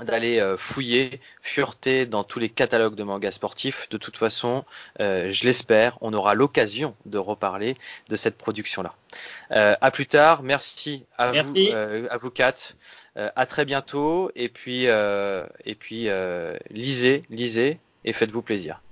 d'aller 0.00 0.54
fouiller, 0.58 1.20
fureter 1.40 2.04
dans 2.04 2.24
tous 2.24 2.40
les 2.40 2.48
catalogues 2.48 2.96
de 2.96 3.04
mangas 3.04 3.30
sportifs. 3.32 3.88
De 3.90 3.96
toute 3.96 4.18
façon, 4.18 4.64
je 4.98 5.44
l'espère, 5.44 5.98
on 6.00 6.12
aura 6.12 6.34
l'occasion 6.34 6.96
de 7.04 7.18
reparler 7.18 7.76
de 8.08 8.16
cette 8.16 8.36
production-là. 8.36 8.94
Euh, 9.52 9.76
à 9.80 9.90
plus 9.92 10.06
tard, 10.06 10.42
merci 10.42 11.04
à 11.16 11.30
vous, 11.30 11.54
à 12.10 12.16
vous 12.16 12.30
quatre. 12.30 12.74
Euh, 13.16 13.30
à 13.34 13.46
très 13.46 13.64
bientôt 13.64 14.30
et 14.34 14.48
puis, 14.48 14.88
euh, 14.88 15.46
et 15.64 15.74
puis 15.74 16.08
lisez, 16.70 17.22
lisez 17.30 17.78
et 18.04 18.12
faites-vous 18.12 18.42
plaisir. 18.42 18.82